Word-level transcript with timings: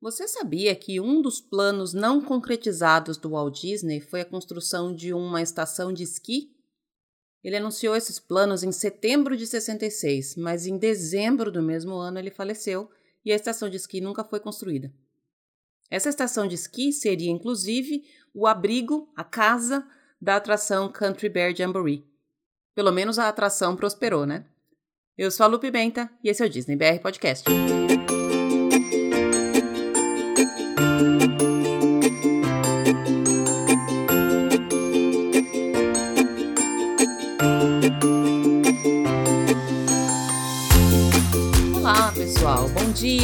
Você 0.00 0.28
sabia 0.28 0.74
que 0.76 1.00
um 1.00 1.22
dos 1.22 1.40
planos 1.40 1.94
não 1.94 2.20
concretizados 2.20 3.16
do 3.16 3.30
Walt 3.30 3.60
Disney 3.60 4.00
foi 4.00 4.20
a 4.20 4.26
construção 4.26 4.94
de 4.94 5.14
uma 5.14 5.40
estação 5.40 5.92
de 5.92 6.02
esqui? 6.02 6.54
Ele 7.42 7.56
anunciou 7.56 7.96
esses 7.96 8.18
planos 8.18 8.62
em 8.62 8.72
setembro 8.72 9.36
de 9.36 9.46
66, 9.46 10.36
mas 10.36 10.66
em 10.66 10.76
dezembro 10.76 11.50
do 11.50 11.62
mesmo 11.62 11.94
ano 11.94 12.18
ele 12.18 12.30
faleceu 12.30 12.90
e 13.24 13.32
a 13.32 13.36
estação 13.36 13.70
de 13.70 13.76
esqui 13.76 14.00
nunca 14.00 14.22
foi 14.22 14.38
construída. 14.38 14.92
Essa 15.90 16.08
estação 16.08 16.46
de 16.46 16.56
esqui 16.56 16.92
seria, 16.92 17.30
inclusive, 17.30 18.04
o 18.34 18.46
abrigo, 18.46 19.10
a 19.16 19.24
casa 19.24 19.86
da 20.20 20.36
atração 20.36 20.90
Country 20.90 21.28
Bear 21.28 21.54
Jamboree. 21.54 22.04
Pelo 22.74 22.92
menos 22.92 23.18
a 23.18 23.28
atração 23.28 23.76
prosperou, 23.76 24.26
né? 24.26 24.44
Eu 25.16 25.30
sou 25.30 25.44
a 25.44 25.46
Lu 25.46 25.58
Pimenta 25.58 26.10
e 26.22 26.28
esse 26.28 26.42
é 26.42 26.46
o 26.46 26.50
Disney 26.50 26.76
BR 26.76 27.00
Podcast. 27.00 27.48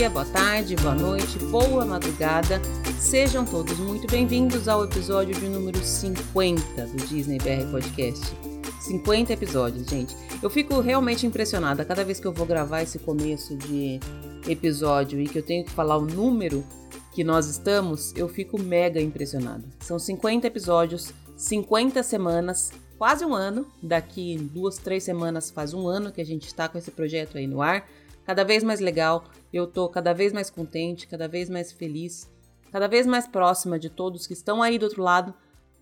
Dia, 0.02 0.10
boa 0.10 0.24
tarde, 0.24 0.74
boa 0.74 0.96
noite, 0.96 1.38
boa 1.38 1.84
madrugada. 1.84 2.60
Sejam 2.98 3.44
todos 3.44 3.78
muito 3.78 4.10
bem-vindos 4.10 4.66
ao 4.66 4.82
episódio 4.82 5.32
de 5.32 5.48
número 5.48 5.78
50 5.78 6.86
do 6.86 7.06
Disney 7.06 7.38
BR 7.38 7.70
Podcast. 7.70 8.36
50 8.80 9.32
episódios, 9.32 9.86
gente. 9.86 10.16
Eu 10.42 10.50
fico 10.50 10.80
realmente 10.80 11.24
impressionada 11.24 11.84
cada 11.84 12.04
vez 12.04 12.18
que 12.18 12.26
eu 12.26 12.32
vou 12.32 12.44
gravar 12.44 12.82
esse 12.82 12.98
começo 12.98 13.56
de 13.56 14.00
episódio 14.48 15.20
e 15.20 15.28
que 15.28 15.38
eu 15.38 15.42
tenho 15.44 15.64
que 15.64 15.70
falar 15.70 15.98
o 15.98 16.04
número 16.04 16.64
que 17.12 17.22
nós 17.22 17.46
estamos, 17.46 18.12
eu 18.16 18.28
fico 18.28 18.60
mega 18.60 19.00
impressionada. 19.00 19.62
São 19.78 20.00
50 20.00 20.48
episódios, 20.48 21.12
50 21.36 22.02
semanas, 22.02 22.72
quase 22.98 23.24
um 23.24 23.34
ano. 23.34 23.64
Daqui 23.80 24.36
duas, 24.52 24.78
três 24.78 25.04
semanas 25.04 25.48
faz 25.48 25.72
um 25.72 25.86
ano 25.86 26.10
que 26.10 26.20
a 26.20 26.26
gente 26.26 26.48
está 26.48 26.68
com 26.68 26.76
esse 26.76 26.90
projeto 26.90 27.38
aí 27.38 27.46
no 27.46 27.62
ar 27.62 27.86
cada 28.24 28.44
vez 28.44 28.62
mais 28.62 28.80
legal, 28.80 29.24
eu 29.52 29.66
tô 29.66 29.88
cada 29.88 30.12
vez 30.12 30.32
mais 30.32 30.48
contente, 30.48 31.06
cada 31.06 31.28
vez 31.28 31.50
mais 31.50 31.70
feliz, 31.70 32.30
cada 32.70 32.86
vez 32.86 33.06
mais 33.06 33.28
próxima 33.28 33.78
de 33.78 33.90
todos 33.90 34.26
que 34.26 34.32
estão 34.32 34.62
aí 34.62 34.78
do 34.78 34.84
outro 34.84 35.02
lado. 35.02 35.34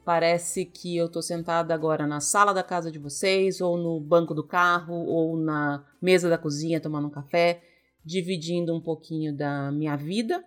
Parece 0.05 0.65
que 0.65 0.97
eu 0.97 1.09
tô 1.09 1.23
sentada 1.23 1.73
agora 1.73 2.07
na 2.07 2.21
sala 2.21 2.53
da 2.53 2.63
casa 2.63 2.91
de 2.91 2.99
vocês, 2.99 3.61
ou 3.61 3.77
no 3.77 4.01
banco 4.01 4.35
do 4.35 4.43
carro, 4.43 4.95
ou 4.95 5.37
na 5.37 5.85
mesa 6.03 6.29
da 6.29 6.39
cozinha 6.39 6.81
tomando 6.81 7.07
um 7.07 7.11
café, 7.11 7.63
dividindo 8.05 8.75
um 8.75 8.81
pouquinho 8.81 9.37
da 9.37 9.71
minha 9.71 9.95
vida, 9.95 10.43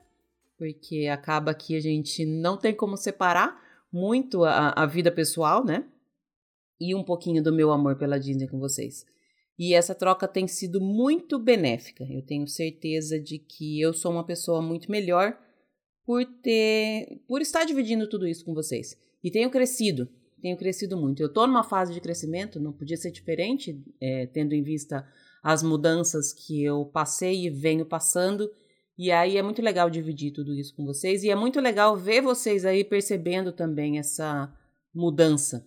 porque 0.58 1.08
acaba 1.08 1.54
que 1.54 1.76
a 1.78 1.80
gente 1.80 2.26
não 2.26 2.58
tem 2.58 2.74
como 2.76 2.98
separar 2.98 3.62
muito 3.92 4.44
a, 4.44 4.70
a 4.76 4.86
vida 4.86 5.12
pessoal, 5.12 5.64
né? 5.64 5.86
E 6.82 6.96
um 6.96 7.04
pouquinho 7.04 7.42
do 7.42 7.54
meu 7.54 7.72
amor 7.72 7.96
pela 7.96 8.20
Disney 8.20 8.48
com 8.48 8.60
vocês. 8.60 9.06
E 9.58 9.74
essa 9.74 9.94
troca 9.94 10.28
tem 10.28 10.48
sido 10.48 10.82
muito 10.82 11.38
benéfica. 11.38 12.04
Eu 12.10 12.22
tenho 12.22 12.48
certeza 12.48 13.20
de 13.20 13.38
que 13.38 13.80
eu 13.80 13.94
sou 13.94 14.12
uma 14.12 14.26
pessoa 14.26 14.62
muito 14.62 14.90
melhor 14.90 15.38
por 16.06 16.26
ter, 16.26 17.22
por 17.28 17.42
estar 17.42 17.64
dividindo 17.64 18.10
tudo 18.10 18.28
isso 18.28 18.44
com 18.44 18.54
vocês. 18.54 18.98
E 19.24 19.32
tenho 19.32 19.50
crescido, 19.50 20.10
tenho 20.42 20.58
crescido 20.58 20.98
muito. 20.98 21.22
Eu 21.22 21.28
estou 21.28 21.48
numa 21.48 21.64
fase 21.64 21.94
de 21.94 22.02
crescimento, 22.02 22.60
não 22.60 22.74
podia 22.74 22.98
ser 22.98 23.12
diferente, 23.12 23.82
é, 24.02 24.26
tendo 24.28 24.54
em 24.54 24.64
vista 24.64 25.08
as 25.42 25.62
mudanças 25.62 26.34
que 26.34 26.64
eu 26.64 26.86
passei 26.86 27.46
e 27.46 27.50
venho 27.50 27.86
passando. 27.86 28.50
E 28.98 29.12
aí 29.12 29.38
é 29.38 29.42
muito 29.42 29.62
legal 29.62 29.90
dividir 29.90 30.32
tudo 30.32 30.54
isso 30.54 30.76
com 30.76 30.86
vocês 30.86 31.24
e 31.24 31.30
é 31.30 31.36
muito 31.36 31.60
legal 31.60 31.96
ver 31.96 32.22
vocês 32.22 32.66
aí 32.66 32.84
percebendo 32.84 33.52
também 33.52 33.98
essa 33.98 34.54
mudança. 34.94 35.66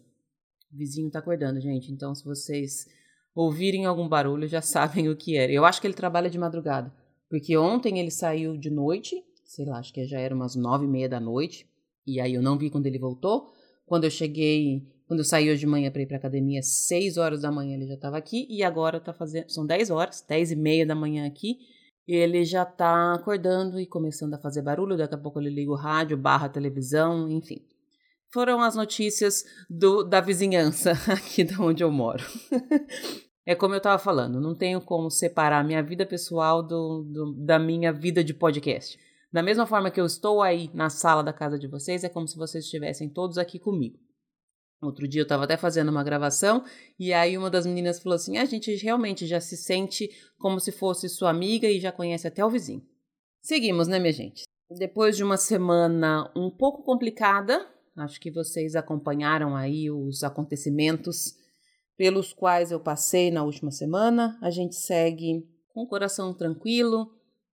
O 0.72 0.76
vizinho 0.76 1.08
está 1.08 1.18
acordando, 1.18 1.60
gente. 1.60 1.90
Então, 1.92 2.14
se 2.14 2.24
vocês 2.24 2.86
ouvirem 3.36 3.84
algum 3.84 4.08
barulho 4.08 4.48
já 4.48 4.62
sabem 4.62 5.08
o 5.08 5.16
que 5.16 5.36
era. 5.36 5.52
Eu 5.52 5.64
acho 5.64 5.80
que 5.80 5.86
ele 5.86 5.94
trabalha 5.94 6.30
de 6.30 6.38
madrugada, 6.38 6.92
porque 7.28 7.56
ontem 7.56 8.00
ele 8.00 8.10
saiu 8.10 8.56
de 8.56 8.70
noite, 8.70 9.22
sei 9.44 9.66
lá, 9.66 9.78
acho 9.78 9.92
que 9.92 10.04
já 10.06 10.18
era 10.18 10.34
umas 10.34 10.56
nove 10.56 10.86
e 10.86 10.88
meia 10.88 11.08
da 11.08 11.20
noite, 11.20 11.68
e 12.06 12.18
aí 12.20 12.34
eu 12.34 12.42
não 12.42 12.56
vi 12.56 12.70
quando 12.70 12.86
ele 12.86 12.98
voltou. 12.98 13.52
Quando 13.84 14.04
eu 14.04 14.10
cheguei, 14.10 14.82
quando 15.06 15.20
eu 15.20 15.24
saí 15.24 15.48
hoje 15.48 15.60
de 15.60 15.66
manhã 15.66 15.92
para 15.92 16.02
ir 16.02 16.06
para 16.06 16.16
academia, 16.16 16.60
seis 16.62 17.16
horas 17.16 17.42
da 17.42 17.52
manhã 17.52 17.76
ele 17.76 17.86
já 17.86 17.94
estava 17.94 18.16
aqui, 18.16 18.46
e 18.48 18.64
agora 18.64 18.98
tá 18.98 19.12
fazendo, 19.12 19.48
são 19.48 19.64
dez 19.64 19.90
horas, 19.90 20.24
dez 20.26 20.50
e 20.50 20.56
meia 20.56 20.84
da 20.84 20.94
manhã 20.94 21.26
aqui, 21.26 21.58
ele 22.06 22.44
já 22.44 22.64
tá 22.64 23.14
acordando 23.14 23.80
e 23.80 23.86
começando 23.86 24.34
a 24.34 24.38
fazer 24.38 24.62
barulho, 24.62 24.96
daqui 24.96 25.14
a 25.14 25.18
pouco 25.18 25.40
ele 25.40 25.50
liga 25.50 25.70
o 25.70 25.76
rádio, 25.76 26.16
barra 26.16 26.46
a 26.46 26.50
televisão, 26.50 27.28
enfim. 27.28 27.64
Foram 28.32 28.60
as 28.60 28.74
notícias 28.74 29.44
do, 29.68 30.04
da 30.04 30.20
vizinhança 30.20 30.92
aqui 31.12 31.44
de 31.44 31.60
onde 31.60 31.82
eu 31.82 31.90
moro. 31.90 32.24
É 33.46 33.54
como 33.54 33.74
eu 33.74 33.78
estava 33.78 33.96
falando, 33.96 34.40
não 34.40 34.56
tenho 34.56 34.80
como 34.80 35.08
separar 35.08 35.64
minha 35.64 35.80
vida 35.80 36.04
pessoal 36.04 36.64
do, 36.64 37.04
do, 37.04 37.32
da 37.32 37.60
minha 37.60 37.92
vida 37.92 38.24
de 38.24 38.34
podcast. 38.34 38.98
Da 39.32 39.40
mesma 39.40 39.64
forma 39.66 39.88
que 39.88 40.00
eu 40.00 40.04
estou 40.04 40.42
aí 40.42 40.68
na 40.74 40.90
sala 40.90 41.22
da 41.22 41.32
casa 41.32 41.56
de 41.56 41.68
vocês, 41.68 42.02
é 42.02 42.08
como 42.08 42.26
se 42.26 42.36
vocês 42.36 42.64
estivessem 42.64 43.08
todos 43.08 43.38
aqui 43.38 43.60
comigo. 43.60 43.98
Outro 44.82 45.06
dia 45.06 45.20
eu 45.20 45.24
estava 45.24 45.44
até 45.44 45.56
fazendo 45.56 45.90
uma 45.90 46.02
gravação 46.02 46.64
e 46.98 47.12
aí 47.12 47.38
uma 47.38 47.48
das 47.48 47.64
meninas 47.64 48.00
falou 48.02 48.16
assim: 48.16 48.36
a 48.36 48.44
gente 48.44 48.74
realmente 48.74 49.26
já 49.26 49.40
se 49.40 49.56
sente 49.56 50.10
como 50.38 50.58
se 50.58 50.72
fosse 50.72 51.08
sua 51.08 51.30
amiga 51.30 51.68
e 51.68 51.78
já 51.78 51.92
conhece 51.92 52.26
até 52.26 52.44
o 52.44 52.50
vizinho. 52.50 52.84
Seguimos, 53.40 53.86
né, 53.86 53.98
minha 54.00 54.12
gente? 54.12 54.42
Depois 54.70 55.16
de 55.16 55.22
uma 55.22 55.36
semana 55.36 56.30
um 56.36 56.50
pouco 56.50 56.82
complicada, 56.82 57.64
acho 57.96 58.20
que 58.20 58.30
vocês 58.30 58.74
acompanharam 58.74 59.54
aí 59.54 59.88
os 59.88 60.24
acontecimentos 60.24 61.36
pelos 61.96 62.32
quais 62.32 62.70
eu 62.70 62.80
passei 62.80 63.30
na 63.30 63.42
última 63.42 63.70
semana. 63.70 64.38
A 64.42 64.50
gente 64.50 64.76
segue 64.76 65.48
com 65.72 65.82
o 65.82 65.88
coração 65.88 66.34
tranquilo, 66.34 67.10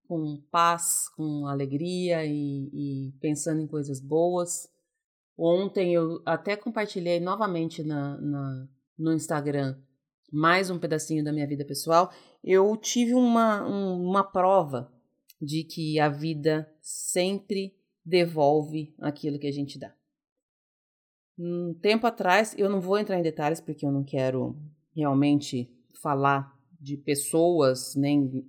com 0.08 0.42
paz, 0.52 1.10
com 1.16 1.48
alegria 1.48 2.26
e, 2.26 2.70
e 2.74 3.14
pensando 3.20 3.62
em 3.62 3.68
coisas 3.68 4.00
boas. 4.00 4.70
Ontem 5.38 5.94
eu 5.94 6.22
até 6.26 6.56
compartilhei 6.56 7.20
novamente 7.20 7.84
na, 7.84 8.18
na, 8.20 8.68
no 8.98 9.14
Instagram 9.14 9.76
mais 10.32 10.70
um 10.70 10.80
pedacinho 10.80 11.24
da 11.24 11.32
minha 11.32 11.48
vida 11.48 11.64
pessoal. 11.64 12.12
Eu 12.44 12.76
tive 12.76 13.14
uma, 13.14 13.64
um, 13.68 14.04
uma 14.04 14.24
prova 14.24 14.92
de 15.40 15.64
que 15.64 16.00
a 16.00 16.10
vida 16.10 16.68
sempre 16.82 17.76
devolve 18.04 18.96
aquilo 19.00 19.38
que 19.40 19.48
a 19.48 19.52
gente 19.52 19.78
dá. 19.80 19.94
Um 21.38 21.74
tempo 21.74 22.06
atrás, 22.06 22.54
eu 22.58 22.70
não 22.70 22.80
vou 22.80 22.98
entrar 22.98 23.18
em 23.18 23.24
detalhes 23.24 23.60
porque 23.60 23.86
eu 23.86 23.92
não 23.92 24.04
quero 24.04 24.56
realmente 24.96 25.70
falar 26.02 26.54
de 26.80 26.98
pessoas, 26.98 27.96
nem. 27.96 28.46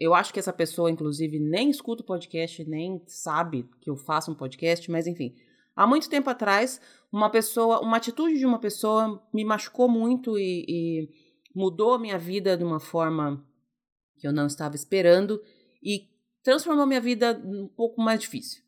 Eu 0.00 0.14
acho 0.14 0.32
que 0.32 0.38
essa 0.38 0.52
pessoa, 0.52 0.90
inclusive, 0.90 1.38
nem 1.38 1.68
escuta 1.68 2.02
o 2.02 2.06
podcast, 2.06 2.64
nem 2.64 3.02
sabe 3.06 3.68
que 3.80 3.90
eu 3.90 3.96
faço 3.96 4.32
um 4.32 4.34
podcast, 4.34 4.90
mas 4.90 5.06
enfim. 5.06 5.34
Há 5.76 5.86
muito 5.86 6.08
tempo 6.10 6.28
atrás, 6.28 6.80
uma 7.12 7.30
pessoa, 7.30 7.80
uma 7.80 7.98
atitude 7.98 8.38
de 8.38 8.46
uma 8.46 8.58
pessoa 8.58 9.22
me 9.32 9.44
machucou 9.44 9.88
muito 9.88 10.38
e, 10.38 10.64
e 10.68 11.08
mudou 11.54 11.94
a 11.94 11.98
minha 11.98 12.18
vida 12.18 12.56
de 12.56 12.64
uma 12.64 12.80
forma 12.80 13.44
que 14.18 14.26
eu 14.26 14.32
não 14.32 14.46
estava 14.46 14.74
esperando 14.74 15.40
e 15.82 16.08
transformou 16.42 16.86
minha 16.86 17.00
vida 17.00 17.40
um 17.44 17.68
pouco 17.68 18.00
mais 18.00 18.20
difícil. 18.20 18.62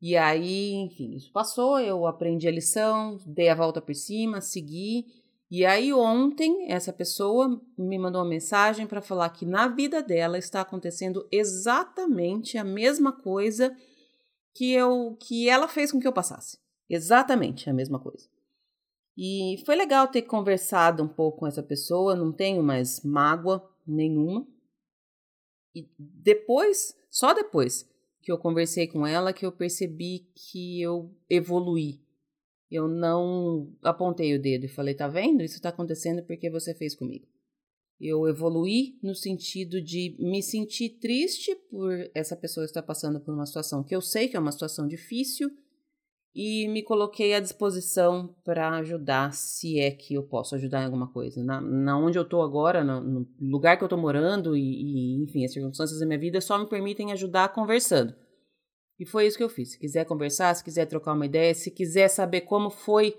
E 0.00 0.16
aí, 0.16 0.74
enfim, 0.74 1.14
isso 1.16 1.32
passou, 1.32 1.80
eu 1.80 2.06
aprendi 2.06 2.46
a 2.46 2.52
lição, 2.52 3.18
dei 3.26 3.48
a 3.48 3.54
volta 3.54 3.82
por 3.82 3.94
cima, 3.94 4.40
segui. 4.40 5.06
E 5.50 5.64
aí, 5.64 5.92
ontem, 5.92 6.70
essa 6.70 6.92
pessoa 6.92 7.60
me 7.76 7.98
mandou 7.98 8.22
uma 8.22 8.28
mensagem 8.28 8.86
para 8.86 9.02
falar 9.02 9.30
que 9.30 9.44
na 9.44 9.66
vida 9.66 10.02
dela 10.02 10.38
está 10.38 10.60
acontecendo 10.60 11.26
exatamente 11.32 12.56
a 12.56 12.62
mesma 12.62 13.12
coisa 13.12 13.74
que 14.54 14.72
eu 14.72 15.16
que 15.20 15.48
ela 15.48 15.66
fez 15.66 15.90
com 15.90 15.98
que 15.98 16.06
eu 16.06 16.12
passasse. 16.12 16.58
Exatamente 16.88 17.68
a 17.68 17.72
mesma 17.72 17.98
coisa. 17.98 18.28
E 19.16 19.60
foi 19.66 19.74
legal 19.74 20.06
ter 20.06 20.22
conversado 20.22 21.02
um 21.02 21.08
pouco 21.08 21.40
com 21.40 21.46
essa 21.46 21.62
pessoa, 21.62 22.14
não 22.14 22.32
tenho 22.32 22.62
mais 22.62 23.02
mágoa 23.02 23.68
nenhuma. 23.84 24.46
E 25.74 25.88
depois, 25.98 26.96
só 27.10 27.32
depois 27.34 27.88
que 28.28 28.32
eu 28.32 28.36
conversei 28.36 28.86
com 28.86 29.06
ela 29.06 29.32
que 29.32 29.46
eu 29.46 29.50
percebi 29.50 30.28
que 30.34 30.82
eu 30.82 31.10
evoluí. 31.30 31.98
Eu 32.70 32.86
não 32.86 33.72
apontei 33.82 34.34
o 34.34 34.38
dedo 34.38 34.66
e 34.66 34.68
falei, 34.68 34.94
tá 34.94 35.08
vendo? 35.08 35.42
Isso 35.42 35.54
está 35.54 35.70
acontecendo 35.70 36.22
porque 36.22 36.50
você 36.50 36.74
fez 36.74 36.94
comigo. 36.94 37.26
Eu 37.98 38.28
evoluí 38.28 38.98
no 39.02 39.14
sentido 39.14 39.80
de 39.80 40.14
me 40.18 40.42
sentir 40.42 40.98
triste 41.00 41.56
por 41.70 41.90
essa 42.14 42.36
pessoa 42.36 42.66
estar 42.66 42.82
passando 42.82 43.18
por 43.18 43.32
uma 43.32 43.46
situação 43.46 43.82
que 43.82 43.96
eu 43.96 44.02
sei 44.02 44.28
que 44.28 44.36
é 44.36 44.40
uma 44.40 44.52
situação 44.52 44.86
difícil 44.86 45.50
e 46.34 46.68
me 46.68 46.82
coloquei 46.82 47.34
à 47.34 47.40
disposição 47.40 48.34
para 48.44 48.70
ajudar, 48.76 49.32
se 49.32 49.80
é 49.80 49.90
que 49.90 50.14
eu 50.14 50.22
posso 50.22 50.54
ajudar 50.54 50.82
em 50.82 50.84
alguma 50.84 51.10
coisa. 51.12 51.42
Na, 51.42 51.60
na 51.60 51.98
onde 51.98 52.18
eu 52.18 52.22
estou 52.22 52.42
agora, 52.42 52.84
no, 52.84 53.00
no, 53.00 53.28
lugar 53.40 53.76
que 53.76 53.82
eu 53.82 53.86
estou 53.86 53.98
morando 53.98 54.56
e, 54.56 54.60
e, 54.60 55.24
enfim, 55.24 55.44
as 55.44 55.52
circunstâncias 55.52 55.98
da 55.98 56.06
minha 56.06 56.18
vida 56.18 56.40
só 56.40 56.58
me 56.58 56.68
permitem 56.68 57.12
ajudar 57.12 57.52
conversando. 57.52 58.14
E 58.98 59.06
foi 59.06 59.26
isso 59.26 59.36
que 59.36 59.44
eu 59.44 59.48
fiz. 59.48 59.72
Se 59.72 59.78
quiser 59.78 60.04
conversar, 60.04 60.54
se 60.54 60.64
quiser 60.64 60.86
trocar 60.86 61.14
uma 61.14 61.26
ideia, 61.26 61.54
se 61.54 61.70
quiser 61.70 62.08
saber 62.08 62.42
como 62.42 62.70
foi 62.70 63.14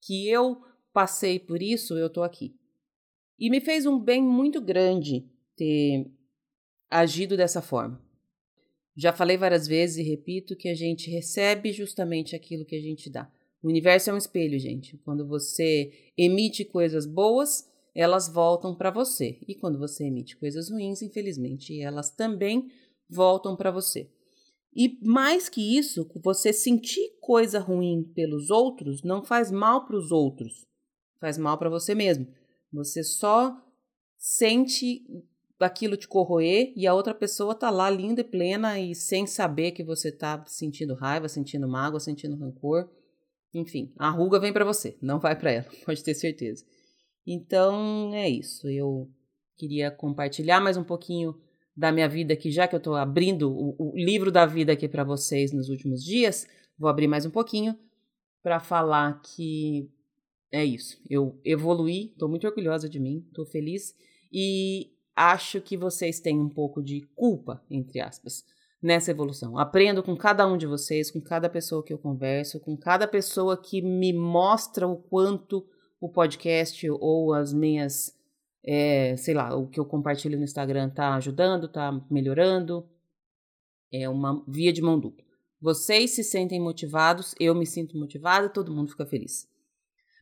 que 0.00 0.28
eu 0.28 0.60
passei 0.92 1.38
por 1.38 1.60
isso, 1.60 1.96
eu 1.98 2.08
tô 2.08 2.22
aqui. 2.22 2.54
E 3.38 3.50
me 3.50 3.60
fez 3.60 3.86
um 3.86 3.98
bem 3.98 4.22
muito 4.22 4.60
grande 4.60 5.28
ter 5.56 6.10
agido 6.90 7.36
dessa 7.36 7.60
forma. 7.60 8.05
Já 8.96 9.12
falei 9.12 9.36
várias 9.36 9.66
vezes 9.66 9.98
e 9.98 10.02
repito 10.02 10.56
que 10.56 10.68
a 10.68 10.74
gente 10.74 11.10
recebe 11.10 11.70
justamente 11.72 12.34
aquilo 12.34 12.64
que 12.64 12.76
a 12.76 12.80
gente 12.80 13.10
dá. 13.10 13.30
O 13.62 13.68
universo 13.68 14.10
é 14.10 14.12
um 14.12 14.16
espelho, 14.16 14.58
gente. 14.58 14.96
Quando 14.98 15.26
você 15.26 15.92
emite 16.16 16.64
coisas 16.64 17.04
boas, 17.04 17.68
elas 17.94 18.28
voltam 18.28 18.74
para 18.74 18.90
você. 18.90 19.38
E 19.46 19.54
quando 19.54 19.78
você 19.78 20.04
emite 20.04 20.36
coisas 20.36 20.70
ruins, 20.70 21.02
infelizmente, 21.02 21.80
elas 21.80 22.10
também 22.10 22.70
voltam 23.08 23.56
para 23.56 23.70
você. 23.70 24.08
E 24.74 24.98
mais 25.02 25.48
que 25.48 25.76
isso, 25.76 26.08
você 26.22 26.52
sentir 26.52 27.16
coisa 27.20 27.58
ruim 27.58 28.02
pelos 28.14 28.50
outros 28.50 29.02
não 29.02 29.24
faz 29.24 29.50
mal 29.50 29.86
para 29.86 29.96
os 29.96 30.12
outros, 30.12 30.66
faz 31.18 31.38
mal 31.38 31.56
para 31.56 31.70
você 31.70 31.94
mesmo. 31.94 32.28
Você 32.70 33.02
só 33.02 33.56
sente 34.18 35.02
aquilo 35.64 35.96
te 35.96 36.06
corroer 36.06 36.72
e 36.76 36.86
a 36.86 36.94
outra 36.94 37.14
pessoa 37.14 37.54
tá 37.54 37.70
lá 37.70 37.88
linda 37.88 38.20
e 38.20 38.24
plena 38.24 38.78
e 38.78 38.94
sem 38.94 39.26
saber 39.26 39.72
que 39.72 39.82
você 39.82 40.12
tá 40.12 40.44
sentindo 40.46 40.94
raiva, 40.94 41.28
sentindo 41.28 41.66
mágoa, 41.66 42.00
sentindo 42.00 42.36
rancor. 42.36 42.88
Enfim, 43.54 43.92
a 43.96 44.10
ruga 44.10 44.38
vem 44.38 44.52
para 44.52 44.64
você, 44.64 44.98
não 45.00 45.18
vai 45.18 45.34
para 45.38 45.50
ela, 45.50 45.66
pode 45.84 46.02
ter 46.04 46.14
certeza. 46.14 46.64
Então 47.26 48.12
é 48.14 48.28
isso. 48.28 48.68
Eu 48.68 49.10
queria 49.56 49.90
compartilhar 49.90 50.60
mais 50.60 50.76
um 50.76 50.84
pouquinho 50.84 51.34
da 51.76 51.90
minha 51.90 52.08
vida 52.08 52.34
aqui, 52.34 52.50
já 52.50 52.68
que 52.68 52.74
eu 52.74 52.78
estou 52.78 52.94
abrindo 52.94 53.50
o, 53.50 53.74
o, 53.78 53.96
livro 53.96 54.30
da 54.30 54.46
vida 54.46 54.72
aqui 54.72 54.88
para 54.88 55.04
vocês 55.04 55.52
nos 55.52 55.68
últimos 55.68 56.02
dias. 56.02 56.46
Vou 56.78 56.88
abrir 56.88 57.06
mais 57.06 57.26
um 57.26 57.30
pouquinho 57.30 57.78
para 58.42 58.60
falar 58.60 59.20
que 59.22 59.90
é 60.50 60.64
isso. 60.64 60.98
Eu 61.08 61.38
evoluí, 61.44 62.12
estou 62.12 62.28
muito 62.28 62.46
orgulhosa 62.46 62.88
de 62.88 62.98
mim, 62.98 63.24
estou 63.28 63.44
feliz 63.44 63.94
e 64.32 64.95
acho 65.16 65.62
que 65.62 65.76
vocês 65.76 66.20
têm 66.20 66.38
um 66.38 66.48
pouco 66.48 66.82
de 66.82 67.00
culpa, 67.16 67.64
entre 67.70 68.00
aspas, 68.00 68.44
nessa 68.82 69.10
evolução. 69.10 69.58
Aprendo 69.58 70.02
com 70.02 70.14
cada 70.14 70.46
um 70.46 70.58
de 70.58 70.66
vocês, 70.66 71.10
com 71.10 71.20
cada 71.20 71.48
pessoa 71.48 71.82
que 71.82 71.92
eu 71.92 71.98
converso, 71.98 72.60
com 72.60 72.76
cada 72.76 73.08
pessoa 73.08 73.56
que 73.56 73.80
me 73.80 74.12
mostra 74.12 74.86
o 74.86 74.96
quanto 74.96 75.66
o 75.98 76.08
podcast 76.10 76.88
ou 76.90 77.32
as 77.32 77.54
minhas, 77.54 78.14
é, 78.62 79.16
sei 79.16 79.32
lá, 79.32 79.56
o 79.56 79.66
que 79.66 79.80
eu 79.80 79.86
compartilho 79.86 80.36
no 80.36 80.44
Instagram 80.44 80.90
tá 80.90 81.14
ajudando, 81.14 81.66
tá 81.66 81.90
melhorando. 82.10 82.86
É 83.90 84.08
uma 84.08 84.44
via 84.46 84.72
de 84.72 84.82
mão 84.82 85.00
dupla. 85.00 85.24
Vocês 85.60 86.10
se 86.10 86.22
sentem 86.22 86.60
motivados, 86.60 87.34
eu 87.40 87.54
me 87.54 87.64
sinto 87.64 87.96
motivada, 87.96 88.48
todo 88.50 88.74
mundo 88.74 88.90
fica 88.90 89.06
feliz. 89.06 89.48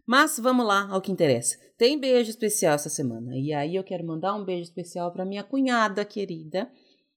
Mas 0.06 0.38
vamos 0.38 0.66
lá 0.66 0.86
ao 0.90 1.00
que 1.00 1.10
interessa. 1.10 1.58
Tem 1.78 1.98
beijo 1.98 2.28
especial 2.28 2.74
essa 2.74 2.90
semana. 2.90 3.36
E 3.36 3.54
aí 3.54 3.74
eu 3.74 3.82
quero 3.82 4.06
mandar 4.06 4.34
um 4.34 4.44
beijo 4.44 4.64
especial 4.64 5.10
para 5.10 5.24
minha 5.24 5.42
cunhada 5.42 6.04
querida. 6.04 6.70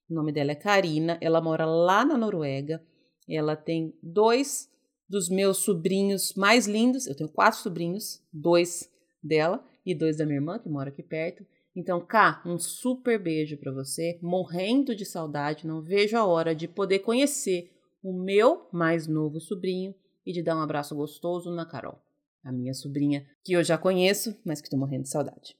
O 0.08 0.14
nome 0.14 0.32
dela 0.32 0.52
é 0.52 0.54
Karina. 0.54 1.18
Ela 1.20 1.40
mora 1.40 1.66
lá 1.66 2.02
na 2.04 2.16
Noruega. 2.16 2.82
Ela 3.28 3.54
tem 3.54 3.94
dois 4.02 4.70
dos 5.06 5.28
meus 5.28 5.58
sobrinhos 5.58 6.32
mais 6.34 6.66
lindos. 6.66 7.06
Eu 7.06 7.14
tenho 7.14 7.28
quatro 7.28 7.60
sobrinhos, 7.60 8.22
dois 8.32 8.90
dela 9.22 9.62
e 9.84 9.94
dois 9.94 10.16
da 10.16 10.24
minha 10.24 10.38
irmã, 10.38 10.58
que 10.58 10.68
mora 10.68 10.88
aqui 10.88 11.02
perto. 11.02 11.44
Então, 11.76 12.00
Cá, 12.00 12.42
um 12.44 12.58
super 12.58 13.22
beijo 13.22 13.58
para 13.58 13.70
você. 13.70 14.18
Morrendo 14.22 14.96
de 14.96 15.04
saudade. 15.04 15.66
Não 15.66 15.82
vejo 15.82 16.16
a 16.16 16.24
hora 16.24 16.54
de 16.54 16.66
poder 16.66 17.00
conhecer 17.00 17.70
o 18.02 18.14
meu 18.14 18.66
mais 18.72 19.06
novo 19.06 19.38
sobrinho 19.40 19.94
e 20.24 20.32
de 20.32 20.42
dar 20.42 20.56
um 20.56 20.62
abraço 20.62 20.96
gostoso 20.96 21.50
na 21.50 21.66
Carol 21.66 22.00
a 22.48 22.52
minha 22.52 22.72
sobrinha, 22.72 23.26
que 23.44 23.52
eu 23.52 23.62
já 23.62 23.76
conheço, 23.76 24.34
mas 24.44 24.60
que 24.60 24.66
estou 24.66 24.78
morrendo 24.78 25.02
de 25.02 25.10
saudade. 25.10 25.54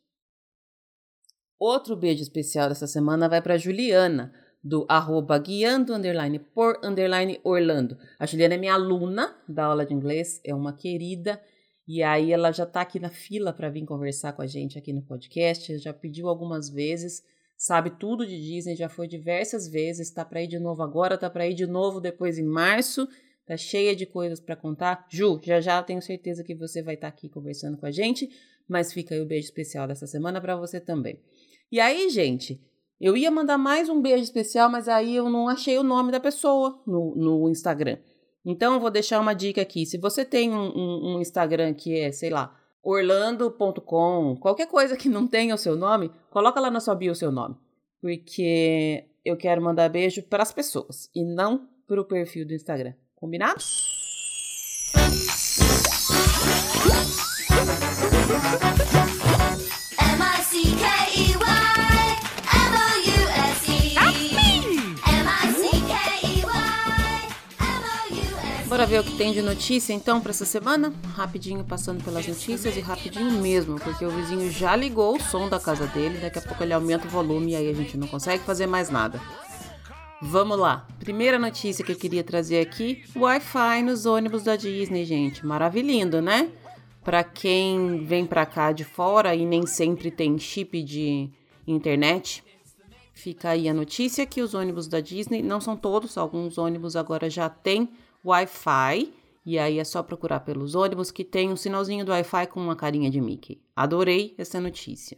Outro 1.58 1.94
beijo 1.94 2.22
especial 2.22 2.68
dessa 2.68 2.86
semana 2.86 3.28
vai 3.28 3.42
para 3.42 3.58
Juliana, 3.58 4.32
do 4.64 4.86
arroba 4.88 5.38
guiando 5.38 5.94
underline 5.94 6.38
por 6.38 6.80
underline 6.82 7.40
Orlando. 7.44 7.98
A 8.18 8.24
Juliana 8.24 8.54
é 8.54 8.58
minha 8.58 8.74
aluna 8.74 9.36
da 9.46 9.66
aula 9.66 9.84
de 9.84 9.92
inglês, 9.92 10.40
é 10.42 10.54
uma 10.54 10.72
querida, 10.72 11.40
e 11.86 12.02
aí 12.02 12.32
ela 12.32 12.52
já 12.52 12.64
está 12.64 12.80
aqui 12.80 12.98
na 12.98 13.10
fila 13.10 13.52
para 13.52 13.68
vir 13.68 13.84
conversar 13.84 14.32
com 14.32 14.42
a 14.42 14.46
gente 14.46 14.78
aqui 14.78 14.92
no 14.92 15.02
podcast, 15.02 15.76
já 15.78 15.92
pediu 15.92 16.28
algumas 16.28 16.70
vezes, 16.70 17.22
sabe 17.56 17.90
tudo 17.90 18.26
de 18.26 18.40
Disney, 18.40 18.76
já 18.76 18.88
foi 18.88 19.06
diversas 19.06 19.68
vezes, 19.68 20.08
está 20.08 20.24
para 20.24 20.42
ir 20.42 20.48
de 20.48 20.58
novo 20.58 20.82
agora, 20.82 21.16
está 21.16 21.28
para 21.28 21.46
ir 21.46 21.54
de 21.54 21.66
novo 21.66 22.00
depois 22.00 22.38
em 22.38 22.46
março, 22.46 23.06
Tá 23.48 23.56
cheia 23.56 23.96
de 23.96 24.04
coisas 24.04 24.38
para 24.38 24.54
contar. 24.54 25.06
Ju, 25.08 25.40
já 25.42 25.58
já 25.58 25.82
tenho 25.82 26.02
certeza 26.02 26.44
que 26.44 26.54
você 26.54 26.82
vai 26.82 26.96
estar 26.96 27.10
tá 27.10 27.16
aqui 27.16 27.30
conversando 27.30 27.78
com 27.78 27.86
a 27.86 27.90
gente, 27.90 28.28
mas 28.68 28.92
fica 28.92 29.14
aí 29.14 29.22
o 29.22 29.26
beijo 29.26 29.46
especial 29.46 29.88
dessa 29.88 30.06
semana 30.06 30.38
para 30.38 30.54
você 30.54 30.78
também. 30.78 31.18
E 31.72 31.80
aí, 31.80 32.10
gente, 32.10 32.60
eu 33.00 33.16
ia 33.16 33.30
mandar 33.30 33.56
mais 33.56 33.88
um 33.88 34.02
beijo 34.02 34.22
especial, 34.22 34.68
mas 34.68 34.86
aí 34.86 35.16
eu 35.16 35.30
não 35.30 35.48
achei 35.48 35.78
o 35.78 35.82
nome 35.82 36.12
da 36.12 36.20
pessoa 36.20 36.78
no, 36.86 37.14
no 37.16 37.48
Instagram. 37.48 37.96
Então, 38.44 38.74
eu 38.74 38.80
vou 38.80 38.90
deixar 38.90 39.18
uma 39.18 39.32
dica 39.32 39.62
aqui. 39.62 39.86
Se 39.86 39.96
você 39.96 40.26
tem 40.26 40.52
um, 40.52 40.68
um, 40.76 41.14
um 41.14 41.20
Instagram 41.22 41.72
que 41.72 41.98
é, 41.98 42.12
sei 42.12 42.28
lá, 42.28 42.54
orlando.com, 42.82 44.36
qualquer 44.38 44.66
coisa 44.68 44.94
que 44.94 45.08
não 45.08 45.26
tenha 45.26 45.54
o 45.54 45.58
seu 45.58 45.74
nome, 45.74 46.10
coloca 46.28 46.60
lá 46.60 46.70
na 46.70 46.80
sua 46.80 46.94
bio 46.94 47.12
o 47.12 47.16
seu 47.16 47.32
nome. 47.32 47.56
Porque 47.98 49.06
eu 49.24 49.38
quero 49.38 49.62
mandar 49.62 49.88
beijo 49.88 50.22
para 50.24 50.42
as 50.42 50.52
pessoas 50.52 51.08
e 51.14 51.24
não 51.24 51.66
para 51.86 51.98
o 51.98 52.04
perfil 52.04 52.46
do 52.46 52.52
Instagram. 52.52 52.92
Combinado? 53.18 53.64
Bora 68.68 68.86
ver 68.86 69.00
o 69.00 69.02
que 69.04 69.16
tem 69.16 69.32
de 69.32 69.42
notícia 69.42 69.92
então 69.92 70.20
para 70.20 70.30
essa 70.30 70.44
semana? 70.44 70.92
Rapidinho 71.16 71.64
passando 71.64 72.04
pelas 72.04 72.24
notícias 72.28 72.76
e 72.76 72.80
rapidinho 72.80 73.32
mesmo, 73.32 73.80
porque 73.80 74.04
o 74.04 74.10
vizinho 74.10 74.48
já 74.52 74.76
ligou 74.76 75.16
o 75.16 75.20
som 75.20 75.48
da 75.48 75.58
casa 75.58 75.86
dele, 75.86 76.18
daqui 76.18 76.38
a 76.38 76.42
pouco 76.42 76.62
ele 76.62 76.72
aumenta 76.72 77.08
o 77.08 77.10
volume 77.10 77.52
e 77.52 77.56
aí 77.56 77.68
a 77.68 77.74
gente 77.74 77.96
não 77.96 78.06
consegue 78.06 78.44
fazer 78.44 78.68
mais 78.68 78.90
nada. 78.90 79.20
Vamos 80.20 80.58
lá. 80.58 80.84
Primeira 80.98 81.38
notícia 81.38 81.84
que 81.84 81.92
eu 81.92 81.96
queria 81.96 82.24
trazer 82.24 82.60
aqui: 82.60 83.04
Wi-Fi 83.14 83.82
nos 83.82 84.04
ônibus 84.04 84.42
da 84.42 84.56
Disney, 84.56 85.04
gente. 85.04 85.46
Maravilhindo, 85.46 86.20
né? 86.20 86.50
Para 87.04 87.22
quem 87.22 88.04
vem 88.04 88.26
para 88.26 88.44
cá 88.44 88.72
de 88.72 88.84
fora 88.84 89.34
e 89.34 89.46
nem 89.46 89.64
sempre 89.64 90.10
tem 90.10 90.36
chip 90.36 90.82
de 90.82 91.30
internet, 91.66 92.42
fica 93.14 93.50
aí 93.50 93.68
a 93.68 93.72
notícia 93.72 94.26
que 94.26 94.42
os 94.42 94.54
ônibus 94.54 94.88
da 94.88 95.00
Disney, 95.00 95.40
não 95.40 95.60
são 95.60 95.76
todos, 95.76 96.18
alguns 96.18 96.58
ônibus 96.58 96.96
agora 96.96 97.30
já 97.30 97.48
têm 97.48 97.88
Wi-Fi. 98.24 99.14
E 99.46 99.56
aí 99.56 99.78
é 99.78 99.84
só 99.84 100.02
procurar 100.02 100.40
pelos 100.40 100.74
ônibus 100.74 101.12
que 101.12 101.24
tem 101.24 101.48
um 101.48 101.56
sinalzinho 101.56 102.04
do 102.04 102.10
Wi-Fi 102.10 102.48
com 102.48 102.60
uma 102.60 102.74
carinha 102.74 103.08
de 103.08 103.20
Mickey. 103.20 103.62
Adorei 103.74 104.34
essa 104.36 104.60
notícia. 104.60 105.16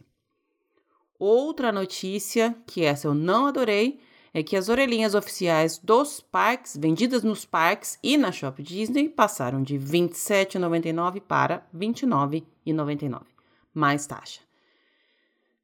Outra 1.17 1.71
notícia, 1.71 2.55
que 2.67 2.83
essa 2.85 3.07
eu 3.07 3.13
não 3.13 3.47
adorei, 3.47 3.99
é 4.33 4.41
que 4.41 4.55
as 4.55 4.69
orelhinhas 4.69 5.13
oficiais 5.13 5.77
dos 5.77 6.21
parques, 6.21 6.77
vendidas 6.77 7.23
nos 7.23 7.45
parques 7.45 7.99
e 8.01 8.17
na 8.17 8.31
Shop 8.31 8.61
Disney, 8.63 9.09
passaram 9.09 9.61
de 9.61 9.77
R$ 9.77 9.85
27,99 9.85 11.19
para 11.21 11.67
R$ 11.73 11.87
29,99, 11.87 13.21
mais 13.73 14.07
taxa. 14.07 14.39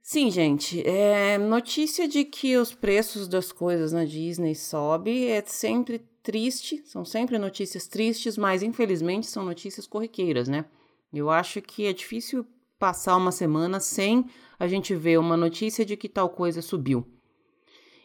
Sim, 0.02 0.32
gente, 0.32 0.82
é 0.88 1.38
notícia 1.38 2.08
de 2.08 2.24
que 2.24 2.56
os 2.56 2.74
preços 2.74 3.28
das 3.28 3.52
coisas 3.52 3.92
na 3.92 4.06
Disney 4.06 4.56
sobe 4.56 5.28
é 5.28 5.44
sempre 5.46 6.00
triste, 6.24 6.82
são 6.86 7.04
sempre 7.04 7.38
notícias 7.38 7.88
tristes, 7.88 8.38
mas 8.38 8.64
infelizmente 8.64 9.28
são 9.28 9.44
notícias 9.44 9.86
corriqueiras, 9.86 10.48
né? 10.48 10.66
Eu 11.14 11.30
acho 11.30 11.62
que 11.62 11.86
é 11.86 11.94
difícil 11.94 12.46
passar 12.80 13.18
uma 13.18 13.32
semana 13.32 13.80
sem 13.80 14.26
a 14.60 14.68
gente 14.68 14.94
ver 14.96 15.20
uma 15.20 15.36
notícia 15.36 15.86
de 15.86 15.98
que 15.98 16.08
tal 16.10 16.30
coisa 16.30 16.62
subiu. 16.62 17.06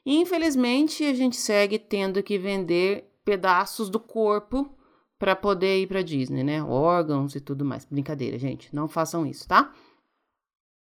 Infelizmente, 0.05 1.05
a 1.05 1.15
gente 1.15 1.37
segue 1.37 1.79
tendo 1.79 2.23
que 2.23 2.39
vender 2.39 3.09
pedaços 3.25 3.89
do 3.89 4.01
corpo 4.01 4.77
para 5.19 5.37
poder 5.37 5.81
ir 5.81 5.87
para 5.87 6.03
Disney, 6.03 6.43
né? 6.43 6.63
Órgãos 6.63 7.37
e 7.37 7.41
tudo 7.41 7.65
mais. 7.65 7.85
Brincadeira, 7.85 8.39
gente, 8.39 8.75
não 8.75 8.89
façam 8.89 9.25
isso, 9.25 9.47
tá? 9.47 9.73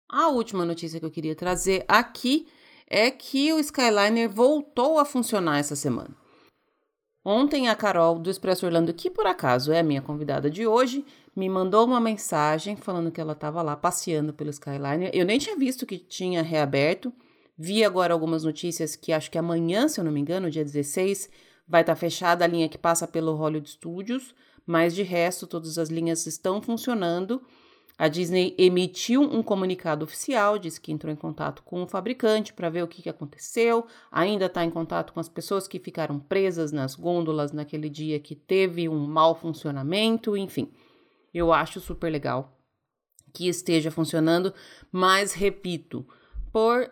A 0.07 0.29
última 0.29 0.65
notícia 0.65 0.99
que 0.99 1.05
eu 1.05 1.11
queria 1.11 1.35
trazer 1.35 1.83
aqui 1.87 2.47
é 2.87 3.11
que 3.11 3.53
o 3.53 3.59
Skyliner 3.59 4.29
voltou 4.29 4.97
a 4.97 5.05
funcionar 5.05 5.59
essa 5.59 5.75
semana. 5.75 6.15
Ontem 7.23 7.67
a 7.67 7.75
Carol 7.75 8.17
do 8.17 8.29
Expresso 8.29 8.65
Orlando, 8.65 8.93
que 8.93 9.09
por 9.09 9.27
acaso 9.27 9.71
é 9.71 9.79
a 9.79 9.83
minha 9.83 10.01
convidada 10.01 10.49
de 10.49 10.65
hoje, 10.65 11.05
me 11.35 11.47
mandou 11.47 11.85
uma 11.85 11.99
mensagem 11.99 12.75
falando 12.75 13.11
que 13.11 13.21
ela 13.21 13.33
estava 13.33 13.61
lá 13.61 13.75
passeando 13.75 14.33
pelo 14.33 14.49
Skyliner. 14.49 15.11
Eu 15.13 15.25
nem 15.25 15.37
tinha 15.37 15.55
visto 15.55 15.85
que 15.85 15.99
tinha 15.99 16.41
reaberto. 16.41 17.13
Vi 17.59 17.83
agora 17.83 18.13
algumas 18.13 18.43
notícias 18.43 18.95
que 18.95 19.11
acho 19.11 19.29
que 19.29 19.37
amanhã, 19.37 19.87
se 19.87 19.99
eu 19.99 20.03
não 20.05 20.11
me 20.11 20.21
engano, 20.21 20.49
dia 20.49 20.63
16, 20.63 21.29
Vai 21.69 21.81
estar 21.81 21.93
tá 21.93 21.99
fechada 21.99 22.43
a 22.43 22.47
linha 22.47 22.67
que 22.67 22.79
passa 22.79 23.07
pelo 23.07 23.35
Hollywood 23.35 23.69
Studios, 23.69 24.33
mas 24.65 24.95
de 24.95 25.03
resto 25.03 25.45
todas 25.45 25.77
as 25.77 25.89
linhas 25.89 26.25
estão 26.25 26.59
funcionando. 26.59 27.43
A 27.95 28.07
Disney 28.07 28.55
emitiu 28.57 29.21
um 29.21 29.43
comunicado 29.43 30.03
oficial, 30.03 30.57
disse 30.57 30.81
que 30.81 30.91
entrou 30.91 31.13
em 31.13 31.15
contato 31.15 31.61
com 31.61 31.83
o 31.83 31.87
fabricante 31.87 32.53
para 32.53 32.71
ver 32.71 32.81
o 32.81 32.87
que, 32.87 33.03
que 33.03 33.09
aconteceu, 33.09 33.85
ainda 34.11 34.47
está 34.47 34.65
em 34.65 34.71
contato 34.71 35.13
com 35.13 35.19
as 35.19 35.29
pessoas 35.29 35.67
que 35.67 35.77
ficaram 35.77 36.17
presas 36.17 36.71
nas 36.71 36.95
gôndolas 36.95 37.51
naquele 37.51 37.89
dia 37.89 38.19
que 38.19 38.35
teve 38.35 38.89
um 38.89 39.05
mau 39.05 39.35
funcionamento, 39.35 40.35
enfim. 40.35 40.71
Eu 41.31 41.53
acho 41.53 41.79
super 41.79 42.11
legal 42.11 42.57
que 43.31 43.47
esteja 43.47 43.91
funcionando, 43.91 44.51
mas 44.91 45.33
repito, 45.33 46.07
por 46.51 46.89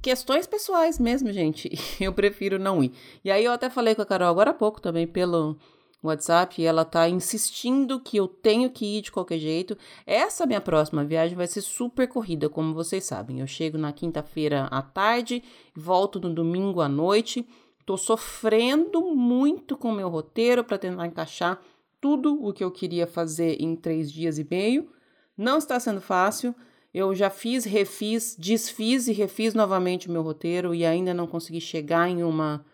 questões 0.00 0.46
pessoais 0.46 0.98
mesmo, 0.98 1.32
gente, 1.32 1.70
eu 2.00 2.12
prefiro 2.12 2.58
não 2.58 2.82
ir. 2.82 2.92
E 3.24 3.30
aí 3.30 3.44
eu 3.44 3.52
até 3.52 3.70
falei 3.70 3.94
com 3.94 4.02
a 4.02 4.06
Carol 4.06 4.28
agora 4.28 4.50
há 4.50 4.54
pouco 4.54 4.80
também 4.80 5.06
pelo 5.06 5.56
WhatsApp 6.02 6.60
e 6.60 6.64
ela 6.64 6.84
tá 6.84 7.08
insistindo 7.08 7.98
que 7.98 8.16
eu 8.16 8.28
tenho 8.28 8.70
que 8.70 8.98
ir 8.98 9.02
de 9.02 9.10
qualquer 9.10 9.38
jeito. 9.38 9.76
Essa 10.06 10.44
minha 10.44 10.60
próxima 10.60 11.04
viagem 11.04 11.36
vai 11.36 11.46
ser 11.46 11.62
super 11.62 12.06
corrida, 12.06 12.48
como 12.48 12.74
vocês 12.74 13.04
sabem. 13.04 13.40
Eu 13.40 13.46
chego 13.46 13.78
na 13.78 13.92
quinta-feira 13.92 14.64
à 14.70 14.82
tarde, 14.82 15.42
volto 15.74 16.20
no 16.20 16.32
domingo 16.32 16.80
à 16.80 16.88
noite. 16.88 17.46
Tô 17.86 17.96
sofrendo 17.96 19.14
muito 19.14 19.76
com 19.76 19.92
meu 19.92 20.08
roteiro 20.08 20.64
para 20.64 20.78
tentar 20.78 21.06
encaixar 21.06 21.60
tudo 22.00 22.38
o 22.42 22.52
que 22.52 22.62
eu 22.62 22.70
queria 22.70 23.06
fazer 23.06 23.56
em 23.60 23.74
três 23.74 24.12
dias 24.12 24.38
e 24.38 24.46
meio. 24.48 24.90
Não 25.36 25.58
está 25.58 25.80
sendo 25.80 26.00
fácil. 26.00 26.54
Eu 26.94 27.12
já 27.12 27.28
fiz, 27.28 27.64
refiz, 27.64 28.36
desfiz 28.38 29.08
e 29.08 29.12
refiz 29.12 29.52
novamente 29.52 30.08
o 30.08 30.12
meu 30.12 30.22
roteiro 30.22 30.72
e 30.72 30.86
ainda 30.86 31.12
não 31.12 31.26
consegui 31.26 31.60
chegar 31.60 32.08
em 32.08 32.22
uma 32.22 32.64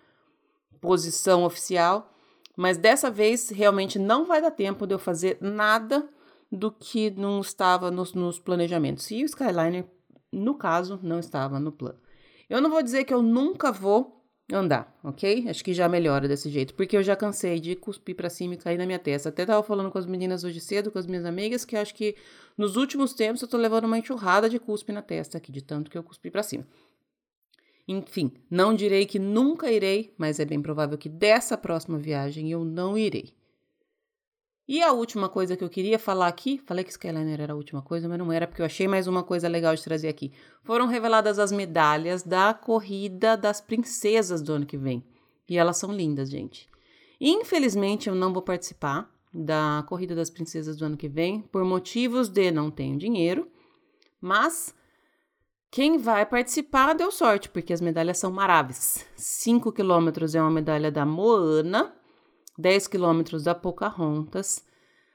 posição 0.79 1.43
oficial. 1.43 2.13
Mas 2.55 2.77
dessa 2.77 3.11
vez 3.11 3.49
realmente 3.49 3.99
não 3.99 4.27
vai 4.27 4.43
dar 4.43 4.51
tempo 4.51 4.87
de 4.87 4.95
eu 4.95 4.99
fazer 4.99 5.39
nada 5.41 6.07
do 6.53 6.71
que 6.71 7.11
não 7.11 7.41
estava 7.41 7.91
nos, 7.91 8.13
nos 8.13 8.39
planejamentos. 8.39 9.11
E 9.11 9.23
o 9.23 9.25
Skyliner, 9.25 9.87
no 10.31 10.55
caso, 10.55 11.01
não 11.03 11.19
estava 11.19 11.59
no 11.59 11.73
plano. 11.73 11.99
Eu 12.49 12.61
não 12.61 12.69
vou 12.69 12.83
dizer 12.83 13.05
que 13.05 13.15
eu 13.15 13.23
nunca 13.23 13.73
vou 13.73 14.20
andar, 14.53 14.99
ok? 15.03 15.47
Acho 15.49 15.65
que 15.65 15.73
já 15.73 15.89
melhora 15.89 16.27
desse 16.29 16.51
jeito, 16.51 16.75
porque 16.75 16.97
eu 16.97 17.03
já 17.03 17.17
cansei 17.17 17.61
de 17.61 17.75
cuspir 17.77 18.15
para 18.15 18.31
cima 18.31 18.55
e 18.55 18.57
cair 18.57 18.79
na 18.79 18.87
minha 18.87 18.99
testa. 18.99 19.29
Até 19.29 19.47
tava 19.47 19.63
falando 19.63 19.91
com 19.91 19.99
as 19.99 20.07
meninas 20.07 20.45
hoje 20.45 20.61
cedo, 20.61 20.91
com 20.91 20.99
as 20.99 21.07
minhas 21.07 21.25
amigas, 21.25 21.65
que 21.65 21.77
acho 21.77 21.95
que 21.95 22.17
nos 22.57 22.77
últimos 22.77 23.15
tempos 23.15 23.43
eu 23.43 23.49
tô 23.49 23.57
levando 23.57 23.85
uma 23.85 23.99
enxurrada 23.99 24.49
de 24.49 24.59
cuspe 24.59 24.93
na 24.93 25.03
testa 25.03 25.39
aqui, 25.39 25.51
de 25.51 25.63
tanto 25.63 25.91
que 25.91 25.97
eu 25.97 26.03
cuspi 26.03 26.31
para 26.31 26.43
cima. 26.43 26.67
Enfim, 27.89 28.33
não 28.49 28.75
direi 28.75 29.07
que 29.07 29.19
nunca 29.19 29.71
irei, 29.71 30.15
mas 30.17 30.39
é 30.39 30.45
bem 30.45 30.63
provável 30.63 30.97
que 30.97 31.09
dessa 31.09 31.57
próxima 31.57 31.99
viagem 31.99 32.51
eu 32.51 32.65
não 32.65 32.97
irei. 32.97 33.35
E 34.71 34.81
a 34.85 34.93
última 34.93 35.29
coisa 35.29 35.57
que 35.57 35.65
eu 35.65 35.69
queria 35.69 35.99
falar 35.99 36.29
aqui, 36.29 36.63
falei 36.65 36.85
que 36.85 36.93
Skyliner 36.93 37.41
era 37.41 37.55
a 37.55 37.57
última 37.57 37.83
coisa, 37.83 38.09
mas 38.09 38.17
não 38.17 38.31
era, 38.31 38.47
porque 38.47 38.63
eu 38.63 38.67
achei 38.67 38.87
mais 38.87 39.09
uma 39.09 39.25
coisa 39.25 39.49
legal 39.49 39.75
de 39.75 39.83
trazer 39.83 40.07
aqui. 40.07 40.31
Foram 40.63 40.87
reveladas 40.87 41.41
as 41.41 41.51
medalhas 41.51 42.23
da 42.23 42.55
corrida 42.55 43.37
das 43.37 43.61
princesas 43.61 44.41
do 44.41 44.53
ano 44.53 44.65
que 44.65 44.79
vem. 44.79 45.05
E 45.49 45.59
elas 45.59 45.77
são 45.77 45.93
lindas, 45.93 46.31
gente. 46.31 46.69
Infelizmente, 47.21 48.09
eu 48.09 48.15
não 48.15 48.33
vou 48.33 48.43
participar 48.43 49.13
da 49.35 49.85
corrida 49.89 50.15
das 50.15 50.31
princesas 50.31 50.77
do 50.77 50.85
ano 50.85 50.97
que 50.97 51.09
vem, 51.09 51.41
por 51.41 51.65
motivos 51.65 52.29
de 52.29 52.53
não 52.53 52.71
tenho 52.71 52.97
dinheiro, 52.97 53.51
mas 54.21 54.73
quem 55.69 55.99
vai 55.99 56.25
participar 56.25 56.95
deu 56.95 57.11
sorte, 57.11 57.49
porque 57.49 57.73
as 57.73 57.81
medalhas 57.81 58.19
são 58.19 58.31
maravilhosas. 58.31 59.05
5 59.17 59.73
quilômetros 59.73 60.37
é 60.37 60.41
uma 60.41 60.49
medalha 60.49 60.93
da 60.93 61.05
Moana, 61.05 61.93
10 62.61 62.87
quilômetros 62.87 63.45
da 63.45 63.55
Pocahontas, 63.55 64.65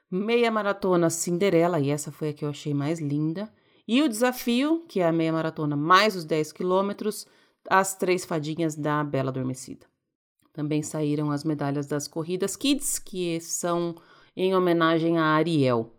meia 0.09 0.51
maratona 0.51 1.09
Cinderela, 1.09 1.79
e 1.79 1.89
essa 1.89 2.11
foi 2.11 2.29
a 2.29 2.33
que 2.33 2.43
eu 2.43 2.49
achei 2.49 2.73
mais 2.73 2.99
linda, 2.99 3.51
e 3.87 4.01
o 4.01 4.09
desafio, 4.09 4.83
que 4.87 4.99
é 4.99 5.07
a 5.07 5.11
meia 5.11 5.31
maratona 5.31 5.75
mais 5.75 6.15
os 6.15 6.25
10 6.25 6.51
quilômetros, 6.51 7.27
as 7.69 7.95
três 7.95 8.25
fadinhas 8.25 8.75
da 8.75 9.03
Bela 9.03 9.29
Adormecida. 9.29 9.85
Também 10.51 10.81
saíram 10.81 11.31
as 11.31 11.43
medalhas 11.43 11.85
das 11.85 12.07
corridas 12.07 12.55
Kids, 12.55 12.97
que 12.97 13.39
são 13.41 13.95
em 14.35 14.55
homenagem 14.55 15.17
a 15.17 15.25
Ariel 15.25 15.91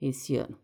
esse 0.00 0.36
ano. 0.36 0.56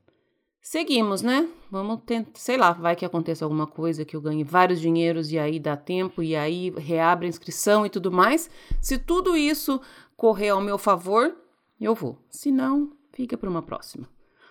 Seguimos, 0.60 1.22
né? 1.22 1.48
Vamos 1.70 2.02
tentar, 2.04 2.38
sei 2.38 2.58
lá, 2.58 2.72
vai 2.72 2.94
que 2.94 3.04
aconteça 3.04 3.42
alguma 3.42 3.66
coisa 3.66 4.04
que 4.04 4.14
eu 4.14 4.20
ganhe 4.20 4.44
vários 4.44 4.78
dinheiros 4.78 5.32
e 5.32 5.38
aí 5.38 5.58
dá 5.58 5.76
tempo 5.78 6.22
e 6.22 6.36
aí 6.36 6.70
reabre 6.76 7.24
a 7.24 7.28
inscrição 7.28 7.86
e 7.86 7.88
tudo 7.88 8.12
mais. 8.12 8.50
Se 8.78 8.98
tudo 8.98 9.34
isso 9.34 9.80
correr 10.18 10.48
ao 10.48 10.60
meu 10.60 10.76
favor, 10.76 11.32
eu 11.80 11.94
vou. 11.94 12.18
Se 12.28 12.50
não, 12.50 12.90
fica 13.12 13.38
para 13.38 13.48
uma 13.48 13.62
próxima. 13.62 14.08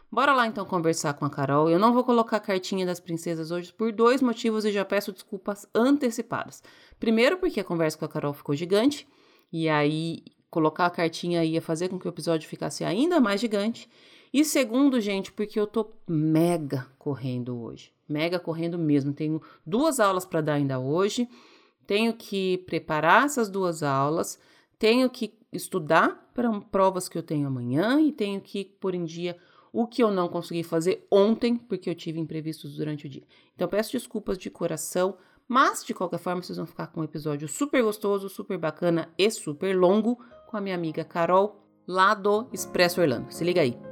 Bora 0.10 0.34
lá 0.34 0.48
então 0.48 0.66
conversar 0.66 1.14
com 1.16 1.26
a 1.26 1.30
Carol. 1.30 1.70
Eu 1.70 1.78
não 1.78 1.94
vou 1.94 2.06
colocar 2.06 2.38
a 2.38 2.40
cartinha 2.40 2.86
das 2.86 3.02
princesas 3.02 3.52
hoje 3.52 3.74
por 3.74 3.92
dois 3.92 4.22
motivos 4.22 4.64
e 4.64 4.72
já 4.72 4.86
peço 4.86 5.12
desculpas 5.12 5.68
antecipadas. 5.76 6.64
Primeiro, 6.98 7.38
porque 7.38 7.60
a 7.60 7.66
conversa 7.66 7.98
com 7.98 8.06
a 8.06 8.08
Carol 8.08 8.32
ficou 8.32 8.56
gigante 8.56 9.06
e 9.52 9.68
aí 9.68 10.24
colocar 10.50 10.86
a 10.86 10.90
cartinha 10.90 11.44
ia 11.44 11.62
fazer 11.62 11.90
com 11.90 12.00
que 12.00 12.08
o 12.08 12.10
episódio 12.10 12.48
ficasse 12.48 12.86
ainda 12.86 13.20
mais 13.20 13.42
gigante. 13.42 13.90
E 14.34 14.46
segundo, 14.46 15.02
gente, 15.02 15.34
porque 15.34 15.60
eu 15.60 15.68
tô 15.68 15.92
mega 16.08 16.88
correndo 16.98 17.62
hoje. 17.62 17.92
Mega 18.08 18.40
correndo 18.40 18.80
mesmo. 18.80 19.12
Tenho 19.12 19.42
duas 19.66 20.00
aulas 20.00 20.24
para 20.24 20.40
dar 20.40 20.54
ainda 20.54 20.80
hoje. 20.80 21.28
Tenho 21.86 22.14
que 22.14 22.60
preparar 22.60 23.26
essas 23.26 23.50
duas 23.50 23.84
aulas. 23.84 24.40
Tenho 24.80 25.10
que 25.10 25.38
estudar 25.58 26.32
para 26.34 26.50
provas 26.62 27.10
que 27.10 27.18
eu 27.18 27.24
tenho 27.24 27.48
amanhã 27.48 28.00
e 28.00 28.12
tenho 28.12 28.40
que 28.40 28.64
pôr 28.64 28.96
em 28.96 29.04
dia 29.04 29.38
o 29.72 29.86
que 29.86 30.02
eu 30.02 30.10
não 30.10 30.28
consegui 30.28 30.64
fazer 30.64 31.06
ontem, 31.12 31.56
porque 31.56 31.90
eu 31.90 31.96
tive 31.96 32.20
imprevistos 32.20 32.78
durante 32.78 33.06
o 33.06 33.10
dia. 33.10 33.24
Então 33.56 33.68
peço 33.68 33.92
desculpas 33.92 34.38
de 34.38 34.50
coração, 34.50 35.18
mas 35.48 35.84
de 35.84 35.94
qualquer 35.94 36.20
forma 36.20 36.42
vocês 36.42 36.58
vão 36.58 36.66
ficar 36.66 36.88
com 36.88 37.02
um 37.02 37.04
episódio 37.04 37.48
super 37.48 37.84
gostoso, 37.84 38.30
super 38.30 38.58
bacana 38.58 39.10
e 39.18 39.30
super 39.30 39.78
longo 39.78 40.18
com 40.48 40.58
a 40.58 40.62
minha 40.62 40.76
amiga 40.76 41.04
Carol, 41.04 41.64
lá 41.86 42.14
do 42.14 42.48
Expresso 42.52 43.02
Orlando. 43.02 43.32
Se 43.32 43.44
liga 43.44 43.62
aí. 43.62 43.87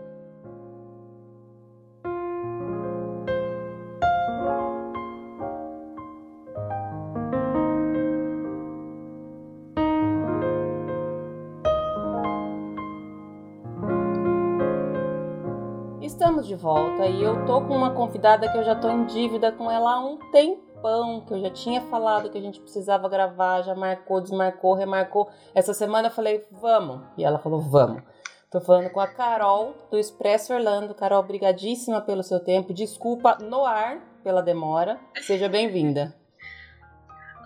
De 16.55 16.61
volta 16.61 17.05
e 17.05 17.21
eu 17.21 17.45
tô 17.45 17.61
com 17.61 17.75
uma 17.75 17.91
convidada 17.91 18.49
que 18.49 18.57
eu 18.57 18.63
já 18.63 18.73
tô 18.73 18.89
em 18.89 19.05
dívida 19.05 19.51
com 19.51 19.69
ela 19.69 19.95
há 19.95 19.99
um 19.99 20.17
tempão, 20.31 21.21
que 21.21 21.33
eu 21.33 21.41
já 21.41 21.49
tinha 21.49 21.81
falado 21.81 22.29
que 22.29 22.37
a 22.37 22.41
gente 22.41 22.61
precisava 22.61 23.09
gravar, 23.09 23.61
já 23.61 23.75
marcou, 23.75 24.21
desmarcou, 24.21 24.73
remarcou. 24.73 25.29
Essa 25.53 25.73
semana 25.73 26.07
eu 26.07 26.11
falei, 26.11 26.45
vamos. 26.49 27.01
E 27.17 27.25
ela 27.25 27.39
falou, 27.39 27.59
vamos. 27.59 28.01
Tô 28.49 28.61
falando 28.61 28.89
com 28.89 29.01
a 29.01 29.07
Carol 29.07 29.73
do 29.91 29.99
Expresso 29.99 30.53
Orlando. 30.53 30.95
Carol, 30.95 31.23
brigadíssima 31.23 31.99
pelo 31.99 32.23
seu 32.23 32.39
tempo. 32.39 32.73
Desculpa 32.73 33.37
no 33.41 33.65
ar 33.65 33.99
pela 34.23 34.41
demora. 34.41 34.97
Seja 35.21 35.49
bem-vinda. 35.49 36.15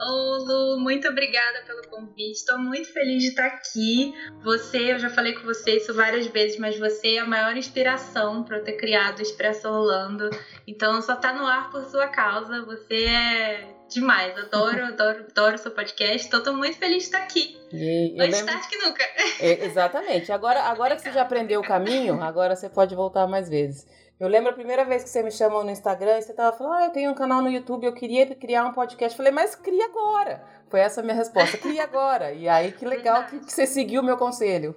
Ô 0.01 0.37
Lu, 0.37 0.79
muito 0.79 1.07
obrigada 1.09 1.61
pelo 1.65 1.87
convite. 1.89 2.31
Estou 2.31 2.57
muito 2.57 2.91
feliz 2.93 3.21
de 3.21 3.29
estar 3.29 3.47
aqui. 3.47 4.13
Você, 4.43 4.93
eu 4.93 4.99
já 4.99 5.09
falei 5.09 5.33
com 5.33 5.43
você 5.43 5.77
isso 5.77 5.93
várias 5.93 6.25
vezes, 6.27 6.57
mas 6.57 6.79
você 6.79 7.15
é 7.15 7.19
a 7.19 7.25
maior 7.25 7.57
inspiração 7.57 8.43
para 8.43 8.57
eu 8.57 8.63
ter 8.63 8.73
criado 8.73 9.19
o 9.19 9.21
Expresso 9.21 9.69
Rolando. 9.69 10.29
Então 10.65 11.01
só 11.01 11.15
tá 11.15 11.33
no 11.33 11.45
ar 11.45 11.69
por 11.69 11.83
sua 11.85 12.07
causa. 12.07 12.61
Você 12.63 13.05
é 13.05 13.75
demais. 13.89 14.37
Adoro, 14.37 14.85
adoro, 14.87 15.25
adoro 15.29 15.57
seu 15.57 15.71
podcast. 15.71 16.27
Então 16.27 16.41
tô 16.41 16.53
muito 16.53 16.77
feliz 16.77 16.99
de 16.99 17.03
estar 17.03 17.19
aqui. 17.19 17.59
E, 17.73 18.15
Mais 18.17 18.31
lembro... 18.31 18.53
tarde 18.53 18.67
que 18.69 18.77
nunca. 18.77 19.03
É, 19.41 19.65
exatamente. 19.65 20.31
Agora, 20.31 20.61
agora 20.61 20.95
que 20.95 21.01
você 21.01 21.11
já 21.11 21.23
aprendeu 21.23 21.59
o 21.59 21.67
caminho, 21.67 22.21
agora 22.23 22.55
você 22.55 22.69
pode 22.69 22.95
voltar 22.95 23.27
mais 23.27 23.49
vezes. 23.49 23.85
Eu 24.19 24.27
lembro 24.27 24.49
a 24.49 24.53
primeira 24.53 24.83
vez 24.83 25.01
que 25.01 25.09
você 25.09 25.23
me 25.23 25.31
chamou 25.31 25.63
no 25.63 25.71
Instagram 25.71 26.17
e 26.17 26.21
você 26.21 26.33
tava 26.33 26.55
falando, 26.55 26.73
ah, 26.73 26.85
eu 26.85 26.91
tenho 26.91 27.09
um 27.09 27.15
canal 27.15 27.41
no 27.41 27.49
YouTube, 27.49 27.85
eu 27.85 27.93
queria 27.93 28.35
criar 28.35 28.65
um 28.65 28.73
podcast. 28.73 29.13
Eu 29.13 29.17
falei, 29.17 29.31
mas 29.31 29.55
cria 29.55 29.85
agora. 29.85 30.43
Foi 30.69 30.81
essa 30.81 30.99
a 30.99 31.03
minha 31.03 31.15
resposta, 31.15 31.57
cria 31.57 31.83
agora. 31.85 32.33
E 32.33 32.49
aí, 32.49 32.73
que 32.73 32.85
legal 32.85 33.25
que, 33.27 33.39
que, 33.39 33.51
você 33.51 33.65
seguiu 33.65 34.01
o 34.01 34.03
meu 34.03 34.17
conselho. 34.17 34.75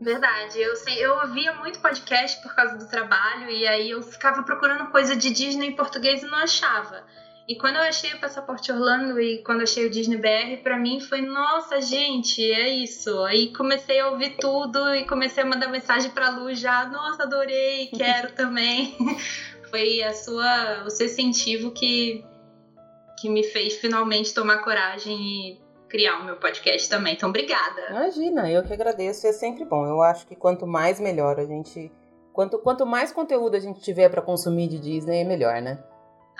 Verdade, 0.00 0.58
eu, 0.58 0.74
sei, 0.76 1.04
eu 1.04 1.14
ouvia 1.16 1.52
muito 1.56 1.82
podcast 1.82 2.40
por 2.42 2.54
causa 2.54 2.78
do 2.78 2.88
trabalho 2.88 3.50
e 3.50 3.68
aí 3.68 3.90
eu 3.90 4.00
ficava 4.00 4.42
procurando 4.42 4.90
coisa 4.90 5.14
de 5.14 5.30
Disney 5.30 5.68
em 5.68 5.76
português 5.76 6.22
e 6.22 6.26
não 6.26 6.38
achava. 6.38 7.04
E 7.50 7.56
quando 7.56 7.74
eu 7.74 7.82
achei 7.82 8.14
o 8.14 8.20
Passaporte 8.20 8.70
Orlando 8.70 9.20
e 9.20 9.38
quando 9.42 9.58
eu 9.58 9.64
achei 9.64 9.84
o 9.84 9.90
Disney 9.90 10.18
BR, 10.18 10.62
pra 10.62 10.78
mim 10.78 11.00
foi, 11.00 11.20
nossa, 11.20 11.80
gente, 11.80 12.40
é 12.40 12.68
isso. 12.68 13.24
Aí 13.24 13.52
comecei 13.52 13.98
a 13.98 14.08
ouvir 14.08 14.36
tudo 14.36 14.94
e 14.94 15.04
comecei 15.04 15.42
a 15.42 15.46
mandar 15.46 15.66
mensagem 15.66 16.12
pra 16.12 16.30
Lu 16.30 16.54
já, 16.54 16.86
nossa, 16.86 17.24
adorei, 17.24 17.88
quero 17.98 18.36
também. 18.36 18.96
foi 19.68 20.00
a 20.00 20.14
sua, 20.14 20.84
o 20.84 20.90
seu 20.90 21.06
incentivo 21.06 21.72
que, 21.72 22.24
que 23.18 23.28
me 23.28 23.42
fez 23.42 23.74
finalmente 23.78 24.32
tomar 24.32 24.58
coragem 24.58 25.16
e 25.20 25.60
criar 25.88 26.20
o 26.20 26.24
meu 26.24 26.36
podcast 26.36 26.88
também. 26.88 27.14
Então, 27.14 27.30
obrigada. 27.30 27.82
Imagina, 27.90 28.48
eu 28.48 28.62
que 28.62 28.72
agradeço. 28.72 29.26
É 29.26 29.32
sempre 29.32 29.64
bom. 29.64 29.84
Eu 29.84 30.00
acho 30.00 30.24
que 30.24 30.36
quanto 30.36 30.68
mais 30.68 31.00
melhor 31.00 31.40
a 31.40 31.44
gente. 31.44 31.90
Quanto, 32.32 32.60
quanto 32.60 32.86
mais 32.86 33.10
conteúdo 33.10 33.56
a 33.56 33.60
gente 33.60 33.80
tiver 33.80 34.08
para 34.08 34.22
consumir 34.22 34.68
de 34.68 34.78
Disney, 34.78 35.22
é 35.22 35.24
melhor, 35.24 35.60
né? 35.60 35.82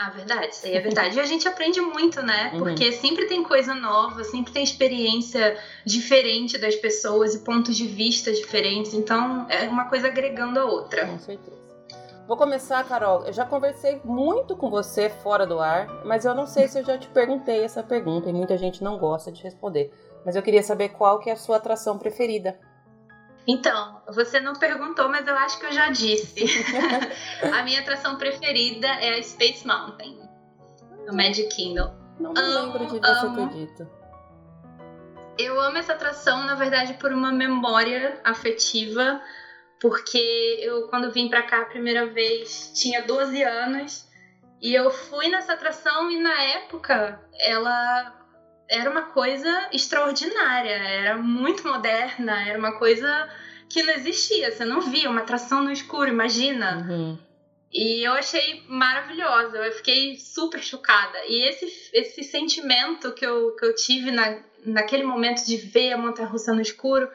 Ah, 0.03 0.09
verdade, 0.09 0.55
isso 0.55 0.65
aí 0.65 0.75
é 0.75 0.81
verdade. 0.81 1.19
E 1.19 1.21
a 1.21 1.27
gente 1.27 1.47
aprende 1.47 1.79
muito, 1.79 2.23
né? 2.23 2.53
Uhum. 2.55 2.61
Porque 2.61 2.91
sempre 2.91 3.27
tem 3.27 3.43
coisa 3.43 3.75
nova, 3.75 4.25
sempre 4.25 4.51
tem 4.51 4.65
experiência 4.65 5.59
diferente 5.85 6.57
das 6.57 6.75
pessoas 6.75 7.35
e 7.35 7.41
pontos 7.41 7.77
de 7.77 7.87
vista 7.87 8.33
diferentes. 8.33 8.95
Então, 8.95 9.47
é 9.51 9.69
uma 9.69 9.91
coisa 9.91 10.07
agregando 10.07 10.59
a 10.59 10.65
outra. 10.65 11.07
Com 11.07 11.19
certeza. 11.19 11.61
Vou 12.27 12.35
começar, 12.35 12.83
Carol. 12.85 13.27
Eu 13.27 13.33
já 13.35 13.45
conversei 13.45 14.01
muito 14.03 14.57
com 14.57 14.71
você 14.71 15.11
fora 15.11 15.47
do 15.47 15.61
ar, 15.61 15.87
mas 16.07 16.25
eu 16.25 16.35
não 16.35 16.47
sei 16.47 16.67
se 16.67 16.79
eu 16.79 16.85
já 16.85 16.97
te 16.97 17.09
perguntei 17.09 17.63
essa 17.63 17.83
pergunta 17.83 18.31
e 18.31 18.33
muita 18.33 18.57
gente 18.57 18.83
não 18.83 18.97
gosta 18.97 19.31
de 19.31 19.43
responder. 19.43 19.93
Mas 20.25 20.35
eu 20.35 20.43
queria 20.43 20.63
saber 20.63 20.89
qual 20.91 21.19
que 21.19 21.29
é 21.29 21.35
a 21.35 21.37
sua 21.37 21.59
atração 21.59 21.99
preferida. 21.99 22.59
Então, 23.47 24.03
você 24.09 24.39
não 24.41 24.55
perguntou, 24.55 25.09
mas 25.09 25.27
eu 25.27 25.35
acho 25.35 25.59
que 25.59 25.67
eu 25.67 25.73
já 25.73 25.89
disse. 25.89 26.45
a 27.53 27.63
minha 27.63 27.81
atração 27.81 28.17
preferida 28.17 28.87
é 28.87 29.19
a 29.19 29.23
Space 29.23 29.67
Mountain, 29.67 30.21
do 31.07 31.15
Magic 31.15 31.49
Kingdom. 31.49 31.95
Não 32.19 32.33
me 32.33 32.41
amo, 32.41 32.79
lembro 32.79 32.87
de 32.87 33.01
você 33.01 33.27
amo. 33.27 33.45
acredito. 33.45 33.89
Eu 35.39 35.59
amo 35.59 35.79
essa 35.79 35.95
atração, 35.95 36.45
na 36.45 36.55
verdade, 36.55 36.95
por 36.95 37.13
uma 37.13 37.33
memória 37.33 38.21
afetiva, 38.23 39.21
porque 39.81 40.59
eu, 40.61 40.89
quando 40.89 41.11
vim 41.11 41.31
pra 41.31 41.43
cá 41.43 41.63
a 41.63 41.65
primeira 41.65 42.07
vez, 42.07 42.71
tinha 42.75 43.03
12 43.03 43.43
anos, 43.43 44.07
e 44.61 44.75
eu 44.75 44.91
fui 44.91 45.29
nessa 45.29 45.55
atração 45.55 46.11
e 46.11 46.21
na 46.21 46.43
época 46.43 47.19
ela 47.39 48.20
era 48.71 48.89
uma 48.89 49.03
coisa 49.03 49.69
extraordinária, 49.73 50.71
era 50.71 51.17
muito 51.17 51.67
moderna, 51.67 52.49
era 52.49 52.57
uma 52.57 52.79
coisa 52.79 53.29
que 53.69 53.83
não 53.83 53.93
existia, 53.93 54.53
você 54.53 54.65
não 54.65 54.81
via 54.81 55.11
uma 55.11 55.23
atração 55.23 55.63
no 55.63 55.73
escuro, 55.73 56.09
imagina. 56.09 56.87
Uhum. 56.89 57.19
E 57.73 58.07
eu 58.07 58.13
achei 58.13 58.65
maravilhosa, 58.69 59.59
eu 59.59 59.73
fiquei 59.73 60.17
super 60.19 60.63
chocada. 60.63 61.19
E 61.27 61.49
esse, 61.49 61.91
esse 61.93 62.23
sentimento 62.23 63.13
que 63.13 63.27
eu, 63.27 63.55
que 63.57 63.65
eu 63.65 63.75
tive 63.75 64.13
na, 64.13 64.41
naquele 64.65 65.03
momento 65.03 65.45
de 65.45 65.57
ver 65.57 65.93
a 65.93 65.97
montanha 65.97 66.29
russa 66.29 66.53
no 66.53 66.61
escuro 66.61 67.09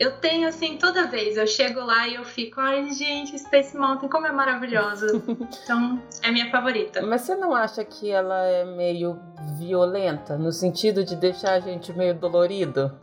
eu 0.00 0.12
tenho 0.12 0.48
assim 0.48 0.78
toda 0.78 1.06
vez. 1.06 1.36
Eu 1.36 1.46
chego 1.46 1.78
lá 1.80 2.08
e 2.08 2.14
eu 2.14 2.24
fico, 2.24 2.58
ai 2.58 2.90
gente, 2.90 3.38
Space 3.38 3.76
Mountain, 3.76 4.08
como 4.08 4.26
é 4.26 4.32
maravilhosa. 4.32 5.06
então, 5.62 6.02
é 6.22 6.30
minha 6.30 6.50
favorita. 6.50 7.02
Mas 7.02 7.20
você 7.20 7.36
não 7.36 7.54
acha 7.54 7.84
que 7.84 8.10
ela 8.10 8.42
é 8.46 8.64
meio 8.64 9.20
violenta, 9.58 10.38
no 10.38 10.50
sentido 10.50 11.04
de 11.04 11.14
deixar 11.16 11.52
a 11.52 11.60
gente 11.60 11.92
meio 11.92 12.14
dolorido? 12.14 12.98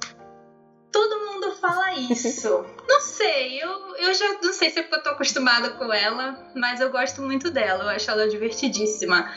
Todo 0.92 1.20
mundo 1.20 1.52
fala 1.58 1.94
isso. 1.94 2.66
não 2.90 3.00
sei, 3.00 3.62
eu, 3.62 3.96
eu 3.98 4.14
já 4.16 4.34
não 4.42 4.52
sei 4.52 4.72
se 4.72 4.80
é 4.80 4.82
porque 4.82 4.96
eu 4.96 5.04
tô 5.04 5.10
acostumada 5.12 5.70
com 5.70 5.94
ela, 5.94 6.52
mas 6.56 6.82
eu 6.82 6.90
gosto 6.90 7.22
muito 7.22 7.52
dela. 7.52 7.84
Eu 7.84 7.90
acho 7.90 8.10
ela 8.10 8.28
divertidíssima. 8.28 9.32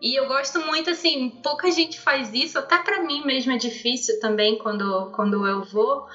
E 0.00 0.18
eu 0.18 0.26
gosto 0.26 0.58
muito, 0.60 0.88
assim, 0.88 1.28
pouca 1.42 1.70
gente 1.70 2.00
faz 2.00 2.32
isso, 2.32 2.58
até 2.58 2.78
para 2.78 3.02
mim 3.02 3.22
mesmo 3.24 3.52
é 3.52 3.58
difícil 3.58 4.18
também 4.18 4.56
quando, 4.58 5.10
quando 5.12 5.46
eu 5.46 5.62
vou 5.62 6.08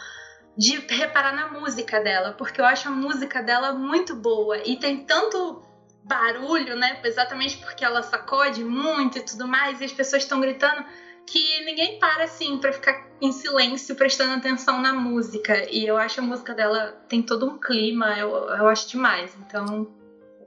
de 0.58 0.78
reparar 0.90 1.34
na 1.34 1.48
música 1.48 2.00
dela, 2.00 2.32
porque 2.32 2.60
eu 2.60 2.66
acho 2.66 2.88
a 2.88 2.92
música 2.92 3.42
dela 3.42 3.74
muito 3.74 4.16
boa 4.16 4.58
e 4.66 4.76
tem 4.78 5.06
tanto 5.06 5.62
barulho, 6.04 6.76
né? 6.76 7.00
Exatamente 7.04 7.58
porque 7.58 7.86
ela 7.86 8.02
sacode 8.02 8.64
muito 8.64 9.20
e 9.20 9.22
tudo 9.22 9.48
mais, 9.48 9.80
e 9.82 9.86
as 9.86 9.92
pessoas 9.92 10.24
estão 10.24 10.40
gritando 10.40 10.84
que 11.28 11.64
ninguém 11.66 12.00
para 12.00 12.24
assim 12.24 12.58
para 12.58 12.72
ficar 12.72 13.06
em 13.22 13.32
silêncio 13.32 13.96
prestando 13.96 14.34
atenção 14.34 14.82
na 14.82 14.94
música. 14.94 15.70
E 15.70 15.86
eu 15.86 15.98
acho 15.98 16.22
a 16.22 16.24
música 16.24 16.54
dela 16.56 16.94
tem 17.08 17.22
todo 17.22 17.46
um 17.46 17.60
clima, 17.60 18.18
eu, 18.18 18.30
eu 18.30 18.68
acho 18.68 18.90
demais. 18.90 19.36
Então, 19.36 19.88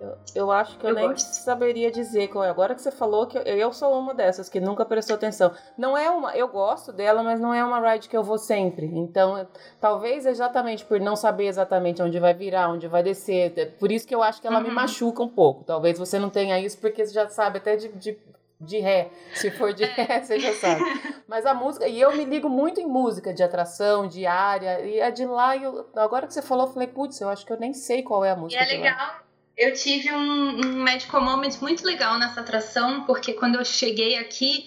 eu, 0.00 0.16
eu 0.34 0.50
acho 0.50 0.78
que 0.78 0.86
eu, 0.86 0.90
eu 0.90 0.94
nem 0.94 1.08
gosto. 1.08 1.34
saberia 1.34 1.90
dizer 1.90 2.28
qual 2.28 2.42
é. 2.42 2.48
Agora 2.48 2.74
que 2.74 2.80
você 2.80 2.90
falou 2.90 3.26
que 3.26 3.36
eu, 3.36 3.42
eu, 3.42 3.70
sou 3.70 3.92
uma 3.98 4.14
dessas 4.14 4.48
que 4.48 4.58
nunca 4.58 4.82
prestou 4.86 5.14
atenção. 5.14 5.52
Não 5.76 5.96
é 5.96 6.10
uma, 6.10 6.34
eu 6.34 6.48
gosto 6.48 6.90
dela, 6.90 7.22
mas 7.22 7.38
não 7.38 7.52
é 7.52 7.62
uma 7.62 7.78
ride 7.80 8.08
que 8.08 8.16
eu 8.16 8.24
vou 8.24 8.38
sempre. 8.38 8.86
Então, 8.86 9.46
talvez 9.78 10.24
exatamente 10.24 10.86
por 10.86 10.98
não 10.98 11.14
saber 11.14 11.46
exatamente 11.48 12.02
onde 12.02 12.18
vai 12.18 12.32
virar, 12.32 12.70
onde 12.70 12.88
vai 12.88 13.02
descer, 13.02 13.52
é 13.58 13.66
por 13.66 13.92
isso 13.92 14.08
que 14.08 14.14
eu 14.14 14.22
acho 14.22 14.40
que 14.40 14.46
ela 14.46 14.58
uhum. 14.58 14.68
me 14.68 14.70
machuca 14.70 15.22
um 15.22 15.28
pouco. 15.28 15.64
Talvez 15.64 15.98
você 15.98 16.18
não 16.18 16.30
tenha 16.30 16.58
isso 16.58 16.78
porque 16.78 17.04
você 17.04 17.12
já 17.12 17.28
sabe 17.28 17.58
até 17.58 17.76
de, 17.76 17.88
de 17.88 18.18
de 18.62 18.78
ré. 18.78 19.10
Se 19.34 19.50
for 19.50 19.72
de 19.72 19.84
ré, 19.84 20.20
você 20.20 20.38
já 20.38 20.52
sabe. 20.52 20.82
Mas 21.26 21.46
a 21.46 21.54
música, 21.54 21.88
e 21.88 21.98
eu 21.98 22.14
me 22.14 22.26
ligo 22.26 22.46
muito 22.46 22.78
em 22.78 22.86
música 22.86 23.32
de 23.32 23.42
atração, 23.42 24.06
de 24.06 24.26
área, 24.26 24.80
e 24.80 24.98
é 24.98 25.10
de 25.10 25.24
lá, 25.24 25.56
eu, 25.56 25.88
agora 25.96 26.26
que 26.26 26.34
você 26.34 26.42
falou, 26.42 26.66
eu 26.66 26.72
falei, 26.72 26.88
putz, 26.88 27.18
eu 27.22 27.30
acho 27.30 27.46
que 27.46 27.52
eu 27.52 27.58
nem 27.58 27.72
sei 27.72 28.02
qual 28.02 28.22
é 28.22 28.30
a 28.30 28.36
música. 28.36 28.62
E 28.62 28.66
é 28.66 28.76
legal. 28.76 29.29
Eu 29.60 29.74
tive 29.74 30.10
um, 30.10 30.58
um 30.58 30.82
medical 30.82 31.20
moment 31.20 31.60
muito 31.60 31.84
legal 31.84 32.18
nessa 32.18 32.40
atração, 32.40 33.02
porque 33.02 33.34
quando 33.34 33.56
eu 33.56 33.64
cheguei 33.64 34.16
aqui, 34.16 34.64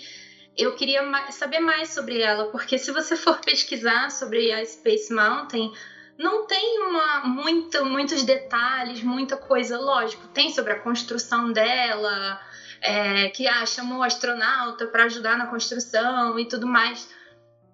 eu 0.56 0.76
queria 0.76 1.02
mais, 1.02 1.34
saber 1.34 1.60
mais 1.60 1.90
sobre 1.90 2.20
ela, 2.22 2.46
porque 2.52 2.78
se 2.78 2.92
você 2.92 3.16
for 3.18 3.40
pesquisar 3.42 4.12
sobre 4.12 4.52
a 4.52 4.64
Space 4.64 5.12
Mountain, 5.12 5.72
não 6.16 6.46
tem 6.46 6.78
uma, 6.78 7.22
muito, 7.22 7.84
muitos 7.84 8.22
detalhes, 8.22 9.02
muita 9.02 9.36
coisa, 9.36 9.80
lógico, 9.80 10.28
tem 10.28 10.52
sobre 10.52 10.74
a 10.74 10.80
construção 10.80 11.52
dela, 11.52 12.40
é, 12.80 13.30
que 13.30 13.48
ah, 13.48 13.66
chamou 13.66 14.04
astronauta 14.04 14.86
para 14.86 15.06
ajudar 15.06 15.36
na 15.36 15.48
construção 15.48 16.38
e 16.38 16.46
tudo 16.46 16.68
mais. 16.68 17.10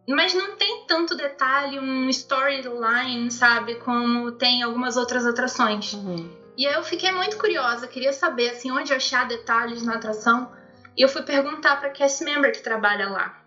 Mas 0.08 0.34
não 0.34 0.56
tem 0.56 0.86
tanto 0.88 1.16
detalhe, 1.16 1.80
um 1.80 2.10
storyline, 2.10 3.30
sabe, 3.32 3.76
como 3.76 4.32
tem 4.32 4.64
algumas 4.64 4.98
outras 4.98 5.26
atrações. 5.26 5.94
Uhum. 5.94 6.38
E 6.58 6.68
aí 6.68 6.74
eu 6.74 6.84
fiquei 6.84 7.12
muito 7.12 7.38
curiosa, 7.38 7.88
queria 7.88 8.12
saber 8.12 8.50
assim 8.50 8.72
onde 8.72 8.94
achar 8.94 9.28
detalhes 9.28 9.84
na 9.84 9.96
atração. 9.96 10.52
E 10.98 11.02
eu 11.02 11.08
fui 11.08 11.22
perguntar 11.22 11.80
para 11.80 11.92
cast 11.92 12.24
member 12.24 12.52
que 12.52 12.62
trabalha 12.62 13.08
lá. 13.08 13.40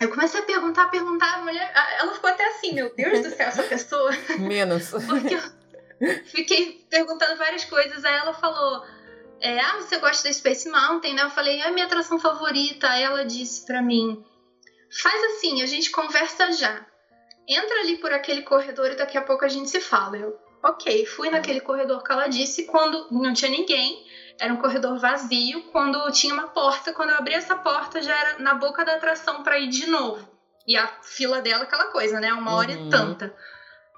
Eu 0.00 0.10
comecei 0.10 0.40
a 0.40 0.44
perguntar, 0.44 0.90
perguntar, 0.90 1.36
a 1.36 1.42
mulher, 1.42 1.72
ela 1.98 2.12
ficou 2.12 2.28
até 2.28 2.46
assim, 2.48 2.74
meu 2.74 2.94
Deus 2.94 3.22
do 3.22 3.30
céu, 3.34 3.48
essa 3.48 3.62
pessoa. 3.64 4.10
Menos. 4.38 4.90
Porque 4.90 5.34
eu 5.34 6.24
fiquei 6.26 6.86
perguntando 6.90 7.36
várias 7.36 7.64
coisas, 7.64 8.04
aí 8.04 8.14
ela 8.14 8.34
falou: 8.34 8.84
é, 9.40 9.58
"Ah, 9.58 9.76
você 9.80 9.98
gosta 9.98 10.28
da 10.28 10.34
Space 10.34 10.68
Mountain?" 10.68 11.14
Né? 11.14 11.22
Eu 11.22 11.30
falei: 11.30 11.60
"É 11.60 11.68
a 11.68 11.72
minha 11.72 11.86
atração 11.86 12.18
favorita". 12.18 12.88
Aí 12.88 13.02
ela 13.02 13.24
disse 13.24 13.64
para 13.64 13.80
mim: 13.80 14.22
"Faz 14.90 15.24
assim, 15.24 15.62
a 15.62 15.66
gente 15.66 15.90
conversa 15.90 16.52
já. 16.52 16.86
Entra 17.48 17.80
ali 17.80 17.96
por 17.98 18.12
aquele 18.12 18.42
corredor 18.42 18.90
e 18.90 18.96
daqui 18.96 19.16
a 19.16 19.22
pouco 19.22 19.44
a 19.44 19.48
gente 19.48 19.70
se 19.70 19.80
fala". 19.80 20.16
Eu: 20.16 20.36
Ok, 20.62 21.06
fui 21.06 21.30
naquele 21.30 21.60
corredor 21.60 22.02
que 22.02 22.10
ela 22.10 22.26
disse 22.26 22.64
quando 22.64 23.06
não 23.10 23.32
tinha 23.32 23.50
ninguém, 23.50 24.04
era 24.38 24.52
um 24.52 24.56
corredor 24.56 24.98
vazio, 24.98 25.62
quando 25.70 26.10
tinha 26.10 26.34
uma 26.34 26.48
porta, 26.48 26.92
quando 26.92 27.10
eu 27.10 27.16
abri 27.16 27.34
essa 27.34 27.54
porta 27.54 28.02
já 28.02 28.14
era 28.14 28.38
na 28.38 28.54
boca 28.54 28.84
da 28.84 28.96
atração 28.96 29.42
para 29.42 29.58
ir 29.58 29.68
de 29.68 29.86
novo. 29.86 30.28
E 30.66 30.76
a 30.76 30.86
fila 31.02 31.40
dela, 31.40 31.62
aquela 31.62 31.86
coisa, 31.86 32.18
né? 32.18 32.32
Uma 32.32 32.54
hora 32.54 32.72
uhum. 32.72 32.88
e 32.88 32.90
tanta. 32.90 33.34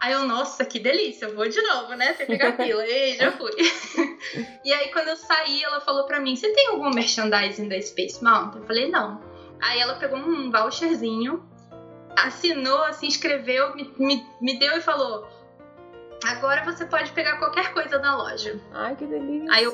Aí 0.01 0.13
eu, 0.13 0.25
nossa, 0.25 0.65
que 0.65 0.79
delícia, 0.79 1.25
eu 1.25 1.35
vou 1.35 1.49
de 1.49 1.61
novo, 1.61 1.95
né? 1.95 2.15
Sem 2.15 2.27
pegar 2.27 2.53
fila. 2.53 2.87
Ei, 2.87 3.17
já 3.17 3.33
fui. 3.33 3.51
e 4.63 4.73
aí, 4.73 4.93
quando 4.93 5.09
eu 5.09 5.17
saí, 5.17 5.63
ela 5.63 5.81
falou 5.81 6.05
pra 6.05 6.21
mim: 6.21 6.37
Você 6.37 6.53
tem 6.53 6.69
algum 6.69 6.91
merchandising 6.91 7.69
da 7.69 7.81
Space 7.81 8.23
Mountain? 8.23 8.61
Eu 8.61 8.67
falei: 8.67 8.91
Não. 8.91 9.21
Aí 9.61 9.81
ela 9.81 9.95
pegou 9.95 10.19
um 10.19 10.51
voucherzinho, 10.51 11.49
assinou, 12.17 12.93
se 12.93 13.07
inscreveu, 13.07 13.75
me, 13.75 13.93
me, 13.99 14.27
me 14.41 14.59
deu 14.59 14.77
e 14.77 14.81
falou: 14.81 15.29
Agora 16.25 16.65
você 16.65 16.85
pode 16.85 17.13
pegar 17.13 17.39
qualquer 17.39 17.73
coisa 17.73 17.99
na 17.99 18.17
loja. 18.17 18.61
Ai, 18.73 18.97
que 18.97 19.07
delícia. 19.07 19.53
Aí 19.53 19.65
eu, 19.65 19.73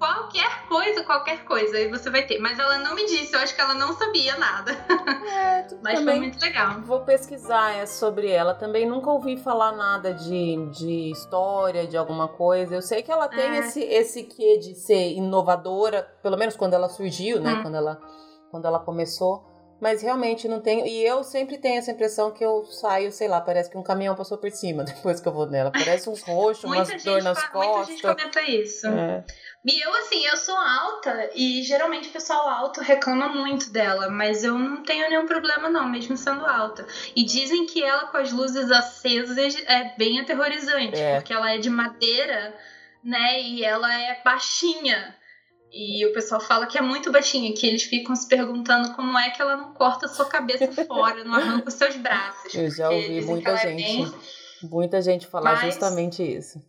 qualquer 0.00 0.66
coisa, 0.66 1.02
qualquer 1.04 1.44
coisa, 1.44 1.76
aí 1.76 1.88
você 1.88 2.10
vai 2.10 2.26
ter. 2.26 2.38
Mas 2.38 2.58
ela 2.58 2.78
não 2.78 2.94
me 2.94 3.04
disse, 3.04 3.34
eu 3.34 3.40
acho 3.40 3.54
que 3.54 3.60
ela 3.60 3.74
não 3.74 3.92
sabia 3.94 4.36
nada. 4.38 4.72
É, 4.72 5.66
Mas 5.84 6.02
foi 6.02 6.14
muito 6.16 6.40
legal. 6.40 6.80
Vou 6.80 7.00
pesquisar 7.00 7.76
é, 7.76 7.86
sobre 7.86 8.30
ela. 8.30 8.54
Também 8.54 8.88
nunca 8.88 9.10
ouvi 9.10 9.36
falar 9.36 9.72
nada 9.72 10.12
de, 10.14 10.66
de 10.70 11.10
história, 11.10 11.86
de 11.86 11.96
alguma 11.96 12.28
coisa. 12.28 12.74
Eu 12.74 12.82
sei 12.82 13.02
que 13.02 13.12
ela 13.12 13.28
tem 13.28 13.56
é. 13.56 13.58
esse, 13.58 13.82
esse 13.82 14.24
quê 14.24 14.58
de 14.58 14.74
ser 14.74 15.12
inovadora, 15.12 16.02
pelo 16.22 16.36
menos 16.36 16.56
quando 16.56 16.74
ela 16.74 16.88
surgiu, 16.88 17.40
né? 17.40 17.54
Hum. 17.54 17.62
Quando, 17.62 17.74
ela, 17.76 18.00
quando 18.50 18.66
ela 18.66 18.78
começou 18.78 19.48
mas 19.80 20.02
realmente 20.02 20.46
não 20.46 20.60
tenho. 20.60 20.86
E 20.86 21.04
eu 21.04 21.24
sempre 21.24 21.56
tenho 21.56 21.78
essa 21.78 21.90
impressão 21.90 22.30
que 22.30 22.44
eu 22.44 22.64
saio, 22.66 23.10
sei 23.10 23.26
lá, 23.26 23.40
parece 23.40 23.70
que 23.70 23.78
um 23.78 23.82
caminhão 23.82 24.14
passou 24.14 24.36
por 24.36 24.50
cima 24.50 24.84
depois 24.84 25.20
que 25.20 25.26
eu 25.26 25.32
vou 25.32 25.46
nela. 25.46 25.72
Parece 25.72 26.08
uns 26.10 26.22
roxos, 26.22 26.64
umas 26.64 27.02
dor 27.02 27.22
nas 27.22 27.42
costas. 27.48 27.88
Muita 27.88 27.92
gente 27.92 28.02
comenta 28.02 28.42
isso. 28.42 28.86
É. 28.86 29.24
E 29.64 29.84
eu, 29.84 29.94
assim, 29.94 30.24
eu 30.26 30.36
sou 30.36 30.56
alta 30.56 31.30
e 31.34 31.62
geralmente 31.62 32.08
o 32.08 32.12
pessoal 32.12 32.48
alto 32.48 32.80
reclama 32.80 33.28
muito 33.28 33.70
dela, 33.70 34.08
mas 34.08 34.42
eu 34.42 34.58
não 34.58 34.82
tenho 34.82 35.08
nenhum 35.08 35.26
problema, 35.26 35.68
não, 35.68 35.88
mesmo 35.88 36.16
sendo 36.16 36.46
alta. 36.46 36.86
E 37.14 37.24
dizem 37.24 37.66
que 37.66 37.82
ela 37.82 38.06
com 38.06 38.16
as 38.16 38.32
luzes 38.32 38.70
acesas 38.70 39.56
é 39.66 39.94
bem 39.98 40.20
aterrorizante, 40.20 40.98
é. 40.98 41.16
porque 41.16 41.32
ela 41.32 41.52
é 41.52 41.58
de 41.58 41.68
madeira, 41.68 42.54
né? 43.04 43.40
E 43.40 43.62
ela 43.62 43.92
é 43.92 44.20
baixinha. 44.24 45.14
E 45.72 46.04
o 46.06 46.12
pessoal 46.12 46.40
fala 46.40 46.66
que 46.66 46.76
é 46.76 46.80
muito 46.80 47.12
baixinha, 47.12 47.54
que 47.54 47.66
eles 47.66 47.84
ficam 47.84 48.16
se 48.16 48.26
perguntando 48.26 48.92
como 48.94 49.16
é 49.16 49.30
que 49.30 49.40
ela 49.40 49.56
não 49.56 49.72
corta 49.72 50.08
sua 50.08 50.26
cabeça 50.26 50.66
fora, 50.84 51.22
não 51.22 51.34
arranca 51.34 51.68
os 51.68 51.74
seus 51.74 51.96
braços. 51.96 52.54
Eu 52.54 52.70
já 52.70 52.90
ouvi 52.90 53.20
muita 53.20 53.56
gente, 53.56 53.82
é 53.82 53.86
bem... 53.86 54.14
muita 54.62 55.00
gente 55.00 55.26
falar 55.26 55.54
mas... 55.54 55.72
justamente 55.72 56.22
isso. 56.22 56.60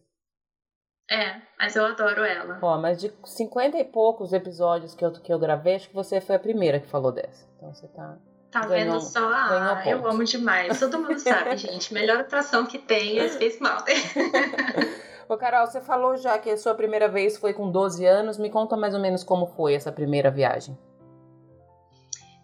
É, 1.09 1.41
mas 1.59 1.75
eu 1.75 1.85
adoro 1.85 2.23
ela. 2.23 2.57
Ó, 2.61 2.77
mas 2.77 3.01
de 3.01 3.11
cinquenta 3.25 3.77
e 3.77 3.83
poucos 3.83 4.31
episódios 4.31 4.95
que 4.95 5.03
eu, 5.03 5.11
que 5.11 5.33
eu 5.33 5.39
gravei, 5.39 5.75
acho 5.75 5.89
que 5.89 5.95
você 5.95 6.21
foi 6.21 6.35
a 6.37 6.39
primeira 6.39 6.79
que 6.79 6.87
falou 6.87 7.11
dessa. 7.11 7.45
Então 7.57 7.73
você 7.73 7.87
tá. 7.89 8.17
Tá 8.49 8.65
ganhou, 8.65 8.93
vendo 8.93 9.01
só? 9.01 9.29
Ah, 9.29 9.83
eu 9.85 10.07
amo 10.07 10.23
demais. 10.23 10.79
Todo 10.79 10.99
mundo 10.99 11.19
sabe, 11.19 11.55
gente. 11.57 11.93
Melhor 11.93 12.19
atração 12.19 12.65
que 12.65 12.77
tem 12.77 13.19
é 13.19 13.27
Space 13.27 13.61
Mountain. 13.61 13.95
Ô, 15.31 15.37
Carol, 15.37 15.65
você 15.65 15.79
falou 15.79 16.17
já 16.17 16.37
que 16.37 16.49
a 16.49 16.57
sua 16.57 16.75
primeira 16.75 17.07
vez 17.07 17.37
foi 17.37 17.53
com 17.53 17.71
12 17.71 18.05
anos. 18.05 18.37
Me 18.37 18.49
conta 18.49 18.75
mais 18.75 18.93
ou 18.93 18.99
menos 18.99 19.23
como 19.23 19.47
foi 19.55 19.73
essa 19.73 19.89
primeira 19.89 20.29
viagem. 20.29 20.77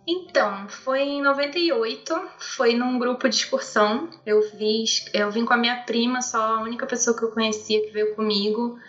Então, 0.07 0.69
foi 0.69 1.01
em 1.01 1.21
98, 1.21 2.15
foi 2.39 2.75
num 2.75 2.97
grupo 2.97 3.27
de 3.27 3.35
excursão. 3.35 4.09
Eu 4.25 4.41
fiz, 4.41 5.03
eu 5.13 5.29
vim 5.29 5.43
com 5.43 5.53
a 5.53 5.57
minha 5.57 5.83
prima, 5.83 6.21
só 6.21 6.39
a 6.41 6.61
única 6.61 6.85
pessoa 6.85 7.17
que 7.17 7.25
eu 7.25 7.31
conhecia 7.31 7.81
que 7.81 7.91
veio 7.91 8.15
comigo. 8.15 8.79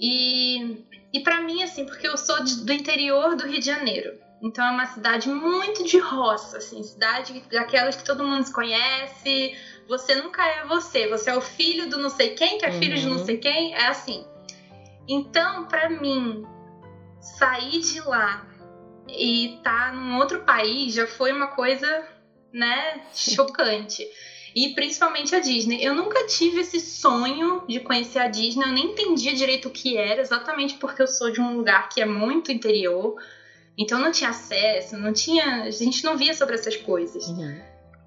E, 0.00 0.84
e 1.12 1.20
para 1.20 1.40
mim, 1.40 1.62
assim, 1.62 1.86
porque 1.86 2.08
eu 2.08 2.16
sou 2.16 2.42
de, 2.42 2.64
do 2.64 2.72
interior 2.72 3.36
do 3.36 3.46
Rio 3.46 3.60
de 3.60 3.66
Janeiro. 3.66 4.18
Então 4.42 4.66
é 4.66 4.70
uma 4.72 4.86
cidade 4.86 5.28
muito 5.28 5.84
de 5.84 5.98
roça, 5.98 6.58
assim, 6.58 6.82
cidade 6.82 7.44
daquelas 7.48 7.94
que 7.94 8.04
todo 8.04 8.26
mundo 8.26 8.44
se 8.44 8.52
conhece. 8.52 9.56
Você 9.88 10.14
nunca 10.14 10.44
é 10.46 10.64
você, 10.66 11.08
você 11.08 11.30
é 11.30 11.36
o 11.36 11.40
filho 11.40 11.88
do 11.88 11.98
não 11.98 12.10
sei 12.10 12.30
quem, 12.30 12.58
que 12.58 12.64
é 12.64 12.70
uhum. 12.70 12.78
filho 12.78 12.98
de 12.98 13.06
não 13.06 13.18
uhum. 13.18 13.24
sei 13.24 13.36
quem, 13.38 13.74
é 13.74 13.86
assim. 13.86 14.24
Então, 15.06 15.66
para 15.66 15.90
mim, 15.90 16.44
sair 17.20 17.80
de 17.80 18.00
lá 18.00 18.46
e 19.08 19.60
tá 19.62 19.92
num 19.92 20.16
outro 20.16 20.42
país 20.44 20.94
já 20.94 21.06
foi 21.06 21.32
uma 21.32 21.48
coisa, 21.48 22.08
né, 22.52 23.02
chocante. 23.14 24.06
E 24.54 24.72
principalmente 24.72 25.34
a 25.34 25.40
Disney. 25.40 25.84
Eu 25.84 25.94
nunca 25.94 26.26
tive 26.28 26.60
esse 26.60 26.78
sonho 26.80 27.64
de 27.66 27.80
conhecer 27.80 28.20
a 28.20 28.28
Disney, 28.28 28.64
eu 28.64 28.72
nem 28.72 28.92
entendia 28.92 29.34
direito 29.34 29.66
o 29.66 29.70
que 29.70 29.96
era, 29.96 30.20
exatamente 30.20 30.74
porque 30.74 31.02
eu 31.02 31.08
sou 31.08 31.30
de 31.30 31.40
um 31.40 31.56
lugar 31.56 31.88
que 31.88 32.00
é 32.00 32.06
muito 32.06 32.52
interior. 32.52 33.16
Então 33.76 33.98
não 33.98 34.12
tinha 34.12 34.30
acesso, 34.30 34.96
não 34.96 35.12
tinha. 35.12 35.64
A 35.64 35.70
gente 35.70 36.04
não 36.04 36.16
via 36.16 36.32
sobre 36.32 36.54
essas 36.54 36.76
coisas. 36.76 37.26
Uhum. 37.26 37.60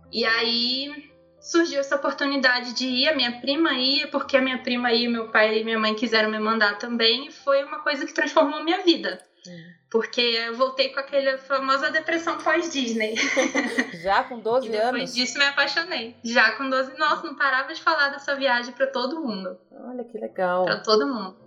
E 0.10 0.24
aí 0.24 1.12
surgiu 1.40 1.80
essa 1.80 1.96
oportunidade 1.96 2.74
de 2.74 2.88
ir, 2.88 3.10
a 3.10 3.16
minha 3.16 3.40
prima 3.40 3.74
ia, 3.74 4.08
porque 4.08 4.38
a 4.38 4.42
minha 4.42 4.58
prima 4.58 4.92
ia, 4.92 5.10
meu 5.10 5.30
pai 5.30 5.60
e 5.60 5.64
minha 5.64 5.80
mãe 5.80 5.96
quiseram 5.96 6.30
me 6.30 6.40
mandar 6.40 6.78
também, 6.78 7.28
e 7.28 7.32
foi 7.32 7.64
uma 7.64 7.80
coisa 7.80 8.06
que 8.06 8.14
transformou 8.14 8.64
minha 8.64 8.84
vida. 8.84 9.22
Uhum. 9.48 9.78
Porque 9.90 10.20
eu 10.20 10.56
voltei 10.56 10.90
com 10.90 11.00
aquela 11.00 11.38
famosa 11.38 11.90
depressão 11.90 12.38
pós-Disney. 12.38 13.16
Já 14.04 14.24
com 14.24 14.40
12 14.40 14.68
e 14.68 14.72
depois 14.72 14.88
anos? 14.90 15.00
Depois 15.00 15.16
disso 15.16 15.38
me 15.38 15.46
apaixonei. 15.46 16.16
Já 16.24 16.52
com 16.58 16.70
12. 16.70 16.98
Nossa, 16.98 17.26
não 17.26 17.36
parava 17.36 17.74
de 17.74 17.82
falar 17.82 18.10
dessa 18.10 18.36
viagem 18.36 18.74
para 18.74 18.88
todo 18.88 19.22
mundo. 19.22 19.58
Olha 19.72 20.04
que 20.04 20.18
legal. 20.18 20.66
Para 20.66 20.82
todo 20.82 21.08
mundo. 21.08 21.38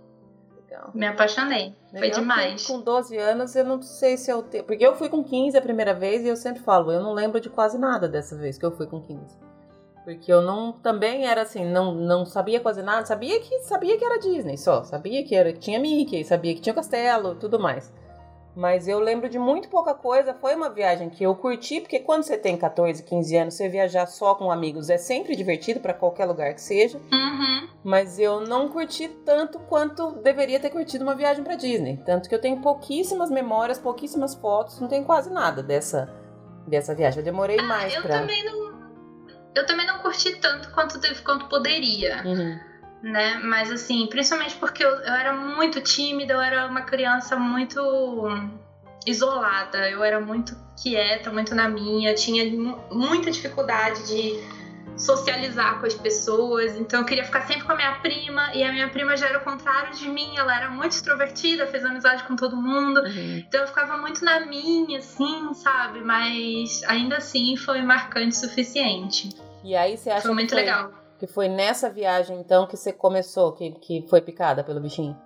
Legal. 0.55 0.89
Me 0.95 1.05
apaixonei. 1.05 1.75
Legal 1.93 1.99
Foi 1.99 2.09
demais. 2.09 2.65
Com 2.65 2.81
12 2.81 3.15
anos, 3.17 3.55
eu 3.55 3.63
não 3.63 3.79
sei 3.79 4.17
se 4.17 4.31
eu 4.31 4.41
tenho. 4.41 4.63
Porque 4.63 4.83
eu 4.83 4.95
fui 4.95 5.07
com 5.07 5.23
15 5.23 5.55
a 5.55 5.61
primeira 5.61 5.93
vez 5.93 6.23
e 6.23 6.27
eu 6.27 6.35
sempre 6.35 6.63
falo, 6.63 6.91
eu 6.91 7.01
não 7.03 7.13
lembro 7.13 7.39
de 7.39 7.49
quase 7.49 7.77
nada 7.77 8.07
dessa 8.07 8.35
vez 8.35 8.57
que 8.57 8.65
eu 8.65 8.71
fui 8.71 8.87
com 8.87 8.99
15. 9.01 9.50
Porque 10.03 10.31
eu 10.33 10.41
não 10.41 10.71
também 10.71 11.27
era 11.27 11.43
assim, 11.43 11.63
não, 11.63 11.93
não 11.93 12.25
sabia 12.25 12.59
quase 12.59 12.81
nada, 12.81 13.05
sabia 13.05 13.39
que 13.39 13.59
sabia 13.59 13.97
que 13.97 14.03
era 14.03 14.19
Disney 14.19 14.57
só, 14.57 14.83
sabia 14.83 15.23
que 15.23 15.35
era 15.35 15.53
que 15.53 15.59
tinha 15.59 15.79
Mickey, 15.79 16.23
sabia 16.23 16.55
que 16.55 16.61
tinha 16.61 16.73
castelo, 16.73 17.35
tudo 17.35 17.59
mais. 17.59 17.93
Mas 18.55 18.87
eu 18.87 18.99
lembro 18.99 19.29
de 19.29 19.39
muito 19.39 19.69
pouca 19.69 19.93
coisa. 19.93 20.33
Foi 20.33 20.55
uma 20.55 20.69
viagem 20.69 21.09
que 21.09 21.23
eu 21.23 21.33
curti, 21.35 21.79
porque 21.79 21.99
quando 21.99 22.23
você 22.23 22.37
tem 22.37 22.57
14, 22.57 23.03
15 23.03 23.37
anos, 23.37 23.53
você 23.53 23.69
viajar 23.69 24.05
só 24.07 24.35
com 24.35 24.51
amigos 24.51 24.89
é 24.89 24.97
sempre 24.97 25.35
divertido 25.35 25.79
para 25.79 25.93
qualquer 25.93 26.25
lugar 26.25 26.53
que 26.53 26.61
seja. 26.61 26.97
Uhum. 26.97 27.69
Mas 27.83 28.19
eu 28.19 28.41
não 28.41 28.67
curti 28.67 29.07
tanto 29.25 29.57
quanto 29.59 30.11
deveria 30.21 30.59
ter 30.59 30.69
curtido 30.69 31.03
uma 31.03 31.15
viagem 31.15 31.43
para 31.43 31.55
Disney. 31.55 31.97
Tanto 32.05 32.27
que 32.27 32.35
eu 32.35 32.41
tenho 32.41 32.59
pouquíssimas 32.61 33.29
memórias, 33.31 33.79
pouquíssimas 33.79 34.35
fotos, 34.35 34.79
não 34.79 34.89
tenho 34.89 35.05
quase 35.05 35.31
nada 35.31 35.63
dessa, 35.63 36.13
dessa 36.67 36.93
viagem. 36.93 37.19
Eu 37.19 37.25
demorei 37.25 37.57
ah, 37.57 37.63
mais 37.63 37.93
eu 37.93 38.01
pra. 38.01 38.19
Também 38.19 38.43
não, 38.43 38.70
eu 39.55 39.65
também 39.65 39.85
não 39.85 39.99
curti 39.99 40.35
tanto 40.37 40.69
quanto, 40.71 40.99
quanto 41.23 41.45
poderia. 41.47 42.21
Uhum 42.25 42.71
né? 43.01 43.39
Mas 43.43 43.71
assim, 43.71 44.07
principalmente 44.07 44.55
porque 44.55 44.83
eu, 44.83 44.89
eu 44.89 45.13
era 45.13 45.33
muito 45.33 45.81
tímida, 45.81 46.33
eu 46.33 46.41
era 46.41 46.67
uma 46.67 46.81
criança 46.83 47.35
muito 47.35 47.81
isolada, 49.05 49.89
eu 49.89 50.03
era 50.03 50.19
muito 50.19 50.55
quieta, 50.81 51.31
muito 51.31 51.55
na 51.55 51.67
minha, 51.67 52.13
tinha 52.13 52.45
muita 52.91 53.31
dificuldade 53.31 54.07
de 54.07 54.61
socializar 54.95 55.79
com 55.79 55.87
as 55.87 55.95
pessoas, 55.95 56.75
então 56.75 56.99
eu 56.99 57.05
queria 57.05 57.23
ficar 57.23 57.41
sempre 57.47 57.63
com 57.63 57.71
a 57.71 57.75
minha 57.75 57.93
prima, 57.95 58.53
e 58.53 58.63
a 58.63 58.71
minha 58.71 58.87
prima 58.89 59.17
já 59.17 59.29
era 59.29 59.39
o 59.39 59.41
contrário 59.41 59.95
de 59.95 60.07
mim, 60.07 60.37
ela 60.37 60.55
era 60.55 60.69
muito 60.69 60.91
extrovertida, 60.91 61.65
fez 61.65 61.83
amizade 61.83 62.23
com 62.23 62.35
todo 62.35 62.55
mundo, 62.55 62.99
uhum. 63.01 63.43
então 63.47 63.61
eu 63.61 63.67
ficava 63.67 63.97
muito 63.97 64.23
na 64.23 64.41
minha, 64.41 64.99
assim, 64.99 65.51
sabe? 65.55 66.01
Mas 66.01 66.83
ainda 66.83 67.17
assim 67.17 67.55
foi 67.55 67.81
marcante 67.81 68.35
o 68.35 68.39
suficiente. 68.39 69.29
E 69.63 69.75
aí 69.75 69.97
você 69.97 70.09
acha 70.09 70.21
foi 70.21 70.33
muito 70.33 70.49
que 70.49 70.55
foi, 70.55 70.63
legal. 70.63 70.91
Que 71.19 71.27
foi 71.27 71.47
nessa 71.47 71.89
viagem, 71.89 72.39
então, 72.39 72.67
que 72.67 72.75
você 72.75 72.91
começou, 72.91 73.53
que, 73.53 73.71
que 73.71 74.05
foi 74.09 74.21
picada 74.21 74.63
pelo 74.63 74.79
bichinho? 74.79 75.17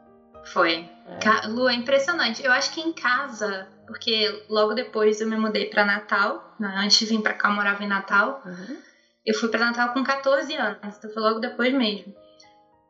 Foi. 0.46 0.90
É. 1.08 1.48
Lu, 1.48 1.68
é 1.68 1.74
impressionante. 1.74 2.44
Eu 2.44 2.52
acho 2.52 2.74
que 2.74 2.82
em 2.82 2.94
casa, 2.94 3.68
porque 3.88 4.46
logo 4.50 4.74
depois 4.74 5.20
eu 5.22 5.28
me 5.28 5.38
mudei 5.38 5.66
para 5.70 5.86
Natal, 5.86 6.56
né? 6.60 6.74
antes 6.78 7.00
de 7.00 7.06
vir 7.06 7.22
para 7.22 7.34
cá 7.34 7.50
eu 7.50 7.56
morava 7.56 7.84
em 7.84 7.88
Natal. 7.88 8.42
Uhum. 8.46 8.78
Eu 9.26 9.34
fui 9.34 9.50
para 9.50 9.66
Natal 9.66 9.94
com 9.94 10.04
14 10.04 10.54
anos, 10.56 10.98
então 10.98 11.10
foi 11.12 11.22
logo 11.22 11.40
depois 11.40 11.74
mesmo. 11.74 12.14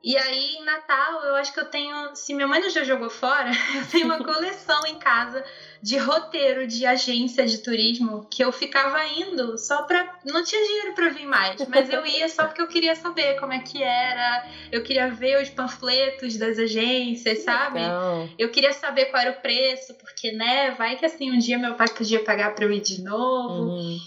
E 0.06 0.16
aí, 0.16 0.58
em 0.58 0.64
Natal, 0.64 1.24
eu 1.24 1.34
acho 1.34 1.52
que 1.52 1.60
eu 1.60 1.66
tenho. 1.66 2.16
Se 2.16 2.32
minha 2.32 2.46
mãe 2.46 2.62
não 2.62 2.70
já 2.70 2.84
jogou 2.84 3.10
fora, 3.10 3.50
eu 3.74 3.88
tenho 3.90 4.06
uma 4.06 4.24
coleção 4.24 4.86
em 4.86 4.94
casa 5.00 5.44
de 5.82 5.98
roteiro 5.98 6.68
de 6.68 6.86
agência 6.86 7.44
de 7.44 7.58
turismo 7.58 8.28
que 8.30 8.44
eu 8.44 8.52
ficava 8.52 9.04
indo 9.04 9.58
só 9.58 9.82
pra. 9.82 10.08
Não 10.24 10.44
tinha 10.44 10.62
dinheiro 10.62 10.94
pra 10.94 11.10
vir 11.10 11.26
mais, 11.26 11.60
mas 11.68 11.90
eu 11.90 12.06
ia 12.06 12.30
só 12.30 12.46
porque 12.46 12.62
eu 12.62 12.68
queria 12.68 12.94
saber 12.94 13.40
como 13.40 13.54
é 13.54 13.60
que 13.60 13.82
era. 13.82 14.46
Eu 14.72 14.84
queria 14.84 15.08
ver 15.08 15.42
os 15.42 15.50
panfletos 15.50 16.38
das 16.38 16.60
agências, 16.60 17.40
sabe? 17.40 17.80
Legal. 17.80 18.30
Eu 18.38 18.50
queria 18.50 18.74
saber 18.74 19.06
qual 19.06 19.24
era 19.24 19.32
o 19.32 19.42
preço, 19.42 19.96
porque, 19.96 20.32
né, 20.32 20.70
vai 20.70 20.98
que 20.98 21.06
assim 21.06 21.32
um 21.32 21.40
dia 21.40 21.58
meu 21.58 21.74
pai 21.74 21.88
podia 21.90 22.20
pagar 22.20 22.54
pra 22.54 22.66
eu 22.66 22.72
ir 22.72 22.82
de 22.82 23.02
novo. 23.02 23.70
Uhum. 23.70 23.98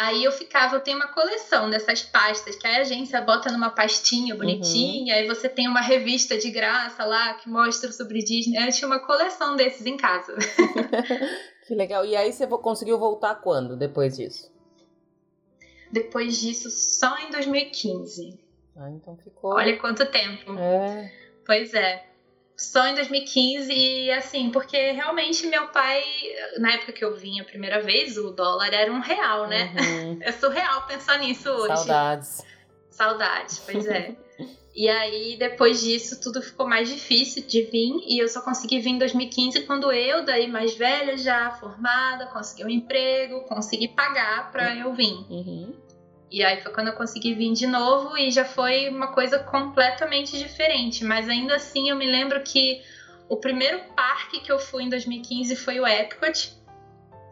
Aí 0.00 0.22
eu 0.22 0.30
ficava, 0.30 0.76
eu 0.76 0.80
tenho 0.80 0.96
uma 0.96 1.08
coleção 1.08 1.68
dessas 1.68 2.02
pastas 2.02 2.54
que 2.54 2.64
a 2.68 2.82
agência 2.82 3.20
bota 3.20 3.50
numa 3.50 3.68
pastinha 3.68 4.32
bonitinha, 4.32 5.12
uhum. 5.12 5.20
aí 5.20 5.26
você 5.26 5.48
tem 5.48 5.66
uma 5.66 5.80
revista 5.80 6.38
de 6.38 6.52
graça 6.52 7.04
lá 7.04 7.34
que 7.34 7.48
mostra 7.48 7.90
sobre 7.90 8.20
Disney. 8.22 8.64
Eu 8.64 8.70
tinha 8.70 8.86
uma 8.86 9.00
coleção 9.00 9.56
desses 9.56 9.84
em 9.86 9.96
casa. 9.96 10.36
que 11.66 11.74
legal. 11.74 12.04
E 12.04 12.14
aí 12.14 12.32
você 12.32 12.46
conseguiu 12.46 12.96
voltar 12.96 13.34
quando 13.40 13.76
depois 13.76 14.16
disso? 14.16 14.48
Depois 15.90 16.40
disso, 16.40 16.70
só 16.70 17.18
em 17.18 17.32
2015. 17.32 18.38
Ah, 18.76 18.90
então 18.90 19.16
ficou. 19.16 19.54
Olha 19.54 19.76
quanto 19.78 20.06
tempo. 20.06 20.56
É. 20.56 21.12
Pois 21.44 21.74
é 21.74 22.08
só 22.58 22.88
em 22.88 22.94
2015 22.96 23.72
e 23.72 24.10
assim, 24.10 24.50
porque 24.50 24.90
realmente 24.90 25.46
meu 25.46 25.68
pai, 25.68 26.02
na 26.58 26.72
época 26.72 26.92
que 26.92 27.04
eu 27.04 27.14
vim 27.14 27.38
a 27.40 27.44
primeira 27.44 27.80
vez, 27.80 28.18
o 28.18 28.32
dólar 28.32 28.74
era 28.74 28.92
um 28.92 28.98
real, 28.98 29.46
né? 29.46 29.72
Uhum. 29.78 30.18
É 30.20 30.32
surreal 30.32 30.84
pensar 30.86 31.18
nisso 31.20 31.48
hoje. 31.48 31.76
Saudades. 31.76 32.44
Saudades, 32.90 33.62
pois 33.64 33.86
é. 33.86 34.16
e 34.74 34.88
aí, 34.88 35.36
depois 35.38 35.80
disso, 35.80 36.20
tudo 36.20 36.42
ficou 36.42 36.66
mais 36.66 36.88
difícil 36.88 37.44
de 37.46 37.62
vir 37.62 37.94
e 38.04 38.20
eu 38.20 38.28
só 38.28 38.40
consegui 38.40 38.80
vir 38.80 38.90
em 38.90 38.98
2015 38.98 39.60
quando 39.60 39.92
eu, 39.92 40.24
daí 40.24 40.48
mais 40.48 40.74
velha, 40.74 41.16
já 41.16 41.52
formada, 41.52 42.26
consegui 42.26 42.64
um 42.64 42.68
emprego, 42.68 43.42
consegui 43.42 43.86
pagar 43.86 44.50
pra 44.50 44.74
eu 44.74 44.92
vir. 44.92 45.14
Uhum. 45.30 45.72
E 46.30 46.44
aí 46.44 46.60
foi 46.60 46.72
quando 46.72 46.88
eu 46.88 46.92
consegui 46.92 47.34
vir 47.34 47.52
de 47.52 47.66
novo 47.66 48.16
e 48.16 48.30
já 48.30 48.44
foi 48.44 48.88
uma 48.88 49.08
coisa 49.08 49.38
completamente 49.38 50.38
diferente. 50.38 51.04
Mas 51.04 51.28
ainda 51.28 51.56
assim 51.56 51.90
eu 51.90 51.96
me 51.96 52.06
lembro 52.06 52.42
que 52.42 52.82
o 53.28 53.36
primeiro 53.36 53.80
parque 53.96 54.40
que 54.40 54.50
eu 54.50 54.58
fui 54.58 54.84
em 54.84 54.88
2015 54.88 55.56
foi 55.56 55.80
o 55.80 55.86
Epcot. 55.86 56.56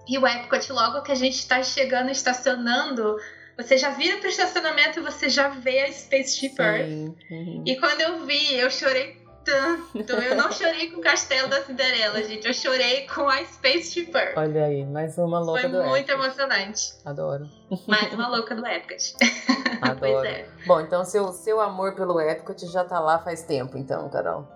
E 0.09 0.19
o 0.19 0.27
Epcot, 0.27 0.73
logo 0.73 1.03
que 1.03 1.13
a 1.13 1.17
gente 1.17 1.35
está 1.35 1.63
chegando, 1.63 2.11
estacionando, 2.11 3.17
você 3.57 3.77
já 3.77 3.91
vira 3.91 4.19
pro 4.19 4.29
estacionamento 4.29 5.01
e 5.01 5.03
você 5.03 5.29
já 5.29 5.49
vê 5.49 5.81
a 5.81 5.93
Spaceship 5.93 6.55
Earth. 6.59 6.89
Uhum. 7.31 7.65
E 7.67 7.77
quando 7.77 8.01
eu 8.01 8.25
vi, 8.25 8.55
eu 8.55 8.71
chorei 8.71 9.26
tanto. 9.47 10.13
Eu 10.13 10.37
não 10.37 10.51
chorei 10.51 10.91
com 10.91 10.99
o 10.99 11.01
Castelo 11.01 11.49
da 11.49 11.63
Cinderela, 11.63 12.23
gente. 12.23 12.47
Eu 12.47 12.53
chorei 12.53 13.07
com 13.07 13.29
a 13.29 13.43
Space 13.45 14.01
Earth. 14.13 14.37
Olha 14.37 14.65
aí, 14.65 14.85
mais 14.85 15.17
uma 15.17 15.39
louca 15.39 15.63
Foi 15.63 15.71
do 15.71 15.77
Foi 15.79 15.89
muito 15.89 16.11
Epcot. 16.11 16.25
emocionante. 16.25 16.93
Adoro. 17.05 17.49
Mais 17.87 18.13
uma 18.13 18.29
louca 18.29 18.55
do 18.55 18.67
Epcot. 18.67 19.15
Adoro. 19.81 19.99
pois 20.01 20.25
é. 20.25 20.49
Bom, 20.67 20.81
então 20.81 21.05
seu, 21.05 21.33
seu 21.33 21.61
amor 21.61 21.95
pelo 21.95 22.21
Epcot 22.21 22.67
já 22.67 22.85
tá 22.85 22.99
lá 22.99 23.21
faz 23.21 23.45
tempo, 23.45 23.79
então, 23.79 24.11
Carol. 24.11 24.47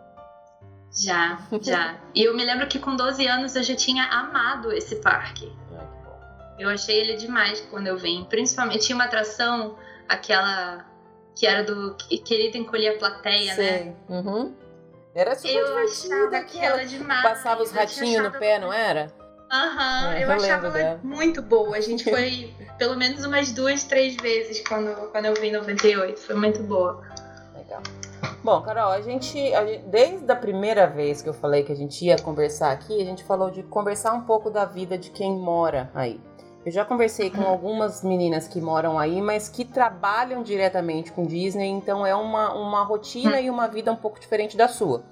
Já, 0.93 1.39
já. 1.63 2.01
E 2.13 2.25
eu 2.25 2.35
me 2.37 2.45
lembro 2.45 2.67
que 2.67 2.81
com 2.81 2.97
12 2.97 3.25
anos 3.27 3.55
eu 3.55 3.63
já 3.63 3.77
tinha 3.77 4.05
amado 4.07 4.73
esse 4.73 4.97
parque. 4.97 5.51
Eu 6.59 6.69
achei 6.69 7.01
ele 7.01 7.17
demais 7.17 7.61
quando 7.71 7.87
eu 7.87 7.97
vim. 7.97 8.27
Principalmente 8.29 8.87
tinha 8.87 8.97
uma 8.97 9.05
atração, 9.05 9.79
aquela 10.07 10.85
que 11.35 11.47
era 11.47 11.63
do 11.63 11.97
Querido 12.25 12.59
Encolher 12.59 12.97
a 12.97 12.99
Plateia, 12.99 13.55
Sei. 13.55 13.71
né? 13.71 13.95
Uhum. 14.11 14.55
Era 15.15 15.35
super 15.35 15.53
Eu 15.55 15.67
divertida 15.67 16.37
aquela. 16.39 16.85
demais. 16.85 17.23
Passava 17.23 17.63
os 17.63 17.71
ratinhos 17.73 18.23
no 18.23 18.31
pé, 18.39 18.59
não 18.59 18.73
era? 18.73 19.13
Aham, 19.51 20.13
É, 20.15 20.19
eu 20.25 20.29
eu 20.29 20.33
achava 20.33 20.67
ela 20.69 20.75
dela. 20.79 21.01
muito 21.03 21.43
boa. 21.43 21.77
A 21.77 21.81
gente 21.81 22.05
foi 22.09 22.55
pelo 22.79 22.97
menos 22.97 23.25
umas 23.25 23.51
duas, 23.53 23.83
três 23.85 24.15
vezes 24.17 24.63
quando, 24.67 24.95
quando 25.11 25.25
eu 25.27 25.35
vim 25.35 25.49
em 25.49 25.53
98. 25.53 26.21
Foi 26.21 26.37
muito 26.37 26.63
boa. 26.63 27.03
Legal. 27.57 27.83
Bom, 28.45 28.63
Carol, 28.63 28.93
a 28.93 29.01
gente, 29.01 29.37
a 29.53 29.67
gente- 29.67 29.85
desde 29.87 30.31
a 30.31 30.37
primeira 30.37 30.87
vez 30.87 31.21
que 31.21 31.29
eu 31.29 31.35
falei 31.35 31.63
que 31.65 31.73
a 31.73 31.75
gente 31.77 32.05
ia 32.05 32.17
conversar 32.17 32.71
aqui, 32.71 33.01
a 33.01 33.05
gente 33.05 33.25
falou 33.25 33.51
de 33.51 33.63
conversar 33.65 34.13
um 34.13 34.23
pouco 34.23 34.49
da 34.51 34.65
vida 34.65 34.97
de 34.97 35.11
quem 35.11 35.33
mora 35.33 35.91
aí. 35.95 36.21
Eu 36.65 36.71
já 36.71 36.85
conversei 36.85 37.31
com 37.31 37.43
algumas 37.43 38.03
meninas 38.05 38.47
que 38.47 38.61
moram 38.61 38.99
aí, 38.99 39.23
mas 39.23 39.49
que 39.49 39.65
trabalham 39.65 40.43
diretamente 40.43 41.11
com 41.11 41.25
Disney, 41.25 41.69
então 41.69 42.05
é 42.05 42.15
uma, 42.15 42.53
uma 42.55 42.83
rotina 42.85 43.41
e 43.41 43.49
uma 43.49 43.67
vida 43.67 43.91
um 43.91 43.97
pouco 43.97 44.21
diferente 44.21 44.57
da 44.59 44.69
sua. 44.69 45.03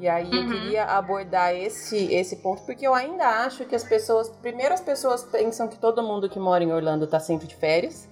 E 0.00 0.08
aí 0.08 0.28
eu 0.34 0.42
Uhum. 0.42 0.48
queria 0.50 0.84
abordar 0.86 1.54
esse, 1.54 2.12
esse 2.12 2.36
ponto, 2.36 2.62
porque 2.62 2.84
eu 2.84 2.92
ainda 2.94 3.24
acho 3.44 3.64
que 3.64 3.76
as 3.76 3.84
pessoas. 3.84 4.28
Primeiro, 4.28 4.74
as 4.74 4.80
pessoas 4.80 5.22
pensam 5.22 5.68
que 5.68 5.78
todo 5.78 6.02
mundo 6.02 6.28
que 6.28 6.40
mora 6.40 6.64
em 6.64 6.72
Orlando 6.72 7.06
tá 7.06 7.20
sempre 7.20 7.46
de 7.46 7.54
férias, 7.54 8.08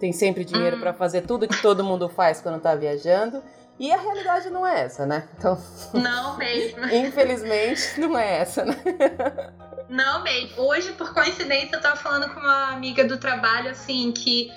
tem 0.00 0.10
sempre 0.10 0.44
dinheiro 0.46 0.78
Hum. 0.78 0.80
pra 0.80 0.94
fazer 0.94 1.22
tudo 1.26 1.46
que 1.46 1.60
todo 1.60 1.84
mundo 1.84 2.08
faz 2.08 2.40
quando 2.40 2.58
tá 2.60 2.74
viajando. 2.74 3.42
E 3.78 3.92
a 3.92 3.98
realidade 3.98 4.48
não 4.48 4.66
é 4.66 4.82
essa, 4.82 5.04
né? 5.04 5.28
Então, 5.36 5.58
Não 5.92 6.38
mesmo. 6.38 6.78
infelizmente, 6.94 8.00
não 8.00 8.16
é 8.16 8.38
essa, 8.38 8.64
né? 8.64 8.76
Não 9.88 10.22
mesmo. 10.22 10.62
Hoje, 10.62 10.92
por 10.92 11.12
coincidência, 11.12 11.76
eu 11.76 11.80
tava 11.80 11.96
falando 11.96 12.32
com 12.32 12.40
uma 12.40 12.72
amiga 12.72 13.04
do 13.04 13.18
trabalho, 13.18 13.70
assim, 13.70 14.12
que 14.12 14.50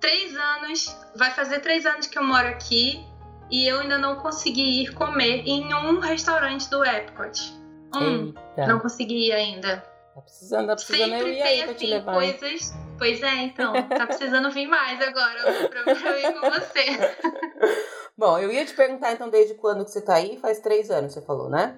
três 0.00 0.36
anos, 0.36 0.96
vai 1.16 1.30
fazer 1.30 1.60
três 1.60 1.86
anos 1.86 2.06
que 2.06 2.18
eu 2.18 2.24
moro 2.24 2.48
aqui 2.48 3.04
e 3.50 3.66
eu 3.66 3.80
ainda 3.80 3.98
não 3.98 4.16
consegui 4.16 4.82
ir 4.82 4.94
comer 4.94 5.42
em 5.46 5.72
um 5.74 5.98
restaurante 6.00 6.68
do 6.68 6.84
Epcot. 6.84 7.54
Um, 7.94 8.26
Eita. 8.26 8.66
não 8.66 8.80
consegui 8.80 9.28
ir 9.28 9.32
ainda. 9.32 9.76
Tá 10.14 10.20
precisando, 10.20 10.66
tá 10.66 10.74
precisando 10.74 11.12
eu 11.12 11.18
Sempre 11.18 11.32
ir 11.32 11.42
aí 11.42 11.56
tem, 11.56 11.64
pra 11.64 11.74
te 11.74 11.84
assim, 11.84 11.94
levar. 11.94 12.22
hein? 12.22 12.32
coisas... 12.38 12.84
Pois 12.96 13.20
é, 13.22 13.34
então, 13.42 13.72
tá 13.88 14.06
precisando 14.06 14.50
vir 14.52 14.68
mais 14.68 15.02
agora 15.02 15.68
pra, 15.68 15.82
pra 15.82 16.10
eu 16.10 16.18
ir 16.18 16.32
com 16.32 16.48
você. 16.48 16.84
Bom, 18.16 18.38
eu 18.38 18.52
ia 18.52 18.64
te 18.64 18.72
perguntar 18.72 19.12
então 19.12 19.28
desde 19.28 19.54
quando 19.54 19.84
que 19.84 19.90
você 19.90 20.00
tá 20.00 20.14
aí? 20.14 20.38
Faz 20.38 20.60
três 20.60 20.90
anos, 20.92 21.12
você 21.12 21.20
falou, 21.20 21.50
né? 21.50 21.76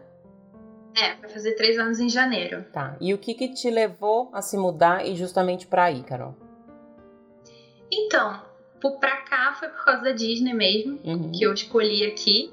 É, 0.96 1.14
vai 1.14 1.28
fazer 1.28 1.52
três 1.52 1.78
anos 1.78 2.00
em 2.00 2.08
janeiro. 2.08 2.64
Tá. 2.72 2.96
E 3.00 3.12
o 3.12 3.18
que 3.18 3.34
que 3.34 3.52
te 3.52 3.70
levou 3.70 4.30
a 4.32 4.40
se 4.40 4.56
mudar 4.56 5.06
e 5.06 5.14
justamente 5.14 5.66
pra 5.66 5.84
aí, 5.84 6.02
Carol? 6.02 6.34
Então, 7.92 8.40
pra 8.98 9.16
cá 9.18 9.54
foi 9.58 9.68
por 9.68 9.84
causa 9.84 10.02
da 10.02 10.12
Disney 10.12 10.54
mesmo. 10.54 10.98
Uhum. 11.04 11.32
que 11.32 11.44
eu 11.44 11.52
escolhi 11.52 12.06
aqui, 12.06 12.52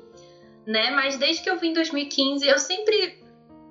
né? 0.66 0.92
Mas 0.92 1.18
desde 1.18 1.44
que 1.44 1.50
eu 1.50 1.58
vim 1.58 1.70
em 1.70 1.74
2015, 1.74 2.46
eu 2.46 2.60
sempre, 2.60 3.24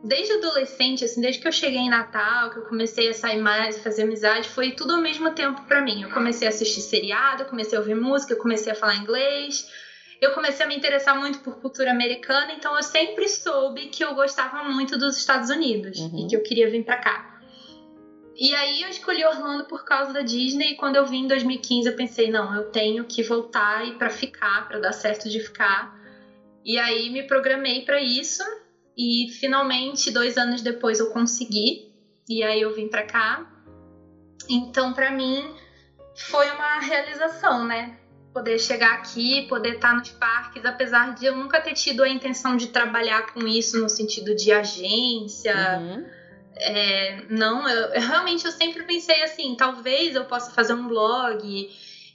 desde 0.04 0.32
adolescente, 0.34 1.04
assim, 1.04 1.20
desde 1.20 1.40
que 1.40 1.48
eu 1.48 1.52
cheguei 1.52 1.80
em 1.80 1.90
Natal, 1.90 2.50
que 2.50 2.58
eu 2.58 2.64
comecei 2.64 3.08
a 3.08 3.14
sair 3.14 3.40
mais, 3.40 3.78
a 3.78 3.82
fazer 3.82 4.02
amizade, 4.02 4.48
foi 4.48 4.72
tudo 4.72 4.94
ao 4.94 5.00
mesmo 5.00 5.32
tempo 5.32 5.62
pra 5.62 5.82
mim. 5.82 6.02
Eu 6.02 6.10
comecei 6.10 6.46
a 6.46 6.50
assistir 6.50 6.80
seriado, 6.80 7.42
eu 7.42 7.46
comecei 7.46 7.76
a 7.76 7.80
ouvir 7.80 7.94
música, 7.94 8.32
eu 8.32 8.38
comecei 8.38 8.72
a 8.72 8.76
falar 8.76 8.96
inglês. 8.96 9.70
Eu 10.22 10.30
comecei 10.30 10.64
a 10.64 10.68
me 10.68 10.76
interessar 10.76 11.18
muito 11.18 11.40
por 11.40 11.56
cultura 11.56 11.90
americana, 11.90 12.52
então 12.52 12.76
eu 12.76 12.82
sempre 12.84 13.28
soube 13.28 13.88
que 13.88 14.04
eu 14.04 14.14
gostava 14.14 14.62
muito 14.62 14.96
dos 14.96 15.16
Estados 15.16 15.50
Unidos 15.50 15.98
Uhum. 15.98 16.20
e 16.20 16.28
que 16.28 16.36
eu 16.36 16.42
queria 16.44 16.70
vir 16.70 16.84
pra 16.84 16.96
cá. 16.96 17.40
E 18.36 18.54
aí 18.54 18.82
eu 18.82 18.88
escolhi 18.88 19.24
Orlando 19.24 19.64
por 19.64 19.84
causa 19.84 20.12
da 20.12 20.20
Disney 20.22 20.70
e 20.70 20.74
quando 20.76 20.94
eu 20.94 21.04
vim 21.04 21.24
em 21.24 21.26
2015 21.26 21.88
eu 21.88 21.96
pensei, 21.96 22.30
não, 22.30 22.54
eu 22.54 22.70
tenho 22.70 23.04
que 23.04 23.20
voltar 23.20 23.84
e 23.84 23.98
para 23.98 24.10
ficar, 24.10 24.68
para 24.68 24.78
dar 24.78 24.92
certo 24.92 25.28
de 25.28 25.40
ficar. 25.40 25.92
E 26.64 26.78
aí 26.78 27.10
me 27.10 27.24
programei 27.24 27.84
para 27.84 28.00
isso 28.00 28.44
e 28.96 29.26
finalmente 29.40 30.08
dois 30.08 30.36
anos 30.38 30.62
depois 30.62 31.00
eu 31.00 31.10
consegui 31.10 31.90
e 32.28 32.44
aí 32.44 32.60
eu 32.60 32.72
vim 32.72 32.86
para 32.88 33.02
cá. 33.02 33.44
Então 34.48 34.92
para 34.92 35.10
mim 35.10 35.52
foi 36.14 36.48
uma 36.52 36.78
realização, 36.78 37.66
né? 37.66 37.98
Poder 38.32 38.58
chegar 38.58 38.94
aqui, 38.94 39.42
poder 39.42 39.74
estar 39.74 39.94
nos 39.94 40.10
parques, 40.10 40.64
apesar 40.64 41.14
de 41.14 41.26
eu 41.26 41.36
nunca 41.36 41.60
ter 41.60 41.74
tido 41.74 42.02
a 42.02 42.08
intenção 42.08 42.56
de 42.56 42.68
trabalhar 42.68 43.32
com 43.32 43.46
isso 43.46 43.78
no 43.78 43.88
sentido 43.88 44.34
de 44.34 44.50
agência. 44.50 45.78
Uhum. 45.78 46.04
É, 46.56 47.24
não, 47.28 47.68
eu, 47.68 47.88
eu 47.88 48.00
realmente 48.00 48.44
eu 48.44 48.52
sempre 48.52 48.84
pensei 48.84 49.22
assim, 49.22 49.54
talvez 49.56 50.14
eu 50.14 50.24
possa 50.24 50.50
fazer 50.50 50.72
um 50.72 50.86
blog 50.86 51.68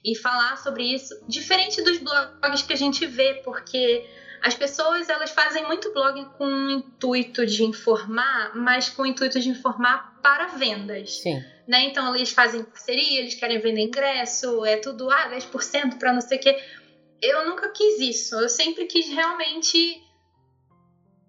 e 0.03 0.15
falar 0.15 0.57
sobre 0.57 0.83
isso, 0.93 1.13
diferente 1.27 1.81
dos 1.81 1.97
blogs 1.97 2.61
que 2.61 2.73
a 2.73 2.77
gente 2.77 3.05
vê, 3.05 3.41
porque 3.43 4.05
as 4.41 4.55
pessoas 4.55 5.09
elas 5.09 5.31
fazem 5.31 5.65
muito 5.65 5.91
blog 5.91 6.25
com 6.37 6.45
o 6.45 6.69
intuito 6.69 7.45
de 7.45 7.63
informar, 7.63 8.55
mas 8.55 8.89
com 8.89 9.03
o 9.03 9.05
intuito 9.05 9.39
de 9.39 9.49
informar 9.49 10.19
para 10.21 10.47
vendas, 10.47 11.19
Sim. 11.21 11.43
né? 11.67 11.85
Então 11.85 12.15
eles 12.15 12.31
fazem 12.31 12.63
parceria, 12.63 13.19
eles 13.19 13.35
querem 13.35 13.59
vender 13.59 13.81
ingresso, 13.81 14.65
é 14.65 14.77
tudo 14.77 15.09
ah, 15.09 15.29
10% 15.29 15.97
para 15.97 16.13
não 16.13 16.21
sei 16.21 16.37
o 16.37 16.41
quê. 16.41 16.57
Eu 17.21 17.45
nunca 17.45 17.69
quis 17.69 17.99
isso, 17.99 18.35
eu 18.35 18.49
sempre 18.49 18.85
quis 18.85 19.07
realmente 19.09 20.01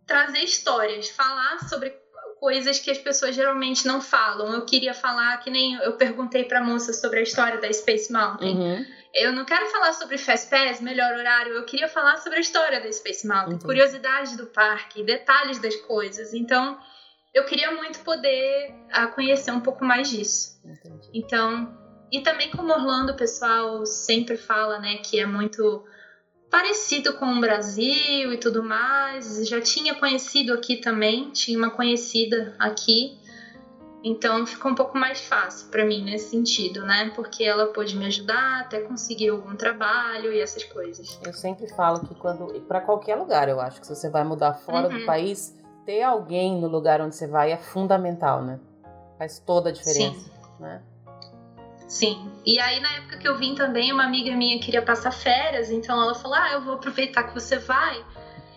trazer 0.06 0.40
histórias, 0.40 1.08
falar 1.08 1.68
sobre 1.68 1.90
coisas 2.38 2.78
que 2.78 2.90
as 2.90 2.98
pessoas 2.98 3.34
geralmente 3.34 3.86
não 3.86 4.00
falam. 4.00 4.52
Eu 4.54 4.64
queria 4.64 4.94
falar 4.94 5.36
que 5.38 5.50
nem 5.50 5.74
eu 5.74 5.92
perguntei 5.94 6.44
pra 6.44 6.62
moça 6.62 6.92
sobre 6.92 7.20
a 7.20 7.22
história 7.22 7.58
da 7.58 7.72
Space 7.72 8.12
Mountain. 8.12 8.56
Uhum. 8.56 8.86
Eu 9.14 9.32
não 9.32 9.44
quero 9.44 9.66
falar 9.66 9.92
sobre 9.94 10.18
Fast 10.18 10.50
Pass, 10.50 10.80
melhor 10.80 11.14
horário, 11.14 11.54
eu 11.54 11.64
queria 11.64 11.88
falar 11.88 12.18
sobre 12.18 12.38
a 12.38 12.40
história 12.40 12.80
da 12.80 12.92
Space 12.92 13.26
Mountain, 13.26 13.54
Entendi. 13.54 13.64
curiosidades 13.64 14.36
do 14.36 14.46
parque, 14.46 15.02
detalhes 15.02 15.58
das 15.58 15.76
coisas. 15.76 16.34
Então, 16.34 16.78
eu 17.32 17.44
queria 17.44 17.72
muito 17.72 18.00
poder 18.00 18.74
ah, 18.90 19.06
conhecer 19.06 19.50
um 19.50 19.60
pouco 19.60 19.84
mais 19.84 20.10
disso. 20.10 20.60
Entendi. 20.64 21.08
Então, 21.14 21.76
e 22.10 22.20
também 22.20 22.50
como 22.50 22.72
Orlando, 22.72 23.12
o 23.12 23.16
pessoal 23.16 23.84
sempre 23.86 24.36
fala, 24.36 24.78
né, 24.78 24.96
que 24.98 25.18
é 25.18 25.26
muito 25.26 25.84
parecido 26.50 27.14
com 27.14 27.26
o 27.26 27.40
Brasil 27.40 28.32
e 28.32 28.38
tudo 28.38 28.62
mais. 28.62 29.46
Já 29.46 29.60
tinha 29.60 29.94
conhecido 29.94 30.52
aqui 30.52 30.76
também, 30.76 31.30
tinha 31.30 31.58
uma 31.58 31.70
conhecida 31.70 32.54
aqui. 32.58 33.17
Então 34.08 34.46
ficou 34.46 34.70
um 34.70 34.74
pouco 34.74 34.96
mais 34.96 35.20
fácil 35.20 35.68
para 35.68 35.84
mim 35.84 36.02
nesse 36.02 36.30
sentido, 36.30 36.82
né? 36.82 37.12
Porque 37.14 37.44
ela 37.44 37.66
pôde 37.66 37.94
me 37.94 38.06
ajudar 38.06 38.60
até 38.60 38.80
conseguir 38.80 39.28
algum 39.28 39.54
trabalho 39.54 40.32
e 40.32 40.40
essas 40.40 40.64
coisas. 40.64 41.20
Eu 41.24 41.32
sempre 41.34 41.68
falo 41.74 42.00
que 42.00 42.14
quando. 42.14 42.46
Pra 42.62 42.80
qualquer 42.80 43.16
lugar, 43.16 43.48
eu 43.48 43.60
acho 43.60 43.80
que 43.80 43.86
se 43.86 43.94
você 43.94 44.08
vai 44.08 44.24
mudar 44.24 44.54
fora 44.54 44.88
do 44.88 44.96
Uhum. 44.96 45.06
país, 45.06 45.54
ter 45.84 46.02
alguém 46.02 46.58
no 46.58 46.68
lugar 46.68 47.00
onde 47.02 47.14
você 47.14 47.26
vai 47.26 47.52
é 47.52 47.58
fundamental, 47.58 48.42
né? 48.42 48.58
Faz 49.18 49.38
toda 49.38 49.68
a 49.68 49.72
diferença, 49.72 50.20
Sim. 50.20 50.30
né? 50.58 50.82
Sim. 51.86 52.30
E 52.44 52.58
aí, 52.60 52.80
na 52.80 52.92
época 52.96 53.18
que 53.18 53.26
eu 53.26 53.36
vim 53.36 53.54
também, 53.54 53.92
uma 53.92 54.04
amiga 54.04 54.34
minha 54.36 54.60
queria 54.60 54.82
passar 54.82 55.10
férias, 55.10 55.70
então 55.70 56.00
ela 56.00 56.14
falou: 56.14 56.36
Ah, 56.36 56.52
eu 56.52 56.62
vou 56.62 56.74
aproveitar 56.74 57.24
que 57.24 57.34
você 57.34 57.58
vai 57.58 58.04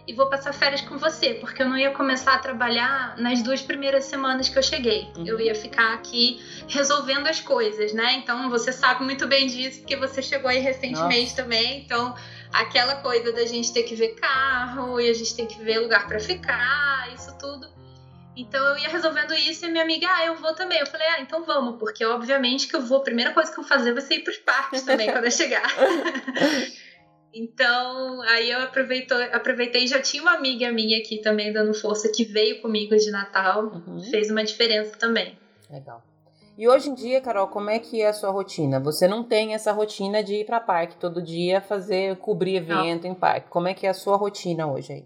e 0.07 0.13
vou 0.13 0.27
passar 0.27 0.53
férias 0.53 0.81
com 0.81 0.97
você, 0.97 1.35
porque 1.35 1.61
eu 1.61 1.69
não 1.69 1.77
ia 1.77 1.91
começar 1.91 2.33
a 2.33 2.39
trabalhar 2.39 3.15
nas 3.17 3.41
duas 3.41 3.61
primeiras 3.61 4.05
semanas 4.05 4.49
que 4.49 4.57
eu 4.57 4.63
cheguei. 4.63 5.07
Uhum. 5.15 5.25
Eu 5.25 5.39
ia 5.39 5.55
ficar 5.55 5.93
aqui 5.93 6.41
resolvendo 6.67 7.27
as 7.27 7.39
coisas, 7.39 7.93
né? 7.93 8.13
Então 8.15 8.49
você 8.49 8.71
sabe 8.71 9.03
muito 9.03 9.27
bem 9.27 9.47
disso, 9.47 9.79
porque 9.79 9.95
você 9.95 10.21
chegou 10.21 10.49
aí 10.49 10.59
recentemente 10.59 11.35
também. 11.35 11.81
Então, 11.81 12.15
aquela 12.51 12.95
coisa 12.95 13.31
da 13.31 13.45
gente 13.45 13.71
ter 13.71 13.83
que 13.83 13.95
ver 13.95 14.15
carro 14.15 14.99
e 14.99 15.09
a 15.09 15.13
gente 15.13 15.35
tem 15.35 15.45
que 15.45 15.59
ver 15.59 15.79
lugar 15.79 16.07
para 16.07 16.19
ficar, 16.19 17.13
isso 17.13 17.37
tudo. 17.37 17.69
Então 18.35 18.63
eu 18.69 18.77
ia 18.77 18.89
resolvendo 18.89 19.33
isso 19.33 19.65
e 19.65 19.67
a 19.67 19.71
minha 19.71 19.83
amiga, 19.83 20.07
ah, 20.09 20.25
eu 20.25 20.35
vou 20.35 20.53
também. 20.53 20.79
Eu 20.79 20.87
falei, 20.87 21.07
ah, 21.07 21.21
então 21.21 21.43
vamos, 21.43 21.77
porque 21.77 22.03
obviamente 22.05 22.67
que 22.67 22.75
eu 22.75 22.81
vou, 22.81 22.99
a 22.99 23.03
primeira 23.03 23.31
coisa 23.33 23.51
que 23.51 23.59
eu 23.59 23.63
vou 23.63 23.69
fazer 23.69 23.91
vai 23.93 24.01
ser 24.01 24.15
ir 24.15 24.23
pros 24.23 24.37
parques 24.37 24.81
também 24.83 25.11
quando 25.11 25.25
eu 25.25 25.31
chegar. 25.31 25.69
então, 27.33 28.21
aí 28.23 28.49
eu 28.51 28.59
aproveitei, 28.59 29.87
já 29.87 30.01
tinha 30.01 30.21
uma 30.21 30.33
amiga 30.33 30.71
minha 30.71 30.97
aqui 30.99 31.19
também 31.21 31.51
dando 31.51 31.73
força 31.73 32.11
que 32.13 32.23
veio 32.25 32.61
comigo 32.61 32.95
de 32.95 33.11
Natal, 33.11 33.63
Uhum. 33.65 34.01
fez 34.09 34.29
uma 34.29 34.43
diferença 34.43 34.97
também. 34.97 35.37
Legal. 35.69 36.03
E 36.57 36.67
hoje 36.67 36.89
em 36.89 36.93
dia, 36.93 37.21
Carol, 37.21 37.47
como 37.47 37.69
é 37.69 37.79
que 37.79 38.01
é 38.01 38.09
a 38.09 38.13
sua 38.13 38.29
rotina? 38.29 38.79
Você 38.81 39.07
não 39.07 39.23
tem 39.23 39.53
essa 39.53 39.71
rotina 39.71 40.21
de 40.23 40.35
ir 40.41 40.45
pra 40.45 40.59
parque 40.59 40.97
todo 40.97 41.21
dia, 41.21 41.61
fazer, 41.61 42.17
cobrir 42.17 42.57
evento 42.57 43.07
em 43.07 43.15
parque. 43.15 43.49
Como 43.49 43.67
é 43.67 43.73
que 43.73 43.87
é 43.87 43.89
a 43.89 43.93
sua 43.93 44.17
rotina 44.17 44.67
hoje 44.71 44.93
aí? 44.93 45.05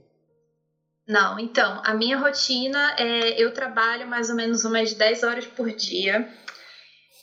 Não, 1.08 1.40
então, 1.40 1.82
a 1.86 1.94
minha 1.94 2.18
rotina 2.18 2.96
é 2.98 3.40
eu 3.42 3.54
trabalho 3.54 4.08
mais 4.08 4.30
ou 4.32 4.36
menos 4.36 4.66
umas 4.66 4.92
10 4.94 5.22
horas 5.22 5.46
por 5.46 5.72
dia 5.72 6.28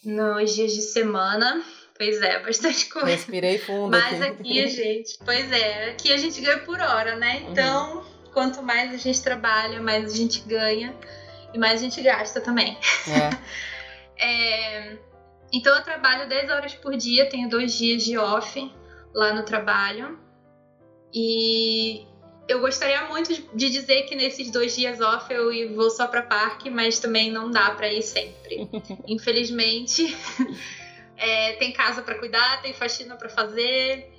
nos 0.04 0.54
dias 0.54 0.72
de 0.72 0.82
semana. 0.82 1.62
Pois 2.02 2.20
é, 2.20 2.40
bastante 2.40 2.86
coisa. 2.86 3.06
Respirei 3.06 3.58
fundo 3.58 3.90
Mas 3.90 4.20
aqui. 4.20 4.40
aqui 4.40 4.64
a 4.64 4.66
gente, 4.66 5.18
pois 5.24 5.52
é, 5.52 5.90
aqui 5.90 6.12
a 6.12 6.16
gente 6.16 6.40
ganha 6.40 6.58
por 6.58 6.80
hora, 6.80 7.14
né? 7.14 7.44
Então 7.48 8.04
quanto 8.32 8.60
mais 8.60 8.92
a 8.92 8.96
gente 8.96 9.22
trabalha, 9.22 9.80
mais 9.80 10.12
a 10.12 10.16
gente 10.16 10.40
ganha 10.40 10.92
e 11.54 11.58
mais 11.58 11.80
a 11.80 11.84
gente 11.84 12.02
gasta 12.02 12.40
também. 12.40 12.76
É. 14.18 14.18
é, 14.26 14.96
então 15.52 15.76
eu 15.76 15.84
trabalho 15.84 16.28
10 16.28 16.50
horas 16.50 16.74
por 16.74 16.96
dia, 16.96 17.30
tenho 17.30 17.48
dois 17.48 17.72
dias 17.72 18.02
de 18.02 18.18
off 18.18 18.72
lá 19.14 19.32
no 19.32 19.44
trabalho. 19.44 20.18
E 21.14 22.04
eu 22.48 22.58
gostaria 22.58 23.02
muito 23.02 23.32
de 23.54 23.70
dizer 23.70 24.06
que 24.06 24.16
nesses 24.16 24.50
dois 24.50 24.74
dias 24.74 25.00
off 25.00 25.32
eu 25.32 25.72
vou 25.76 25.88
só 25.88 26.08
para 26.08 26.22
parque, 26.22 26.68
mas 26.68 26.98
também 26.98 27.30
não 27.30 27.48
dá 27.48 27.70
para 27.70 27.86
ir 27.92 28.02
sempre. 28.02 28.68
Infelizmente, 29.06 30.16
é, 31.22 31.52
tem 31.52 31.72
casa 31.72 32.02
para 32.02 32.18
cuidar, 32.18 32.60
tem 32.60 32.74
faxina 32.74 33.16
para 33.16 33.28
fazer, 33.28 34.12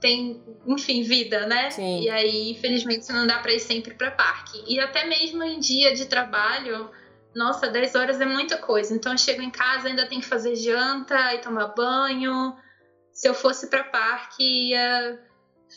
tem, 0.00 0.42
enfim, 0.66 1.02
vida, 1.02 1.46
né? 1.46 1.70
Sim. 1.70 2.00
E 2.00 2.10
aí, 2.10 2.50
infelizmente, 2.50 3.08
não 3.12 3.26
dá 3.26 3.38
para 3.38 3.52
ir 3.52 3.60
sempre 3.60 3.94
para 3.94 4.10
parque. 4.10 4.64
E 4.66 4.80
até 4.80 5.06
mesmo 5.06 5.44
em 5.44 5.60
dia 5.60 5.94
de 5.94 6.06
trabalho, 6.06 6.90
nossa, 7.34 7.68
10 7.68 7.94
horas 7.94 8.20
é 8.20 8.26
muita 8.26 8.58
coisa. 8.58 8.94
Então 8.94 9.12
eu 9.12 9.18
chego 9.18 9.42
em 9.42 9.50
casa, 9.50 9.88
ainda 9.88 10.06
tem 10.06 10.18
que 10.18 10.26
fazer 10.26 10.56
janta 10.56 11.34
e 11.34 11.38
tomar 11.38 11.68
banho. 11.68 12.56
Se 13.12 13.28
eu 13.28 13.34
fosse 13.34 13.68
para 13.68 13.84
parque, 13.84 14.70
ia 14.70 15.20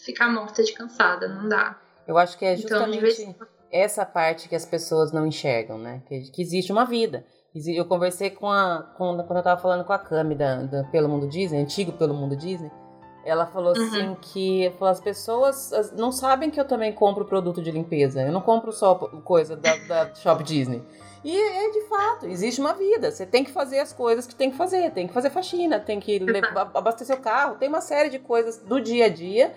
ficar 0.03 0.27
morta 0.29 0.63
de 0.63 0.73
cansada, 0.73 1.27
não 1.27 1.47
dá. 1.47 1.79
Eu 2.07 2.17
acho 2.17 2.37
que 2.37 2.45
é 2.45 2.55
então, 2.55 2.79
justamente 2.79 3.21
então, 3.21 3.47
essa 3.71 4.05
parte 4.05 4.49
que 4.49 4.55
as 4.55 4.65
pessoas 4.65 5.11
não 5.11 5.27
enxergam, 5.27 5.77
né? 5.77 6.01
Que, 6.07 6.31
que 6.31 6.41
existe 6.41 6.71
uma 6.71 6.85
vida. 6.85 7.25
Eu 7.55 7.85
conversei 7.85 8.31
com 8.31 8.49
a. 8.49 8.81
Com, 8.97 9.15
quando 9.23 9.37
eu 9.37 9.43
tava 9.43 9.61
falando 9.61 9.83
com 9.83 9.93
a 9.93 9.99
Cami 9.99 10.33
da, 10.33 10.63
da, 10.63 10.83
Pelo 10.85 11.07
Mundo 11.07 11.27
Disney, 11.27 11.59
antigo 11.59 11.91
Pelo 11.91 12.13
Mundo 12.13 12.35
Disney. 12.35 12.71
Ela 13.23 13.45
falou 13.45 13.73
uhum. 13.77 13.87
assim 13.87 14.17
que 14.21 14.73
falou, 14.77 14.91
as 14.91 14.99
pessoas 14.99 15.93
não 15.95 16.11
sabem 16.11 16.49
que 16.49 16.59
eu 16.59 16.65
também 16.65 16.91
compro 16.91 17.23
produto 17.23 17.61
de 17.61 17.71
limpeza. 17.71 18.21
Eu 18.21 18.31
não 18.31 18.41
compro 18.41 18.71
só 18.73 18.95
coisa 18.95 19.55
da, 19.55 19.75
da 19.87 20.15
Shop 20.15 20.43
Disney. 20.43 20.83
E 21.23 21.37
é 21.37 21.71
de 21.71 21.81
fato, 21.87 22.25
existe 22.25 22.59
uma 22.59 22.73
vida. 22.73 23.11
Você 23.11 23.25
tem 23.25 23.43
que 23.43 23.51
fazer 23.51 23.79
as 23.79 23.93
coisas 23.93 24.27
que 24.27 24.35
tem 24.35 24.51
que 24.51 24.57
fazer. 24.57 24.91
Tem 24.91 25.07
que 25.07 25.13
fazer 25.13 25.29
faxina, 25.29 25.79
tem 25.79 25.99
que 25.99 26.19
levar, 26.19 26.69
abastecer 26.73 27.15
o 27.15 27.21
carro. 27.21 27.55
Tem 27.55 27.69
uma 27.69 27.81
série 27.81 28.09
de 28.09 28.19
coisas 28.19 28.57
do 28.57 28.81
dia 28.81 29.05
a 29.05 29.09
dia 29.09 29.53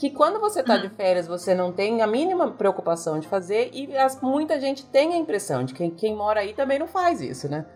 que 0.00 0.08
quando 0.08 0.40
você 0.40 0.60
está 0.60 0.78
de 0.78 0.86
uhum. 0.86 0.94
férias 0.94 1.26
você 1.26 1.54
não 1.54 1.70
tem 1.70 2.00
a 2.00 2.06
mínima 2.06 2.50
preocupação 2.50 3.20
de 3.20 3.28
fazer 3.28 3.68
e 3.74 3.94
as, 3.98 4.18
muita 4.22 4.58
gente 4.58 4.86
tem 4.86 5.12
a 5.12 5.16
impressão 5.18 5.62
de 5.62 5.74
que 5.74 5.90
quem 5.90 6.16
mora 6.16 6.40
aí 6.40 6.54
também 6.54 6.78
não 6.78 6.88
faz 6.88 7.20
isso, 7.20 7.50
né? 7.50 7.66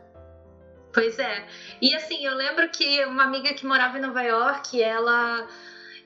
Pois 0.91 1.19
é. 1.19 1.45
E 1.83 1.95
assim, 1.95 2.25
eu 2.25 2.35
lembro 2.35 2.67
que 2.71 3.05
uma 3.05 3.25
amiga 3.25 3.53
que 3.53 3.67
morava 3.67 3.99
em 3.99 4.01
Nova 4.01 4.23
York, 4.23 4.83
ela 4.83 5.47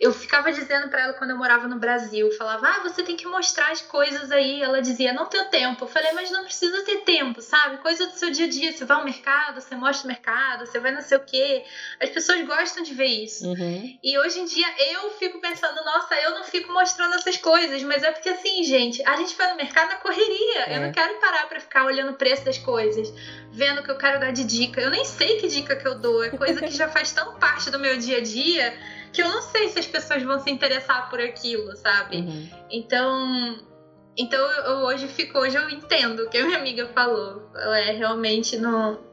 eu 0.01 0.13
ficava 0.13 0.53
dizendo 0.53 0.89
para 0.89 1.03
ela 1.03 1.13
quando 1.15 1.31
eu 1.31 1.37
morava 1.37 1.67
no 1.67 1.77
Brasil, 1.77 2.31
falava, 2.37 2.69
ah, 2.69 2.81
você 2.85 3.03
tem 3.03 3.17
que 3.17 3.27
mostrar 3.27 3.73
as 3.73 3.81
coisas 3.81 4.31
aí. 4.31 4.63
Ela 4.63 4.81
dizia, 4.81 5.13
não 5.13 5.27
tenho 5.27 5.47
tempo. 5.47 5.85
Eu 5.85 5.89
falei, 5.89 6.13
mas 6.13 6.31
não 6.31 6.45
precisa 6.45 6.85
ter 6.85 6.99
tempo, 6.99 7.43
sabe? 7.43 7.79
Coisa 7.79 8.07
do 8.07 8.13
seu 8.13 8.31
dia 8.31 8.47
a 8.47 8.49
dia. 8.49 8.73
Você 8.73 8.85
vai 8.85 8.97
ao 8.97 9.05
mercado, 9.05 9.61
você 9.61 9.75
mostra 9.75 10.05
o 10.05 10.09
mercado, 10.09 10.67
você 10.67 10.79
vai 10.79 10.93
não 10.93 11.01
sei 11.01 11.19
o 11.19 11.25
quê. 11.25 11.65
As 12.01 12.11
pessoas 12.11 12.47
gostam 12.47 12.85
de 12.85 12.95
ver 12.95 13.07
isso. 13.07 13.45
Uhum. 13.45 13.99
E 14.01 14.19
hoje 14.21 14.39
em 14.39 14.45
dia 14.45 14.67
eu 14.93 15.11
fico 15.19 15.41
pensando, 15.41 15.85
nossa, 15.85 16.15
eu 16.15 16.31
não 16.31 16.45
fico 16.45 16.73
mostrando 16.73 17.15
essas 17.15 17.37
coisas, 17.37 17.83
mas 17.83 18.05
é 18.05 18.13
porque 18.13 18.29
assim, 18.29 18.63
gente, 18.63 19.03
a 19.05 19.17
gente 19.17 19.37
vai 19.37 19.51
no 19.51 19.57
mercado 19.57 19.89
na 19.89 19.97
correria. 19.97 20.61
É. 20.67 20.77
Eu 20.77 20.83
não 20.83 20.93
quero 20.93 21.19
parar 21.19 21.49
para 21.49 21.59
ficar 21.59 21.85
olhando 21.85 22.13
o 22.13 22.17
preço 22.17 22.45
das 22.45 22.59
coisas, 22.59 23.13
vendo 23.51 23.81
o 23.81 23.83
que 23.83 23.91
eu 23.91 23.99
quero 23.99 24.21
dar 24.21 24.33
de 24.33 24.45
dica. 24.45 24.81
Eu 24.81 24.91
nem 24.91 25.05
sei 25.05 25.41
que 25.41 25.49
dica 25.49 25.75
que 25.75 25.89
eu 25.89 25.99
dou. 25.99 26.23
É 26.23 26.31
coisa 26.31 26.61
que 26.61 26.71
já 26.71 26.89
faz 26.89 27.11
tão 27.11 27.37
parte 27.39 27.69
do 27.69 27.81
meu 27.81 27.99
dia 27.99 28.19
a 28.19 28.21
dia 28.21 28.79
que 29.13 29.23
eu 29.23 29.29
não 29.29 29.43
sei 29.43 29.69
se 29.69 29.79
as 29.79 29.87
pessoas 29.87 30.23
vão 30.23 30.39
se 30.39 30.51
interessar 30.51 31.09
por 31.11 31.21
aquilo, 31.21 31.77
sabe? 31.77 32.19
Uhum. 32.19 32.49
Então, 32.71 33.59
então 34.17 34.41
eu 34.41 34.77
hoje 34.87 35.09
fico, 35.09 35.39
hoje 35.39 35.57
eu 35.57 35.69
entendo 35.71 36.25
o 36.25 36.29
que 36.29 36.39
a 36.39 36.45
minha 36.45 36.59
amiga 36.59 36.87
falou. 36.89 37.51
Ela 37.55 37.79
é 37.79 37.93
realmente 37.93 38.57
não 38.57 39.07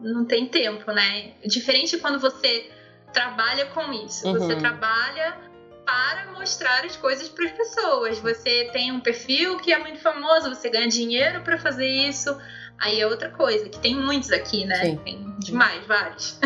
não 0.00 0.24
tem 0.24 0.46
tempo, 0.46 0.92
né? 0.92 1.32
Diferente 1.44 1.98
quando 1.98 2.20
você 2.20 2.70
trabalha 3.12 3.66
com 3.66 3.92
isso. 3.92 4.26
Uhum. 4.26 4.34
Você 4.34 4.56
trabalha 4.56 5.36
para 5.84 6.32
mostrar 6.32 6.84
as 6.84 6.96
coisas 6.96 7.28
para 7.28 7.46
as 7.46 7.52
pessoas. 7.52 8.18
Você 8.18 8.68
tem 8.72 8.92
um 8.92 9.00
perfil 9.00 9.56
que 9.58 9.72
é 9.72 9.78
muito 9.78 9.98
famoso, 9.98 10.50
você 10.50 10.68
ganha 10.68 10.88
dinheiro 10.88 11.42
para 11.42 11.58
fazer 11.58 11.88
isso. 11.88 12.36
Aí 12.78 13.00
é 13.00 13.06
outra 13.06 13.30
coisa, 13.30 13.68
que 13.68 13.78
tem 13.80 13.96
muitos 13.96 14.30
aqui, 14.30 14.64
né? 14.64 14.84
Sim. 14.84 14.96
Tem 14.98 15.36
demais, 15.40 15.84
vários. 15.86 16.38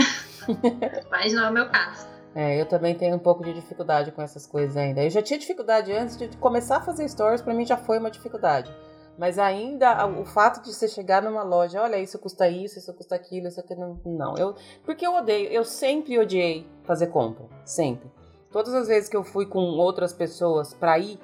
Mas 1.10 1.32
não 1.32 1.44
é 1.44 1.50
o 1.50 1.52
meu 1.52 1.68
caso. 1.68 2.06
É, 2.34 2.60
eu 2.60 2.66
também 2.66 2.94
tenho 2.94 3.16
um 3.16 3.18
pouco 3.18 3.44
de 3.44 3.52
dificuldade 3.52 4.10
com 4.10 4.22
essas 4.22 4.46
coisas 4.46 4.76
ainda. 4.76 5.02
Eu 5.02 5.10
já 5.10 5.20
tinha 5.20 5.38
dificuldade 5.38 5.92
antes 5.92 6.16
de 6.16 6.28
começar 6.38 6.76
a 6.78 6.80
fazer 6.80 7.08
stories, 7.08 7.42
para 7.42 7.52
mim 7.52 7.66
já 7.66 7.76
foi 7.76 7.98
uma 7.98 8.10
dificuldade. 8.10 8.74
Mas 9.18 9.38
ainda 9.38 10.06
o 10.06 10.24
fato 10.24 10.62
de 10.62 10.72
você 10.72 10.88
chegar 10.88 11.22
numa 11.22 11.42
loja, 11.42 11.82
olha, 11.82 11.98
isso 11.98 12.18
custa 12.18 12.48
isso, 12.48 12.78
isso 12.78 12.92
custa 12.94 13.14
aquilo, 13.14 13.46
isso 13.46 13.60
aqui 13.60 13.74
não. 13.74 14.00
Não, 14.04 14.36
eu. 14.38 14.54
Porque 14.84 15.06
eu 15.06 15.14
odeio, 15.14 15.50
eu 15.50 15.64
sempre 15.64 16.18
odiei 16.18 16.66
fazer 16.84 17.08
compra. 17.08 17.44
Sempre. 17.64 18.10
Todas 18.50 18.72
as 18.74 18.88
vezes 18.88 19.08
que 19.08 19.16
eu 19.16 19.22
fui 19.22 19.46
com 19.46 19.60
outras 19.60 20.12
pessoas 20.12 20.72
pra 20.72 20.98
ir 20.98 21.18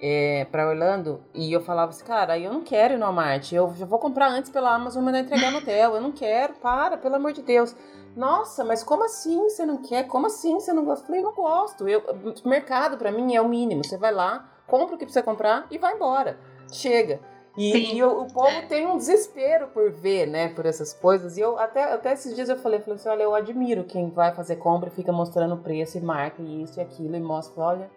é, 0.00 0.46
para 0.50 0.68
Orlando 0.68 1.22
e 1.34 1.52
eu 1.52 1.60
falava 1.60 1.90
assim, 1.90 2.04
cara, 2.04 2.38
eu 2.38 2.52
não 2.52 2.62
quero 2.62 2.94
ir 2.94 2.98
no 2.98 3.04
Walmart, 3.04 3.52
eu 3.52 3.72
já 3.74 3.86
vou 3.86 3.98
comprar 3.98 4.28
antes 4.28 4.50
pela 4.50 4.74
Amazon 4.74 5.02
e 5.02 5.06
mandar 5.06 5.20
entregar 5.20 5.50
no 5.50 5.58
hotel, 5.58 5.94
eu 5.94 6.00
não 6.00 6.12
quero, 6.12 6.54
para, 6.54 6.96
pelo 6.96 7.16
amor 7.16 7.32
de 7.32 7.42
Deus. 7.42 7.74
Nossa, 8.16 8.64
mas 8.64 8.82
como 8.82 9.04
assim 9.04 9.42
você 9.42 9.66
não 9.66 9.82
quer? 9.82 10.04
Como 10.04 10.26
assim 10.26 10.54
você 10.54 10.72
não 10.72 10.84
gosta? 10.84 11.04
Eu 11.04 11.06
falei, 11.06 11.22
não 11.22 11.34
gosto. 11.34 11.86
Eu, 11.86 12.02
mercado 12.46 12.96
para 12.96 13.12
mim 13.12 13.34
é 13.34 13.42
o 13.42 13.48
mínimo. 13.48 13.84
Você 13.84 13.98
vai 13.98 14.10
lá, 14.10 14.48
compra 14.66 14.94
o 14.94 14.98
que 14.98 15.04
precisa 15.04 15.22
comprar 15.22 15.66
e 15.70 15.76
vai 15.76 15.94
embora. 15.94 16.38
Chega. 16.72 17.20
E, 17.58 17.96
e 17.96 18.02
o, 18.02 18.22
o, 18.22 18.32
povo 18.32 18.66
tem 18.68 18.86
um 18.86 18.98
desespero 18.98 19.68
por 19.68 19.90
ver, 19.90 20.26
né, 20.26 20.48
por 20.48 20.66
essas 20.66 20.92
coisas. 20.92 21.36
E 21.36 21.40
eu 21.40 21.58
até, 21.58 21.84
até 21.92 22.12
esses 22.12 22.34
dias 22.34 22.48
eu 22.48 22.56
falei, 22.56 22.80
falei 22.80 22.96
assim, 22.96 23.08
olha, 23.08 23.22
eu 23.22 23.34
admiro 23.34 23.84
quem 23.84 24.10
vai 24.10 24.34
fazer 24.34 24.56
compra 24.56 24.88
e 24.88 24.92
fica 24.92 25.10
mostrando 25.10 25.54
o 25.54 25.58
preço 25.58 25.96
e 25.96 26.00
marca 26.00 26.42
isso 26.42 26.78
e 26.78 26.82
aquilo 26.82 27.16
e 27.16 27.20
mostra, 27.20 27.62
olha, 27.62 27.90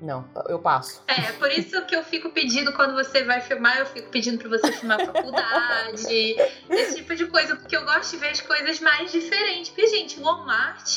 não, 0.00 0.26
eu 0.48 0.58
passo. 0.58 1.02
É, 1.06 1.32
por 1.32 1.50
isso 1.50 1.84
que 1.84 1.94
eu 1.94 2.02
fico 2.02 2.30
pedindo 2.30 2.72
quando 2.72 2.94
você 2.94 3.22
vai 3.22 3.40
filmar, 3.42 3.78
eu 3.78 3.86
fico 3.86 4.08
pedindo 4.08 4.38
pra 4.38 4.48
você 4.48 4.72
filmar 4.72 4.98
a 5.00 5.04
faculdade, 5.04 6.36
esse 6.70 6.96
tipo 6.96 7.14
de 7.14 7.26
coisa, 7.26 7.54
porque 7.54 7.76
eu 7.76 7.84
gosto 7.84 8.12
de 8.12 8.16
ver 8.16 8.30
as 8.30 8.40
coisas 8.40 8.80
mais 8.80 9.12
diferentes. 9.12 9.68
Porque, 9.68 9.86
gente, 9.88 10.18
o 10.18 10.22
Walmart. 10.22 10.96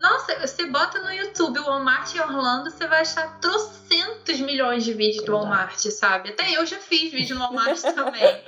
Nossa, 0.00 0.38
você 0.38 0.66
bota 0.66 1.00
no 1.00 1.12
YouTube 1.12 1.58
o 1.58 1.64
Walmart 1.64 2.14
em 2.14 2.20
Orlando, 2.20 2.70
você 2.70 2.86
vai 2.86 3.00
achar 3.00 3.38
trocentos 3.40 4.40
milhões 4.40 4.84
de 4.84 4.92
vídeos 4.92 5.24
do 5.24 5.32
Walmart, 5.32 5.78
sabe? 5.78 6.30
Até 6.30 6.56
eu 6.56 6.64
já 6.66 6.78
fiz 6.78 7.10
vídeo 7.10 7.36
no 7.36 7.42
Walmart 7.42 7.80
também. 7.94 8.42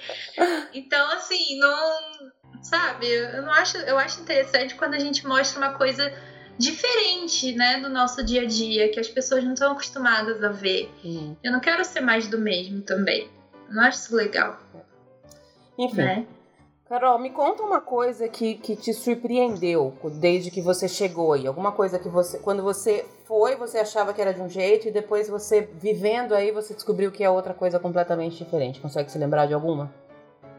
Então, 0.74 1.11
assim, 1.12 1.59
não. 1.59 2.30
Sabe, 2.62 3.06
eu 3.06 3.42
não 3.42 3.52
acho. 3.52 3.78
Eu 3.78 3.98
acho 3.98 4.20
interessante 4.20 4.74
quando 4.74 4.94
a 4.94 4.98
gente 4.98 5.26
mostra 5.26 5.59
uma 5.59 5.72
coisa 5.78 6.12
diferente, 6.61 7.53
né, 7.55 7.81
do 7.81 7.88
nosso 7.88 8.23
dia 8.23 8.42
a 8.42 8.46
dia, 8.46 8.90
que 8.90 9.01
as 9.01 9.09
pessoas 9.09 9.42
não 9.42 9.55
estão 9.55 9.73
acostumadas 9.73 10.44
a 10.44 10.51
ver. 10.51 10.90
Eu 11.42 11.51
não 11.51 11.59
quero 11.59 11.83
ser 11.87 12.03
mais 12.03 12.29
do 12.29 12.38
mesmo 12.38 12.83
também. 12.83 13.29
não 13.70 13.83
acho 13.83 13.99
isso 13.99 14.14
legal. 14.14 14.61
Enfim. 15.79 15.96
Né? 15.96 16.27
Carol, 16.87 17.18
me 17.18 17.31
conta 17.31 17.62
uma 17.62 17.81
coisa 17.81 18.29
que, 18.29 18.57
que 18.57 18.77
te 18.77 18.92
surpreendeu 18.92 19.96
desde 20.20 20.51
que 20.51 20.61
você 20.61 20.87
chegou 20.87 21.33
aí. 21.33 21.46
Alguma 21.46 21.73
coisa 21.73 21.99
que 21.99 22.09
você, 22.09 22.38
quando 22.38 22.62
você 22.62 23.07
foi, 23.25 23.57
você 23.57 23.79
achava 23.79 24.12
que 24.12 24.20
era 24.20 24.35
de 24.35 24.42
um 24.42 24.49
jeito 24.49 24.88
e 24.88 24.90
depois 24.90 25.29
você 25.29 25.62
vivendo 25.62 26.35
aí, 26.35 26.51
você 26.51 26.75
descobriu 26.75 27.11
que 27.11 27.25
é 27.25 27.31
outra 27.31 27.55
coisa 27.55 27.79
completamente 27.79 28.44
diferente. 28.44 28.81
Consegue 28.81 29.11
se 29.11 29.16
lembrar 29.16 29.46
de 29.46 29.55
alguma? 29.55 29.90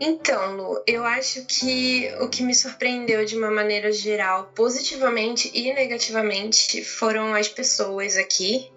Então, 0.04 0.56
Lu, 0.56 0.82
eu 0.88 1.06
acho 1.06 1.46
que 1.46 2.12
o 2.20 2.28
que 2.28 2.42
me 2.42 2.56
surpreendeu 2.56 3.24
de 3.24 3.38
uma 3.38 3.52
maneira 3.52 3.92
geral, 3.92 4.52
positivamente 4.56 5.52
e 5.54 5.72
negativamente, 5.72 6.84
foram 6.84 7.36
as 7.36 7.48
pessoas 7.48 8.18
aqui. 8.18 8.68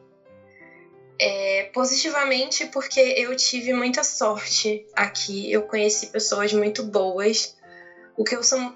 É, 1.19 1.71
positivamente, 1.73 2.67
porque 2.67 3.01
eu 3.17 3.35
tive 3.35 3.73
muita 3.73 4.05
sorte 4.05 4.85
aqui, 4.95 5.51
eu 5.51 5.63
conheci 5.63 6.09
pessoas 6.09 6.53
muito 6.53 6.83
boas, 6.83 7.57
o 8.19 8.23
que 8.23 8.37
eu 8.37 8.43
sou. 8.43 8.75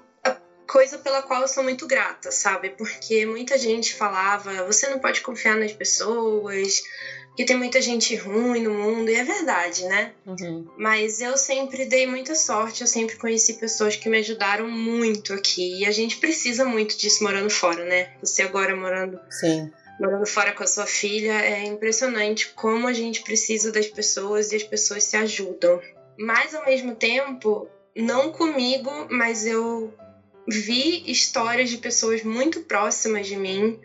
Coisa 0.67 0.97
pela 0.97 1.21
qual 1.21 1.41
eu 1.41 1.47
sou 1.47 1.63
muito 1.63 1.85
grata, 1.85 2.31
sabe? 2.31 2.71
Porque 2.71 3.27
muita 3.27 3.59
gente 3.59 3.93
falava: 3.93 4.63
você 4.63 4.87
não 4.87 4.97
pode 4.97 5.21
confiar 5.21 5.55
nas 5.55 5.71
pessoas, 5.71 6.81
que 7.39 7.45
tem 7.45 7.55
muita 7.55 7.81
gente 7.81 8.17
ruim 8.17 8.61
no 8.63 8.73
mundo, 8.73 9.09
e 9.09 9.15
é 9.15 9.23
verdade, 9.23 9.85
né? 9.85 10.11
Uhum. 10.25 10.67
Mas 10.77 11.21
eu 11.21 11.37
sempre 11.37 11.85
dei 11.85 12.05
muita 12.05 12.35
sorte, 12.35 12.81
eu 12.81 12.87
sempre 12.87 13.15
conheci 13.15 13.53
pessoas 13.53 13.95
que 13.95 14.09
me 14.09 14.17
ajudaram 14.17 14.67
muito 14.67 15.31
aqui. 15.31 15.79
E 15.79 15.85
a 15.85 15.91
gente 15.91 16.17
precisa 16.17 16.65
muito 16.65 16.97
disso 16.97 17.23
morando 17.23 17.49
fora, 17.49 17.85
né? 17.85 18.11
Você 18.19 18.41
agora 18.41 18.75
morando. 18.75 19.17
Sim. 19.29 19.71
Morando 20.01 20.25
fora 20.25 20.51
com 20.51 20.63
a 20.63 20.67
sua 20.67 20.85
filha, 20.85 21.31
é 21.31 21.63
impressionante 21.63 22.49
como 22.49 22.87
a 22.87 22.91
gente 22.91 23.21
precisa 23.21 23.71
das 23.71 23.87
pessoas 23.87 24.51
e 24.51 24.57
as 24.57 24.63
pessoas 24.63 25.05
se 25.05 25.15
ajudam. 25.15 25.79
Mas 26.17 26.53
ao 26.53 26.65
mesmo 26.65 26.93
tempo, 26.93 27.69
não 27.95 28.33
comigo, 28.33 29.07
mas 29.09 29.45
eu 29.45 29.93
vi 30.45 31.09
histórias 31.09 31.69
de 31.69 31.77
pessoas 31.77 32.21
muito 32.21 32.59
próximas 32.63 33.27
de 33.27 33.37
mim 33.37 33.79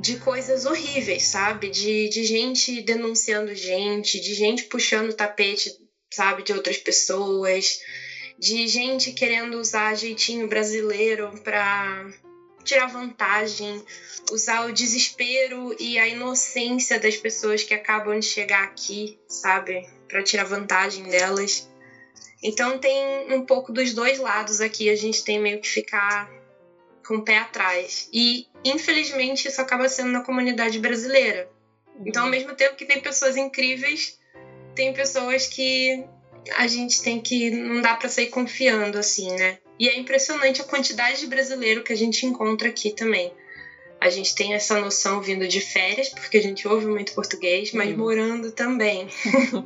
de 0.00 0.18
coisas 0.18 0.64
horríveis, 0.64 1.24
sabe? 1.24 1.68
De, 1.68 2.08
de 2.08 2.24
gente 2.24 2.80
denunciando 2.82 3.54
gente, 3.54 4.20
de 4.20 4.34
gente 4.34 4.64
puxando 4.64 5.10
o 5.10 5.14
tapete, 5.14 5.70
sabe, 6.12 6.42
de 6.42 6.52
outras 6.52 6.78
pessoas, 6.78 7.80
de 8.38 8.66
gente 8.66 9.12
querendo 9.12 9.58
usar 9.58 9.94
jeitinho 9.94 10.48
brasileiro 10.48 11.30
para 11.44 12.10
tirar 12.64 12.86
vantagem, 12.86 13.84
usar 14.32 14.66
o 14.66 14.72
desespero 14.72 15.74
e 15.78 15.98
a 15.98 16.08
inocência 16.08 16.98
das 16.98 17.16
pessoas 17.16 17.62
que 17.62 17.74
acabam 17.74 18.18
de 18.18 18.26
chegar 18.26 18.64
aqui, 18.64 19.18
sabe, 19.28 19.86
para 20.08 20.22
tirar 20.22 20.44
vantagem 20.44 21.04
delas. 21.04 21.68
Então 22.42 22.78
tem 22.78 23.34
um 23.34 23.44
pouco 23.44 23.72
dos 23.72 23.92
dois 23.92 24.18
lados 24.18 24.60
aqui, 24.60 24.88
a 24.88 24.96
gente 24.96 25.22
tem 25.24 25.38
meio 25.38 25.60
que 25.60 25.68
ficar 25.68 26.30
com 27.06 27.16
o 27.16 27.22
pé 27.22 27.38
atrás. 27.38 28.08
E 28.12 28.46
infelizmente 28.64 29.48
isso 29.48 29.60
acaba 29.60 29.88
sendo 29.88 30.10
na 30.10 30.22
comunidade 30.22 30.78
brasileira. 30.78 31.48
Então, 32.04 32.22
ao 32.22 32.28
uhum. 32.28 32.34
mesmo 32.34 32.54
tempo 32.54 32.76
que 32.76 32.84
tem 32.84 33.00
pessoas 33.00 33.36
incríveis, 33.36 34.18
tem 34.74 34.92
pessoas 34.92 35.46
que 35.46 36.04
a 36.56 36.66
gente 36.66 37.02
tem 37.02 37.20
que 37.20 37.50
não 37.50 37.80
dá 37.80 37.94
para 37.94 38.08
sair 38.08 38.28
confiando 38.28 38.98
assim, 38.98 39.30
né? 39.36 39.58
E 39.78 39.88
é 39.88 39.98
impressionante 39.98 40.60
a 40.60 40.64
quantidade 40.64 41.20
de 41.20 41.26
brasileiro 41.26 41.82
que 41.82 41.92
a 41.92 41.96
gente 41.96 42.24
encontra 42.26 42.68
aqui 42.68 42.90
também. 42.90 43.32
A 44.00 44.08
gente 44.08 44.34
tem 44.34 44.54
essa 44.54 44.80
noção 44.80 45.20
vindo 45.20 45.46
de 45.46 45.60
férias, 45.60 46.08
porque 46.08 46.38
a 46.38 46.42
gente 46.42 46.66
ouve 46.66 46.86
muito 46.86 47.12
português, 47.12 47.72
mas 47.72 47.90
uhum. 47.90 47.98
morando 47.98 48.50
também. 48.50 49.08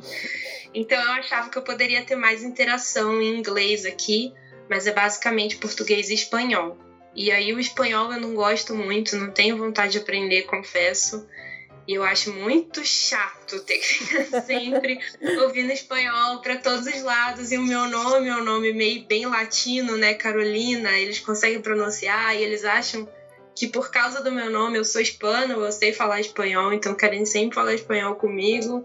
então 0.75 1.01
eu 1.01 1.13
achava 1.13 1.49
que 1.49 1.57
eu 1.57 1.63
poderia 1.63 2.05
ter 2.05 2.17
mais 2.17 2.43
interação 2.43 3.23
em 3.23 3.39
inglês 3.39 3.85
aqui, 3.85 4.33
mas 4.69 4.89
é 4.89 4.93
basicamente 4.93 5.57
português 5.57 6.11
e 6.11 6.15
espanhol. 6.15 6.77
E 7.15 7.31
aí 7.31 7.53
o 7.53 7.61
espanhol 7.61 8.13
eu 8.13 8.21
não 8.21 8.35
gosto 8.35 8.75
muito, 8.75 9.17
não 9.17 9.31
tenho 9.31 9.57
vontade 9.57 9.93
de 9.93 9.99
aprender, 9.99 10.43
confesso. 10.43 11.27
E 11.87 11.95
eu 11.95 12.03
acho 12.03 12.33
muito 12.33 12.85
chato 12.85 13.61
ter 13.61 13.79
que 13.79 13.87
ficar 13.87 14.41
sempre 14.43 14.99
ouvindo 15.43 15.71
espanhol 15.71 16.41
para 16.41 16.57
todos 16.57 16.87
os 16.87 17.03
lados. 17.03 17.53
E 17.53 17.59
o 17.59 17.63
meu 17.63 17.87
nome 17.87 18.29
é 18.29 18.35
um 18.35 18.43
nome 18.43 18.73
meio 18.73 19.05
bem 19.05 19.27
latino, 19.27 19.97
né? 19.97 20.15
Carolina. 20.15 20.99
Eles 20.99 21.21
conseguem 21.21 21.61
pronunciar 21.61 22.35
e 22.35 22.43
eles 22.43 22.65
acham 22.65 23.09
que 23.55 23.69
por 23.69 23.91
causa 23.91 24.23
do 24.23 24.33
meu 24.33 24.51
nome 24.51 24.79
eu 24.79 24.85
sou 24.85 25.01
hispana, 25.01 25.55
eu 25.55 25.73
sei 25.73 25.93
falar 25.93 26.21
espanhol, 26.21 26.73
então 26.73 26.95
querem 26.95 27.25
sempre 27.25 27.55
falar 27.55 27.75
espanhol 27.75 28.17
comigo. 28.17 28.85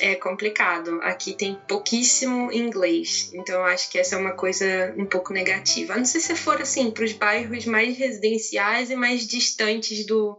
É 0.00 0.14
complicado. 0.14 1.00
Aqui 1.02 1.32
tem 1.34 1.58
pouquíssimo 1.68 2.52
inglês, 2.52 3.30
então 3.32 3.56
eu 3.56 3.64
acho 3.64 3.90
que 3.90 3.98
essa 3.98 4.14
é 4.14 4.18
uma 4.18 4.32
coisa 4.32 4.94
um 4.96 5.06
pouco 5.06 5.32
negativa. 5.32 5.94
A 5.94 5.98
não 5.98 6.04
sei 6.04 6.20
se 6.20 6.34
for 6.34 6.60
assim 6.60 6.90
para 6.90 7.04
os 7.04 7.12
bairros 7.12 7.64
mais 7.64 7.96
residenciais 7.96 8.90
e 8.90 8.96
mais 8.96 9.26
distantes 9.26 10.06
do, 10.06 10.38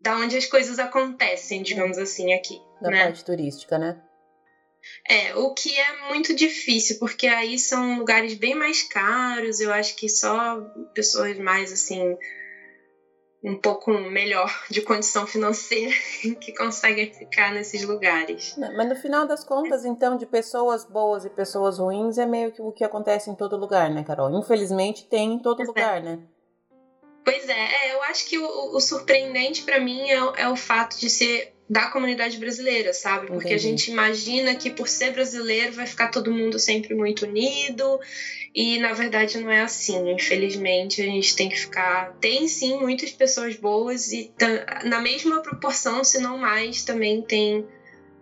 da 0.00 0.16
onde 0.18 0.36
as 0.36 0.46
coisas 0.46 0.78
acontecem, 0.78 1.62
digamos 1.62 1.98
assim, 1.98 2.32
aqui. 2.32 2.60
Da 2.80 2.90
né? 2.90 3.04
parte 3.04 3.24
turística, 3.24 3.78
né? 3.78 3.96
É, 5.08 5.34
o 5.34 5.52
que 5.52 5.76
é 5.76 6.08
muito 6.08 6.34
difícil, 6.34 6.98
porque 6.98 7.26
aí 7.26 7.58
são 7.58 7.98
lugares 7.98 8.34
bem 8.34 8.54
mais 8.54 8.82
caros, 8.82 9.60
eu 9.60 9.72
acho 9.72 9.96
que 9.96 10.08
só 10.08 10.60
pessoas 10.94 11.36
mais 11.38 11.72
assim 11.72 12.16
um 13.42 13.56
pouco 13.56 13.92
melhor 13.92 14.52
de 14.70 14.80
condição 14.82 15.26
financeira 15.26 15.92
que 16.40 16.54
conseguem 16.54 17.12
ficar 17.12 17.52
nesses 17.52 17.82
lugares. 17.82 18.56
Mas 18.56 18.88
no 18.88 18.96
final 18.96 19.26
das 19.26 19.44
contas, 19.44 19.84
então, 19.84 20.16
de 20.16 20.26
pessoas 20.26 20.84
boas 20.84 21.24
e 21.24 21.30
pessoas 21.30 21.78
ruins 21.78 22.18
é 22.18 22.26
meio 22.26 22.52
que 22.52 22.62
o 22.62 22.72
que 22.72 22.84
acontece 22.84 23.30
em 23.30 23.34
todo 23.34 23.56
lugar, 23.56 23.90
né, 23.90 24.02
Carol? 24.02 24.30
Infelizmente 24.36 25.06
tem 25.06 25.34
em 25.34 25.38
todo 25.38 25.58
pois 25.58 25.68
é. 25.68 25.70
lugar, 25.70 25.98
é. 25.98 26.00
né? 26.00 26.18
Pois 27.26 27.48
é, 27.48 27.88
é, 27.88 27.94
eu 27.94 28.02
acho 28.04 28.28
que 28.28 28.38
o, 28.38 28.76
o 28.76 28.80
surpreendente 28.80 29.62
para 29.62 29.80
mim 29.80 30.08
é, 30.08 30.42
é, 30.42 30.48
o 30.48 30.54
fato 30.54 30.96
de 30.96 31.10
ser 31.10 31.55
da 31.68 31.88
comunidade 31.90 32.38
brasileira, 32.38 32.92
sabe? 32.92 33.26
Porque 33.26 33.48
Entendi. 33.48 33.54
a 33.54 33.58
gente 33.58 33.90
imagina 33.90 34.54
que 34.54 34.70
por 34.70 34.86
ser 34.86 35.12
brasileiro 35.12 35.72
vai 35.72 35.86
ficar 35.86 36.08
todo 36.08 36.30
mundo 36.30 36.58
sempre 36.58 36.94
muito 36.94 37.26
unido 37.26 37.98
e 38.54 38.78
na 38.78 38.92
verdade 38.92 39.38
não 39.38 39.50
é 39.50 39.62
assim. 39.62 40.12
Infelizmente 40.12 41.02
a 41.02 41.04
gente 41.04 41.34
tem 41.34 41.48
que 41.48 41.58
ficar. 41.58 42.14
Tem 42.20 42.46
sim 42.46 42.78
muitas 42.78 43.10
pessoas 43.10 43.56
boas 43.56 44.12
e 44.12 44.32
na 44.84 45.00
mesma 45.00 45.42
proporção, 45.42 46.04
se 46.04 46.20
não 46.20 46.38
mais, 46.38 46.84
também 46.84 47.20
tem 47.22 47.66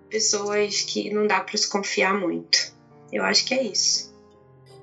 pessoas 0.08 0.80
que 0.80 1.12
não 1.12 1.26
dá 1.26 1.40
para 1.40 1.56
se 1.56 1.68
confiar 1.68 2.18
muito. 2.18 2.72
Eu 3.12 3.22
acho 3.24 3.44
que 3.44 3.52
é 3.52 3.62
isso. 3.62 4.14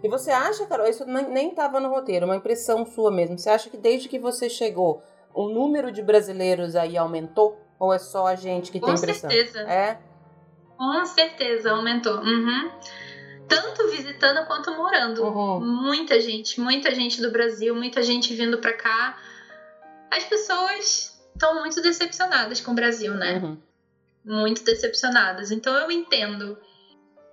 E 0.04 0.08
você 0.08 0.32
acha, 0.32 0.66
Carol, 0.66 0.88
isso 0.88 1.06
nem 1.06 1.50
estava 1.50 1.80
no 1.80 1.90
roteiro, 1.90 2.26
uma 2.26 2.36
impressão 2.36 2.86
sua 2.86 3.12
mesmo. 3.12 3.38
Você 3.38 3.50
acha 3.50 3.70
que 3.70 3.78
desde 3.78 4.10
que 4.10 4.18
você 4.18 4.50
chegou, 4.50 5.04
o 5.34 5.48
número 5.48 5.92
de 5.92 6.02
brasileiros 6.02 6.76
aí 6.76 6.98
aumentou? 6.98 7.61
Ou 7.82 7.92
é 7.92 7.98
só 7.98 8.28
a 8.28 8.36
gente 8.36 8.72
que 8.72 8.80
Com 8.80 8.86
tem 8.86 8.96
impressão? 8.96 9.28
Com 9.28 9.36
certeza. 9.36 9.62
É? 9.62 10.00
Com 10.78 11.04
certeza, 11.04 11.72
aumentou. 11.72 12.20
Uhum. 12.20 12.70
Tanto 13.48 13.90
visitando 13.90 14.46
quanto 14.46 14.72
morando. 14.78 15.24
Uhum. 15.24 15.60
Muita 15.60 16.22
gente, 16.22 16.62
muita 16.62 16.94
gente 16.94 17.20
do 17.20 17.32
Brasil, 17.32 17.74
muita 17.74 18.04
gente 18.04 18.36
vindo 18.36 18.60
para 18.60 18.74
cá. 18.74 19.18
As 20.12 20.24
pessoas 20.26 21.20
estão 21.34 21.60
muito 21.60 21.82
decepcionadas 21.82 22.62
com 22.62 22.72
o 22.72 22.76
Brasil, 22.76 23.16
né? 23.16 23.40
Uhum. 23.40 23.58
Muito 24.24 24.64
decepcionadas. 24.64 25.50
Então 25.50 25.76
eu 25.76 25.90
entendo 25.90 26.56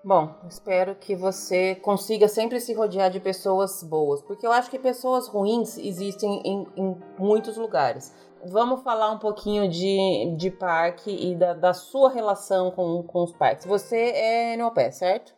Bom, 0.03 0.35
espero 0.49 0.95
que 0.95 1.15
você 1.15 1.75
consiga 1.75 2.29
sempre 2.29 2.61
se 2.61 2.73
rodear 2.73 3.11
de 3.11 3.19
pessoas 3.19 3.83
boas, 3.83 4.23
porque 4.23 4.47
eu 4.47 4.53
acho 4.53 4.71
que 4.71 4.79
pessoas 4.79 5.27
ruins 5.27 5.77
existem 5.77 6.41
em, 6.45 6.67
em 6.77 6.97
muitos 7.19 7.57
lugares. 7.57 8.15
Vamos 8.47 8.83
falar 8.83 9.11
um 9.11 9.19
pouquinho 9.19 9.69
de, 9.69 10.35
de 10.37 10.51
parque 10.51 11.11
e 11.11 11.35
da, 11.35 11.55
da 11.55 11.75
sua 11.75 12.11
relação 12.11 12.71
com, 12.71 13.03
com 13.03 13.25
os 13.25 13.33
parques. 13.33 13.67
Você 13.67 13.97
é 13.97 14.57
NOP, 14.57 14.93
certo? 14.93 15.35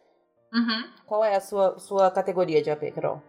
Uhum. 0.53 0.91
Qual 1.07 1.25
é 1.25 1.37
a 1.37 1.41
sua, 1.41 1.79
sua 1.79 2.11
categoria 2.11 2.63
de 2.63 2.71
AP, 2.71 2.93
Carol? 2.95 3.23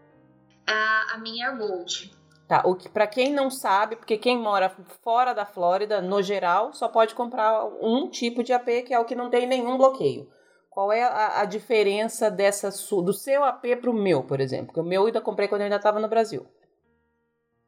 A, 0.67 1.15
a 1.15 1.17
minha 1.17 1.47
é 1.47 1.55
Gold. 1.55 2.11
Tá, 2.47 2.63
o 2.65 2.75
que 2.75 2.89
para 2.89 3.07
quem 3.07 3.31
não 3.31 3.49
sabe, 3.49 3.95
porque 3.95 4.17
quem 4.17 4.37
mora 4.37 4.69
fora 5.01 5.33
da 5.33 5.45
Flórida, 5.45 6.01
no 6.01 6.21
geral, 6.21 6.73
só 6.73 6.89
pode 6.89 7.15
comprar 7.15 7.63
um 7.81 8.09
tipo 8.09 8.43
de 8.43 8.51
AP, 8.51 8.83
que 8.85 8.93
é 8.93 8.99
o 8.99 9.05
que 9.05 9.15
não 9.15 9.29
tem 9.29 9.47
nenhum 9.47 9.77
bloqueio. 9.77 10.29
Qual 10.69 10.91
é 10.91 11.03
a, 11.03 11.41
a 11.41 11.45
diferença 11.45 12.29
dessa 12.29 12.69
do 12.69 13.13
seu 13.13 13.43
AP 13.43 13.63
para 13.79 13.89
o 13.89 13.93
meu, 13.93 14.23
por 14.23 14.41
exemplo? 14.41 14.67
Porque 14.67 14.79
o 14.81 14.83
meu 14.83 15.03
eu 15.03 15.07
ainda 15.07 15.21
comprei 15.21 15.47
quando 15.47 15.61
eu 15.61 15.65
ainda 15.65 15.77
estava 15.77 15.99
no 15.99 16.09
Brasil. 16.09 16.45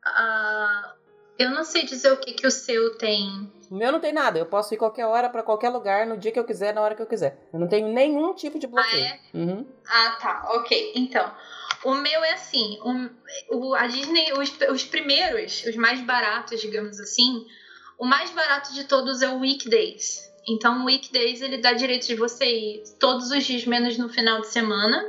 Uh, 0.06 1.03
eu 1.44 1.52
não 1.52 1.64
sei 1.64 1.86
dizer 1.86 2.12
o 2.12 2.18
que, 2.18 2.34
que 2.34 2.48
o 2.48 2.52
seu 2.52 2.98
tem. 2.98 3.52
O 3.70 3.76
meu 3.76 3.91
não 3.91 4.00
tem 4.00 4.14
nada. 4.14 4.38
Eu 4.38 4.46
posso 4.46 4.74
ir 4.74 4.78
qualquer 4.78 5.06
hora 5.06 5.30
para 5.30 5.44
qualquer 5.44 5.70
lugar, 5.70 6.06
no 6.06 6.18
dia 6.18 6.32
que 6.32 6.39
eu 6.39 6.44
quiser, 6.44 6.74
na 6.74 6.82
hora 6.82 6.96
que 6.96 7.02
eu 7.02 7.08
quiser. 7.08 7.48
Eu 7.52 7.60
não 7.60 7.68
tenho 7.68 7.88
nenhum 7.88 8.34
tipo 8.34 8.60
de 8.60 8.68
bloqueio. 8.68 9.04
Ah, 9.04 9.08
é? 9.08 9.20
Uhum. 9.34 9.66
ah 9.88 10.18
tá. 10.22 10.46
Ok. 10.56 10.94
Então, 10.96 11.32
o 11.84 11.96
meu 11.96 12.24
é 12.24 12.34
assim. 12.34 12.80
Um, 12.84 13.10
o, 13.50 13.74
a 13.74 13.88
Disney, 13.88 14.34
os, 14.34 14.52
os 14.70 14.84
primeiros, 14.84 15.64
os 15.66 15.76
mais 15.76 16.02
baratos, 16.02 16.62
digamos 16.62 17.00
assim, 17.00 17.46
o 17.98 18.06
mais 18.06 18.32
barato 18.32 18.74
de 18.74 18.86
todos 18.86 19.22
é 19.22 19.30
o 19.30 19.39
Weekdays. 19.39 20.32
Então, 20.48 20.82
o 20.82 20.86
Weekdays 20.86 21.41
ele 21.41 21.58
dá 21.58 21.74
direito 21.74 22.08
de 22.08 22.16
você 22.16 22.46
ir 22.46 22.84
todos 23.00 23.32
os 23.32 23.44
dias, 23.44 23.66
menos 23.66 23.98
no 23.98 24.10
final 24.10 24.41
de 24.41 24.48
semana. 24.48 25.06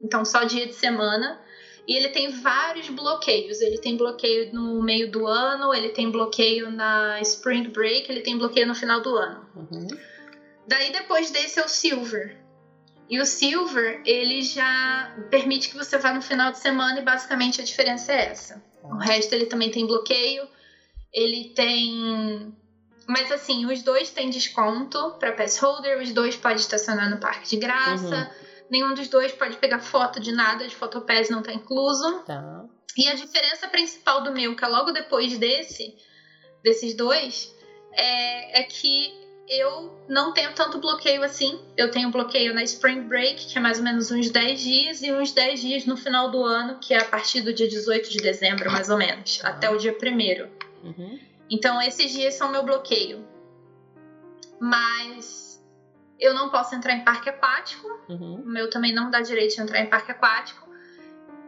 Então, 0.00 0.24
só 0.24 0.44
dia 0.44 0.66
de 0.66 0.74
semana. 0.74 1.40
E 1.86 1.94
ele 1.94 2.08
tem 2.08 2.28
vários 2.28 2.88
bloqueios. 2.88 3.60
Ele 3.60 3.78
tem 3.78 3.96
bloqueio 3.96 4.52
no 4.52 4.82
meio 4.82 5.10
do 5.10 5.26
ano, 5.26 5.74
ele 5.74 5.90
tem 5.90 6.10
bloqueio 6.10 6.70
na 6.70 7.20
Spring 7.20 7.68
Break, 7.68 8.10
ele 8.10 8.20
tem 8.20 8.36
bloqueio 8.36 8.66
no 8.66 8.74
final 8.74 9.00
do 9.00 9.14
ano. 9.16 9.46
Uhum. 9.54 9.86
Daí, 10.66 10.90
depois 10.90 11.30
desse 11.30 11.58
é 11.58 11.64
o 11.64 11.68
Silver. 11.68 12.36
E 13.08 13.20
o 13.20 13.26
Silver, 13.26 14.00
ele 14.06 14.40
já 14.42 15.14
permite 15.28 15.68
que 15.68 15.76
você 15.76 15.98
vá 15.98 16.12
no 16.12 16.22
final 16.22 16.50
de 16.50 16.58
semana 16.58 16.98
e 16.98 17.02
basicamente 17.02 17.60
a 17.60 17.64
diferença 17.64 18.12
é 18.12 18.30
essa. 18.30 18.62
O 18.82 18.96
resto 18.96 19.34
ele 19.34 19.44
também 19.44 19.70
tem 19.70 19.86
bloqueio. 19.86 20.48
Ele 21.12 21.52
tem 21.54 22.54
mas 23.06 23.30
assim, 23.30 23.66
os 23.66 23.82
dois 23.82 24.10
têm 24.10 24.30
desconto 24.30 25.10
para 25.18 25.32
pass 25.32 25.58
holder, 25.58 26.00
os 26.00 26.12
dois 26.12 26.36
podem 26.36 26.56
estacionar 26.56 27.08
no 27.10 27.18
parque 27.18 27.50
de 27.50 27.56
graça. 27.56 28.16
Uhum. 28.16 28.43
Nenhum 28.70 28.94
dos 28.94 29.08
dois 29.08 29.32
pode 29.32 29.56
pegar 29.56 29.80
foto 29.80 30.20
de 30.20 30.32
nada, 30.32 30.66
de 30.66 30.74
fotopass 30.74 31.28
não 31.28 31.42
tá 31.42 31.52
incluso. 31.52 32.20
Tá. 32.20 32.64
E 32.96 33.08
a 33.08 33.14
diferença 33.14 33.68
principal 33.68 34.22
do 34.22 34.32
meu, 34.32 34.54
que 34.54 34.64
é 34.64 34.68
logo 34.68 34.92
depois 34.92 35.36
desse, 35.36 35.94
desses 36.62 36.94
dois, 36.94 37.54
é, 37.92 38.60
é 38.60 38.62
que 38.62 39.24
eu 39.48 39.92
não 40.08 40.32
tenho 40.32 40.54
tanto 40.54 40.78
bloqueio 40.78 41.22
assim. 41.22 41.60
Eu 41.76 41.90
tenho 41.90 42.10
bloqueio 42.10 42.54
na 42.54 42.62
Spring 42.62 43.02
Break, 43.02 43.46
que 43.46 43.58
é 43.58 43.60
mais 43.60 43.78
ou 43.78 43.84
menos 43.84 44.10
uns 44.10 44.30
10 44.30 44.60
dias, 44.60 45.02
e 45.02 45.12
uns 45.12 45.32
10 45.32 45.60
dias 45.60 45.86
no 45.86 45.96
final 45.96 46.30
do 46.30 46.42
ano, 46.42 46.78
que 46.78 46.94
é 46.94 46.98
a 46.98 47.04
partir 47.04 47.42
do 47.42 47.52
dia 47.52 47.68
18 47.68 48.10
de 48.10 48.18
dezembro, 48.18 48.70
mais 48.70 48.88
ou 48.88 48.96
menos, 48.96 49.40
uhum. 49.40 49.48
até 49.48 49.68
o 49.68 49.76
dia 49.76 49.92
1 49.92 50.86
uhum. 50.86 51.18
Então, 51.50 51.80
esses 51.82 52.10
dias 52.10 52.34
são 52.34 52.50
meu 52.50 52.62
bloqueio. 52.62 53.24
Mas 54.58 55.53
eu 56.18 56.34
não 56.34 56.50
posso 56.50 56.74
entrar 56.74 56.94
em 56.94 57.04
parque 57.04 57.28
aquático. 57.28 57.88
Uhum. 58.08 58.42
O 58.44 58.46
meu 58.46 58.70
também 58.70 58.92
não 58.92 59.10
dá 59.10 59.20
direito 59.20 59.54
de 59.54 59.60
entrar 59.60 59.80
em 59.80 59.86
parque 59.86 60.12
aquático. 60.12 60.68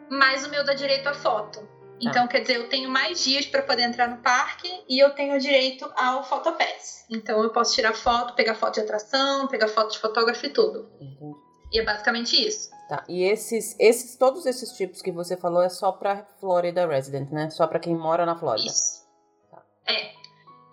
Mas 0.08 0.46
o 0.46 0.50
meu 0.50 0.64
dá 0.64 0.74
direito 0.74 1.08
a 1.08 1.14
foto. 1.14 1.76
Então, 2.00 2.28
quer 2.28 2.40
dizer, 2.40 2.56
eu 2.56 2.68
tenho 2.68 2.90
mais 2.90 3.24
dias 3.24 3.46
para 3.46 3.62
poder 3.62 3.82
entrar 3.82 4.08
no 4.08 4.18
parque 4.18 4.68
e 4.88 5.02
eu 5.02 5.10
tenho 5.10 5.38
direito 5.40 5.90
ao 5.96 6.22
Photopass. 6.22 7.06
Então, 7.08 7.42
eu 7.42 7.50
posso 7.50 7.74
tirar 7.74 7.94
foto, 7.94 8.34
pegar 8.34 8.54
foto 8.54 8.74
de 8.74 8.80
atração, 8.80 9.48
pegar 9.48 9.68
foto 9.68 9.92
de 9.92 9.98
fotógrafo 9.98 10.44
e 10.44 10.50
tudo. 10.50 10.90
Entendi. 11.00 11.34
E 11.72 11.80
é 11.80 11.84
basicamente 11.84 12.36
isso. 12.36 12.70
Tá. 12.88 13.02
E 13.08 13.24
esses, 13.24 13.74
esses, 13.80 14.16
todos 14.16 14.46
esses 14.46 14.70
tipos 14.72 15.02
que 15.02 15.10
você 15.10 15.36
falou 15.36 15.62
é 15.62 15.68
só 15.68 15.90
para 15.90 16.24
Florida 16.38 16.86
Resident, 16.86 17.30
né? 17.30 17.50
Só 17.50 17.66
para 17.66 17.80
quem 17.80 17.94
mora 17.94 18.24
na 18.24 18.36
Flórida. 18.36 18.68
Isso. 18.68 19.04
Tá. 19.50 19.62
É. 19.86 20.15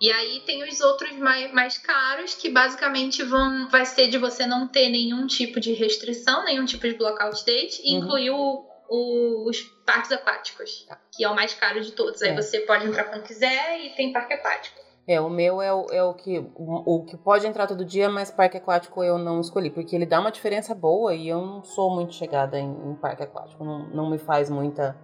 E 0.01 0.11
aí 0.11 0.41
tem 0.45 0.63
os 0.67 0.81
outros 0.81 1.11
mais, 1.13 1.51
mais 1.53 1.77
caros 1.77 2.33
que 2.33 2.49
basicamente 2.49 3.23
vão 3.23 3.69
vai 3.69 3.85
ser 3.85 4.07
de 4.07 4.17
você 4.17 4.45
não 4.45 4.67
ter 4.67 4.89
nenhum 4.89 5.25
tipo 5.27 5.59
de 5.59 5.73
restrição, 5.73 6.43
nenhum 6.43 6.65
tipo 6.65 6.87
de 6.87 6.95
blockout 6.95 7.45
date, 7.45 7.81
e 7.83 7.93
uhum. 7.93 7.99
incluir 7.99 8.29
o, 8.31 8.65
o, 8.89 9.49
os 9.49 9.61
parques 9.85 10.11
aquáticos, 10.11 10.85
que 11.15 11.23
é 11.23 11.29
o 11.29 11.35
mais 11.35 11.53
caro 11.53 11.79
de 11.81 11.91
todos. 11.91 12.21
Aí 12.21 12.31
é. 12.31 12.35
você 12.35 12.59
pode 12.61 12.85
entrar 12.85 13.05
quando 13.05 13.23
quiser 13.23 13.79
e 13.79 13.89
tem 13.91 14.11
parque 14.11 14.33
aquático. 14.33 14.83
É, 15.05 15.19
o 15.19 15.29
meu 15.29 15.61
é 15.61 15.73
o, 15.73 15.85
é 15.91 16.01
o 16.01 16.13
que 16.13 16.39
o, 16.39 16.95
o, 16.95 17.05
que 17.05 17.17
pode 17.17 17.45
entrar 17.45 17.67
todo 17.67 17.83
dia, 17.83 18.09
mas 18.09 18.31
parque 18.31 18.57
aquático 18.57 19.03
eu 19.03 19.17
não 19.17 19.41
escolhi, 19.41 19.69
porque 19.69 19.95
ele 19.95 20.05
dá 20.05 20.19
uma 20.19 20.31
diferença 20.31 20.73
boa 20.73 21.13
e 21.13 21.27
eu 21.27 21.41
não 21.41 21.61
sou 21.61 21.93
muito 21.93 22.13
chegada 22.13 22.57
em, 22.57 22.71
em 22.71 22.95
parque 22.95 23.23
aquático, 23.23 23.65
não, 23.65 23.89
não 23.89 24.09
me 24.09 24.17
faz 24.17 24.49
muita 24.49 24.97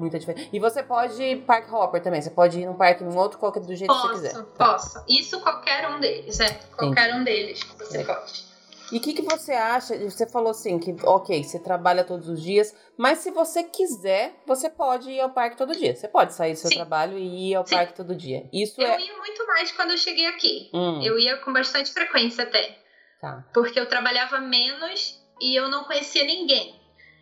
muita 0.00 0.18
diferença. 0.18 0.48
E 0.52 0.58
você 0.58 0.82
pode 0.82 1.22
ir 1.22 1.42
park 1.42 1.72
hopper 1.72 2.02
também, 2.02 2.20
você 2.20 2.30
pode 2.30 2.58
ir 2.58 2.66
num 2.66 2.74
parque 2.74 3.04
num 3.04 3.16
outro, 3.16 3.38
qualquer 3.38 3.60
do 3.60 3.74
jeito 3.74 3.92
posso, 3.92 4.08
que 4.08 4.14
você 4.14 4.28
quiser. 4.28 4.42
Posso, 4.56 4.94
posso. 4.94 5.04
Isso 5.08 5.40
qualquer 5.40 5.88
um 5.88 6.00
deles, 6.00 6.40
é. 6.40 6.60
Qualquer 6.76 7.10
Sim. 7.10 7.18
um 7.18 7.24
deles 7.24 7.60
você 7.78 7.98
é. 7.98 8.04
pode. 8.04 8.50
E 8.92 8.98
o 8.98 9.00
que, 9.00 9.12
que 9.12 9.22
você 9.22 9.52
acha? 9.52 9.96
Você 9.98 10.26
falou 10.26 10.50
assim 10.50 10.78
que, 10.78 10.94
ok, 11.04 11.44
você 11.44 11.60
trabalha 11.60 12.02
todos 12.02 12.28
os 12.28 12.42
dias, 12.42 12.74
mas 12.96 13.18
se 13.18 13.30
você 13.30 13.62
quiser, 13.62 14.34
você 14.44 14.68
pode 14.68 15.08
ir 15.10 15.20
ao 15.20 15.30
parque 15.30 15.56
todo 15.56 15.76
dia. 15.76 15.94
Você 15.94 16.08
pode 16.08 16.34
sair 16.34 16.54
do 16.54 16.58
seu 16.58 16.70
Sim. 16.70 16.76
trabalho 16.76 17.16
e 17.16 17.50
ir 17.50 17.54
ao 17.54 17.64
Sim. 17.64 17.76
parque 17.76 17.94
todo 17.94 18.16
dia. 18.16 18.48
Isso 18.52 18.80
eu 18.80 18.88
é... 18.88 19.00
ia 19.00 19.16
muito 19.16 19.46
mais 19.46 19.70
quando 19.70 19.92
eu 19.92 19.98
cheguei 19.98 20.26
aqui. 20.26 20.70
Hum. 20.74 21.00
Eu 21.02 21.18
ia 21.18 21.36
com 21.36 21.52
bastante 21.52 21.92
frequência 21.92 22.42
até. 22.42 22.78
Tá. 23.20 23.44
Porque 23.54 23.78
eu 23.78 23.86
trabalhava 23.86 24.40
menos 24.40 25.20
e 25.40 25.54
eu 25.54 25.68
não 25.68 25.84
conhecia 25.84 26.24
ninguém. 26.24 26.79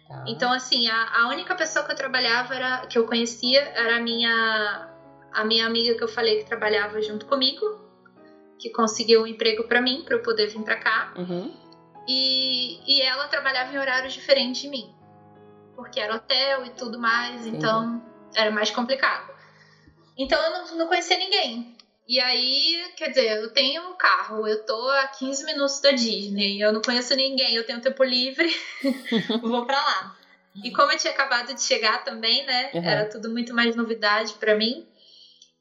Tá. 0.08 0.24
Então, 0.26 0.50
assim, 0.50 0.88
a, 0.88 1.22
a 1.22 1.28
única 1.28 1.54
pessoa 1.54 1.84
que 1.84 1.92
eu 1.92 1.96
trabalhava, 1.96 2.54
era, 2.54 2.86
que 2.86 2.98
eu 2.98 3.06
conhecia, 3.06 3.60
era 3.60 3.96
a 3.96 4.00
minha, 4.00 4.88
a 5.32 5.44
minha 5.44 5.66
amiga 5.66 5.96
que 5.96 6.02
eu 6.02 6.08
falei 6.08 6.38
que 6.38 6.46
trabalhava 6.46 7.00
junto 7.02 7.26
comigo, 7.26 7.78
que 8.58 8.70
conseguiu 8.70 9.22
um 9.22 9.26
emprego 9.26 9.64
para 9.64 9.80
mim, 9.80 10.02
para 10.04 10.16
eu 10.16 10.22
poder 10.22 10.46
vir 10.46 10.62
para 10.62 10.76
cá. 10.76 11.12
Uhum. 11.16 11.54
E, 12.08 12.80
e 12.86 13.02
ela 13.02 13.28
trabalhava 13.28 13.72
em 13.72 13.78
horários 13.78 14.14
diferentes 14.14 14.62
de 14.62 14.68
mim, 14.68 14.94
porque 15.76 16.00
era 16.00 16.16
hotel 16.16 16.64
e 16.64 16.70
tudo 16.70 16.98
mais, 16.98 17.46
então 17.46 18.02
era 18.34 18.50
mais 18.50 18.70
complicado. 18.70 19.30
Então 20.16 20.42
eu 20.42 20.50
não, 20.50 20.78
não 20.78 20.86
conhecia 20.88 21.18
ninguém. 21.18 21.76
E 22.08 22.18
aí, 22.18 22.90
quer 22.96 23.08
dizer, 23.08 23.36
eu 23.36 23.52
tenho 23.52 23.90
um 23.90 23.94
carro, 23.94 24.48
eu 24.48 24.64
tô 24.64 24.88
a 24.88 25.06
15 25.08 25.44
minutos 25.44 25.78
da 25.78 25.90
Disney, 25.90 26.58
eu 26.58 26.72
não 26.72 26.80
conheço 26.80 27.14
ninguém, 27.14 27.54
eu 27.54 27.66
tenho 27.66 27.82
tempo 27.82 28.02
livre, 28.02 28.48
vou 29.42 29.66
para 29.66 29.76
lá. 29.76 30.16
E 30.64 30.72
como 30.72 30.90
eu 30.90 30.96
tinha 30.96 31.12
acabado 31.12 31.54
de 31.54 31.62
chegar 31.62 32.02
também, 32.04 32.46
né? 32.46 32.70
Uhum. 32.72 32.82
Era 32.82 33.04
tudo 33.04 33.28
muito 33.28 33.54
mais 33.54 33.76
novidade 33.76 34.32
para 34.34 34.54
mim. 34.54 34.82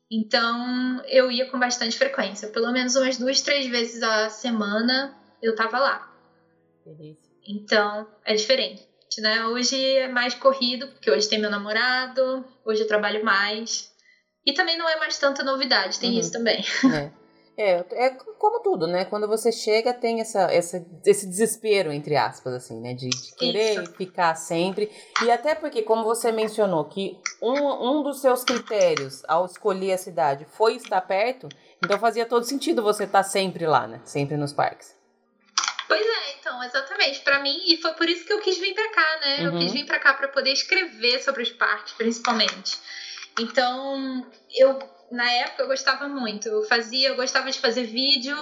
Então 0.09 1.03
eu 1.07 1.29
ia 1.29 1.45
com 1.45 1.59
bastante 1.59 1.97
frequência, 1.97 2.47
pelo 2.47 2.71
menos 2.71 2.95
umas 2.95 3.17
duas, 3.17 3.41
três 3.41 3.67
vezes 3.67 4.01
a 4.01 4.29
semana 4.29 5.13
eu 5.41 5.53
tava 5.53 5.77
lá. 5.79 6.09
Beleza. 6.85 7.19
Então 7.45 8.07
é 8.23 8.33
diferente, 8.33 8.87
né? 9.17 9.45
Hoje 9.47 9.75
é 9.75 10.07
mais 10.07 10.33
corrido, 10.33 10.87
porque 10.87 11.11
hoje 11.11 11.27
tem 11.27 11.39
meu 11.39 11.49
namorado, 11.49 12.45
hoje 12.63 12.83
eu 12.83 12.87
trabalho 12.87 13.23
mais. 13.23 13.86
E 14.47 14.53
também 14.53 14.77
não 14.77 14.87
é 14.87 14.95
mais 14.95 15.17
tanta 15.19 15.43
novidade, 15.43 15.99
tem 15.99 16.13
uhum. 16.13 16.19
isso 16.19 16.31
também. 16.31 16.63
É. 17.57 17.71
é. 17.71 18.05
É, 18.05 18.09
como 18.11 18.61
tudo, 18.61 18.87
né? 18.87 19.03
Quando 19.03 19.27
você 19.27 19.51
chega, 19.51 19.91
tem 19.93 20.21
essa, 20.21 20.43
essa, 20.43 20.85
esse 21.05 21.27
desespero, 21.27 21.91
entre 21.91 22.15
aspas, 22.15 22.53
assim, 22.53 22.79
né? 22.79 22.93
De, 22.93 23.09
de 23.09 23.35
querer 23.35 23.81
isso. 23.81 23.93
ficar 23.95 24.35
sempre. 24.35 24.89
E 25.23 25.31
até 25.31 25.55
porque, 25.55 25.81
como 25.81 26.03
você 26.03 26.31
mencionou, 26.31 26.85
que 26.85 27.19
um, 27.41 27.97
um 27.99 28.03
dos 28.03 28.21
seus 28.21 28.43
critérios 28.43 29.23
ao 29.27 29.47
escolher 29.47 29.93
a 29.93 29.97
cidade 29.97 30.45
foi 30.45 30.75
estar 30.75 31.01
perto, 31.01 31.49
então 31.83 31.99
fazia 31.99 32.25
todo 32.25 32.45
sentido 32.45 32.83
você 32.83 33.03
estar 33.03 33.23
sempre 33.23 33.65
lá, 33.65 33.85
né? 33.87 33.99
Sempre 34.05 34.37
nos 34.37 34.53
parques. 34.53 34.95
Pois 35.87 36.05
é, 36.05 36.39
então, 36.39 36.63
exatamente. 36.63 37.21
para 37.21 37.39
mim, 37.39 37.63
e 37.65 37.77
foi 37.77 37.93
por 37.95 38.07
isso 38.07 38.23
que 38.23 38.31
eu 38.31 38.39
quis 38.39 38.57
vir 38.59 38.73
para 38.75 38.91
cá, 38.91 39.19
né? 39.19 39.37
Uhum. 39.39 39.45
Eu 39.45 39.59
quis 39.59 39.71
vir 39.71 39.85
para 39.85 39.99
cá 39.99 40.13
para 40.13 40.27
poder 40.27 40.51
escrever 40.53 41.21
sobre 41.23 41.43
os 41.43 41.49
parques, 41.49 41.93
principalmente. 41.93 42.77
Então, 43.39 44.25
eu 44.55 44.79
na 45.11 45.29
época 45.31 45.63
eu 45.63 45.67
gostava 45.67 46.07
muito. 46.07 46.47
Eu 46.47 46.63
fazia, 46.63 47.09
eu 47.09 47.15
gostava 47.15 47.49
de 47.51 47.59
fazer 47.59 47.83
vídeo 47.83 48.37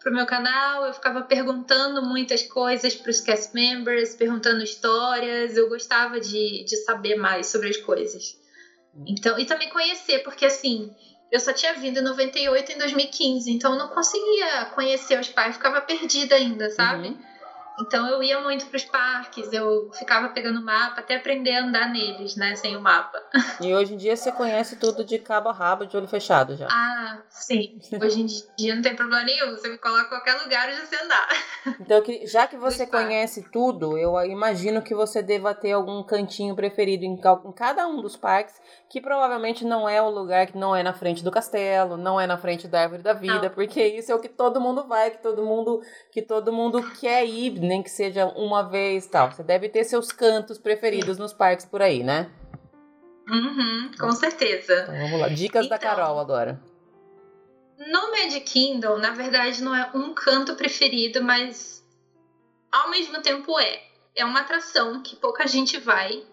pro 0.00 0.12
meu 0.12 0.26
canal, 0.26 0.86
eu 0.86 0.94
ficava 0.94 1.22
perguntando 1.22 2.02
muitas 2.02 2.42
coisas 2.42 2.94
para 2.94 3.10
os 3.10 3.20
cast 3.20 3.54
members, 3.54 4.14
perguntando 4.14 4.62
histórias, 4.62 5.56
eu 5.56 5.68
gostava 5.68 6.18
de, 6.18 6.64
de 6.64 6.76
saber 6.78 7.16
mais 7.16 7.48
sobre 7.48 7.68
as 7.68 7.76
coisas. 7.76 8.38
Então, 9.06 9.38
e 9.38 9.44
também 9.44 9.68
conhecer, 9.68 10.20
porque 10.20 10.46
assim, 10.46 10.90
eu 11.30 11.38
só 11.38 11.52
tinha 11.52 11.74
vindo 11.74 11.98
em 11.98 12.02
98 12.02 12.72
em 12.72 12.78
2015, 12.78 13.50
então 13.50 13.72
eu 13.72 13.78
não 13.78 13.88
conseguia 13.88 14.64
conhecer 14.74 15.20
os 15.20 15.28
pais, 15.28 15.54
ficava 15.54 15.80
perdida 15.80 16.34
ainda, 16.34 16.70
sabe? 16.70 17.08
Uhum. 17.08 17.18
Então 17.80 18.06
eu 18.06 18.22
ia 18.22 18.40
muito 18.40 18.66
para 18.66 18.76
os 18.76 18.84
parques, 18.84 19.52
eu 19.52 19.90
ficava 19.92 20.28
pegando 20.28 20.62
mapa 20.62 21.00
até 21.00 21.16
aprender 21.16 21.54
a 21.56 21.64
andar 21.64 21.90
neles, 21.90 22.36
né, 22.36 22.54
sem 22.54 22.76
o 22.76 22.80
mapa. 22.80 23.20
E 23.60 23.74
hoje 23.74 23.94
em 23.94 23.96
dia 23.96 24.16
você 24.16 24.30
conhece 24.32 24.76
tudo 24.76 25.04
de 25.04 25.18
cabo 25.18 25.48
a 25.48 25.52
rabo, 25.52 25.86
de 25.86 25.96
olho 25.96 26.08
fechado 26.08 26.56
já. 26.56 26.68
Ah, 26.70 27.18
sim. 27.28 27.78
Hoje 28.02 28.22
em 28.22 28.26
dia 28.56 28.74
não 28.74 28.82
tem 28.82 28.94
problema 28.94 29.24
nenhum, 29.24 29.50
você 29.50 29.68
me 29.68 29.78
coloca 29.78 30.04
em 30.04 30.08
qualquer 30.08 30.42
lugar 30.42 30.68
e 30.68 30.76
já 30.76 30.86
sei 30.86 30.98
andar. 31.00 31.28
Então, 31.80 32.02
já 32.24 32.46
que 32.46 32.56
você 32.56 32.86
conhece 32.86 33.50
tudo, 33.50 33.98
eu 33.98 34.14
imagino 34.24 34.82
que 34.82 34.94
você 34.94 35.22
deva 35.22 35.54
ter 35.54 35.72
algum 35.72 36.02
cantinho 36.02 36.54
preferido 36.54 37.04
em 37.04 37.18
cada 37.54 37.86
um 37.86 38.00
dos 38.00 38.16
parques, 38.16 38.54
que 38.88 39.00
provavelmente 39.00 39.64
não 39.64 39.88
é 39.88 40.00
o 40.00 40.08
lugar 40.10 40.46
que 40.46 40.56
não 40.56 40.74
é 40.74 40.82
na 40.82 40.92
frente 40.92 41.22
do 41.22 41.30
castelo, 41.30 41.96
não 41.96 42.20
é 42.20 42.26
na 42.26 42.36
frente 42.36 42.66
da 42.66 42.82
árvore 42.82 43.02
da 43.02 43.12
vida, 43.12 43.42
não. 43.42 43.50
porque 43.50 43.82
isso 43.84 44.10
é 44.10 44.14
o 44.14 44.20
que 44.20 44.28
todo 44.28 44.60
mundo 44.60 44.86
vai, 44.86 45.10
que 45.10 45.22
todo 45.22 45.44
mundo 45.44 45.82
que 46.10 46.22
todo 46.22 46.52
mundo 46.52 46.82
quer 47.00 47.24
ir 47.26 47.58
nem 47.70 47.84
que 47.84 47.88
seja 47.88 48.26
uma 48.26 48.68
vez 48.68 49.06
tal. 49.06 49.30
Você 49.30 49.44
deve 49.44 49.68
ter 49.68 49.84
seus 49.84 50.10
cantos 50.10 50.58
preferidos 50.58 51.18
nos 51.18 51.32
parques 51.32 51.64
por 51.64 51.80
aí, 51.80 52.02
né? 52.02 52.28
Uhum, 53.28 53.92
com 53.96 54.10
certeza. 54.10 54.82
Então, 54.82 54.98
vamos 54.98 55.20
lá. 55.20 55.28
Dicas 55.28 55.66
então, 55.66 55.78
da 55.78 55.78
Carol 55.78 56.18
agora. 56.18 56.60
No 57.78 58.10
Magic 58.10 58.40
Kingdom, 58.40 58.98
na 58.98 59.12
verdade, 59.12 59.62
não 59.62 59.74
é 59.74 59.88
um 59.94 60.12
canto 60.12 60.56
preferido, 60.56 61.22
mas 61.22 61.86
ao 62.72 62.90
mesmo 62.90 63.22
tempo 63.22 63.56
é. 63.60 63.84
É 64.16 64.24
uma 64.24 64.40
atração 64.40 65.00
que 65.00 65.14
pouca 65.14 65.46
gente 65.46 65.78
vai. 65.78 66.24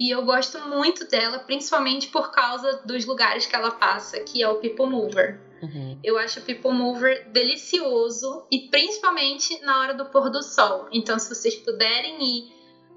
E 0.00 0.12
eu 0.12 0.24
gosto 0.24 0.58
muito 0.68 1.08
dela, 1.08 1.38
principalmente 1.38 2.08
por 2.08 2.32
causa 2.32 2.82
dos 2.84 3.06
lugares 3.06 3.46
que 3.46 3.54
ela 3.54 3.70
passa, 3.70 4.18
que 4.20 4.42
é 4.42 4.48
o 4.48 4.56
People 4.56 4.86
Mover. 4.86 5.38
Uhum. 5.62 5.98
Eu 6.02 6.18
acho 6.18 6.40
o 6.40 6.42
People 6.42 6.72
Mover 6.72 7.30
delicioso 7.30 8.46
e 8.50 8.68
principalmente 8.70 9.60
na 9.62 9.80
hora 9.80 9.94
do 9.94 10.06
pôr 10.06 10.30
do 10.30 10.42
sol. 10.42 10.88
Então, 10.92 11.18
se 11.18 11.34
vocês 11.34 11.54
puderem 11.56 12.22
ir 12.22 12.52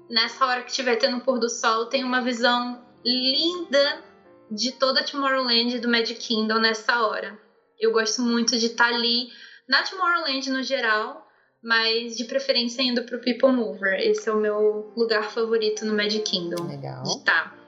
nessa 0.08 0.46
hora 0.46 0.62
que 0.62 0.70
estiver 0.70 0.96
tendo 0.96 1.18
o 1.18 1.20
pôr 1.20 1.38
do 1.38 1.48
sol, 1.48 1.86
tem 1.86 2.04
uma 2.04 2.20
visão 2.20 2.84
linda 3.04 4.02
de 4.50 4.72
toda 4.72 5.04
Tomorrowland 5.04 5.78
do 5.80 5.88
Magic 5.88 6.20
Kingdom 6.20 6.58
nessa 6.58 7.06
hora. 7.06 7.38
Eu 7.80 7.92
gosto 7.92 8.22
muito 8.22 8.58
de 8.58 8.66
estar 8.66 8.90
tá 8.90 8.94
ali 8.94 9.28
na 9.68 9.82
Tomorrowland 9.82 10.50
no 10.50 10.62
geral, 10.62 11.26
mas 11.62 12.16
de 12.16 12.24
preferência 12.24 12.82
indo 12.82 13.04
pro 13.04 13.20
People 13.20 13.52
Mover. 13.52 13.98
Esse 14.00 14.28
é 14.28 14.32
o 14.32 14.40
meu 14.40 14.92
lugar 14.96 15.30
favorito 15.30 15.84
no 15.84 15.94
Magic 15.94 16.22
Kingdom. 16.30 16.66
Legal. 16.68 17.02
De 17.02 17.08
estar. 17.10 17.61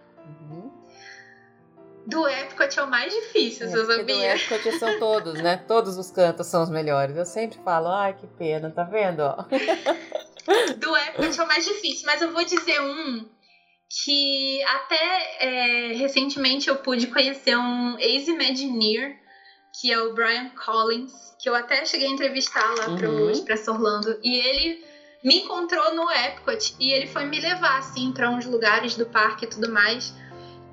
Do 2.07 2.29
Epcot 2.29 2.79
é 2.79 2.83
o 2.83 2.91
mais 2.91 3.13
difícil, 3.13 3.67
é, 3.67 3.71
você 3.71 3.85
sabia? 3.87 4.05
Do 4.05 4.23
Epcot 4.23 4.79
são 4.79 4.99
todos, 4.99 5.35
né? 5.35 5.57
Todos 5.57 5.97
os 5.97 6.11
cantos 6.11 6.47
são 6.47 6.63
os 6.63 6.71
melhores. 6.71 7.17
Eu 7.17 7.25
sempre 7.25 7.59
falo, 7.65 7.89
ai, 7.89 8.15
que 8.15 8.27
pena, 8.27 8.71
tá 8.71 8.85
vendo? 8.85 9.23
do 10.79 10.97
Epcot 10.97 11.41
é 11.41 11.43
o 11.43 11.47
mais 11.47 11.65
difícil, 11.65 12.05
mas 12.07 12.21
eu 12.21 12.33
vou 12.33 12.45
dizer 12.45 12.81
um 12.81 13.27
que 13.89 14.63
até 14.65 15.37
é, 15.41 15.93
recentemente 15.95 16.69
eu 16.69 16.77
pude 16.77 17.07
conhecer 17.07 17.57
um 17.57 17.99
ex-Imagineer, 17.99 19.17
que 19.81 19.93
é 19.93 20.01
o 20.01 20.15
Brian 20.15 20.51
Collins, 20.51 21.13
que 21.41 21.49
eu 21.49 21.55
até 21.55 21.85
cheguei 21.85 22.09
a 22.09 22.11
entrevistar 22.11 22.75
lá 22.79 22.89
uhum. 22.89 22.97
pro 22.97 23.31
Expresso 23.31 23.73
Orlando, 23.73 24.19
e 24.23 24.37
ele 24.37 24.85
me 25.23 25.39
encontrou 25.39 25.95
no 25.95 26.11
Epcot 26.11 26.77
e 26.79 26.93
ele 26.93 27.07
foi 27.07 27.25
me 27.25 27.41
levar 27.41 27.79
assim 27.79 28.13
para 28.13 28.29
uns 28.31 28.45
lugares 28.45 28.95
do 28.97 29.07
parque 29.07 29.47
e 29.47 29.49
tudo 29.49 29.71
mais. 29.71 30.13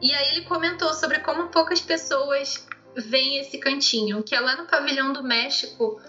E 0.02 0.14
aí 0.14 0.30
ele 0.30 0.41
comentou 0.45 0.93
sobre 0.93 1.20
como 1.20 1.49
poucas 1.49 1.80
pessoas 1.80 2.68
veem 2.95 3.39
esse 3.39 3.58
cantinho, 3.60 4.24
que 4.24 4.36
é 4.36 4.39
lá 4.39 4.56
no 4.56 4.66
pavilhão 4.66 5.14
do 5.14 5.24
México. 5.24 6.02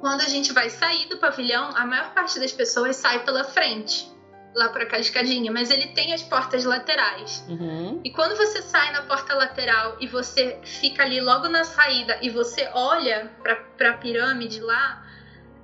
Quando 0.00 0.20
a 0.20 0.28
gente 0.28 0.52
vai 0.52 0.70
sair 0.70 1.08
do 1.08 1.18
pavilhão, 1.18 1.70
a 1.74 1.84
maior 1.86 2.12
parte 2.14 2.38
das 2.38 2.52
pessoas 2.52 2.96
sai 2.96 3.24
pela 3.24 3.44
frente. 3.44 4.06
lá 4.54 4.68
por 4.70 4.80
aquela 4.82 5.00
escadinha, 5.00 5.52
mas 5.52 5.70
ele 5.70 5.88
tem 5.88 6.12
as 6.12 6.22
portas 6.22 6.64
laterais. 6.64 7.44
Uhum. 7.48 8.00
E 8.04 8.10
quando 8.10 8.36
você 8.36 8.60
sai 8.62 8.92
na 8.92 9.02
porta 9.02 9.34
lateral 9.34 9.96
e 10.00 10.06
você 10.06 10.58
fica 10.64 11.02
ali 11.02 11.20
logo 11.20 11.48
na 11.48 11.64
saída 11.64 12.18
e 12.22 12.30
você 12.30 12.68
olha 12.74 13.30
para 13.42 13.90
a 13.90 13.98
pirâmide 13.98 14.60
lá, 14.60 15.04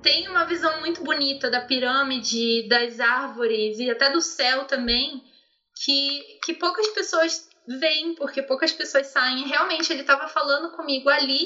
tem 0.01 0.27
uma 0.29 0.45
visão 0.45 0.79
muito 0.79 1.03
bonita 1.03 1.49
da 1.49 1.61
pirâmide, 1.61 2.67
das 2.69 2.99
árvores 2.99 3.79
e 3.79 3.89
até 3.89 4.11
do 4.11 4.21
céu 4.21 4.65
também, 4.65 5.23
que, 5.83 6.39
que 6.43 6.53
poucas 6.53 6.87
pessoas 6.89 7.49
veem, 7.67 8.15
porque 8.15 8.41
poucas 8.41 8.71
pessoas 8.71 9.07
saem. 9.07 9.47
Realmente, 9.47 9.91
ele 9.91 10.01
estava 10.01 10.27
falando 10.27 10.75
comigo 10.75 11.09
ali 11.09 11.45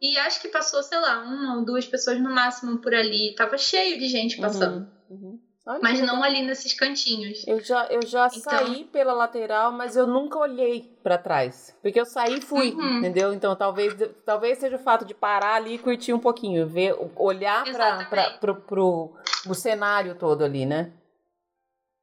e 0.00 0.18
acho 0.18 0.40
que 0.40 0.48
passou, 0.48 0.82
sei 0.82 0.98
lá, 0.98 1.20
uma 1.22 1.56
ou 1.58 1.64
duas 1.64 1.86
pessoas 1.86 2.20
no 2.20 2.30
máximo 2.30 2.78
por 2.78 2.94
ali. 2.94 3.34
Tava 3.36 3.56
cheio 3.58 3.98
de 3.98 4.08
gente 4.08 4.40
passando. 4.40 4.88
Uhum. 5.08 5.38
Uhum. 5.64 5.78
Mas 5.80 6.00
não 6.00 6.24
ali 6.24 6.42
nesses 6.42 6.74
cantinhos. 6.74 7.46
Eu 7.46 7.60
já, 7.60 7.86
eu 7.86 8.04
já 8.04 8.26
Então- 8.26 8.40
saí 8.42 8.82
pela 8.86 9.12
lateral, 9.12 9.70
mas 9.70 9.94
eu 9.94 10.08
nunca 10.08 10.36
olhei 10.36 10.98
pra 11.04 11.16
trás. 11.16 11.72
Porque 11.80 12.00
eu 12.00 12.04
saí 12.04 12.38
e 12.38 12.40
fui, 12.40 12.72
Uhum. 12.72 12.98
entendeu? 12.98 13.32
Então 13.32 13.54
talvez, 13.54 13.94
talvez 14.24 14.58
seja 14.58 14.74
o 14.74 14.82
fato 14.82 15.04
de 15.04 15.14
parar 15.14 15.54
ali 15.54 15.74
e 15.74 15.78
curtir 15.78 16.12
um 16.12 16.18
pouquinho, 16.18 16.66
ver, 16.66 16.96
olhar 17.14 17.62
pra, 17.64 18.30
pro, 18.40 18.56
pro, 18.62 19.16
pro 19.44 19.54
cenário 19.54 20.16
todo 20.16 20.42
ali, 20.44 20.66
né? 20.66 20.92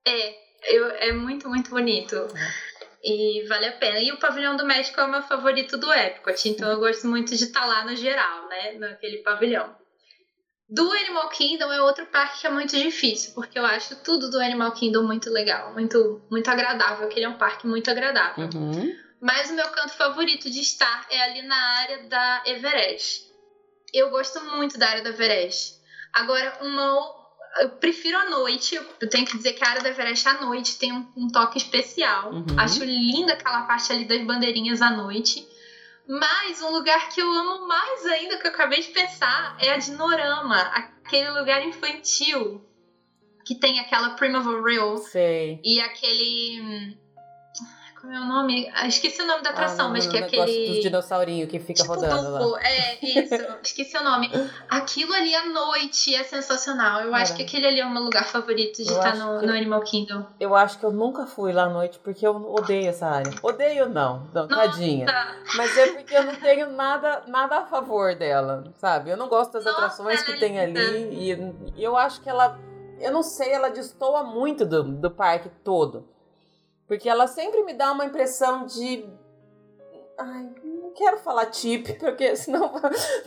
É, 0.08 0.36
eu, 0.74 0.86
é 0.92 1.12
muito, 1.12 1.50
muito 1.50 1.70
bonito. 1.70 2.16
E 3.04 3.46
vale 3.48 3.66
a 3.66 3.72
pena. 3.72 4.00
E 4.00 4.12
o 4.12 4.20
pavilhão 4.20 4.58
do 4.58 4.66
México 4.66 5.00
é 5.00 5.06
o 5.06 5.10
meu 5.10 5.22
favorito 5.22 5.78
do 5.78 5.92
Epcot, 5.94 6.50
então 6.50 6.70
eu 6.70 6.80
gosto 6.80 7.08
muito 7.08 7.36
de 7.36 7.46
estar 7.46 7.66
lá 7.66 7.86
no 7.86 7.96
geral, 7.96 8.48
né? 8.48 8.74
Naquele 8.74 9.20
pavilhão. 9.20 9.74
Do 10.70 10.92
Animal 10.92 11.30
Kingdom 11.30 11.72
é 11.72 11.82
outro 11.82 12.06
parque 12.06 12.42
que 12.42 12.48
é 12.48 12.50
muito 12.50 12.78
difícil, 12.78 13.34
porque 13.34 13.58
eu 13.58 13.66
acho 13.66 13.96
tudo 14.04 14.30
do 14.30 14.40
Animal 14.40 14.72
Kingdom 14.74 15.02
muito 15.02 15.30
legal, 15.32 15.74
muito, 15.74 16.22
muito 16.30 16.48
agradável, 16.48 17.08
que 17.08 17.18
ele 17.18 17.26
é 17.26 17.30
um 17.30 17.40
parque 17.40 17.66
muito 17.66 17.90
agradável. 17.90 18.48
Uhum. 18.54 18.94
Mas 19.20 19.50
o 19.50 19.56
meu 19.56 19.68
canto 19.70 19.94
favorito 19.94 20.50
de 20.50 20.60
estar 20.60 21.08
é 21.10 21.22
ali 21.22 21.42
na 21.42 21.56
área 21.56 22.08
da 22.08 22.44
Everest. 22.46 23.24
Eu 23.92 24.10
gosto 24.12 24.40
muito 24.42 24.78
da 24.78 24.90
área 24.90 25.02
da 25.02 25.10
Everest. 25.10 25.74
Agora, 26.14 26.60
uma. 26.62 27.19
Eu 27.58 27.70
prefiro 27.70 28.18
à 28.18 28.30
noite. 28.30 28.80
Eu 29.00 29.10
tenho 29.10 29.26
que 29.26 29.38
dizer 29.38 29.54
que 29.54 29.64
a 29.64 29.70
área 29.70 29.82
da 29.82 29.90
Everest 29.90 30.28
à 30.28 30.42
noite 30.42 30.78
tem 30.78 30.94
um, 30.94 31.06
um 31.16 31.28
toque 31.28 31.58
especial. 31.58 32.32
Uhum. 32.32 32.46
Acho 32.58 32.84
linda 32.84 33.34
aquela 33.34 33.64
parte 33.64 33.92
ali 33.92 34.06
das 34.06 34.22
bandeirinhas 34.24 34.82
à 34.82 34.92
noite. 34.92 35.48
Mas 36.08 36.62
um 36.62 36.72
lugar 36.72 37.10
que 37.10 37.22
eu 37.22 37.32
amo 37.32 37.68
mais 37.68 38.06
ainda, 38.08 38.38
que 38.38 38.48
eu 38.48 38.52
acabei 38.52 38.82
de 38.82 38.88
pensar, 38.88 39.56
é 39.60 39.72
a 39.72 39.78
Dinorama 39.78 40.60
aquele 41.10 41.30
lugar 41.32 41.64
infantil 41.64 42.66
que 43.46 43.56
tem 43.56 43.80
aquela 43.80 44.12
Primavera 44.12 44.62
Rail 44.62 44.98
Sei. 44.98 45.60
e 45.64 45.82
aquele. 45.82 46.98
Como 48.02 48.14
é 48.14 48.20
o 48.20 48.26
nome? 48.26 48.72
Ah, 48.74 48.88
esqueci 48.88 49.22
o 49.22 49.28
nome 49.28 49.44
da 49.44 49.50
atração, 49.50 49.88
Ah, 49.88 49.90
mas 49.90 50.08
que 50.08 50.18
é 50.18 50.22
aquele. 50.24 50.68
dos 50.68 50.80
dinossaurinhos 50.82 51.50
que 51.50 51.60
fica 51.60 51.82
tipo 51.82 51.94
rodando 51.94 52.32
Dumbo. 52.32 52.52
lá. 52.52 52.64
É, 52.64 52.98
isso. 53.06 53.36
esqueci 53.62 53.98
o 53.98 54.04
nome. 54.04 54.30
Aquilo 54.70 55.14
ali 55.14 55.36
à 55.36 55.46
noite 55.50 56.16
é 56.16 56.24
sensacional. 56.24 57.02
Eu 57.02 57.14
acho 57.14 57.36
que 57.36 57.44
aquele 57.44 57.68
ali 57.68 57.80
é 57.82 57.86
o 57.86 57.90
meu 57.90 58.02
lugar 58.04 58.24
favorito 58.26 58.82
de 58.82 58.90
Eu 58.90 58.96
estar 58.98 59.16
no, 59.18 59.40
que- 59.42 59.46
no 59.46 59.52
Animal 59.54 59.82
Kingdom. 59.82 60.26
Eu 60.40 60.56
acho 60.56 60.80
que 60.80 60.86
eu 60.86 60.92
nunca 60.92 61.26
fui 61.26 61.52
lá 61.52 61.64
à 61.64 61.70
noite 61.70 62.00
porque 62.00 62.26
eu 62.26 62.36
odeio 62.54 62.88
essa 62.90 63.06
área. 63.08 63.34
Odeio 63.44 63.90
não, 63.90 64.28
não 64.34 64.48
tadinha. 64.48 65.06
Mas 65.56 65.78
é 65.78 65.88
porque 65.88 66.16
eu 66.16 66.24
não 66.24 66.36
tenho 66.36 66.72
nada, 66.72 67.24
nada 67.28 67.58
a 67.60 67.66
favor 67.66 68.16
dela, 68.16 68.64
sabe? 68.78 69.10
Eu 69.10 69.18
não 69.18 69.28
gosto 69.28 69.54
das 69.54 69.66
Nossa, 69.66 69.78
atrações 69.78 70.24
que 70.24 70.32
é 70.32 70.38
tem 70.38 70.66
linda. 70.66 70.80
ali. 70.80 71.72
E 71.76 71.84
eu 71.84 71.98
acho 71.98 72.22
que 72.22 72.30
ela. 72.30 72.58
Eu 73.00 73.12
não 73.12 73.24
sei, 73.24 73.52
ela 73.52 73.70
destoa 73.70 74.24
muito 74.24 74.66
do, 74.66 74.84
do 74.84 75.12
parque 75.12 75.50
todo. 75.64 76.08
Porque 76.90 77.08
ela 77.08 77.28
sempre 77.28 77.64
me 77.64 77.74
dá 77.74 77.92
uma 77.92 78.04
impressão 78.04 78.66
de. 78.66 79.08
Ai, 80.18 80.50
não 80.64 80.92
quero 80.92 81.20
falar 81.20 81.46
tip, 81.46 81.94
porque 82.02 82.36
senão 82.36 82.74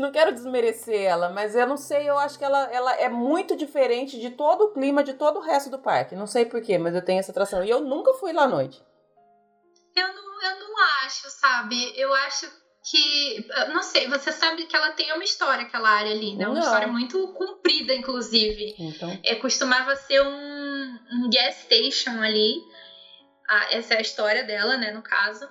não 0.00 0.10
quero 0.10 0.32
desmerecer 0.32 1.00
ela, 1.00 1.30
mas 1.30 1.54
eu 1.54 1.64
não 1.66 1.76
sei, 1.76 2.10
eu 2.10 2.18
acho 2.18 2.36
que 2.36 2.44
ela, 2.44 2.64
ela 2.72 2.92
é 2.96 3.08
muito 3.08 3.56
diferente 3.56 4.18
de 4.18 4.30
todo 4.30 4.64
o 4.64 4.72
clima 4.72 5.04
de 5.04 5.14
todo 5.14 5.38
o 5.38 5.42
resto 5.42 5.70
do 5.70 5.78
parque. 5.78 6.16
Não 6.16 6.26
sei 6.26 6.44
porquê, 6.44 6.76
mas 6.76 6.92
eu 6.92 7.04
tenho 7.04 7.20
essa 7.20 7.30
atração. 7.30 7.64
E 7.64 7.70
eu 7.70 7.80
nunca 7.80 8.12
fui 8.14 8.32
lá 8.32 8.42
à 8.42 8.48
noite. 8.48 8.82
Eu 9.94 10.08
não, 10.08 10.42
eu 10.42 10.58
não 10.58 10.78
acho, 11.04 11.30
sabe? 11.30 11.92
Eu 11.96 12.12
acho 12.14 12.50
que. 12.90 13.46
Não 13.72 13.82
sei, 13.84 14.08
você 14.08 14.32
sabe 14.32 14.66
que 14.66 14.74
ela 14.74 14.90
tem 14.90 15.12
uma 15.12 15.22
história, 15.22 15.62
aquela 15.62 15.88
área 15.88 16.10
ali, 16.10 16.34
né? 16.34 16.46
Uma 16.46 16.54
Não. 16.56 16.62
história 16.62 16.88
muito 16.88 17.28
comprida, 17.28 17.94
inclusive. 17.94 18.74
Então. 18.76 19.20
É, 19.22 19.36
costumava 19.36 19.94
ser 19.94 20.20
um, 20.20 20.98
um 21.12 21.30
gas 21.32 21.54
station 21.58 22.20
ali. 22.20 22.71
Ah, 23.48 23.66
essa 23.70 23.94
é 23.94 23.98
a 23.98 24.00
história 24.02 24.44
dela, 24.44 24.76
né, 24.76 24.90
no 24.92 25.02
caso. 25.02 25.48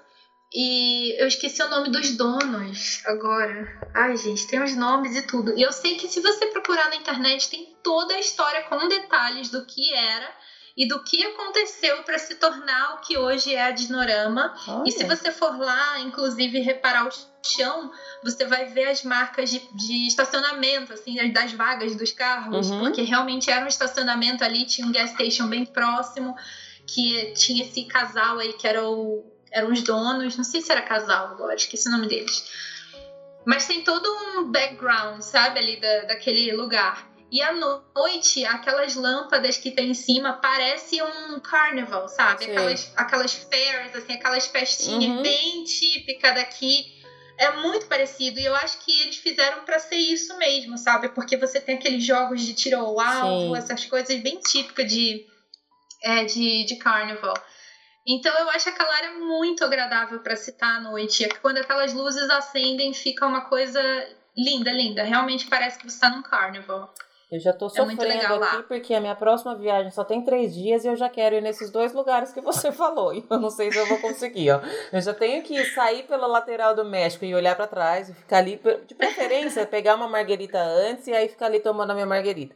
E 0.53 1.15
eu 1.21 1.27
esqueci 1.27 1.61
o 1.63 1.69
nome 1.69 1.89
dos 1.89 2.17
donos 2.17 3.01
agora. 3.05 3.65
Ai, 3.95 4.17
gente, 4.17 4.45
tem 4.47 4.61
os 4.61 4.75
nomes 4.75 5.15
e 5.15 5.21
tudo. 5.21 5.57
E 5.57 5.61
eu 5.61 5.71
sei 5.71 5.95
que 5.95 6.09
se 6.09 6.19
você 6.19 6.47
procurar 6.47 6.89
na 6.89 6.95
internet, 6.97 7.49
tem 7.49 7.73
toda 7.81 8.13
a 8.13 8.19
história 8.19 8.63
com 8.63 8.87
detalhes 8.89 9.49
do 9.49 9.65
que 9.65 9.93
era 9.93 10.29
e 10.75 10.85
do 10.87 11.01
que 11.03 11.23
aconteceu 11.23 12.03
para 12.03 12.17
se 12.17 12.35
tornar 12.35 12.95
o 12.95 13.01
que 13.01 13.17
hoje 13.17 13.53
é 13.53 13.63
a 13.63 13.71
Dinorama. 13.71 14.53
E 14.85 14.91
se 14.91 15.03
olha. 15.05 15.15
você 15.15 15.31
for 15.31 15.57
lá, 15.57 15.99
inclusive, 15.99 16.59
reparar 16.59 17.07
o 17.07 17.11
chão, 17.45 17.89
você 18.23 18.45
vai 18.45 18.65
ver 18.65 18.87
as 18.87 19.03
marcas 19.03 19.49
de, 19.49 19.59
de 19.73 20.07
estacionamento, 20.07 20.93
assim, 20.93 21.31
das 21.31 21.53
vagas 21.53 21.95
dos 21.95 22.11
carros, 22.11 22.69
Uhum. 22.69 22.79
porque 22.81 23.01
realmente 23.01 23.49
era 23.49 23.63
um 23.63 23.67
estacionamento 23.67 24.43
ali, 24.43 24.65
tinha 24.65 24.85
um 24.85 24.91
gas 24.91 25.11
station 25.11 25.47
bem 25.47 25.65
próximo, 25.65 26.35
que 26.87 27.33
tinha 27.33 27.63
esse 27.63 27.83
casal 27.85 28.39
aí 28.39 28.53
que 28.53 28.67
era 28.67 28.83
o, 28.87 29.31
eram 29.51 29.71
os 29.71 29.81
donos, 29.81 30.35
não 30.35 30.43
sei 30.43 30.61
se 30.61 30.71
era 30.71 30.81
casal 30.81 31.27
agora, 31.27 31.55
esqueci 31.55 31.87
o 31.87 31.91
nome 31.91 32.07
deles. 32.07 32.43
Mas 33.45 33.65
tem 33.65 33.83
todo 33.83 34.07
um 34.07 34.51
background, 34.51 35.21
sabe, 35.21 35.59
ali 35.59 35.79
da, 35.79 36.03
daquele 36.03 36.51
lugar. 36.53 37.09
E 37.31 37.41
à 37.41 37.51
noite, 37.53 38.43
aquelas 38.45 38.93
lâmpadas 38.93 39.57
que 39.57 39.71
tem 39.71 39.91
em 39.91 39.93
cima 39.93 40.33
parece 40.33 41.01
um 41.01 41.39
carnival, 41.39 42.07
sabe? 42.09 42.43
Aquelas, 42.43 42.91
aquelas 42.95 43.33
fairs, 43.33 43.95
assim, 43.95 44.13
aquelas 44.13 44.47
festinhas 44.47 45.11
Uhum. 45.11 45.21
bem 45.21 45.63
típica 45.63 46.33
daqui. 46.33 46.99
É 47.37 47.49
muito 47.49 47.87
parecido. 47.87 48.37
E 48.37 48.45
eu 48.45 48.53
acho 48.53 48.77
que 48.83 48.91
eles 49.01 49.15
fizeram 49.15 49.63
pra 49.63 49.79
ser 49.79 49.95
isso 49.95 50.37
mesmo, 50.37 50.77
sabe? 50.77 51.07
Porque 51.07 51.37
você 51.37 51.59
tem 51.59 51.75
aqueles 51.75 52.03
jogos 52.03 52.41
de 52.41 52.53
tiro 52.53 52.77
ao 52.77 52.99
alvo, 52.99 53.55
essas 53.55 53.85
coisas 53.85 54.21
bem 54.21 54.37
típicas 54.41 54.85
de, 54.87 55.25
é, 56.03 56.25
de, 56.25 56.63
de 56.65 56.75
carnival. 56.77 57.33
Então 58.07 58.33
eu 58.39 58.49
acho 58.49 58.67
aquela 58.69 58.95
área 58.95 59.11
muito 59.19 59.63
agradável 59.63 60.19
pra 60.19 60.35
se 60.35 60.51
estar 60.51 60.77
à 60.77 60.79
noite. 60.79 61.23
É 61.23 61.27
que 61.29 61.39
Quando 61.39 61.57
aquelas 61.59 61.93
luzes 61.93 62.29
acendem, 62.29 62.93
fica 62.93 63.27
uma 63.27 63.41
coisa 63.41 63.81
linda, 64.35 64.71
linda. 64.71 65.03
Realmente 65.03 65.47
parece 65.47 65.77
que 65.77 65.89
você 65.89 65.99
tá 65.99 66.09
num 66.09 66.23
carnival. 66.23 66.91
Eu 67.31 67.39
já 67.39 67.53
tô 67.53 67.67
É 67.67 67.69
sofrendo 67.69 68.39
lá. 68.39 68.53
aqui 68.53 68.63
porque 68.63 68.93
a 68.93 68.99
minha 68.99 69.15
próxima 69.15 69.55
viagem 69.55 69.89
só 69.91 70.03
tem 70.03 70.21
três 70.21 70.53
dias 70.53 70.83
e 70.83 70.87
eu 70.89 70.97
já 70.97 71.07
quero 71.07 71.35
ir 71.35 71.41
nesses 71.41 71.69
dois 71.69 71.93
lugares 71.93 72.33
que 72.33 72.41
você 72.41 72.71
falou. 72.73 73.13
E 73.13 73.23
eu 73.29 73.39
não 73.39 73.49
sei 73.49 73.71
se 73.71 73.77
eu 73.77 73.85
vou 73.85 73.99
conseguir, 73.99 74.51
ó. 74.51 74.59
Eu 74.91 74.99
já 74.99 75.13
tenho 75.13 75.41
que 75.41 75.63
sair 75.67 76.03
pela 76.03 76.27
lateral 76.27 76.75
do 76.75 76.83
México 76.83 77.23
e 77.23 77.33
olhar 77.33 77.55
pra 77.55 77.67
trás 77.67 78.09
e 78.09 78.13
ficar 78.13 78.39
ali, 78.39 78.59
de 78.85 78.95
preferência, 78.95 79.65
pegar 79.65 79.95
uma 79.95 80.09
marguerita 80.09 80.59
antes 80.59 81.07
e 81.07 81.13
aí 81.13 81.29
ficar 81.29 81.45
ali 81.45 81.61
tomando 81.61 81.91
a 81.91 81.93
minha 81.93 82.05
marguerita. 82.05 82.53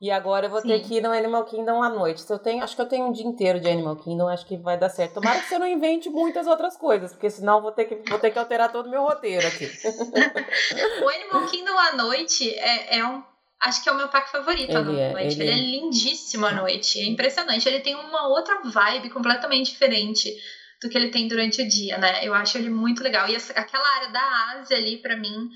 E 0.00 0.12
agora 0.12 0.46
eu 0.46 0.50
vou 0.50 0.62
ter 0.62 0.78
Sim. 0.78 0.84
que 0.88 0.94
ir 0.98 1.00
no 1.02 1.10
Animal 1.12 1.44
Kingdom 1.44 1.82
à 1.82 1.88
noite. 1.88 2.20
Se 2.20 2.32
eu 2.32 2.38
tenho, 2.38 2.62
acho 2.62 2.76
que 2.76 2.80
eu 2.80 2.86
tenho 2.86 3.06
um 3.06 3.12
dia 3.12 3.26
inteiro 3.26 3.58
de 3.58 3.68
Animal 3.68 3.96
Kingdom, 3.96 4.28
acho 4.28 4.46
que 4.46 4.56
vai 4.56 4.78
dar 4.78 4.88
certo. 4.90 5.14
Tomara 5.14 5.40
que 5.40 5.48
você 5.48 5.58
não 5.58 5.66
invente 5.66 6.08
muitas 6.08 6.46
outras 6.46 6.76
coisas, 6.76 7.12
porque 7.12 7.28
senão 7.28 7.60
vou 7.60 7.72
ter 7.72 7.86
que, 7.86 8.08
vou 8.08 8.18
ter 8.20 8.30
que 8.30 8.38
alterar 8.38 8.70
todo 8.70 8.86
o 8.86 8.90
meu 8.90 9.02
roteiro 9.02 9.44
aqui. 9.46 9.66
O 11.02 11.08
Animal 11.08 11.46
Kingdom 11.48 11.76
à 11.78 11.96
noite 11.96 12.48
é, 12.54 12.98
é 12.98 13.04
um. 13.06 13.22
Acho 13.60 13.82
que 13.82 13.88
é 13.88 13.92
o 13.92 13.96
meu 13.96 14.06
parque 14.08 14.30
favorito 14.30 14.76
à 14.76 14.80
Ele 14.80 15.00
é, 15.00 15.12
noite. 15.12 15.40
ele 15.40 15.42
Ele, 15.42 15.50
é. 15.50 15.52
é. 15.52 15.56
lindíssimo 15.56 16.46
à 16.46 16.52
noite. 16.52 17.00
É 17.00 17.06
impressionante. 17.06 17.68
Ele 17.68 17.80
tem 17.80 17.96
uma 17.96 18.28
outra 18.28 18.60
vibe 18.62 19.10
completamente 19.10 19.72
diferente 19.72 20.32
do 20.80 20.88
que 20.88 20.96
ele 20.96 21.10
tem 21.10 21.26
durante 21.26 21.60
o 21.60 21.68
dia, 21.68 21.98
né? 21.98 22.24
Eu 22.24 22.32
acho 22.34 22.56
ele 22.56 22.70
muito 22.70 23.02
legal. 23.02 23.28
E 23.28 23.34
essa- 23.34 23.52
aquela 23.54 23.88
área 23.96 24.10
da 24.12 24.60
Ásia 24.60 24.76
ali, 24.76 24.98
pra 24.98 25.16
mim, 25.16 25.50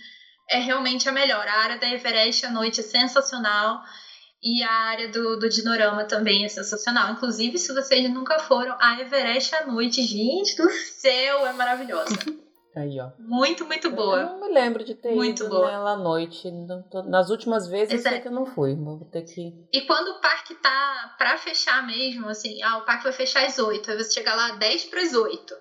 é 0.50 0.58
realmente 0.58 1.08
a 1.08 1.12
melhor. 1.12 1.46
A 1.46 1.60
área 1.60 1.78
da 1.78 1.88
Everest 1.88 2.44
à 2.44 2.50
noite 2.50 2.80
é 2.80 2.82
sensacional. 2.82 3.80
E 4.42 4.62
a 4.62 4.70
área 4.72 5.08
do, 5.08 5.38
do 5.38 5.48
Dinorama 5.48 6.04
também 6.04 6.44
é 6.44 6.48
sensacional. 6.48 7.12
Inclusive, 7.12 7.56
se 7.58 7.72
vocês 7.72 8.10
nunca 8.12 8.40
foram, 8.40 8.76
a 8.80 9.00
Everest 9.00 9.54
à 9.54 9.66
noite, 9.66 10.02
gente 10.02 10.56
do 10.56 10.68
céu, 10.70 11.46
é 11.46 11.52
maravilhosa. 11.52 12.12
Aí, 12.74 12.98
ó. 12.98 13.10
Muito, 13.18 13.66
muito 13.66 13.88
Eu 13.88 13.92
boa. 13.92 14.22
não 14.24 14.40
me 14.40 14.52
lembro 14.54 14.82
de 14.82 14.94
ter 14.94 15.14
Muito 15.14 15.42
ido 15.44 15.50
boa. 15.50 15.70
nela 15.70 15.90
à 15.92 15.96
noite. 15.96 16.50
Nas 17.06 17.28
últimas 17.28 17.66
vezes 17.68 17.92
eu 17.92 17.98
sei 17.98 18.12
Exato. 18.12 18.22
que 18.22 18.28
eu 18.28 18.32
não 18.32 18.46
fui. 18.46 18.74
Vou 18.74 18.98
ter 19.12 19.22
que. 19.22 19.52
E 19.72 19.82
quando 19.82 20.08
o 20.08 20.20
parque 20.22 20.54
tá 20.54 21.14
pra 21.18 21.36
fechar 21.36 21.86
mesmo, 21.86 22.28
assim, 22.30 22.62
ah, 22.62 22.78
o 22.78 22.84
parque 22.86 23.04
vai 23.04 23.12
fechar 23.12 23.44
às 23.44 23.58
8, 23.58 23.90
aí 23.90 23.96
você 23.98 24.12
chega 24.14 24.34
lá 24.34 24.52
10 24.52 24.86
pras 24.86 25.12
8. 25.12 25.54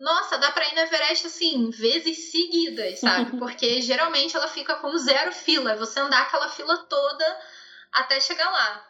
Nossa, 0.00 0.38
dá 0.38 0.52
pra 0.52 0.64
ir 0.68 0.76
na 0.76 0.82
Everest 0.82 1.26
assim, 1.26 1.70
vezes 1.70 2.30
seguidas, 2.30 3.00
sabe? 3.00 3.34
Porque 3.36 3.82
geralmente 3.82 4.36
ela 4.36 4.46
fica 4.46 4.76
com 4.76 4.96
zero 4.96 5.32
fila, 5.32 5.72
é 5.72 5.76
você 5.76 5.98
andar 5.98 6.22
aquela 6.22 6.48
fila 6.50 6.76
toda 6.88 7.36
até 7.92 8.20
chegar 8.20 8.50
lá. 8.50 8.88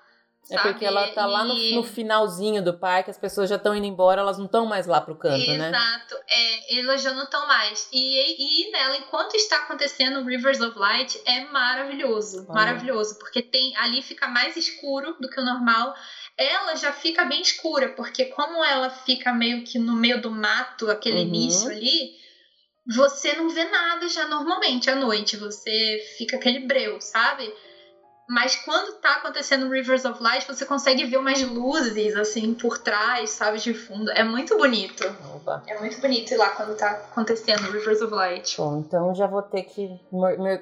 É 0.51 0.59
porque 0.59 0.84
ela 0.84 1.09
tá 1.09 1.26
lá 1.26 1.44
no, 1.44 1.55
no, 1.72 1.84
finalzinho 1.84 2.62
do 2.62 2.72
parque, 2.72 3.11
as 3.11 3.18
pessoas 3.18 3.51
já 3.51 3.57
estão 3.57 3.74
indo 3.74 3.86
embora, 3.86 4.22
elas 4.22 4.38
não 4.38 4.46
estão 4.46 4.64
mais 4.64 4.86
lá 4.86 4.99
pro 4.99 5.14
canto, 5.14 5.42
Exato. 5.42 5.59
né? 5.59 5.68
Exato, 5.68 6.14
é, 6.26 6.78
elas 6.78 7.03
já 7.03 7.12
não 7.12 7.24
estão 7.24 7.46
mais. 7.46 7.86
E, 7.92 8.66
e 8.66 8.70
nela, 8.70 8.96
enquanto 8.96 9.34
está 9.34 9.57
acontecendo 9.57 10.20
o 10.20 10.24
Rivers 10.24 10.61
of 10.62 10.78
Light, 10.78 11.20
é 11.26 11.44
maravilhoso. 11.46 12.46
Maravilhoso, 12.49 13.18
porque 13.18 13.42
tem 13.42 13.76
ali 13.76 14.01
fica 14.01 14.26
mais 14.26 14.57
escuro 14.57 15.16
do 15.20 15.28
que 15.28 15.38
o 15.38 15.44
normal. 15.44 15.94
Ela 16.38 16.76
já 16.76 16.92
fica 16.92 17.26
bem 17.26 17.42
escura, 17.42 17.90
porque 17.90 18.26
como 18.26 18.64
ela 18.64 18.88
fica 18.88 19.34
meio 19.34 19.64
que 19.64 19.78
no 19.78 19.94
meio 19.94 20.22
do 20.22 20.30
mato, 20.30 20.90
aquele 20.90 21.16
uhum. 21.16 21.24
início 21.24 21.70
ali, 21.70 22.12
você 22.86 23.34
não 23.34 23.51
vê 23.51 23.64
nada 23.64 24.09
já 24.09 24.26
normalmente 24.28 24.88
à 24.88 24.96
noite. 24.96 25.36
Você 25.36 26.03
fica 26.16 26.36
aquele 26.36 26.61
breu, 26.61 26.99
sabe? 27.03 27.53
Mas 28.28 28.56
quando 28.56 29.00
tá 29.00 29.12
acontecendo 29.14 29.70
Rivers 29.70 30.04
of 30.04 30.22
Light, 30.22 30.46
você 30.46 30.66
consegue 30.66 31.06
ver 31.06 31.16
umas 31.16 31.42
luzes, 31.42 32.14
assim, 32.14 32.52
por 32.52 32.76
trás, 32.76 33.30
sabe, 33.30 33.58
de 33.58 33.72
fundo. 33.72 34.10
É 34.10 34.22
muito 34.22 34.54
bonito. 34.58 35.02
Opa. 35.34 35.62
É 35.66 35.78
muito 35.78 35.98
bonito 35.98 36.32
ir 36.32 36.36
lá 36.36 36.50
quando 36.50 36.76
tá 36.76 36.90
acontecendo 36.90 37.62
Rivers 37.72 38.02
of 38.02 38.12
Light. 38.12 38.58
Bom, 38.58 38.80
então 38.80 39.14
já 39.14 39.26
vou 39.26 39.40
ter 39.40 39.62
que. 39.62 39.98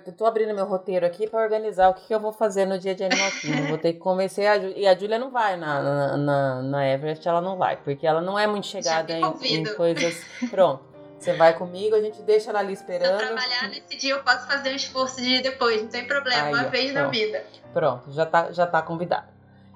Eu 0.07 0.13
tô 0.13 0.27
abrindo 0.27 0.55
meu 0.55 0.65
roteiro 0.65 1.05
aqui 1.05 1.29
para 1.29 1.43
organizar 1.43 1.89
o 1.89 1.95
que, 1.95 2.07
que, 2.07 2.15
eu 2.15 2.21
vou 2.21 2.33
fazer 2.33 2.67
no 2.67 2.79
dia 2.79 2.95
de 2.95 3.03
Animal 3.03 3.31
Kingdom. 3.33 3.67
vou 3.69 3.79
ter 3.79 3.95
que 3.95 3.99
convencer 3.99 4.47
a 4.47 4.61
Júlia. 4.61 4.79
E 4.79 4.87
a 4.87 4.97
Júlia 4.97 5.19
não 5.19 5.33
vai 5.33 5.57
na, 5.57 5.83
na, 5.83 6.17
na, 6.17 6.63
na 6.63 6.89
Everest, 6.89 7.27
ela 7.27 7.41
não 7.41 7.57
vai, 7.57 7.77
porque 7.79 8.07
ela 8.07 8.21
não 8.21 8.39
é 8.39 8.47
muito 8.47 8.69
chegada 8.69 9.13
em, 9.13 9.25
em 9.55 9.75
coisas. 9.75 10.23
Pronto. 10.49 10.85
Você 11.19 11.33
vai 11.35 11.57
comigo, 11.57 11.97
a 11.97 12.01
gente 12.01 12.23
deixa 12.23 12.51
ela 12.51 12.61
ali 12.61 12.73
esperando. 12.73 13.19
Se 13.19 13.25
eu 13.25 13.35
trabalhar 13.35 13.69
nesse 13.69 13.97
dia, 13.97 14.15
eu 14.15 14.23
posso 14.23 14.47
fazer 14.47 14.71
um 14.71 14.77
esforço 14.77 15.17
de 15.17 15.37
ir 15.37 15.43
depois, 15.43 15.83
não 15.83 15.89
tem 15.89 16.07
problema, 16.07 16.49
Aí, 16.49 16.55
uma 16.55 16.65
vez 16.65 16.93
pronto. 16.93 17.05
na 17.05 17.11
vida. 17.11 17.47
Pronto, 17.73 18.13
já 18.13 18.27
tá, 18.27 18.53
já 18.53 18.67
tá 18.67 18.83
convidado. 18.83 19.29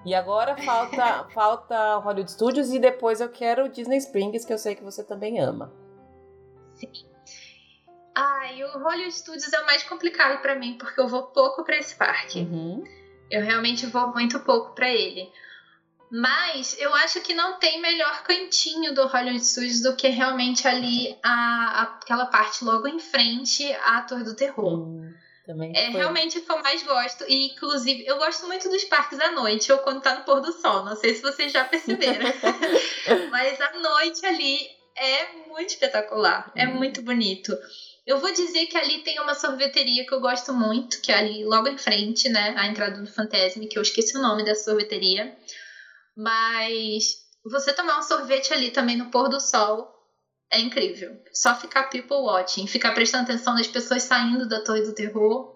E 0.04 0.14
agora 0.14 0.56
falta, 0.56 1.24
falta 1.34 1.96
Hollywood 1.96 2.30
Studios 2.30 2.72
e 2.72 2.78
depois 2.78 3.20
eu 3.20 3.28
quero 3.28 3.68
Disney 3.68 3.98
Springs, 3.98 4.44
que 4.44 4.52
eu 4.52 4.58
sei 4.58 4.74
que 4.74 4.84
você 4.84 5.02
também 5.02 5.40
ama. 5.40 5.72
Sim. 6.74 6.90
Ah, 8.14 8.52
e 8.52 8.64
o 8.64 8.78
Hollywood 8.78 9.12
Studios 9.12 9.52
é 9.52 9.60
o 9.60 9.66
mais 9.66 9.82
complicado 9.82 10.40
para 10.42 10.54
mim, 10.54 10.76
porque 10.78 11.00
eu 11.00 11.08
vou 11.08 11.24
pouco 11.24 11.64
para 11.64 11.76
esse 11.76 11.94
parque. 11.94 12.40
Uhum. 12.40 12.84
Eu 13.30 13.42
realmente 13.42 13.86
vou 13.86 14.08
muito 14.08 14.40
pouco 14.40 14.74
para 14.74 14.88
ele. 14.88 15.30
Mas 16.10 16.76
eu 16.78 16.92
acho 16.94 17.20
que 17.20 17.32
não 17.32 17.58
tem 17.58 17.80
melhor 17.80 18.24
cantinho 18.24 18.92
do 18.92 19.06
Hollywood 19.06 19.44
Studios 19.44 19.80
do 19.80 19.94
que 19.94 20.08
realmente 20.08 20.66
ali 20.66 21.16
a, 21.22 21.82
aquela 21.82 22.26
parte 22.26 22.64
logo 22.64 22.88
em 22.88 22.98
frente 22.98 23.64
à 23.84 24.02
Torre 24.02 24.24
do 24.24 24.34
Terror. 24.34 24.80
Hum, 24.80 25.14
também 25.46 25.72
é 25.74 25.92
foi. 25.92 26.00
realmente 26.00 26.38
o 26.38 26.42
que 26.42 26.50
eu 26.50 26.60
mais 26.62 26.82
gosto. 26.82 27.24
E, 27.28 27.52
inclusive, 27.52 28.04
eu 28.04 28.16
gosto 28.16 28.46
muito 28.48 28.68
dos 28.68 28.82
parques 28.84 29.20
à 29.20 29.30
noite 29.30 29.70
ou 29.70 29.78
quando 29.78 30.02
tá 30.02 30.16
no 30.16 30.24
pôr 30.24 30.40
do 30.40 30.52
sol. 30.52 30.84
Não 30.84 30.96
sei 30.96 31.14
se 31.14 31.22
vocês 31.22 31.52
já 31.52 31.64
perceberam. 31.64 32.26
Mas 33.30 33.60
a 33.60 33.78
noite 33.78 34.26
ali 34.26 34.68
é 34.96 35.46
muito 35.46 35.68
espetacular. 35.68 36.50
É 36.56 36.66
hum. 36.66 36.74
muito 36.74 37.02
bonito. 37.02 37.56
Eu 38.04 38.18
vou 38.18 38.32
dizer 38.32 38.66
que 38.66 38.76
ali 38.76 38.98
tem 39.04 39.20
uma 39.20 39.34
sorveteria 39.34 40.04
que 40.04 40.12
eu 40.12 40.20
gosto 40.20 40.52
muito, 40.52 41.00
que 41.00 41.12
é 41.12 41.18
ali 41.18 41.44
logo 41.44 41.68
em 41.68 41.78
frente, 41.78 42.28
né? 42.28 42.54
A 42.56 42.66
entrada 42.66 43.00
do 43.00 43.06
Fantasme, 43.06 43.68
que 43.68 43.78
eu 43.78 43.82
esqueci 43.82 44.16
o 44.16 44.20
nome 44.20 44.44
dessa 44.44 44.64
sorveteria. 44.64 45.36
Mas 46.20 47.16
você 47.42 47.72
tomar 47.72 47.98
um 47.98 48.02
sorvete 48.02 48.52
ali 48.52 48.70
também 48.70 48.94
no 48.94 49.06
pôr 49.06 49.30
do 49.30 49.40
sol 49.40 49.90
é 50.52 50.60
incrível. 50.60 51.16
Só 51.32 51.54
ficar 51.54 51.84
people 51.84 52.18
watching, 52.18 52.66
ficar 52.66 52.92
prestando 52.92 53.24
atenção 53.24 53.54
nas 53.54 53.66
pessoas 53.66 54.02
saindo 54.02 54.46
da 54.46 54.62
Torre 54.62 54.82
do 54.82 54.94
Terror. 54.94 55.54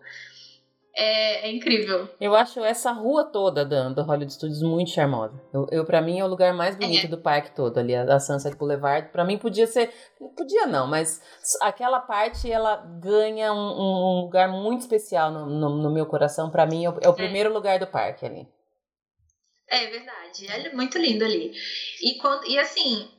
É, 0.96 1.48
é 1.48 1.52
incrível. 1.52 2.08
Eu 2.18 2.34
acho 2.34 2.64
essa 2.64 2.92
rua 2.92 3.24
toda 3.24 3.62
da, 3.62 3.90
do 3.90 4.02
Hollywood 4.02 4.32
Studios 4.32 4.62
muito 4.62 4.90
charmosa. 4.90 5.38
Eu, 5.52 5.66
eu 5.70 5.84
para 5.84 6.00
mim 6.00 6.20
é 6.20 6.24
o 6.24 6.28
lugar 6.28 6.54
mais 6.54 6.76
bonito 6.76 7.06
é. 7.06 7.08
do 7.08 7.18
parque 7.18 7.50
todo 7.50 7.76
ali, 7.76 7.94
a, 7.94 8.14
a 8.14 8.18
Sunset 8.18 8.56
Boulevard. 8.56 9.08
Para 9.10 9.24
mim 9.24 9.36
podia 9.36 9.66
ser, 9.66 9.92
podia 10.34 10.66
não, 10.66 10.86
mas 10.86 11.20
aquela 11.60 12.00
parte 12.00 12.50
ela 12.50 12.76
ganha 12.76 13.52
um, 13.52 13.56
um 13.58 14.20
lugar 14.22 14.48
muito 14.48 14.82
especial 14.82 15.30
no, 15.30 15.44
no, 15.44 15.82
no 15.82 15.92
meu 15.92 16.06
coração. 16.06 16.48
Para 16.48 16.64
mim 16.64 16.86
é 16.86 16.90
o, 16.90 16.96
é 17.02 17.08
o 17.08 17.12
é. 17.12 17.16
primeiro 17.16 17.52
lugar 17.52 17.78
do 17.78 17.86
parque 17.86 18.24
ali. 18.24 18.48
É 19.68 19.86
verdade. 19.86 20.46
É 20.46 20.72
muito 20.72 20.98
lindo 20.98 21.24
ali. 21.24 21.52
E, 22.00 22.18
quando, 22.18 22.46
e 22.46 22.58
assim, 22.58 23.10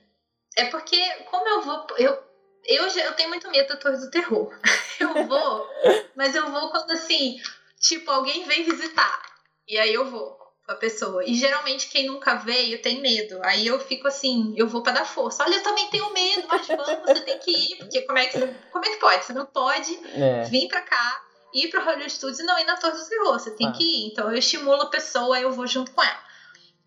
é 0.56 0.66
porque, 0.66 1.00
como 1.30 1.48
eu 1.48 1.62
vou. 1.62 1.88
Eu, 1.98 2.24
eu, 2.66 2.88
eu 2.88 3.14
tenho 3.14 3.30
muito 3.30 3.50
medo 3.50 3.68
da 3.68 3.78
Torre 3.78 3.98
do 3.98 4.10
Terror. 4.10 4.52
Eu 4.98 5.28
vou, 5.28 5.70
mas 6.16 6.34
eu 6.36 6.50
vou 6.50 6.70
quando 6.70 6.92
assim, 6.92 7.38
tipo, 7.82 8.10
alguém 8.10 8.46
vem 8.46 8.64
visitar. 8.64 9.22
E 9.68 9.78
aí 9.78 9.94
eu 9.94 10.10
vou 10.10 10.38
com 10.66 10.72
a 10.72 10.76
pessoa. 10.76 11.24
E 11.26 11.36
geralmente 11.36 11.90
quem 11.90 12.08
nunca 12.08 12.36
veio 12.36 12.82
tem 12.82 13.02
medo. 13.02 13.40
Aí 13.44 13.68
eu 13.68 13.80
fico 13.80 14.08
assim, 14.08 14.54
eu 14.58 14.68
vou 14.68 14.82
para 14.82 14.94
dar 14.94 15.06
força. 15.06 15.44
Olha, 15.44 15.56
eu 15.56 15.64
também 15.64 15.90
tenho 15.90 16.12
medo, 16.12 16.48
mas 16.48 16.68
vamos, 16.68 16.86
você 17.06 17.22
tem 17.22 17.38
que 17.40 17.52
ir. 17.52 17.78
Porque 17.78 18.02
como 18.02 18.18
é 18.18 18.26
que, 18.26 18.40
como 18.72 18.86
é 18.86 18.90
que 18.90 18.98
pode? 18.98 19.26
Você 19.26 19.34
não 19.34 19.46
pode 19.46 20.00
é. 20.14 20.44
vir 20.46 20.68
para 20.68 20.82
cá, 20.82 21.24
ir 21.54 21.70
pro 21.70 21.84
Hollywood 21.84 22.12
Studios 22.12 22.40
e 22.40 22.44
não 22.44 22.58
ir 22.58 22.66
na 22.66 22.78
Torre 22.78 22.98
do 22.98 23.08
Terror. 23.08 23.40
Você 23.40 23.52
tem 23.52 23.68
ah. 23.68 23.72
que 23.72 23.84
ir. 23.84 24.08
Então 24.12 24.32
eu 24.32 24.38
estimulo 24.38 24.82
a 24.82 24.90
pessoa, 24.90 25.40
eu 25.40 25.52
vou 25.52 25.68
junto 25.68 25.92
com 25.92 26.02
ela. 26.02 26.25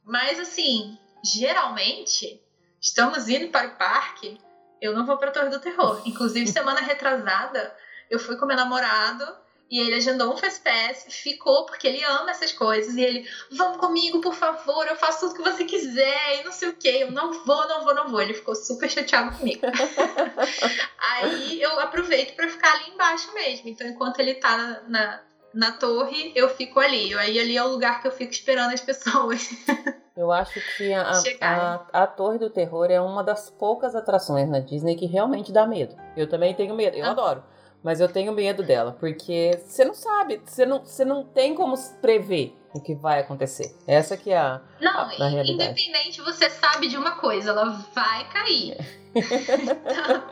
Mas 0.09 0.41
assim, 0.41 0.99
geralmente, 1.23 2.43
estamos 2.81 3.29
indo 3.29 3.49
para 3.51 3.69
o 3.69 3.77
parque, 3.77 4.41
eu 4.81 4.95
não 4.95 5.05
vou 5.05 5.19
para 5.19 5.29
a 5.29 5.33
Torre 5.33 5.51
do 5.51 5.61
Terror. 5.61 6.01
Inclusive, 6.07 6.51
semana 6.51 6.81
retrasada, 6.81 7.77
eu 8.09 8.19
fui 8.19 8.37
com 8.37 8.47
meu 8.47 8.57
namorado 8.57 9.37
e 9.71 9.79
ele 9.81 9.97
agendou 9.97 10.33
um 10.33 10.37
Fast 10.39 10.63
Pass, 10.63 11.05
ficou 11.11 11.67
porque 11.67 11.87
ele 11.87 12.03
ama 12.03 12.31
essas 12.31 12.53
coisas. 12.53 12.97
E 12.97 13.03
ele, 13.03 13.31
vamos 13.53 13.77
comigo, 13.77 14.23
por 14.23 14.35
favor, 14.35 14.87
eu 14.87 14.97
faço 14.97 15.21
tudo 15.21 15.35
que 15.35 15.43
você 15.43 15.65
quiser 15.67 16.41
e 16.41 16.45
não 16.45 16.53
sei 16.53 16.71
o 16.71 16.77
que. 16.77 16.89
Eu 16.89 17.11
não 17.11 17.45
vou, 17.45 17.69
não 17.69 17.85
vou, 17.85 17.95
não 17.95 18.09
vou. 18.09 18.23
Ele 18.23 18.33
ficou 18.33 18.55
super 18.55 18.91
chateado 18.91 19.37
comigo. 19.37 19.61
Aí 20.99 21.61
eu 21.61 21.79
aproveito 21.81 22.35
para 22.35 22.49
ficar 22.49 22.73
ali 22.77 22.93
embaixo 22.93 23.31
mesmo. 23.35 23.69
Então, 23.69 23.87
enquanto 23.87 24.21
ele 24.21 24.37
tá 24.37 24.57
na, 24.57 24.81
na 24.89 25.28
na 25.53 25.73
torre, 25.73 26.33
eu 26.35 26.49
fico 26.49 26.81
ali. 26.81 27.15
Aí 27.15 27.39
ali 27.39 27.57
é 27.57 27.65
o 27.65 27.69
lugar 27.69 28.01
que 28.01 28.09
eu 28.09 28.13
fico 28.13 28.33
esperando 28.33 28.73
as 28.73 28.81
pessoas. 28.81 29.49
Eu 30.19 30.33
acho 30.33 30.61
que 30.77 30.93
a, 30.93 31.13
a, 31.41 32.03
a, 32.03 32.05
Torre 32.09 32.39
do 32.39 32.51
Terror 32.51 32.87
é 32.91 33.01
uma 33.01 33.23
das 33.23 33.51
poucas 33.51 33.95
atrações 33.95 34.49
na 34.49 34.59
Disney 34.59 34.97
que 34.97 35.07
realmente 35.07 35.53
dá 35.53 35.65
medo. 35.65 35.95
Eu 36.17 36.29
também 36.29 36.53
tenho 36.57 36.75
medo, 36.75 36.97
eu 36.97 37.05
ah. 37.05 37.11
adoro. 37.11 37.45
Mas 37.85 38.01
eu 38.01 38.09
tenho 38.09 38.33
medo 38.33 38.65
dela, 38.65 38.97
porque 38.99 39.61
você 39.65 39.85
não 39.85 39.95
sabe, 39.95 40.43
você 40.45 40.67
não, 40.67 40.85
você 40.85 41.05
não 41.05 41.23
tem 41.23 41.55
como 41.55 41.77
prever 42.01 42.53
o 42.75 42.81
que 42.81 42.97
vai 42.97 43.21
acontecer. 43.21 43.73
Essa 43.87 44.17
que 44.17 44.33
é 44.33 44.39
a, 44.39 44.61
não, 44.81 44.91
a, 44.91 45.05
a 45.05 45.29
realidade. 45.29 45.71
independente, 45.71 46.21
você 46.21 46.51
sabe 46.51 46.89
de 46.89 46.97
uma 46.97 47.13
coisa, 47.13 47.51
ela 47.51 47.67
vai 47.95 48.29
cair. 48.31 48.77
então, 49.15 50.23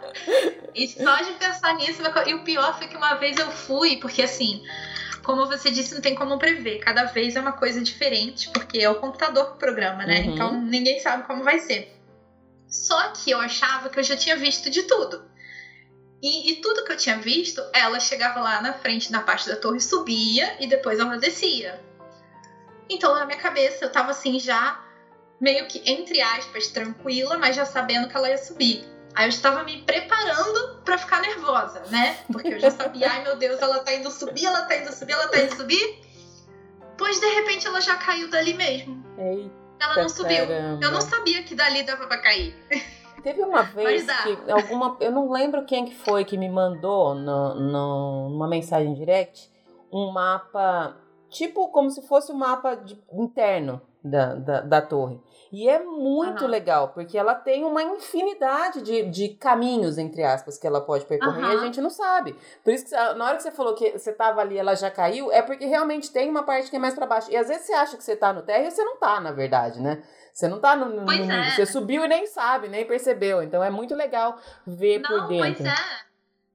e 0.74 0.88
só 0.88 1.16
de 1.22 1.32
pensar 1.34 1.74
nisso, 1.74 2.02
e 2.26 2.34
o 2.34 2.42
pior 2.42 2.76
foi 2.76 2.88
que 2.88 2.96
uma 2.96 3.14
vez 3.14 3.38
eu 3.38 3.50
fui, 3.52 3.98
porque 3.98 4.22
assim, 4.22 4.60
como 5.26 5.44
você 5.44 5.72
disse, 5.72 5.92
não 5.92 6.00
tem 6.00 6.14
como 6.14 6.38
prever. 6.38 6.78
Cada 6.78 7.04
vez 7.06 7.34
é 7.34 7.40
uma 7.40 7.50
coisa 7.50 7.82
diferente, 7.82 8.48
porque 8.50 8.78
é 8.78 8.88
o 8.88 9.00
computador 9.00 9.52
que 9.52 9.58
programa, 9.58 10.06
né? 10.06 10.20
Uhum. 10.20 10.34
Então 10.34 10.62
ninguém 10.62 11.00
sabe 11.00 11.24
como 11.24 11.42
vai 11.42 11.58
ser. 11.58 12.00
Só 12.68 13.08
que 13.08 13.32
eu 13.32 13.40
achava 13.40 13.90
que 13.90 13.98
eu 13.98 14.04
já 14.04 14.16
tinha 14.16 14.36
visto 14.36 14.70
de 14.70 14.84
tudo. 14.84 15.24
E, 16.22 16.52
e, 16.52 16.60
tudo 16.60 16.84
que 16.84 16.92
eu 16.92 16.96
tinha 16.96 17.18
visto, 17.18 17.60
ela 17.72 18.00
chegava 18.00 18.40
lá 18.40 18.62
na 18.62 18.72
frente 18.72 19.12
da 19.12 19.20
parte 19.20 19.48
da 19.48 19.56
torre, 19.56 19.80
subia 19.80 20.56
e 20.60 20.66
depois 20.66 20.98
ela 20.98 21.18
descia. 21.18 21.80
Então 22.88 23.12
na 23.12 23.26
minha 23.26 23.38
cabeça 23.38 23.84
eu 23.84 23.90
tava 23.90 24.12
assim 24.12 24.38
já 24.38 24.80
meio 25.40 25.66
que 25.66 25.82
entre 25.90 26.22
aspas 26.22 26.68
tranquila, 26.68 27.36
mas 27.36 27.56
já 27.56 27.66
sabendo 27.66 28.08
que 28.08 28.16
ela 28.16 28.30
ia 28.30 28.38
subir. 28.38 28.84
Aí 29.16 29.24
eu 29.24 29.30
estava 29.30 29.64
me 29.64 29.80
preparando 29.80 30.82
para 30.84 30.98
ficar 30.98 31.22
nervosa, 31.22 31.82
né? 31.90 32.18
Porque 32.30 32.48
eu 32.48 32.60
já 32.60 32.70
sabia, 32.70 33.10
ai 33.10 33.22
meu 33.22 33.36
Deus, 33.36 33.60
ela 33.60 33.78
tá 33.78 33.94
indo 33.94 34.10
subir, 34.10 34.44
ela 34.44 34.66
tá 34.66 34.76
indo 34.76 34.92
subir, 34.92 35.12
ela 35.12 35.28
tá 35.28 35.38
indo 35.40 35.56
subir. 35.56 36.00
Pois 36.98 37.18
de 37.18 37.26
repente 37.26 37.66
ela 37.66 37.80
já 37.80 37.96
caiu 37.96 38.28
dali 38.28 38.52
mesmo. 38.52 39.02
Eita, 39.18 39.50
ela 39.80 40.02
não 40.02 40.08
subiu. 40.10 40.46
Caramba. 40.46 40.84
Eu 40.84 40.92
não 40.92 41.00
sabia 41.00 41.42
que 41.42 41.54
dali 41.54 41.82
dava 41.82 42.06
pra 42.06 42.18
cair. 42.18 42.54
Teve 43.22 43.42
uma 43.42 43.62
vez 43.62 44.04
que 44.04 44.50
alguma. 44.52 44.98
Eu 45.00 45.10
não 45.10 45.32
lembro 45.32 45.64
quem 45.64 45.86
que 45.86 45.94
foi 45.94 46.22
que 46.22 46.36
me 46.36 46.50
mandou 46.50 47.14
no, 47.14 47.54
no, 47.54 48.28
numa 48.28 48.46
mensagem 48.46 48.92
direct 48.94 49.50
um 49.90 50.12
mapa, 50.12 50.94
tipo 51.30 51.68
como 51.68 51.90
se 51.90 52.06
fosse 52.06 52.30
um 52.30 52.36
mapa 52.36 52.74
de, 52.74 53.02
interno 53.12 53.80
da, 54.04 54.34
da, 54.34 54.60
da 54.60 54.82
torre. 54.82 55.18
E 55.52 55.68
é 55.68 55.78
muito 55.82 56.44
uhum. 56.44 56.50
legal, 56.50 56.88
porque 56.88 57.16
ela 57.16 57.34
tem 57.34 57.64
uma 57.64 57.82
infinidade 57.82 58.82
de, 58.82 59.04
de 59.04 59.28
caminhos, 59.28 59.98
entre 59.98 60.22
aspas, 60.22 60.58
que 60.58 60.66
ela 60.66 60.80
pode 60.80 61.04
percorrer 61.04 61.44
uhum. 61.44 61.52
e 61.52 61.56
a 61.56 61.60
gente 61.60 61.80
não 61.80 61.90
sabe. 61.90 62.36
Por 62.64 62.72
isso 62.72 62.86
que 62.86 62.90
na 62.92 63.24
hora 63.24 63.36
que 63.36 63.42
você 63.42 63.50
falou 63.50 63.74
que 63.74 63.92
você 63.92 64.12
tava 64.12 64.40
ali 64.40 64.58
ela 64.58 64.74
já 64.74 64.90
caiu, 64.90 65.30
é 65.30 65.42
porque 65.42 65.64
realmente 65.66 66.12
tem 66.12 66.28
uma 66.28 66.42
parte 66.42 66.70
que 66.70 66.76
é 66.76 66.78
mais 66.78 66.94
para 66.94 67.06
baixo. 67.06 67.30
E 67.30 67.36
às 67.36 67.48
vezes 67.48 67.66
você 67.66 67.72
acha 67.72 67.96
que 67.96 68.04
você 68.04 68.16
tá 68.16 68.32
no 68.32 68.42
terra 68.42 68.64
e 68.64 68.70
você 68.70 68.84
não 68.84 68.96
tá, 68.96 69.20
na 69.20 69.32
verdade, 69.32 69.80
né? 69.80 70.02
Você 70.32 70.48
não 70.48 70.60
tá 70.60 70.76
no, 70.76 70.86
no, 70.90 71.04
no 71.06 71.12
é. 71.12 71.50
Você 71.52 71.64
subiu 71.64 72.04
e 72.04 72.08
nem 72.08 72.26
sabe, 72.26 72.68
nem 72.68 72.84
percebeu. 72.84 73.42
Então 73.42 73.64
é 73.64 73.70
muito 73.70 73.94
legal 73.94 74.36
ver 74.66 74.98
não, 74.98 75.08
por 75.08 75.28
dentro. 75.28 75.64
Pois 75.64 75.66
é. 75.66 76.05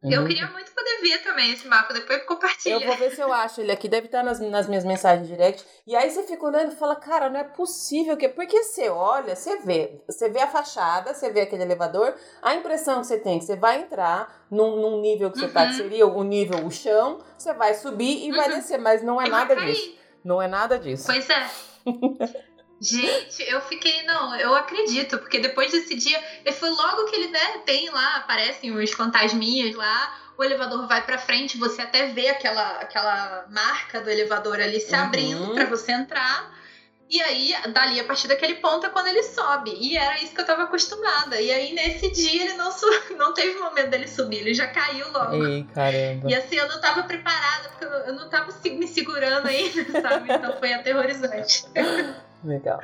Uhum. 0.03 0.11
Eu 0.11 0.25
queria 0.25 0.47
muito 0.47 0.71
poder 0.71 0.99
ver 1.01 1.19
também 1.19 1.51
esse 1.51 1.67
mapa, 1.67 1.93
depois 1.93 2.23
compartilha. 2.23 2.73
Eu 2.73 2.87
vou 2.87 2.97
ver 2.97 3.11
se 3.11 3.21
eu 3.21 3.31
acho 3.31 3.61
ele 3.61 3.71
aqui, 3.71 3.87
deve 3.87 4.07
estar 4.07 4.23
nas, 4.23 4.39
nas 4.39 4.67
minhas 4.67 4.83
mensagens 4.83 5.27
direct. 5.27 5.63
E 5.85 5.95
aí 5.95 6.09
você 6.09 6.23
fica 6.23 6.43
olhando 6.43 6.71
e 6.71 6.75
fala, 6.75 6.95
cara, 6.95 7.29
não 7.29 7.39
é 7.39 7.43
possível 7.43 8.17
que. 8.17 8.27
Porque 8.27 8.63
você 8.63 8.89
olha, 8.89 9.35
você 9.35 9.57
vê, 9.57 10.01
você 10.07 10.27
vê 10.27 10.39
a 10.39 10.47
fachada, 10.47 11.13
você 11.13 11.29
vê 11.29 11.41
aquele 11.41 11.61
elevador, 11.61 12.15
a 12.41 12.55
impressão 12.55 13.01
que 13.01 13.07
você 13.07 13.19
tem 13.19 13.37
que 13.37 13.45
você 13.45 13.55
vai 13.55 13.81
entrar 13.81 14.45
num, 14.49 14.77
num 14.77 14.99
nível 15.01 15.29
que 15.31 15.37
você 15.37 15.45
uhum. 15.45 15.51
tá, 15.51 15.65
que 15.65 15.71
uhum. 15.73 15.77
seria 15.77 16.07
o 16.07 16.23
nível, 16.23 16.65
o 16.65 16.71
chão, 16.71 17.19
você 17.37 17.53
vai 17.53 17.75
subir 17.75 18.25
e 18.25 18.31
uhum. 18.31 18.37
vai 18.37 18.49
descer, 18.49 18.79
mas 18.79 19.03
não 19.03 19.21
é 19.21 19.27
e 19.27 19.29
nada 19.29 19.55
disso. 19.55 19.95
Não 20.23 20.41
é 20.41 20.47
nada 20.47 20.79
disso. 20.79 21.05
Pois 21.05 21.29
é. 21.29 21.47
Gente, 22.81 23.43
eu 23.47 23.61
fiquei, 23.61 24.01
não, 24.03 24.35
eu 24.35 24.55
acredito, 24.55 25.19
porque 25.19 25.37
depois 25.37 25.71
desse 25.71 25.93
dia, 25.93 26.19
foi 26.53 26.71
logo 26.71 27.05
que 27.05 27.15
ele, 27.15 27.27
né, 27.27 27.59
tem 27.63 27.91
lá, 27.91 28.15
aparecem 28.15 28.75
os 28.75 28.91
fantasminhas 28.91 29.75
lá, 29.75 30.17
o 30.35 30.43
elevador 30.43 30.87
vai 30.87 31.05
para 31.05 31.19
frente, 31.19 31.59
você 31.59 31.83
até 31.83 32.07
vê 32.07 32.29
aquela, 32.29 32.79
aquela 32.79 33.45
marca 33.51 34.01
do 34.01 34.09
elevador 34.09 34.59
ali 34.59 34.79
se 34.79 34.95
uhum. 34.95 35.01
abrindo 35.01 35.53
para 35.53 35.65
você 35.65 35.91
entrar. 35.91 36.59
E 37.07 37.21
aí, 37.21 37.53
dali, 37.71 37.99
a 37.99 38.05
partir 38.05 38.27
daquele 38.27 38.55
ponto 38.55 38.85
é 38.85 38.89
quando 38.89 39.07
ele 39.07 39.21
sobe. 39.21 39.77
E 39.79 39.97
era 39.97 40.17
isso 40.23 40.33
que 40.33 40.39
eu 40.39 40.45
tava 40.45 40.63
acostumada. 40.63 41.39
E 41.39 41.51
aí, 41.51 41.73
nesse 41.73 42.09
dia, 42.09 42.45
ele 42.45 42.53
não, 42.53 42.71
não 43.17 43.33
teve 43.33 43.59
momento 43.59 43.89
dele 43.89 44.07
subir, 44.07 44.37
ele 44.37 44.53
já 44.53 44.65
caiu 44.67 45.11
logo. 45.11 45.45
Ei, 45.45 45.67
caramba. 45.75 46.31
E 46.31 46.33
assim, 46.33 46.55
eu 46.55 46.69
não 46.69 46.79
tava 46.79 47.03
preparada, 47.03 47.69
porque 47.69 47.85
eu 48.09 48.13
não 48.13 48.29
tava 48.29 48.51
me 48.71 48.87
segurando 48.87 49.45
ainda, 49.45 50.01
sabe? 50.01 50.33
Então 50.33 50.57
foi 50.57 50.73
aterrorizante. 50.73 51.65
Legal. 52.43 52.79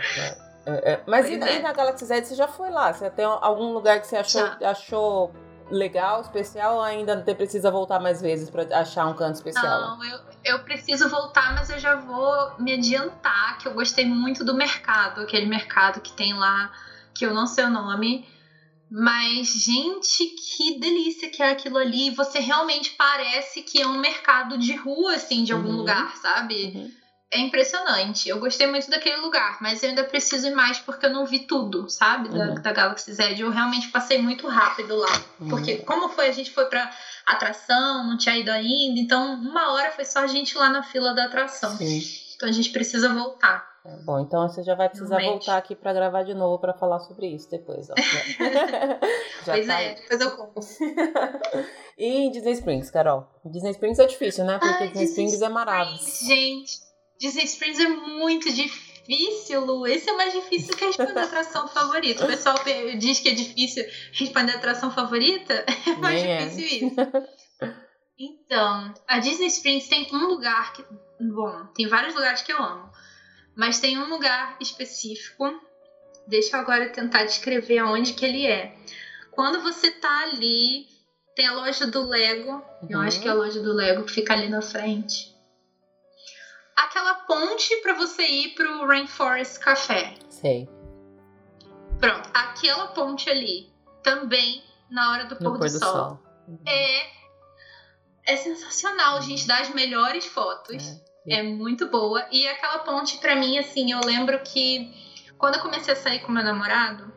É, 0.66 0.92
é, 0.92 1.04
mas 1.08 1.30
e, 1.30 1.36
é. 1.36 1.60
e, 1.60 1.62
na 1.62 1.72
Galaxy 1.72 2.06
Z 2.06 2.26
você 2.26 2.36
já 2.36 2.48
foi 2.48 2.70
lá? 2.70 2.92
Você 2.94 3.10
tem 3.10 3.26
algum 3.26 3.72
lugar 3.74 4.02
que 4.02 4.08
você 4.08 4.18
achou, 4.18 4.42
achou 4.62 5.34
legal, 5.72 6.22
especial, 6.22 6.76
ou 6.76 6.82
ainda 6.82 7.24
você 7.24 7.34
precisa 7.34 7.72
voltar 7.72 8.00
mais 8.00 8.22
vezes 8.22 8.50
para 8.50 8.64
achar 8.78 9.08
um 9.08 9.14
canto 9.14 9.36
especial? 9.36 9.98
Não, 9.98 10.04
eu, 10.04 10.20
eu 10.44 10.60
preciso 10.64 11.10
voltar, 11.10 11.56
mas 11.56 11.70
eu 11.70 11.80
já 11.80 11.96
vou 11.96 12.54
me 12.60 12.74
adiantar 12.74 13.58
que 13.58 13.68
eu 13.68 13.74
gostei 13.74 14.06
muito 14.06 14.44
do 14.44 14.54
mercado, 14.54 15.22
aquele 15.22 15.46
mercado 15.46 16.02
que 16.02 16.12
tem 16.12 16.34
lá, 16.34 16.72
que 17.14 17.26
eu 17.26 17.34
não 17.34 17.48
sei 17.48 17.66
o 17.66 17.70
nome. 17.70 18.28
Mas, 18.90 19.50
gente, 19.50 20.26
que 20.28 20.80
delícia 20.80 21.30
que 21.30 21.44
é 21.44 21.52
aquilo 21.52 21.78
ali. 21.78 22.10
Você 22.12 22.40
realmente 22.40 22.92
parece 22.92 23.62
que 23.62 23.82
é 23.82 23.86
um 23.86 24.00
mercado 24.00 24.58
de 24.58 24.78
rua, 24.78 25.16
assim, 25.16 25.44
de 25.44 25.52
algum 25.52 25.72
uhum. 25.72 25.78
lugar, 25.78 26.16
sabe? 26.16 26.74
Uhum 26.74 27.07
é 27.32 27.40
impressionante. 27.40 28.30
Eu 28.30 28.40
gostei 28.40 28.68
muito 28.68 28.90
daquele 28.90 29.18
lugar, 29.18 29.58
mas 29.62 29.84
eu 29.84 29.90
ainda 29.90 30.04
preciso 30.04 30.48
ir 30.48 30.56
mais 30.56 30.80
porque 30.80 31.06
eu 31.06 31.10
não 31.12 31.26
vi 31.26 31.40
tudo, 31.40 31.90
sabe? 31.90 32.30
Da, 32.30 32.46
uhum. 32.46 32.62
da 32.62 32.72
Galaxy 32.72 33.14
Z. 33.14 33.36
Eu 33.38 33.50
realmente 33.50 33.90
passei 33.90 34.22
muito 34.22 34.48
rápido 34.48 34.96
lá. 34.96 35.12
Uhum. 35.40 35.50
Porque, 35.50 35.78
como 35.80 36.10
foi, 36.10 36.28
a 36.28 36.32
gente 36.32 36.52
foi 36.52 36.66
pra 36.66 36.90
atração, 37.26 38.08
não 38.08 38.18
tinha 38.18 38.38
ido 38.38 38.50
ainda, 38.50 39.00
então 39.00 39.34
uma 39.36 39.74
hora 39.74 39.92
foi 39.92 40.06
só 40.06 40.20
a 40.20 40.28
gente 40.28 40.58
lá 40.58 40.70
na 40.70 40.84
fila 40.84 41.14
da 41.14 41.26
atração. 41.26 41.76
Sim. 41.76 42.02
Então 42.36 42.48
a 42.48 42.52
gente 42.52 42.70
precisa 42.70 43.10
voltar. 43.14 43.68
É, 43.84 43.96
bom, 44.04 44.20
então 44.20 44.48
você 44.48 44.64
já 44.64 44.76
vai 44.76 44.90
precisar 44.90 45.18
Realmente. 45.18 45.46
voltar 45.46 45.58
aqui 45.58 45.76
para 45.76 45.94
gravar 45.94 46.24
de 46.24 46.34
novo 46.34 46.60
para 46.60 46.74
falar 46.74 47.00
sobre 47.00 47.28
isso 47.28 47.50
depois. 47.50 47.90
Ó. 47.90 47.94
pois 49.46 49.66
tá 49.66 49.82
é, 49.82 49.88
aí. 49.90 49.96
depois 49.96 50.22
eu 50.22 50.32
conto. 50.32 50.60
e 51.98 52.30
Disney 52.32 52.52
Springs, 52.54 52.92
Carol? 52.92 53.28
Disney 53.44 53.72
Springs 53.72 54.00
é 54.00 54.06
difícil, 54.06 54.46
né? 54.46 54.60
Porque 54.60 54.84
Ai, 54.84 54.88
Disney, 54.90 55.06
Disney 55.06 55.26
Springs 55.26 55.42
é 55.42 55.50
maravilhoso. 55.50 56.26
Gente, 56.26 56.87
Disney 57.20 57.46
Springs 57.46 57.80
é 57.80 57.88
muito 57.88 58.52
difícil, 58.54 59.66
Lu. 59.66 59.88
Esse 59.88 60.10
é 60.10 60.14
mais 60.14 60.34
difícil 60.34 60.76
que 60.76 60.84
a 60.84 60.88
responder 60.88 61.20
a 61.20 61.24
atração 61.24 61.68
favorita. 61.68 62.24
O 62.24 62.28
pessoal 62.28 62.56
diz 62.98 63.20
que 63.20 63.30
é 63.30 63.34
difícil 63.34 63.86
responder 64.12 64.54
a 64.54 64.56
atração 64.56 64.92
favorita. 64.92 65.66
É 65.88 65.96
mais 65.96 66.22
Nem 66.22 66.32
é. 66.32 66.46
difícil 66.46 66.66
é. 66.66 66.88
isso. 66.88 66.96
Então, 68.20 68.94
a 69.08 69.20
Disney 69.20 69.48
Springs 69.48 69.88
tem 69.88 70.08
um 70.12 70.26
lugar 70.28 70.74
que. 70.74 70.84
Bom, 71.20 71.66
tem 71.76 71.88
vários 71.88 72.14
lugares 72.14 72.42
que 72.42 72.52
eu 72.52 72.62
amo. 72.62 72.92
Mas 73.56 73.80
tem 73.80 73.98
um 73.98 74.10
lugar 74.10 74.58
específico. 74.60 75.46
Deixa 76.28 76.56
eu 76.56 76.60
agora 76.60 76.90
tentar 76.90 77.24
descrever 77.24 77.80
aonde 77.80 78.14
que 78.14 78.26
ele 78.26 78.46
é. 78.46 78.76
Quando 79.32 79.62
você 79.62 79.90
tá 79.92 80.24
ali, 80.24 80.88
tem 81.36 81.48
a 81.48 81.54
loja 81.54 81.88
do 81.88 82.08
Lego. 82.08 82.52
Uhum. 82.52 82.88
Eu 82.90 83.02
acho 83.02 83.20
que 83.20 83.28
é 83.28 83.32
a 83.32 83.36
loja 83.36 83.62
do 83.62 83.74
Lego 83.74 84.04
que 84.04 84.12
fica 84.12 84.34
ali 84.34 84.50
na 84.50 84.62
frente 84.62 85.37
aquela 86.78 87.16
ponte 87.16 87.76
para 87.78 87.94
você 87.94 88.24
ir 88.24 88.50
pro 88.56 88.86
Rainforest 88.86 89.60
Café. 89.60 90.14
Sei. 90.30 90.70
Pronto, 92.00 92.30
aquela 92.34 92.88
ponte 92.88 93.30
ali 93.30 93.72
também 94.04 94.64
na 94.90 95.12
hora 95.12 95.26
do 95.26 95.36
pôr, 95.36 95.54
do, 95.54 95.60
pôr 95.60 95.70
do, 95.70 95.80
sol, 95.80 95.92
sol. 95.92 96.20
Uhum. 96.48 96.60
é 96.66 97.18
é 98.30 98.36
sensacional, 98.36 99.18
a 99.18 99.22
gente 99.22 99.48
dá 99.48 99.60
as 99.60 99.74
melhores 99.74 100.26
fotos. 100.26 101.02
É, 101.26 101.40
é 101.40 101.44
muito 101.44 101.88
boa 101.88 102.26
e 102.32 102.48
aquela 102.48 102.80
ponte 102.80 103.18
para 103.18 103.36
mim 103.36 103.58
assim, 103.58 103.92
eu 103.92 104.02
lembro 104.02 104.40
que 104.44 104.94
quando 105.38 105.56
eu 105.56 105.62
comecei 105.62 105.94
a 105.94 105.96
sair 105.96 106.20
com 106.20 106.32
meu 106.32 106.44
namorado, 106.44 107.12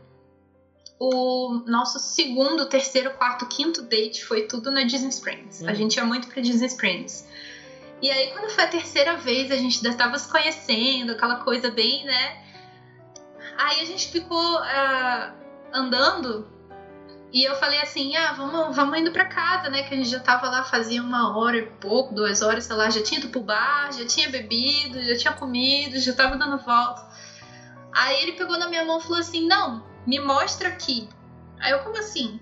o 0.98 1.62
nosso 1.66 1.98
segundo, 1.98 2.68
terceiro, 2.68 3.10
quarto, 3.12 3.46
quinto 3.46 3.82
date 3.82 4.24
foi 4.24 4.46
tudo 4.46 4.70
na 4.70 4.82
Disney 4.82 5.08
Springs. 5.08 5.60
Uhum. 5.60 5.68
A 5.68 5.74
gente 5.74 5.96
ia 5.96 6.04
muito 6.04 6.28
pra 6.28 6.42
Disney 6.42 6.66
Springs. 6.66 7.26
E 8.02 8.10
aí, 8.10 8.32
quando 8.32 8.50
foi 8.50 8.64
a 8.64 8.68
terceira 8.68 9.16
vez, 9.16 9.50
a 9.50 9.56
gente 9.56 9.76
ainda 9.76 9.90
estava 9.90 10.18
se 10.18 10.30
conhecendo, 10.30 11.12
aquela 11.12 11.36
coisa 11.36 11.70
bem, 11.70 12.04
né? 12.04 12.42
Aí 13.58 13.80
a 13.80 13.84
gente 13.84 14.08
ficou 14.08 14.56
uh, 14.56 15.32
andando 15.72 16.48
e 17.32 17.44
eu 17.44 17.54
falei 17.56 17.80
assim: 17.80 18.16
ah, 18.16 18.32
vamos, 18.32 18.74
vamos 18.74 18.98
indo 18.98 19.12
pra 19.12 19.26
casa, 19.26 19.68
né? 19.68 19.82
Que 19.82 19.94
a 19.94 19.96
gente 19.96 20.08
já 20.08 20.20
tava 20.20 20.48
lá 20.48 20.64
fazia 20.64 21.02
uma 21.02 21.36
hora 21.36 21.58
e 21.58 21.66
pouco, 21.66 22.14
duas 22.14 22.42
horas, 22.42 22.64
sei 22.64 22.76
lá, 22.76 22.88
já 22.90 23.02
tinha 23.02 23.20
ido 23.20 23.28
pro 23.28 23.40
bar, 23.40 23.92
já 23.92 24.06
tinha 24.06 24.30
bebido, 24.30 25.02
já 25.02 25.16
tinha 25.16 25.32
comido, 25.34 25.98
já 25.98 26.14
tava 26.14 26.36
dando 26.36 26.58
volta. 26.58 27.06
Aí 27.92 28.22
ele 28.22 28.32
pegou 28.32 28.58
na 28.58 28.68
minha 28.68 28.84
mão 28.84 28.98
e 28.98 29.02
falou 29.02 29.18
assim: 29.18 29.46
não, 29.46 29.84
me 30.06 30.18
mostra 30.18 30.68
aqui. 30.68 31.08
Aí 31.60 31.72
eu, 31.72 31.80
como 31.80 31.98
assim? 31.98 32.40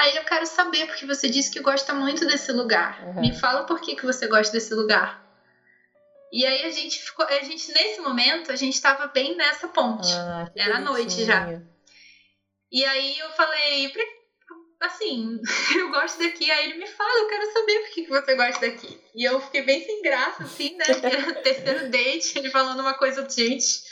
Aí 0.00 0.16
eu 0.16 0.24
quero 0.24 0.46
saber, 0.46 0.86
porque 0.86 1.04
você 1.04 1.28
disse 1.28 1.50
que 1.50 1.60
gosta 1.60 1.92
muito 1.92 2.26
desse 2.26 2.50
lugar. 2.52 3.04
Uhum. 3.04 3.20
Me 3.20 3.38
fala 3.38 3.66
por 3.66 3.82
que, 3.82 3.94
que 3.94 4.06
você 4.06 4.26
gosta 4.26 4.50
desse 4.50 4.72
lugar. 4.72 5.22
E 6.32 6.46
aí 6.46 6.64
a 6.64 6.70
gente 6.70 6.98
ficou. 6.98 7.26
A 7.26 7.42
gente, 7.42 7.70
nesse 7.70 8.00
momento, 8.00 8.50
a 8.50 8.56
gente 8.56 8.72
estava 8.72 9.08
bem 9.08 9.36
nessa 9.36 9.68
ponte. 9.68 10.10
Ah, 10.10 10.48
Era 10.56 10.80
noite 10.80 11.22
já. 11.22 11.60
E 12.72 12.82
aí 12.82 13.18
eu 13.18 13.28
falei, 13.32 13.92
assim, 14.80 15.38
eu 15.76 15.90
gosto 15.90 16.18
daqui. 16.18 16.50
Aí 16.50 16.70
ele 16.70 16.78
me 16.78 16.86
fala, 16.86 17.18
eu 17.18 17.28
quero 17.28 17.52
saber 17.52 17.80
por 17.80 17.90
que, 17.90 18.02
que 18.04 18.08
você 18.08 18.34
gosta 18.34 18.70
daqui. 18.70 19.00
E 19.14 19.22
eu 19.22 19.38
fiquei 19.38 19.60
bem 19.60 19.84
sem 19.84 20.00
graça, 20.00 20.44
assim, 20.44 20.78
né? 20.78 20.86
terceiro 21.42 21.90
date, 21.90 22.38
ele 22.38 22.48
falando 22.48 22.80
uma 22.80 22.94
coisa 22.94 23.28
gente. 23.28 23.82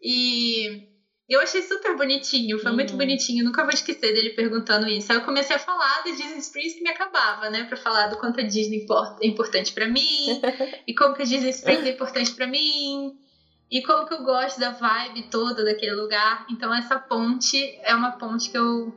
E 0.00 0.88
eu 1.32 1.40
achei 1.40 1.62
super 1.62 1.96
bonitinho, 1.96 2.58
foi 2.58 2.70
uhum. 2.70 2.76
muito 2.76 2.96
bonitinho, 2.96 3.44
nunca 3.44 3.62
vou 3.62 3.72
esquecer 3.72 4.12
dele 4.12 4.30
perguntando 4.30 4.88
isso. 4.88 5.12
Aí 5.12 5.18
eu 5.18 5.24
comecei 5.24 5.54
a 5.54 5.58
falar 5.58 6.02
da 6.02 6.10
Disney 6.10 6.38
Springs 6.38 6.74
que 6.74 6.82
me 6.82 6.90
acabava, 6.90 7.48
né, 7.50 7.64
para 7.64 7.76
falar 7.76 8.08
do 8.08 8.16
quanto 8.16 8.40
a 8.40 8.42
Disney 8.42 8.86
é 9.20 9.26
importante 9.26 9.72
para 9.72 9.88
mim, 9.88 10.40
e 10.86 10.94
como 10.94 11.14
que 11.14 11.22
a 11.22 11.24
Disney 11.24 11.50
Springs 11.50 11.86
é 11.86 11.90
importante 11.90 12.32
para 12.32 12.46
mim, 12.46 13.16
e 13.70 13.82
como 13.82 14.06
que 14.06 14.12
eu 14.12 14.22
gosto 14.22 14.60
da 14.60 14.70
vibe 14.70 15.30
toda 15.30 15.64
daquele 15.64 15.94
lugar. 15.94 16.44
Então 16.50 16.74
essa 16.74 16.98
ponte 16.98 17.78
é 17.82 17.94
uma 17.94 18.12
ponte 18.12 18.50
que 18.50 18.58
eu 18.58 18.92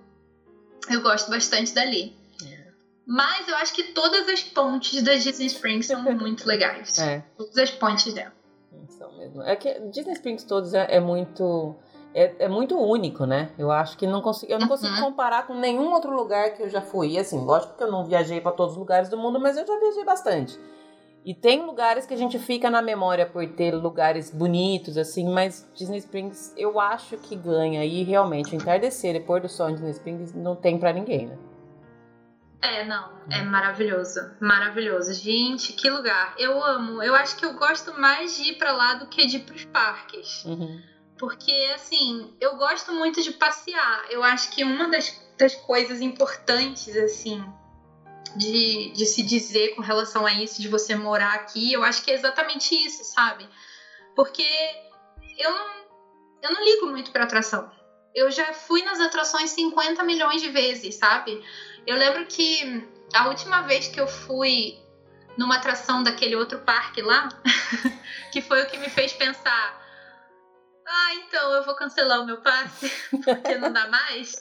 eu 0.90 1.02
gosto 1.02 1.30
bastante 1.30 1.74
dali. 1.74 2.14
É. 2.46 2.68
Mas 3.08 3.48
eu 3.48 3.56
acho 3.56 3.74
que 3.74 3.94
todas 3.94 4.28
as 4.28 4.44
pontes 4.44 5.02
da 5.02 5.14
Disney 5.14 5.48
Springs 5.48 5.88
são 5.88 6.02
muito 6.14 6.46
legais. 6.46 7.00
É. 7.00 7.24
Todas 7.38 7.58
as 7.58 7.72
pontes 7.72 8.14
dela. 8.14 8.34
São 8.90 9.18
mesmo. 9.18 9.42
É 9.44 9.56
que 9.56 9.80
Disney 9.92 10.14
Springs 10.14 10.44
todos 10.44 10.74
é, 10.74 10.86
é 10.90 11.00
muito 11.00 11.76
é, 12.16 12.45
é, 12.45 12.47
muito 12.47 12.80
único, 12.80 13.26
né? 13.26 13.51
Eu 13.59 13.70
acho 13.70 13.97
que 13.97 14.07
não 14.07 14.22
consigo, 14.22 14.49
eu 14.49 14.57
não 14.57 14.70
consigo 14.70 14.93
uhum. 14.95 15.01
comparar 15.01 15.45
com 15.45 15.53
nenhum 15.53 15.91
outro 15.91 16.16
lugar 16.16 16.53
que 16.53 16.63
eu 16.63 16.70
já 16.70 16.82
fui. 16.82 17.18
Assim, 17.18 17.43
lógico 17.43 17.76
que 17.76 17.84
eu 17.84 17.91
não 17.91 18.05
viajei 18.05 18.39
para 18.39 18.53
todos 18.53 18.72
os 18.72 18.80
lugares 18.80 19.09
do 19.09 19.18
mundo, 19.18 19.38
mas 19.38 19.57
eu 19.57 19.68
já 19.68 19.78
viajei 19.78 20.05
bastante. 20.05 20.57
E 21.26 21.34
tem 21.34 21.66
lugares 21.66 22.05
que 22.05 22.13
a 22.13 22.18
gente 22.18 22.39
fica 22.39 22.70
na 22.70 22.82
memória 22.82 23.26
por 23.26 23.45
ter 23.49 23.76
lugares 23.76 24.32
bonitos, 24.32 24.97
assim, 24.97 25.28
mas 25.28 25.70
Disney 25.74 25.97
Springs 25.97 26.53
eu 26.55 26.80
acho 26.80 27.18
que 27.18 27.36
ganha. 27.36 27.84
E 27.84 28.03
realmente, 28.03 28.55
entardecer 28.55 29.13
e 29.13 29.20
pôr 29.20 29.41
do 29.41 29.49
sol 29.49 29.70
em 29.70 29.74
Disney 29.74 29.91
Springs 29.91 30.34
não 30.34 30.55
tem 30.55 30.80
para 30.80 30.93
ninguém, 30.93 31.28
né? 31.28 31.38
É, 32.61 32.86
não, 32.86 33.09
é 33.30 33.43
maravilhoso, 33.43 34.22
maravilhoso. 34.39 35.13
Gente, 35.13 35.74
que 35.74 35.89
lugar. 35.89 36.34
Eu 36.38 36.63
amo. 36.63 37.03
Eu 37.03 37.13
acho 37.13 37.36
que 37.36 37.45
eu 37.45 37.55
gosto 37.55 37.99
mais 37.99 38.38
de 38.38 38.51
ir 38.51 38.57
para 38.57 38.72
lá 38.72 38.93
do 38.93 39.07
que 39.07 39.26
de 39.26 39.38
ir 39.38 39.39
pros 39.41 39.66
parques. 39.66 40.45
Uhum. 40.45 40.95
Porque, 41.18 41.72
assim, 41.74 42.36
eu 42.41 42.55
gosto 42.57 42.91
muito 42.93 43.22
de 43.22 43.32
passear. 43.32 44.05
Eu 44.09 44.24
acho 44.24 44.49
que 44.51 44.63
uma 44.63 44.89
das, 44.89 45.18
das 45.38 45.55
coisas 45.55 46.01
importantes, 46.01 46.95
assim, 46.97 47.43
de, 48.36 48.91
de 48.91 49.05
se 49.05 49.24
dizer 49.24 49.76
com 49.76 49.82
relação 49.82 50.26
a 50.26 50.34
isso, 50.34 50.61
de 50.61 50.68
você 50.68 50.95
morar 50.95 51.34
aqui, 51.34 51.72
eu 51.72 51.84
acho 51.84 52.03
que 52.03 52.11
é 52.11 52.16
exatamente 52.16 52.76
isso, 52.76 53.03
sabe? 53.05 53.47
Porque 54.16 54.45
eu 55.38 55.51
não, 55.51 55.68
eu 56.41 56.51
não 56.51 56.63
ligo 56.63 56.88
muito 56.88 57.11
para 57.11 57.24
atração. 57.24 57.72
Eu 58.13 58.32
já 58.32 58.53
fui 58.53 58.82
nas 58.84 58.99
atrações 58.99 59.49
50 59.51 60.03
milhões 60.03 60.41
de 60.41 60.49
vezes, 60.49 60.95
sabe? 60.95 61.41
Eu 61.88 61.97
lembro 61.97 62.26
que 62.26 62.86
a 63.13 63.28
última 63.28 63.61
vez 63.61 63.88
que 63.88 63.99
eu 63.99 64.07
fui 64.07 64.78
numa 65.38 65.55
atração 65.55 66.01
daquele 66.01 66.36
outro 66.36 66.59
parque 66.59 67.01
lá, 67.01 67.30
que 68.32 68.41
foi 68.41 68.63
o 68.63 68.68
que 68.68 68.78
me 68.78 68.89
fez 68.89 69.13
pensar: 69.13 69.85
ah, 70.86 71.14
então 71.16 71.54
eu 71.54 71.64
vou 71.64 71.76
cancelar 71.76 72.22
o 72.22 72.26
meu 72.26 72.38
passe, 72.38 72.92
porque 73.24 73.56
não 73.58 73.72
dá 73.72 73.88
mais. 73.88 74.36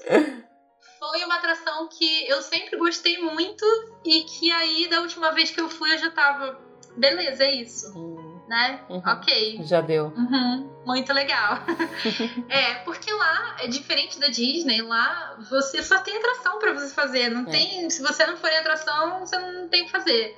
Foi 0.99 1.25
uma 1.25 1.37
atração 1.37 1.89
que 1.89 2.29
eu 2.29 2.41
sempre 2.43 2.77
gostei 2.77 3.19
muito 3.19 3.65
e 4.05 4.23
que 4.23 4.51
aí 4.53 4.89
da 4.89 5.01
última 5.01 5.31
vez 5.33 5.51
que 5.51 5.61
eu 5.61 5.69
fui 5.69 5.93
eu 5.93 5.99
já 5.99 6.11
tava, 6.11 6.59
beleza, 6.97 7.45
é 7.45 7.55
isso. 7.55 7.93
Hum. 7.97 8.25
Né? 8.47 8.79
Uhum. 8.91 9.03
Ok. 9.07 9.61
Já 9.63 9.81
deu. 9.81 10.13
Uhum. 10.15 10.71
Muito 10.85 11.11
legal. 11.15 11.61
é, 12.51 12.75
porque 12.85 13.11
lá 13.11 13.57
é 13.61 13.67
diferente 13.67 14.21
da 14.21 14.29
Disney, 14.29 14.83
lá 14.83 15.35
você 15.49 15.83
só 15.83 15.99
tem 16.01 16.19
atração 16.19 16.59
para 16.59 16.75
você 16.75 16.93
fazer. 16.93 17.31
Não 17.31 17.49
é. 17.49 17.51
tem. 17.51 17.89
Se 17.89 18.03
você 18.03 18.27
não 18.27 18.37
for 18.37 18.51
em 18.51 18.59
atração, 18.59 19.21
você 19.21 19.39
não 19.39 19.67
tem 19.69 19.83
o 19.83 19.85
que 19.87 19.91
fazer. 19.91 20.37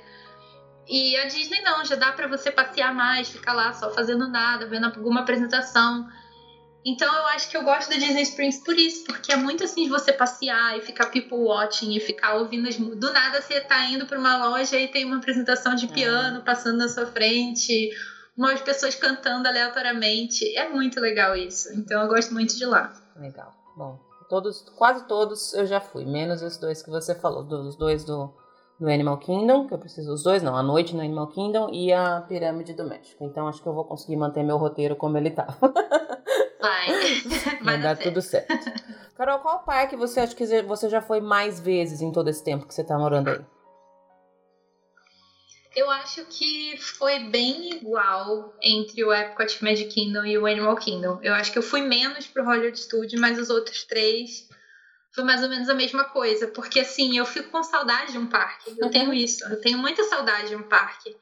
E 0.87 1.17
a 1.17 1.25
Disney 1.25 1.61
não, 1.61 1.83
já 1.83 1.95
dá 1.95 2.11
para 2.11 2.27
você 2.27 2.49
passear 2.49 2.93
mais, 2.93 3.29
ficar 3.29 3.53
lá 3.53 3.73
só 3.73 3.91
fazendo 3.91 4.27
nada, 4.29 4.67
vendo 4.67 4.85
alguma 4.85 5.21
apresentação. 5.21 6.07
Então 6.85 7.13
eu 7.13 7.25
acho 7.27 7.49
que 7.49 7.57
eu 7.57 7.63
gosto 7.63 7.89
da 7.89 7.97
Disney 7.97 8.21
Springs 8.21 8.63
por 8.63 8.77
isso, 8.77 9.03
porque 9.03 9.33
é 9.33 9.35
muito 9.35 9.63
assim 9.65 9.83
de 9.83 9.89
você 9.89 10.13
passear 10.13 10.77
e 10.77 10.81
ficar 10.81 11.07
people 11.07 11.39
watching 11.39 11.93
e 11.93 11.99
ficar 11.99 12.35
ouvindo 12.35 12.69
as 12.69 12.77
Do 12.77 13.11
nada 13.11 13.41
você 13.41 13.59
tá 13.59 13.83
indo 13.89 14.05
para 14.05 14.17
uma 14.17 14.37
loja 14.47 14.77
e 14.77 14.87
tem 14.87 15.03
uma 15.03 15.17
apresentação 15.17 15.75
de 15.75 15.87
piano 15.87 16.39
é. 16.39 16.41
passando 16.41 16.77
na 16.77 16.87
sua 16.87 17.05
frente, 17.05 17.89
umas 18.37 18.61
pessoas 18.61 18.95
cantando 18.95 19.49
aleatoriamente. 19.49 20.55
É 20.55 20.69
muito 20.69 21.01
legal 21.01 21.35
isso. 21.35 21.73
Então 21.73 22.01
eu 22.01 22.07
gosto 22.07 22.33
muito 22.33 22.55
de 22.55 22.65
lá. 22.65 22.93
Legal. 23.17 23.53
Bom, 23.75 23.99
todos, 24.29 24.61
quase 24.77 25.05
todos 25.07 25.53
eu 25.53 25.65
já 25.65 25.81
fui, 25.81 26.05
menos 26.05 26.41
os 26.41 26.57
dois 26.57 26.81
que 26.81 26.89
você 26.89 27.13
falou, 27.13 27.43
dos 27.43 27.75
dois 27.75 28.05
do 28.05 28.33
no 28.79 28.91
Animal 28.91 29.17
Kingdom, 29.17 29.67
que 29.67 29.73
eu 29.73 29.79
preciso 29.79 30.11
dos 30.11 30.23
dois, 30.23 30.43
não, 30.43 30.55
a 30.55 30.61
noite 30.61 30.95
no 30.95 31.01
Animal 31.01 31.27
Kingdom 31.27 31.69
e 31.71 31.91
a 31.91 32.21
Pirâmide 32.21 32.73
do 32.73 32.83
México. 32.83 33.23
Então 33.23 33.47
acho 33.47 33.61
que 33.61 33.67
eu 33.67 33.73
vou 33.73 33.85
conseguir 33.85 34.15
manter 34.15 34.43
meu 34.43 34.57
roteiro 34.57 34.95
como 34.95 35.17
ele 35.17 35.31
tá. 35.31 35.47
Vai, 36.59 36.87
vai, 37.23 37.63
vai 37.63 37.81
dar, 37.81 37.95
dar 37.95 38.03
tudo 38.03 38.21
certo. 38.21 38.51
Carol, 39.15 39.39
qual 39.39 39.63
parque 39.63 39.95
você 39.95 40.19
acha 40.19 40.35
que 40.35 40.45
você 40.63 40.89
já 40.89 41.01
foi 41.01 41.21
mais 41.21 41.59
vezes 41.59 42.01
em 42.01 42.11
todo 42.11 42.29
esse 42.29 42.43
tempo 42.43 42.67
que 42.67 42.73
você 42.73 42.83
tá 42.83 42.97
morando 42.97 43.29
aí? 43.29 43.39
Eu 45.75 45.91
acho 45.91 46.25
que 46.25 46.75
foi 46.77 47.19
bem 47.25 47.69
igual 47.75 48.51
entre 48.63 49.03
o 49.03 49.13
Epcot 49.13 49.63
Magic 49.63 49.93
Kingdom 49.93 50.25
e 50.25 50.35
o 50.35 50.47
Animal 50.47 50.75
Kingdom. 50.75 51.19
Eu 51.21 51.35
acho 51.35 51.51
que 51.51 51.59
eu 51.59 51.63
fui 51.63 51.81
menos 51.81 52.25
pro 52.25 52.43
Hollywood 52.43 52.79
Studio, 52.79 53.21
mas 53.21 53.37
os 53.37 53.51
outros 53.51 53.83
três 53.83 54.46
foi 55.13 55.23
mais 55.23 55.41
ou 55.43 55.49
menos 55.49 55.69
a 55.69 55.73
mesma 55.73 56.05
coisa. 56.05 56.47
Porque 56.47 56.79
assim, 56.79 57.17
eu 57.17 57.25
fico 57.25 57.49
com 57.49 57.63
saudade 57.63 58.11
de 58.11 58.17
um 58.17 58.27
parque. 58.27 58.75
Eu 58.77 58.89
tenho 58.89 59.13
isso. 59.13 59.43
Eu 59.45 59.59
tenho 59.61 59.77
muita 59.77 60.03
saudade 60.03 60.49
de 60.49 60.55
um 60.55 60.63
parque. 60.63 61.15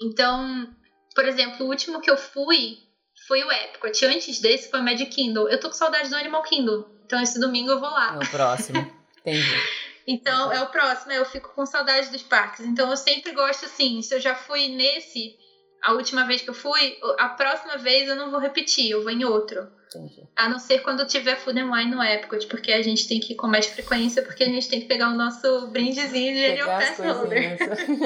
Então, 0.00 0.68
por 1.14 1.24
exemplo, 1.26 1.64
o 1.64 1.68
último 1.68 2.00
que 2.00 2.10
eu 2.10 2.16
fui 2.16 2.78
foi 3.26 3.42
o 3.42 3.50
Epcot. 3.50 4.04
Antes 4.06 4.40
desse 4.40 4.70
foi 4.70 4.80
o 4.80 4.82
Magic 4.82 5.10
Kingdom. 5.14 5.48
Eu 5.48 5.58
tô 5.58 5.68
com 5.68 5.74
saudade 5.74 6.10
do 6.10 6.16
Animal 6.16 6.42
Kingdom. 6.42 6.84
Então 7.06 7.20
esse 7.20 7.38
domingo 7.38 7.70
eu 7.70 7.80
vou 7.80 7.90
lá. 7.90 8.14
É 8.14 8.24
o 8.24 8.30
próximo. 8.30 8.78
Entendi. 9.20 9.54
então 10.06 10.52
é 10.52 10.60
o 10.62 10.66
próximo. 10.66 11.12
Eu 11.12 11.24
fico 11.24 11.54
com 11.54 11.64
saudade 11.64 12.10
dos 12.10 12.22
parques. 12.22 12.64
Então 12.64 12.90
eu 12.90 12.96
sempre 12.96 13.32
gosto 13.32 13.66
assim. 13.66 14.02
Se 14.02 14.14
eu 14.14 14.20
já 14.20 14.34
fui 14.34 14.68
nesse 14.68 15.36
a 15.82 15.92
última 15.92 16.24
vez 16.24 16.40
que 16.40 16.48
eu 16.48 16.54
fui, 16.54 16.98
a 17.18 17.28
próxima 17.28 17.76
vez 17.76 18.08
eu 18.08 18.16
não 18.16 18.30
vou 18.30 18.40
repetir, 18.40 18.90
eu 18.90 19.02
vou 19.02 19.10
em 19.10 19.24
outro. 19.24 19.70
Entendi. 19.98 20.28
A 20.36 20.48
não 20.48 20.58
ser 20.58 20.80
quando 20.80 21.06
tiver 21.06 21.36
Food 21.36 21.58
and 21.60 21.70
Wine 21.70 21.90
no 21.90 22.02
Epcot, 22.02 22.46
porque 22.46 22.72
a 22.72 22.82
gente 22.82 23.06
tem 23.06 23.20
que 23.20 23.32
ir 23.32 23.36
com 23.36 23.46
mais 23.46 23.66
frequência, 23.66 24.22
porque 24.22 24.42
a 24.44 24.46
gente 24.46 24.68
tem 24.68 24.80
que 24.80 24.86
pegar 24.86 25.10
o 25.10 25.14
nosso 25.14 25.68
brindezinho 25.68 26.34
de 26.34 26.60
Annual 26.60 26.80
Pass 26.80 26.98
Holder. 26.98 27.58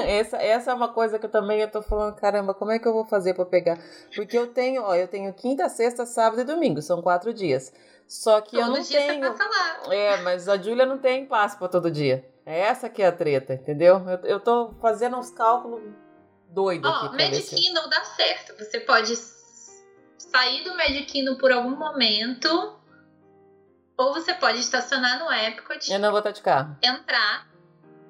essa, 0.05 0.37
essa 0.37 0.71
é 0.71 0.73
uma 0.73 0.89
coisa 0.89 1.17
que 1.17 1.25
eu 1.25 1.29
também 1.29 1.61
eu 1.61 1.69
tô 1.69 1.81
falando, 1.81 2.15
caramba, 2.15 2.53
como 2.53 2.71
é 2.71 2.79
que 2.79 2.87
eu 2.87 2.93
vou 2.93 3.05
fazer 3.05 3.33
para 3.33 3.45
pegar? 3.45 3.79
Porque 4.15 4.37
eu 4.37 4.47
tenho, 4.47 4.83
ó, 4.83 4.95
eu 4.95 5.07
tenho 5.07 5.33
quinta, 5.33 5.67
sexta, 5.69 6.05
sábado 6.05 6.41
e 6.41 6.45
domingo, 6.45 6.81
são 6.81 7.01
quatro 7.01 7.33
dias. 7.33 7.73
Só 8.07 8.41
que 8.41 8.57
todo 8.57 8.61
eu 8.61 8.67
não 8.67 8.81
dia 8.81 8.99
tenho. 8.99 9.23
Você 9.23 9.37
passa 9.37 9.49
lá. 9.49 9.93
É, 9.93 10.17
mas 10.21 10.49
a 10.49 10.57
Júlia 10.57 10.85
não 10.85 10.97
tem 10.97 11.27
passo 11.27 11.57
para 11.59 11.67
todo 11.67 11.91
dia. 11.91 12.25
É 12.43 12.61
essa 12.61 12.89
que 12.89 13.03
é 13.03 13.07
a 13.07 13.11
treta, 13.11 13.53
entendeu? 13.53 14.01
Eu, 14.09 14.17
eu 14.25 14.39
tô 14.39 14.71
fazendo 14.81 15.15
uns 15.15 15.29
cálculos 15.29 15.83
doidos 16.49 16.89
aqui. 16.89 17.05
Ó, 17.05 17.11
Magic 17.11 17.55
Kingdom 17.55 17.87
dá 17.87 18.03
certo. 18.03 18.57
Você 18.57 18.79
pode 18.79 19.15
sair 20.19 20.63
do 20.63 21.05
Kingdom 21.05 21.35
por 21.35 21.51
algum 21.51 21.75
momento. 21.75 22.77
Ou 23.97 24.13
você 24.13 24.33
pode 24.33 24.59
estacionar 24.59 25.19
no 25.19 25.31
Epcot. 25.31 25.91
Eu 25.91 25.99
não 25.99 26.11
vou 26.11 26.19
estar 26.19 26.31
de 26.31 26.41
carro. 26.41 26.77
Entrar. 26.81 27.47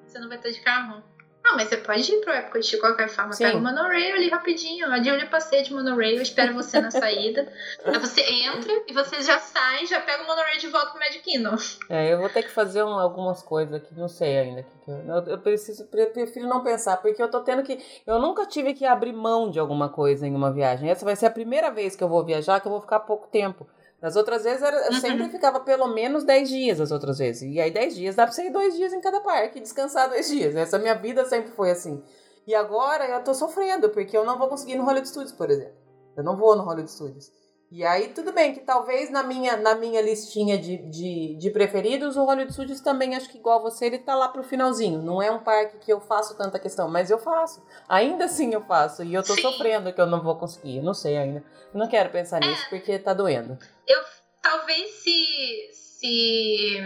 Você 0.06 0.18
não 0.18 0.28
vai 0.28 0.36
estar 0.36 0.50
de 0.50 0.60
carro? 0.60 1.02
Não, 1.42 1.56
mas 1.56 1.68
você 1.68 1.78
pode 1.78 2.12
ir 2.12 2.20
pro 2.20 2.32
Epcot 2.32 2.60
de 2.60 2.76
qualquer 2.78 3.08
forma. 3.08 3.32
Sim. 3.32 3.44
Pega 3.44 3.56
o 3.56 3.60
monorail 3.60 4.14
ali 4.14 4.28
rapidinho. 4.28 4.86
A 4.86 5.02
Julia 5.02 5.26
passeia 5.26 5.62
de 5.62 5.72
monorail, 5.72 6.20
espera 6.20 6.52
você 6.52 6.80
na 6.80 6.90
saída. 6.90 7.50
Aí 7.84 7.98
você 7.98 8.20
entra 8.20 8.72
e 8.86 8.92
você 8.92 9.22
já 9.22 9.38
sai, 9.38 9.86
já 9.86 10.00
pega 10.00 10.22
o 10.22 10.26
monorail 10.26 10.58
de 10.58 10.68
volta 10.68 10.90
pro 10.90 11.00
Magic 11.00 11.20
Kingdom. 11.20 11.56
É, 11.88 12.12
eu 12.12 12.18
vou 12.18 12.28
ter 12.28 12.42
que 12.42 12.50
fazer 12.50 12.82
um, 12.82 12.98
algumas 12.98 13.42
coisas 13.42 13.74
aqui, 13.74 13.94
não 13.94 14.08
sei 14.08 14.38
ainda. 14.38 14.66
Eu, 14.86 15.32
eu 15.32 15.38
preciso, 15.38 15.86
prefiro 15.86 16.46
não 16.46 16.62
pensar, 16.62 16.98
porque 16.98 17.22
eu 17.22 17.30
tô 17.30 17.40
tendo 17.40 17.62
que. 17.62 17.82
Eu 18.06 18.18
nunca 18.18 18.46
tive 18.46 18.74
que 18.74 18.84
abrir 18.84 19.12
mão 19.12 19.50
de 19.50 19.58
alguma 19.58 19.88
coisa 19.88 20.26
em 20.26 20.34
uma 20.34 20.52
viagem. 20.52 20.90
Essa 20.90 21.04
vai 21.04 21.16
ser 21.16 21.26
a 21.26 21.30
primeira 21.30 21.70
vez 21.70 21.96
que 21.96 22.04
eu 22.04 22.08
vou 22.08 22.24
viajar, 22.24 22.60
que 22.60 22.66
eu 22.66 22.72
vou 22.72 22.80
ficar 22.80 23.00
pouco 23.00 23.28
tempo. 23.28 23.66
Nas 24.00 24.16
outras 24.16 24.44
vezes 24.44 24.62
eu 24.62 24.92
uhum. 24.92 25.00
sempre 25.00 25.28
ficava 25.28 25.60
pelo 25.60 25.88
menos 25.88 26.24
10 26.24 26.48
dias 26.48 26.80
as 26.80 26.90
outras 26.90 27.18
vezes. 27.18 27.42
E 27.42 27.60
aí 27.60 27.70
10 27.70 27.94
dias 27.94 28.14
dá 28.14 28.24
pra 28.24 28.32
você 28.32 28.46
ir 28.46 28.50
dois 28.50 28.74
dias 28.74 28.92
em 28.92 29.00
cada 29.00 29.20
parque 29.20 29.58
e 29.58 29.62
descansar 29.62 30.08
dois 30.08 30.28
dias. 30.28 30.56
Essa 30.56 30.78
minha 30.78 30.94
vida 30.94 31.24
sempre 31.26 31.52
foi 31.52 31.70
assim. 31.70 32.02
E 32.46 32.54
agora 32.54 33.06
eu 33.06 33.22
tô 33.22 33.34
sofrendo, 33.34 33.90
porque 33.90 34.16
eu 34.16 34.24
não 34.24 34.38
vou 34.38 34.48
conseguir 34.48 34.72
ir 34.72 34.76
no 34.76 34.84
Hollywood 34.84 35.08
Studios, 35.08 35.32
por 35.32 35.50
exemplo. 35.50 35.74
Eu 36.16 36.24
não 36.24 36.36
vou 36.36 36.56
no 36.56 36.62
Hollywood 36.62 36.90
Studios. 36.90 37.30
E 37.72 37.84
aí, 37.84 38.08
tudo 38.08 38.32
bem, 38.32 38.52
que 38.52 38.60
talvez 38.60 39.10
na 39.10 39.22
minha, 39.22 39.56
na 39.56 39.76
minha 39.76 40.02
listinha 40.02 40.58
de, 40.58 40.76
de, 40.76 41.36
de 41.36 41.50
preferidos, 41.50 42.16
o 42.16 42.24
Hollywood 42.24 42.52
Studios 42.52 42.80
também, 42.80 43.14
acho 43.14 43.28
que 43.28 43.38
igual 43.38 43.62
você, 43.62 43.86
ele 43.86 43.98
tá 43.98 44.16
lá 44.16 44.28
pro 44.28 44.42
finalzinho. 44.42 45.00
Não 45.00 45.22
é 45.22 45.30
um 45.30 45.38
parque 45.38 45.78
que 45.78 45.92
eu 45.92 46.00
faço 46.00 46.36
tanta 46.36 46.58
questão, 46.58 46.88
mas 46.88 47.12
eu 47.12 47.18
faço. 47.18 47.64
Ainda 47.88 48.24
assim 48.24 48.52
eu 48.52 48.62
faço. 48.62 49.04
E 49.04 49.14
eu 49.14 49.22
tô 49.22 49.34
Sim. 49.36 49.42
sofrendo 49.42 49.92
que 49.92 50.00
eu 50.00 50.06
não 50.06 50.20
vou 50.20 50.34
conseguir. 50.34 50.78
Eu 50.78 50.82
não 50.82 50.94
sei 50.94 51.16
ainda. 51.16 51.44
Eu 51.72 51.78
não 51.78 51.86
quero 51.86 52.10
pensar 52.10 52.42
é, 52.42 52.48
nisso, 52.48 52.66
porque 52.68 52.98
tá 52.98 53.14
doendo. 53.14 53.56
Eu, 53.86 54.02
talvez 54.42 54.90
se, 54.90 55.70
se 55.72 56.80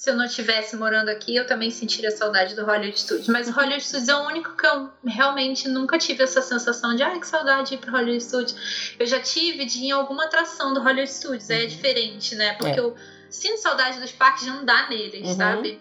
se 0.00 0.08
eu 0.08 0.16
não 0.16 0.24
estivesse 0.24 0.76
morando 0.76 1.10
aqui, 1.10 1.36
eu 1.36 1.46
também 1.46 1.70
sentiria 1.70 2.10
saudade 2.10 2.54
do 2.56 2.64
Hollywood 2.64 2.98
Studios. 2.98 3.28
Mas 3.28 3.48
o 3.48 3.52
Hollywood 3.52 3.84
Studios 3.84 4.08
é 4.08 4.16
o 4.16 4.26
único 4.28 4.56
que 4.56 4.66
eu 4.66 4.88
realmente 5.04 5.68
nunca 5.68 5.98
tive 5.98 6.22
essa 6.22 6.40
sensação 6.40 6.96
de, 6.96 7.02
ai, 7.02 7.20
que 7.20 7.26
saudade 7.26 7.68
de 7.68 7.74
ir 7.74 7.78
pro 7.78 7.92
Hollywood 7.92 8.24
Studios. 8.24 8.94
Eu 8.98 9.04
já 9.04 9.20
tive 9.20 9.66
de 9.66 9.80
ir 9.80 9.88
em 9.88 9.90
alguma 9.90 10.24
atração 10.24 10.72
do 10.72 10.80
Hollywood 10.80 11.12
Studios, 11.12 11.50
é 11.50 11.60
uhum. 11.60 11.66
diferente, 11.66 12.34
né? 12.34 12.54
Porque 12.54 12.80
é. 12.80 12.82
eu 12.82 12.96
sinto 13.28 13.58
saudade 13.58 14.00
dos 14.00 14.10
parques 14.10 14.44
de 14.44 14.48
andar 14.48 14.88
neles, 14.88 15.28
uhum. 15.28 15.36
sabe? 15.36 15.78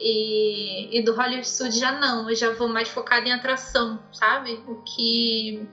E, 0.00 0.98
e 0.98 1.02
do 1.02 1.12
Hollywood 1.14 1.46
Studios 1.46 1.76
já 1.76 1.92
não, 1.92 2.30
eu 2.30 2.34
já 2.34 2.54
vou 2.54 2.68
mais 2.68 2.88
focada 2.88 3.28
em 3.28 3.32
atração, 3.32 4.02
sabe? 4.14 4.64
O 4.66 4.76
que. 4.76 5.68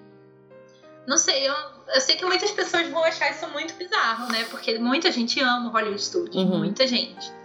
Não 1.08 1.18
sei, 1.18 1.48
eu, 1.48 1.56
eu 1.96 2.02
sei 2.02 2.18
que 2.18 2.26
muitas 2.26 2.52
pessoas 2.52 2.90
vão 2.90 3.06
achar 3.06 3.32
isso 3.32 3.48
muito 3.52 3.74
bizarro, 3.76 4.30
né? 4.30 4.44
Porque 4.52 4.78
muita 4.78 5.10
gente 5.14 5.40
ama 5.40 5.70
o 5.70 5.72
Hollywood 5.72 6.04
Studios, 6.04 6.36
uhum. 6.36 6.58
muita 6.58 6.86
gente. 6.86 7.39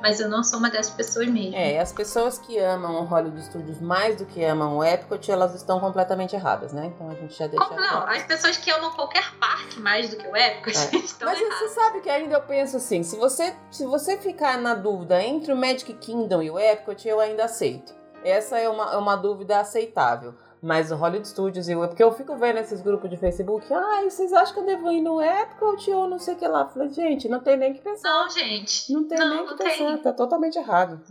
Mas 0.00 0.20
eu 0.20 0.28
não 0.28 0.42
sou 0.42 0.58
uma 0.58 0.70
dessas 0.70 0.92
pessoas 0.92 1.28
mesmo. 1.28 1.56
É, 1.56 1.78
as 1.78 1.92
pessoas 1.92 2.38
que 2.38 2.58
amam 2.58 3.02
o 3.02 3.04
Hollywood 3.04 3.44
Studios 3.44 3.80
mais 3.80 4.16
do 4.16 4.24
que 4.26 4.42
amam 4.44 4.78
o 4.78 4.84
Epcot, 4.84 5.30
elas 5.30 5.54
estão 5.54 5.78
completamente 5.78 6.34
erradas, 6.34 6.72
né? 6.72 6.86
Então 6.86 7.08
a 7.10 7.14
gente 7.14 7.36
já 7.36 7.46
deixa. 7.46 7.64
Como, 7.64 7.80
não, 7.80 8.06
as 8.06 8.22
pessoas 8.24 8.56
que 8.56 8.70
amam 8.70 8.90
qualquer 8.92 9.32
parque 9.38 9.78
mais 9.80 10.10
do 10.10 10.16
que 10.16 10.26
o 10.26 10.36
Epcot 10.36 10.76
é. 10.94 10.96
estão 10.96 11.28
Mas 11.28 11.40
erradas. 11.40 11.58
você 11.58 11.68
sabe 11.68 12.00
que 12.00 12.10
ainda 12.10 12.34
eu 12.34 12.42
penso 12.42 12.76
assim, 12.76 13.02
se 13.02 13.16
você, 13.16 13.54
se 13.70 13.84
você 13.86 14.16
ficar 14.16 14.58
na 14.58 14.74
dúvida 14.74 15.22
entre 15.22 15.52
o 15.52 15.56
Magic 15.56 15.92
Kingdom 15.94 16.42
e 16.42 16.50
o 16.50 16.58
Epcot, 16.58 17.06
eu 17.06 17.20
ainda 17.20 17.44
aceito. 17.44 17.94
Essa 18.24 18.58
é 18.58 18.68
uma, 18.68 18.92
é 18.92 18.96
uma 18.96 19.16
dúvida 19.16 19.58
aceitável. 19.58 20.34
Mas 20.62 20.92
o 20.92 20.96
Hollywood 20.96 21.26
Studios 21.26 21.68
e 21.70 21.74
o. 21.74 21.88
Porque 21.88 22.02
eu 22.02 22.12
fico 22.12 22.36
vendo 22.36 22.58
esses 22.58 22.82
grupos 22.82 23.08
de 23.08 23.16
Facebook. 23.16 23.66
Ah, 23.72 24.02
vocês 24.02 24.30
acham 24.32 24.52
que 24.52 24.60
eu 24.60 24.66
devo 24.66 24.92
ir 24.92 25.00
no 25.00 25.20
Epcot 25.20 25.90
ou 25.90 26.06
não 26.06 26.18
sei 26.18 26.34
o 26.34 26.36
que 26.36 26.46
lá? 26.46 26.68
falei, 26.68 26.90
gente, 26.90 27.28
não 27.28 27.40
tem 27.40 27.56
nem 27.56 27.72
que 27.72 27.80
pensar. 27.80 28.10
Não, 28.10 28.28
gente. 28.28 28.92
Não 28.92 29.08
tem 29.08 29.18
não, 29.18 29.36
nem 29.36 29.46
que 29.46 29.56
pensar. 29.56 29.76
Tem. 29.76 29.98
Tá 29.98 30.12
totalmente 30.12 30.58
errado. 30.58 31.02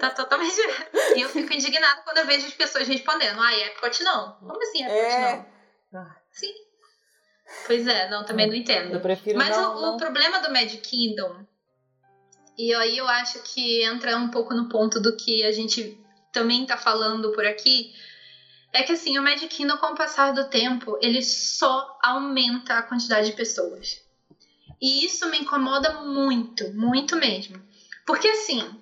Tá 0.00 0.10
totalmente 0.10 0.58
errado. 0.58 0.88
E 1.16 1.20
eu 1.20 1.28
fico 1.28 1.52
indignada 1.52 2.00
quando 2.02 2.18
eu 2.18 2.26
vejo 2.26 2.46
as 2.46 2.54
pessoas 2.54 2.88
respondendo. 2.88 3.38
Ah, 3.38 3.54
Epcot 3.54 4.02
não. 4.02 4.36
Como 4.36 4.62
assim 4.62 4.84
Epcot 4.84 4.96
é... 4.96 5.46
não? 5.92 6.00
Ah. 6.00 6.16
Sim. 6.30 6.52
Pois 7.66 7.86
é, 7.86 8.08
não, 8.08 8.24
também 8.24 8.46
não 8.46 8.54
entendo. 8.54 8.94
Eu 8.94 9.00
prefiro 9.00 9.38
Mas 9.38 9.56
não, 9.56 9.76
o, 9.76 9.80
não... 9.82 9.94
o 9.94 9.98
problema 9.98 10.40
do 10.40 10.50
Magic 10.50 10.78
Kingdom. 10.78 11.44
E 12.58 12.74
aí 12.74 12.96
eu 12.96 13.06
acho 13.06 13.40
que 13.42 13.84
entra 13.84 14.16
um 14.16 14.30
pouco 14.30 14.54
no 14.54 14.68
ponto 14.68 14.98
do 15.00 15.14
que 15.16 15.44
a 15.44 15.52
gente 15.52 16.00
também 16.32 16.66
tá 16.66 16.76
falando 16.76 17.32
por 17.32 17.46
aqui 17.46 17.92
é 18.76 18.82
que 18.82 18.92
assim, 18.92 19.18
o 19.18 19.22
Magic 19.22 19.48
Kingdom, 19.48 19.78
com 19.78 19.92
o 19.92 19.94
passar 19.94 20.32
do 20.32 20.48
tempo, 20.48 20.98
ele 21.00 21.22
só 21.22 21.98
aumenta 22.02 22.74
a 22.74 22.82
quantidade 22.82 23.30
de 23.30 23.36
pessoas. 23.36 24.02
E 24.80 25.04
isso 25.04 25.28
me 25.28 25.38
incomoda 25.38 25.90
muito, 26.02 26.70
muito 26.74 27.16
mesmo. 27.16 27.62
Porque 28.04 28.28
assim, 28.28 28.78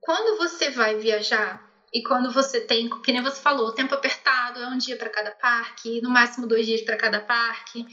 quando 0.00 0.38
você 0.38 0.70
vai 0.70 0.96
viajar 0.96 1.68
e 1.92 2.02
quando 2.02 2.30
você 2.30 2.60
tem, 2.60 2.88
que 3.02 3.12
nem 3.12 3.22
você 3.22 3.40
falou, 3.40 3.72
tempo 3.72 3.94
apertado, 3.94 4.60
é 4.60 4.68
um 4.68 4.78
dia 4.78 4.96
para 4.96 5.10
cada 5.10 5.32
parque, 5.32 6.00
no 6.00 6.10
máximo 6.10 6.46
dois 6.46 6.66
dias 6.66 6.82
para 6.82 6.96
cada 6.96 7.20
parque, 7.20 7.84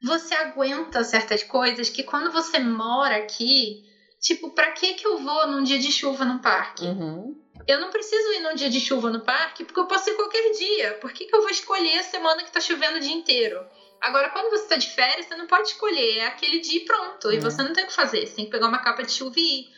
você 0.00 0.34
aguenta 0.34 1.02
certas 1.02 1.42
coisas 1.42 1.90
que 1.90 2.02
quando 2.02 2.30
você 2.30 2.58
mora 2.58 3.16
aqui, 3.16 3.84
tipo, 4.20 4.50
pra 4.50 4.70
que 4.72 4.94
que 4.94 5.06
eu 5.06 5.18
vou 5.18 5.46
num 5.48 5.62
dia 5.62 5.78
de 5.78 5.90
chuva 5.90 6.24
no 6.24 6.40
parque? 6.40 6.84
Uhum. 6.84 7.39
Eu 7.66 7.78
não 7.80 7.90
preciso 7.90 8.32
ir 8.32 8.40
num 8.40 8.54
dia 8.54 8.68
de 8.70 8.80
chuva 8.80 9.10
no 9.10 9.20
parque 9.20 9.64
porque 9.64 9.80
eu 9.80 9.86
posso 9.86 10.10
ir 10.10 10.14
qualquer 10.14 10.50
dia. 10.52 10.94
Por 11.00 11.12
que, 11.12 11.26
que 11.26 11.34
eu 11.34 11.40
vou 11.40 11.50
escolher 11.50 11.98
a 11.98 12.02
semana 12.02 12.42
que 12.42 12.50
tá 12.52 12.60
chovendo 12.60 12.96
o 12.96 13.00
dia 13.00 13.12
inteiro? 13.12 13.64
Agora, 14.00 14.30
quando 14.30 14.50
você 14.50 14.66
tá 14.66 14.76
de 14.76 14.88
férias, 14.88 15.26
você 15.26 15.34
não 15.34 15.46
pode 15.46 15.68
escolher. 15.68 16.18
É 16.18 16.26
aquele 16.26 16.58
dia 16.60 16.78
e 16.80 16.84
pronto. 16.84 17.30
E 17.30 17.36
Uhum. 17.36 17.40
você 17.42 17.62
não 17.62 17.72
tem 17.72 17.84
o 17.84 17.86
que 17.86 17.92
fazer. 17.94 18.26
Você 18.26 18.34
tem 18.34 18.44
que 18.46 18.50
pegar 18.50 18.66
uma 18.66 18.78
capa 18.78 19.02
de 19.02 19.12
chuva 19.12 19.34
e 19.38 19.60
ir. 19.60 19.68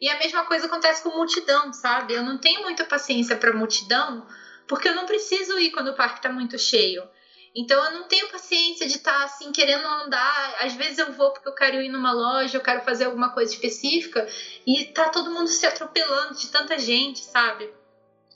E 0.00 0.08
a 0.08 0.18
mesma 0.18 0.42
coisa 0.44 0.66
acontece 0.66 1.02
com 1.02 1.10
multidão, 1.10 1.72
sabe? 1.72 2.14
Eu 2.14 2.22
não 2.22 2.38
tenho 2.38 2.62
muita 2.62 2.84
paciência 2.84 3.36
pra 3.36 3.52
multidão 3.52 4.26
porque 4.66 4.88
eu 4.88 4.94
não 4.94 5.04
preciso 5.04 5.58
ir 5.58 5.70
quando 5.70 5.88
o 5.88 5.94
parque 5.94 6.22
tá 6.22 6.28
muito 6.30 6.58
cheio. 6.58 7.06
Então 7.54 7.84
eu 7.84 7.92
não 7.92 8.04
tenho 8.04 8.30
paciência 8.30 8.86
de 8.86 8.94
estar 8.94 9.24
assim 9.24 9.50
querendo 9.50 9.86
andar. 9.86 10.56
Às 10.60 10.74
vezes 10.74 10.98
eu 10.98 11.12
vou 11.12 11.32
porque 11.32 11.48
eu 11.48 11.54
quero 11.54 11.82
ir 11.82 11.88
numa 11.88 12.12
loja, 12.12 12.56
eu 12.56 12.62
quero 12.62 12.82
fazer 12.82 13.04
alguma 13.04 13.30
coisa 13.30 13.52
específica 13.52 14.26
e 14.66 14.84
tá 14.86 15.08
todo 15.08 15.32
mundo 15.32 15.48
se 15.48 15.66
atropelando 15.66 16.38
de 16.38 16.46
tanta 16.48 16.78
gente, 16.78 17.20
sabe? 17.20 17.68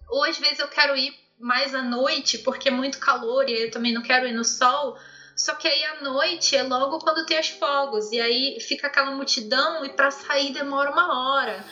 Ou 0.09 0.25
às 0.25 0.39
vezes 0.39 0.59
eu 0.59 0.69
quero 0.69 0.97
ir 0.97 1.15
mais 1.39 1.75
à 1.75 1.83
noite 1.83 2.39
porque 2.39 2.69
é 2.69 2.73
muito 2.73 2.99
calor 2.99 3.49
e 3.49 3.65
eu 3.65 3.71
também 3.71 3.93
não 3.93 4.03
quero 4.03 4.27
ir 4.27 4.33
no 4.33 4.45
sol. 4.45 4.99
Só 5.37 5.55
que 5.55 5.67
aí 5.67 5.85
à 5.85 6.03
noite 6.03 6.57
é 6.57 6.63
logo 6.63 6.99
quando 6.99 7.27
tem 7.27 7.39
os 7.39 7.49
fogos 7.49 8.11
e 8.11 8.21
aí 8.21 8.59
fica 8.61 8.89
aquela 8.89 9.13
multidão 9.13 9.85
e 9.85 9.91
para 9.91 10.11
sair 10.11 10.53
demora 10.53 10.91
uma 10.91 11.37
hora. 11.37 11.65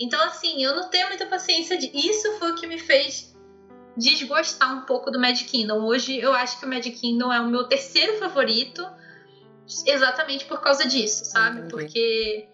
Então 0.00 0.20
assim, 0.24 0.64
eu 0.64 0.74
não 0.74 0.88
tenho 0.88 1.08
muita 1.08 1.26
paciência 1.26 1.76
de 1.76 1.90
isso 1.94 2.38
foi 2.38 2.52
o 2.52 2.54
que 2.56 2.66
me 2.66 2.78
fez 2.78 3.36
desgostar 3.98 4.72
um 4.72 4.86
pouco 4.86 5.10
do 5.10 5.18
Mad 5.18 5.38
Kingdom. 5.42 5.84
Hoje 5.84 6.16
eu 6.18 6.32
acho 6.32 6.58
que 6.58 6.64
o 6.64 6.68
Mad 6.68 6.86
Kingdom 6.86 7.32
é 7.32 7.40
o 7.40 7.46
meu 7.46 7.64
terceiro 7.64 8.16
favorito, 8.18 8.86
exatamente 9.86 10.44
por 10.44 10.60
causa 10.60 10.86
disso, 10.86 11.24
sabe? 11.24 11.58
Entendi. 11.58 11.68
Porque 11.70 12.46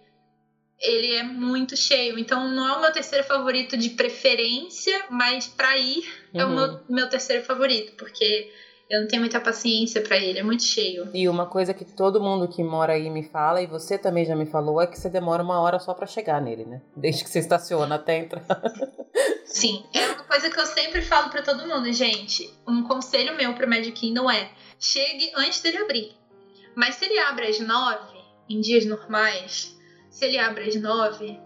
ele 0.81 1.13
é 1.13 1.23
muito 1.23 1.77
cheio. 1.77 2.19
Então 2.19 2.49
não 2.49 2.67
é 2.67 2.73
o 2.77 2.81
meu 2.81 2.93
terceiro 2.93 3.25
favorito 3.25 3.77
de 3.77 3.91
preferência, 3.91 5.05
mas 5.11 5.47
pra 5.47 5.77
ir 5.77 6.03
é 6.33 6.45
o 6.45 6.49
Uhum. 6.49 6.55
meu, 6.55 6.81
meu 6.89 7.09
terceiro 7.09 7.45
favorito, 7.45 7.93
porque 7.97 8.49
eu 8.91 9.01
não 9.01 9.09
tenho 9.09 9.21
muita 9.23 9.41
paciência 9.41 10.01
pra 10.03 10.17
ele, 10.17 10.39
é 10.39 10.43
muito 10.43 10.63
cheio. 10.63 11.09
E 11.15 11.29
uma 11.29 11.47
coisa 11.47 11.73
que 11.73 11.85
todo 11.85 12.21
mundo 12.21 12.47
que 12.49 12.63
mora 12.63 12.93
aí 12.93 13.09
me 13.11 13.23
fala, 13.23 13.63
e 13.63 13.67
você 13.67 13.97
também 13.97 14.25
já 14.25 14.37
me 14.37 14.47
falou, 14.47 14.81
é 14.81 14.87
que 14.87 14.99
você 14.99 15.09
demora 15.09 15.43
uma 15.43 15.61
hora 15.61 15.79
só 15.79 15.95
pra 15.95 16.07
chegar 16.07 16.41
nele, 16.41 16.65
né? 16.65 16.83
Desde 16.97 17.25
que 17.25 17.31
você 17.31 17.39
estaciona 17.39 17.95
até 17.95 18.19
entrar. 18.19 18.45
Sim, 19.47 19.85
é 19.95 20.07
uma 20.13 20.25
coisa 20.25 20.51
que 20.51 20.59
eu 20.59 20.67
sempre 20.67 21.01
falo 21.03 21.31
pra 21.31 21.43
todo 21.43 21.67
mundo, 21.67 21.91
gente. 21.93 22.53
Um 22.67 22.83
conselho 22.83 23.37
meu 23.37 23.55
pro 23.55 23.69
Magic 23.69 23.93
Kingdom 23.93 24.31
é: 24.31 24.51
chegue 24.79 25.33
antes 25.37 25.61
dele 25.63 25.79
abrir. 25.79 26.13
Mas 26.75 26.97
se 26.97 27.05
ele 27.05 27.19
abre 27.21 27.47
às 27.47 27.61
nove, 27.61 28.19
em 28.49 28.61
dias 28.61 28.85
normais, 28.85 29.77
se 30.11 30.25
ele 30.25 30.39
abre 30.39 30.69
às 30.69 30.75
nove, 30.81 31.39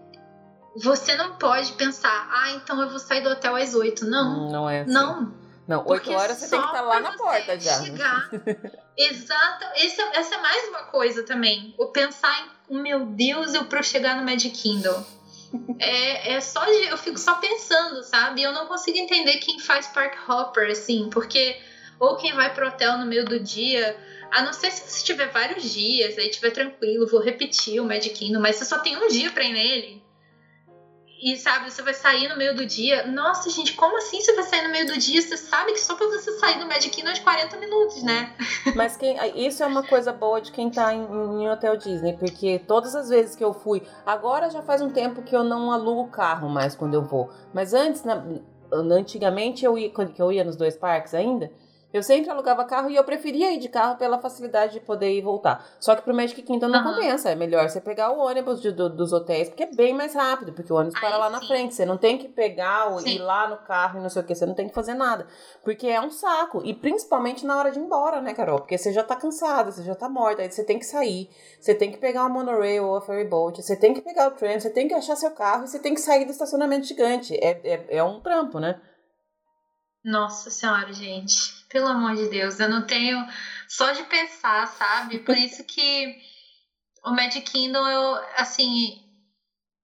você 0.75 1.15
não 1.15 1.35
pode 1.37 1.73
pensar, 1.73 2.27
ah, 2.31 2.51
então 2.51 2.81
eu 2.81 2.89
vou 2.89 2.99
sair 2.99 3.21
do 3.21 3.29
hotel 3.29 3.55
às 3.55 3.75
oito. 3.75 4.05
Não, 4.05 4.49
Não 4.51 4.69
é 4.69 4.81
assim. 4.81 4.91
não. 4.91 5.38
Não, 5.69 5.85
oito 5.85 6.11
horas 6.11 6.35
você 6.39 6.49
tem 6.49 6.59
que 6.59 6.65
estar 6.65 6.81
lá 6.81 6.99
pra 6.99 7.11
na 7.11 7.15
porta 7.15 7.59
já. 7.59 7.83
Chegar. 7.83 8.27
Exato. 8.97 9.65
Esse 9.75 10.01
é- 10.01 10.17
essa 10.17 10.33
é 10.33 10.41
mais 10.41 10.67
uma 10.67 10.83
coisa 10.85 11.21
também. 11.21 11.75
O 11.77 11.85
pensar 11.89 12.49
em, 12.71 12.81
meu 12.81 13.05
Deus, 13.05 13.53
eu 13.53 13.65
eu 13.65 13.83
chegar 13.83 14.15
no 14.17 14.23
Magic 14.23 14.49
Kingdom. 14.49 15.05
É, 15.77 16.33
é 16.33 16.41
só 16.41 16.65
de, 16.65 16.87
eu 16.87 16.97
fico 16.97 17.19
só 17.19 17.35
pensando, 17.35 18.01
sabe? 18.01 18.41
Eu 18.41 18.51
não 18.51 18.65
consigo 18.65 18.97
entender 18.97 19.37
quem 19.37 19.59
faz 19.59 19.85
park 19.85 20.15
hopper 20.27 20.71
assim, 20.71 21.07
porque 21.11 21.61
ou 21.99 22.17
quem 22.17 22.33
vai 22.33 22.51
pro 22.51 22.67
hotel 22.67 22.97
no 22.97 23.05
meio 23.05 23.25
do 23.25 23.39
dia, 23.39 23.95
a 24.31 24.41
não 24.41 24.53
ser 24.53 24.71
se 24.71 24.89
você 24.89 25.05
tiver 25.05 25.27
vários 25.27 25.71
dias, 25.71 26.17
aí 26.17 26.31
tiver 26.31 26.49
tranquilo, 26.49 27.07
vou 27.07 27.21
repetir 27.21 27.79
o 27.79 27.85
Magic 27.85 28.15
Kingdom, 28.15 28.39
mas 28.39 28.55
você 28.55 28.65
só 28.65 28.79
tem 28.79 28.97
um 28.97 29.07
dia 29.07 29.29
pra 29.29 29.43
ir 29.43 29.53
nele. 29.53 30.03
E 31.21 31.35
sabe, 31.37 31.69
você 31.69 31.81
vai 31.81 31.93
sair 31.93 32.29
no 32.29 32.37
meio 32.37 32.55
do 32.55 32.65
dia. 32.65 33.05
Nossa, 33.07 33.49
gente, 33.49 33.73
como 33.73 33.97
assim 33.97 34.21
você 34.21 34.33
vai 34.33 34.43
sair 34.45 34.63
no 34.63 34.69
meio 34.71 34.87
do 34.87 34.97
dia? 34.97 35.21
Você 35.21 35.35
sabe 35.35 35.73
que 35.73 35.79
só 35.81 35.95
pra 35.95 36.07
você 36.07 36.31
sair 36.39 36.57
do 36.59 36.65
Magic 36.65 36.89
Kingdom 36.89 37.09
é 37.09 37.13
de 37.13 37.21
40 37.21 37.57
minutos, 37.57 38.01
né? 38.03 38.33
Mas 38.73 38.95
quem, 38.95 39.17
isso 39.35 39.61
é 39.61 39.65
uma 39.67 39.83
coisa 39.83 40.13
boa 40.13 40.39
de 40.39 40.51
quem 40.51 40.69
tá 40.69 40.93
em, 40.93 41.01
em 41.03 41.49
hotel 41.49 41.75
Disney, 41.75 42.13
porque 42.17 42.59
todas 42.59 42.95
as 42.95 43.09
vezes 43.09 43.35
que 43.35 43.43
eu 43.43 43.53
fui, 43.53 43.83
agora 44.05 44.49
já 44.49 44.61
faz 44.61 44.81
um 44.81 44.89
tempo 44.89 45.21
que 45.21 45.35
eu 45.35 45.43
não 45.43 45.71
alugo 45.71 46.07
carro 46.09 46.47
mais 46.47 46.73
quando 46.75 46.93
eu 46.93 47.03
vou. 47.03 47.29
Mas 47.53 47.73
antes, 47.73 48.03
na- 48.05 48.23
antigamente 48.71 49.65
eu 49.65 49.77
ia, 49.77 49.89
quando 49.89 50.13
eu 50.17 50.31
ia 50.31 50.43
nos 50.43 50.55
dois 50.55 50.77
parques 50.77 51.13
ainda, 51.13 51.51
eu 51.91 52.03
sempre 52.03 52.29
alugava 52.29 52.63
carro 52.65 52.89
e 52.89 52.95
eu 52.95 53.03
preferia 53.03 53.51
ir 53.51 53.57
de 53.59 53.67
carro 53.67 53.97
pela 53.97 54.19
facilidade 54.19 54.73
de 54.73 54.79
poder 54.79 55.11
ir 55.11 55.17
e 55.19 55.21
voltar. 55.21 55.65
Só 55.79 55.95
que 55.95 56.01
pro 56.03 56.13
Magic 56.13 56.41
Kingdom 56.43 56.67
não 56.67 56.79
Aham. 56.79 56.93
compensa, 56.95 57.29
é 57.31 57.35
melhor 57.35 57.67
você 57.69 57.81
pegar 57.81 58.11
o 58.11 58.19
ônibus 58.19 58.61
de- 58.61 58.71
do- 58.71 58.89
dos 58.89 59.11
hotéis, 59.11 59.49
porque 59.49 59.63
é 59.63 59.71
bem 59.73 59.93
mais 59.93 60.13
rápido, 60.13 60.53
porque 60.53 60.71
o 60.71 60.75
ônibus 60.75 60.99
para 60.99 61.09
Aí 61.09 61.19
lá 61.19 61.29
na 61.29 61.39
sim. 61.41 61.47
frente, 61.47 61.73
você 61.73 61.85
não 61.85 61.97
tem 61.97 62.17
que 62.17 62.27
pegar, 62.27 62.93
o, 62.93 62.99
Sim. 62.99 63.15
ir 63.15 63.19
lá 63.19 63.47
no 63.49 63.57
carro 63.57 63.99
e 63.99 64.01
não 64.03 64.09
sei 64.09 64.21
o 64.21 64.25
que, 64.25 64.35
você 64.35 64.45
não 64.45 64.53
tem 64.53 64.67
que 64.67 64.73
fazer 64.73 64.93
nada. 64.93 65.25
Porque 65.63 65.87
é 65.87 65.99
um 65.99 66.11
saco. 66.11 66.61
E 66.63 66.73
principalmente 66.73 67.45
na 67.45 67.57
hora 67.57 67.71
de 67.71 67.79
ir 67.79 67.83
embora, 67.83 68.21
né, 68.21 68.33
Carol? 68.33 68.59
Porque 68.59 68.77
você 68.77 68.93
já 68.93 69.03
tá 69.03 69.15
cansada, 69.15 69.71
você 69.71 69.83
já 69.83 69.95
tá 69.95 70.07
morta. 70.07 70.41
Aí 70.43 70.51
você 70.51 70.63
tem 70.63 70.77
que 70.77 70.85
sair, 70.85 71.29
você 71.59 71.73
tem 71.73 71.91
que 71.91 71.97
pegar 71.97 72.25
o 72.25 72.29
monorail 72.29 72.85
ou 72.85 72.95
a 72.97 73.01
ferry 73.01 73.25
boat, 73.25 73.61
você 73.63 73.75
tem 73.75 73.93
que 73.93 74.01
pegar 74.01 74.27
o 74.27 74.31
trem, 74.31 74.59
você 74.59 74.69
tem 74.69 74.87
que 74.87 74.93
achar 74.93 75.15
seu 75.15 75.31
carro 75.31 75.63
e 75.63 75.67
você 75.67 75.79
tem 75.79 75.93
que 75.93 76.01
sair 76.01 76.25
do 76.25 76.31
estacionamento 76.31 76.85
gigante. 76.85 77.35
É, 77.35 77.59
é, 77.63 77.85
é 77.97 78.03
um 78.03 78.19
trampo, 78.19 78.59
né? 78.59 78.79
Nossa 80.03 80.49
senhora, 80.49 80.93
gente. 80.93 81.35
Pelo 81.69 81.87
amor 81.87 82.15
de 82.15 82.27
Deus, 82.27 82.59
eu 82.59 82.69
não 82.69 82.81
tenho. 82.85 83.25
Só 83.67 83.91
de 83.91 84.03
pensar, 84.03 84.67
sabe? 84.67 85.19
Por 85.19 85.35
isso 85.37 85.63
que 85.63 86.17
o 87.03 87.11
Magic 87.11 87.41
Kingdom, 87.41 87.87
eu, 87.87 88.15
assim. 88.35 89.03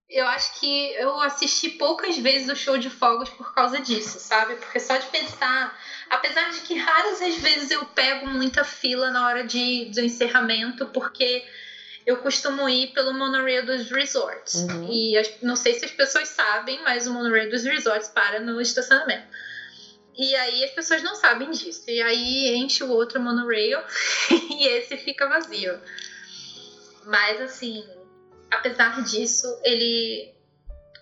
Eu 0.07 0.27
acho 0.27 0.59
que 0.59 0.93
eu 0.93 1.19
assisti 1.21 1.67
poucas 1.67 2.15
vezes 2.17 2.47
o 2.47 2.55
show 2.55 2.77
de 2.77 2.91
fogos 2.91 3.27
por 3.29 3.53
causa 3.55 3.81
disso, 3.81 4.19
sabe? 4.19 4.55
Porque 4.55 4.79
só 4.79 4.97
de 4.97 5.07
pensar. 5.07 5.75
Apesar 6.11 6.51
de 6.51 6.61
que 6.61 6.75
raras 6.75 7.19
as 7.21 7.35
vezes 7.37 7.71
eu 7.71 7.83
pego 7.85 8.27
muita 8.27 8.63
fila 8.63 9.09
na 9.09 9.25
hora 9.25 9.43
de, 9.43 9.85
do 9.85 10.01
encerramento, 10.01 10.85
porque 10.87 11.43
eu 12.05 12.17
costumo 12.17 12.69
ir 12.69 12.93
pelo 12.93 13.13
monorail 13.13 13.65
dos 13.65 13.89
resorts. 13.89 14.53
Uhum. 14.53 14.91
E 14.91 15.13
não 15.41 15.55
sei 15.55 15.73
se 15.73 15.85
as 15.85 15.91
pessoas 15.91 16.27
sabem, 16.27 16.83
mas 16.83 17.07
o 17.07 17.13
monorail 17.13 17.49
dos 17.49 17.63
resorts 17.63 18.07
para 18.07 18.39
no 18.39 18.61
estacionamento. 18.61 19.27
E 20.17 20.35
aí 20.35 20.63
as 20.63 20.71
pessoas 20.71 21.03
não 21.03 21.15
sabem 21.15 21.51
disso. 21.51 21.83
E 21.87 22.01
aí 22.01 22.55
enche 22.55 22.83
o 22.83 22.89
outro 22.89 23.19
monorail 23.19 23.79
e 24.31 24.67
esse 24.67 24.97
fica 24.97 25.27
vazio. 25.27 25.79
Mas 27.05 27.41
assim, 27.41 27.83
apesar 28.49 29.03
disso, 29.03 29.47
ele 29.63 30.33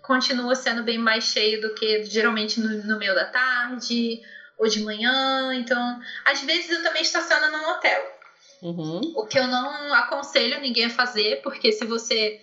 continua 0.01 0.55
sendo 0.55 0.83
bem 0.83 0.97
mais 0.97 1.23
cheio 1.23 1.61
do 1.61 1.73
que 1.73 2.03
geralmente 2.05 2.59
no, 2.59 2.69
no 2.83 2.97
meio 2.97 3.15
da 3.15 3.25
tarde 3.25 4.21
ou 4.57 4.67
de 4.67 4.81
manhã. 4.81 5.53
Então, 5.55 5.99
às 6.25 6.41
vezes 6.41 6.69
eu 6.69 6.83
também 6.83 7.01
estaciono 7.01 7.51
num 7.51 7.69
hotel. 7.69 8.19
Uhum. 8.61 9.01
O 9.15 9.25
que 9.25 9.37
eu 9.37 9.47
não 9.47 9.93
aconselho 9.93 10.61
ninguém 10.61 10.85
a 10.85 10.89
fazer, 10.89 11.41
porque 11.41 11.71
se 11.71 11.85
você 11.85 12.41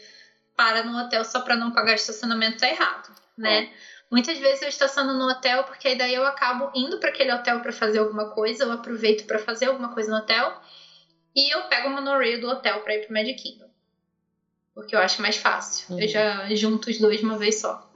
para 0.57 0.83
no 0.83 0.99
hotel 0.99 1.25
só 1.25 1.41
para 1.41 1.57
não 1.57 1.73
pagar 1.73 1.95
estacionamento, 1.95 2.59
tá 2.59 2.69
errado, 2.69 3.11
né? 3.37 3.73
Muitas 4.11 4.39
vezes 4.39 4.62
eu 4.62 4.69
estaciono 4.69 5.15
no 5.15 5.31
hotel 5.31 5.65
porque 5.65 5.87
aí 5.87 5.97
daí 5.97 6.15
eu 6.15 6.27
acabo 6.27 6.70
indo 6.74 6.99
para 6.99 7.11
aquele 7.11 7.32
hotel 7.32 7.61
para 7.61 7.73
fazer 7.73 7.99
alguma 7.99 8.31
coisa, 8.31 8.65
eu 8.65 8.73
aproveito 8.73 9.27
para 9.27 9.39
fazer 9.39 9.66
alguma 9.66 9.95
coisa 9.95 10.11
no 10.11 10.16
hotel 10.16 10.53
e 11.35 11.55
eu 11.55 11.62
pego 11.69 11.89
o 11.89 11.93
monorail 11.93 12.41
do 12.41 12.49
hotel 12.49 12.81
para 12.81 12.95
ir 12.95 13.07
pro 13.07 13.15
Magic 13.15 13.41
Kingdom. 13.41 13.70
Porque 14.74 14.97
eu 14.97 15.01
acho 15.01 15.23
mais 15.23 15.37
fácil. 15.37 15.95
Uhum. 15.95 16.01
Eu 16.01 16.09
já 16.09 16.55
junto 16.55 16.91
os 16.91 16.99
dois 16.99 17.23
uma 17.23 17.39
vez 17.39 17.61
só. 17.61 17.89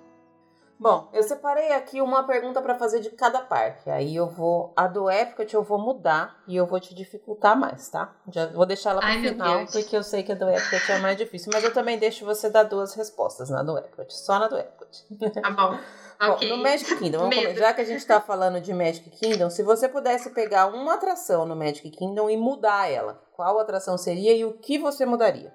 Bom, 0.78 1.08
eu 1.12 1.22
separei 1.22 1.72
aqui 1.72 2.00
uma 2.00 2.24
pergunta 2.24 2.60
pra 2.60 2.74
fazer 2.74 3.00
de 3.00 3.10
cada 3.10 3.40
parque. 3.40 3.88
Aí 3.88 4.14
eu 4.14 4.26
vou. 4.26 4.72
A 4.76 4.86
do 4.86 5.08
Epcot 5.08 5.54
eu 5.54 5.62
vou 5.62 5.78
mudar 5.78 6.42
e 6.46 6.56
eu 6.56 6.66
vou 6.66 6.78
te 6.78 6.94
dificultar 6.94 7.58
mais, 7.58 7.88
tá? 7.88 8.12
Já 8.30 8.46
vou 8.46 8.66
deixar 8.66 8.90
ela 8.90 9.00
pro 9.00 9.08
Ai, 9.08 9.22
final, 9.22 9.66
porque 9.66 9.96
eu 9.96 10.02
sei 10.02 10.22
que 10.22 10.32
a 10.32 10.34
do 10.34 10.48
Epcot 10.48 10.92
é 10.92 10.98
mais 10.98 11.16
difícil. 11.16 11.50
Mas 11.54 11.64
eu 11.64 11.72
também 11.72 11.98
deixo 11.98 12.24
você 12.24 12.50
dar 12.50 12.64
duas 12.64 12.94
respostas 12.94 13.48
na 13.50 13.62
do 13.62 13.78
Epcot. 13.78 14.12
Só 14.12 14.38
na 14.38 14.48
do 14.48 14.58
Epcot. 14.58 15.04
Tá 15.40 15.50
bom. 15.50 15.78
ok. 16.20 16.48
Bom, 16.48 16.56
no 16.56 16.62
Magic 16.62 16.96
Kingdom, 16.96 17.18
comer- 17.30 17.54
já 17.56 17.72
que 17.72 17.80
a 17.80 17.84
gente 17.84 18.04
tá 18.06 18.20
falando 18.20 18.60
de 18.60 18.72
Magic 18.72 19.08
Kingdom, 19.10 19.50
se 19.50 19.62
você 19.62 19.88
pudesse 19.88 20.30
pegar 20.30 20.66
uma 20.66 20.94
atração 20.94 21.44
no 21.46 21.54
Magic 21.56 21.90
Kingdom 21.90 22.28
e 22.30 22.36
mudar 22.36 22.90
ela, 22.90 23.22
qual 23.32 23.58
atração 23.58 23.96
seria 23.98 24.34
e 24.36 24.44
o 24.44 24.52
que 24.54 24.78
você 24.78 25.04
mudaria? 25.06 25.52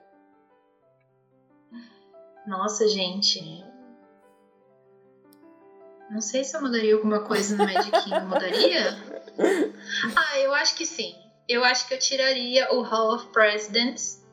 Nossa, 2.47 2.87
gente. 2.87 3.63
Não 6.09 6.21
sei 6.21 6.43
se 6.43 6.57
eu 6.57 6.61
mudaria 6.61 6.95
alguma 6.95 7.19
coisa 7.23 7.55
no 7.55 7.63
Magic 7.71 7.91
Kingdom. 8.03 8.25
Mudaria? 8.25 8.97
Ah, 10.15 10.39
eu 10.39 10.53
acho 10.53 10.75
que 10.75 10.85
sim. 10.85 11.15
Eu 11.47 11.63
acho 11.63 11.87
que 11.87 11.93
eu 11.93 11.99
tiraria 11.99 12.71
o 12.73 12.81
Hall 12.81 13.15
of 13.15 13.27
Presidents 13.27 14.23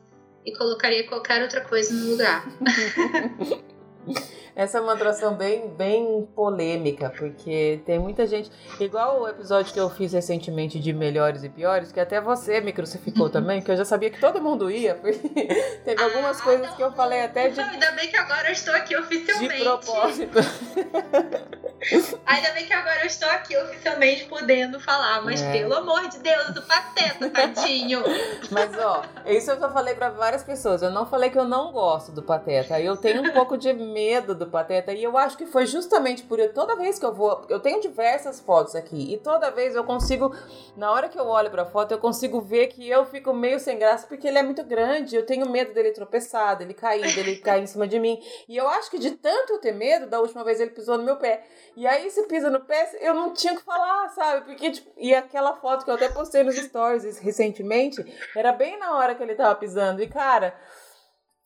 e 0.45 0.55
colocaria 0.55 1.07
qualquer 1.07 1.41
outra 1.41 1.61
coisa 1.61 1.93
no 1.93 2.11
lugar. 2.11 2.45
Essa 4.57 4.79
é 4.79 4.81
uma 4.81 4.93
atração 4.93 5.35
bem, 5.35 5.69
bem 5.69 6.27
polêmica, 6.35 7.11
porque 7.11 7.79
tem 7.85 7.99
muita 7.99 8.25
gente. 8.25 8.51
Igual 8.79 9.21
o 9.21 9.27
episódio 9.27 9.71
que 9.71 9.79
eu 9.79 9.87
fiz 9.87 10.13
recentemente 10.13 10.79
de 10.79 10.91
melhores 10.91 11.43
e 11.43 11.49
piores, 11.49 11.91
que 11.91 11.99
até 11.99 12.19
você 12.19 12.59
me 12.59 12.73
crucificou 12.73 13.29
também, 13.29 13.61
que 13.61 13.69
eu 13.69 13.77
já 13.77 13.85
sabia 13.85 14.09
que 14.09 14.19
todo 14.19 14.41
mundo 14.41 14.71
ia, 14.71 14.95
porque 14.95 15.29
teve 15.85 16.01
algumas 16.01 16.41
ah, 16.41 16.43
coisas 16.43 16.67
não, 16.69 16.75
que 16.75 16.81
eu 16.81 16.91
falei 16.93 17.21
até 17.21 17.49
de. 17.49 17.57
Não, 17.57 17.69
ainda 17.69 17.91
bem 17.91 18.07
que 18.07 18.17
agora 18.17 18.47
eu 18.47 18.53
estou 18.53 18.73
aqui 18.73 18.97
oficialmente. 18.97 19.57
De 19.57 19.63
propósito. 19.63 20.39
Ainda 22.25 22.51
bem 22.53 22.65
que 22.65 22.73
agora 22.73 23.01
eu 23.01 23.05
estou 23.05 23.29
aqui 23.29 23.55
oficialmente 23.55 24.25
podendo 24.25 24.79
falar, 24.79 25.21
mas 25.21 25.41
é. 25.41 25.51
pelo 25.51 25.75
amor 25.75 26.07
de 26.09 26.17
Deus, 26.19 26.49
do 26.53 26.61
pateta, 26.63 27.29
tadinho. 27.29 28.03
Mas 28.49 28.77
ó, 28.77 29.03
isso 29.25 29.51
eu 29.51 29.59
já 29.59 29.69
falei 29.69 29.93
para 29.93 30.09
várias 30.09 30.43
pessoas. 30.43 30.81
Eu 30.81 30.89
não 30.89 31.05
falei 31.05 31.29
que 31.29 31.37
eu 31.37 31.45
não 31.45 31.71
gosto 31.71 32.11
do 32.11 32.23
pateta. 32.23 32.79
Eu 32.79 32.97
tenho 32.97 33.21
um 33.21 33.31
pouco 33.31 33.57
de 33.57 33.71
medo 33.73 34.33
do 34.33 34.46
pateta 34.49 34.93
e 34.93 35.03
eu 35.03 35.17
acho 35.17 35.37
que 35.37 35.45
foi 35.45 35.65
justamente 35.65 36.23
por 36.23 36.39
eu, 36.39 36.53
toda 36.53 36.75
vez 36.75 36.99
que 36.99 37.05
eu 37.05 37.13
vou, 37.13 37.45
eu 37.49 37.59
tenho 37.59 37.81
diversas 37.81 38.39
fotos 38.39 38.75
aqui 38.75 39.13
e 39.13 39.17
toda 39.17 39.51
vez 39.51 39.75
eu 39.75 39.83
consigo, 39.83 40.35
na 40.75 40.91
hora 40.91 41.09
que 41.09 41.19
eu 41.19 41.27
olho 41.27 41.49
para 41.49 41.63
a 41.63 41.65
foto, 41.65 41.91
eu 41.91 41.99
consigo 41.99 42.41
ver 42.41 42.67
que 42.67 42.87
eu 42.87 43.05
fico 43.05 43.33
meio 43.33 43.59
sem 43.59 43.77
graça 43.77 44.07
porque 44.07 44.27
ele 44.27 44.37
é 44.37 44.43
muito 44.43 44.63
grande. 44.63 45.15
Eu 45.15 45.25
tenho 45.25 45.49
medo 45.49 45.73
dele 45.73 45.91
tropeçar, 45.91 46.57
dele 46.57 46.73
cair, 46.73 47.13
dele 47.15 47.37
cair 47.41 47.63
em 47.63 47.67
cima 47.67 47.87
de 47.87 47.99
mim. 47.99 48.19
E 48.47 48.55
eu 48.57 48.67
acho 48.67 48.89
que 48.89 48.97
de 48.97 49.11
tanto 49.11 49.53
eu 49.53 49.59
ter 49.59 49.73
medo, 49.73 50.07
da 50.07 50.19
última 50.19 50.43
vez 50.43 50.59
ele 50.59 50.71
pisou 50.71 50.97
no 50.97 51.03
meu 51.03 51.17
pé. 51.17 51.43
E 51.75 51.85
aí, 51.85 52.09
se 52.09 52.23
pisa 52.23 52.49
no 52.49 52.61
pé, 52.61 52.97
eu 53.01 53.13
não 53.13 53.33
tinha 53.33 53.55
que 53.55 53.63
falar, 53.63 54.09
sabe? 54.09 54.45
Porque, 54.45 54.71
tipo, 54.71 54.89
e 54.97 55.13
aquela 55.13 55.55
foto 55.55 55.85
que 55.85 55.91
eu 55.91 55.95
até 55.95 56.09
postei 56.09 56.43
nos 56.43 56.55
stories 56.55 57.19
recentemente, 57.19 58.03
era 58.35 58.51
bem 58.51 58.79
na 58.79 58.95
hora 58.97 59.13
que 59.13 59.21
ele 59.21 59.35
tava 59.35 59.55
pisando. 59.55 60.01
E, 60.01 60.07
cara, 60.07 60.55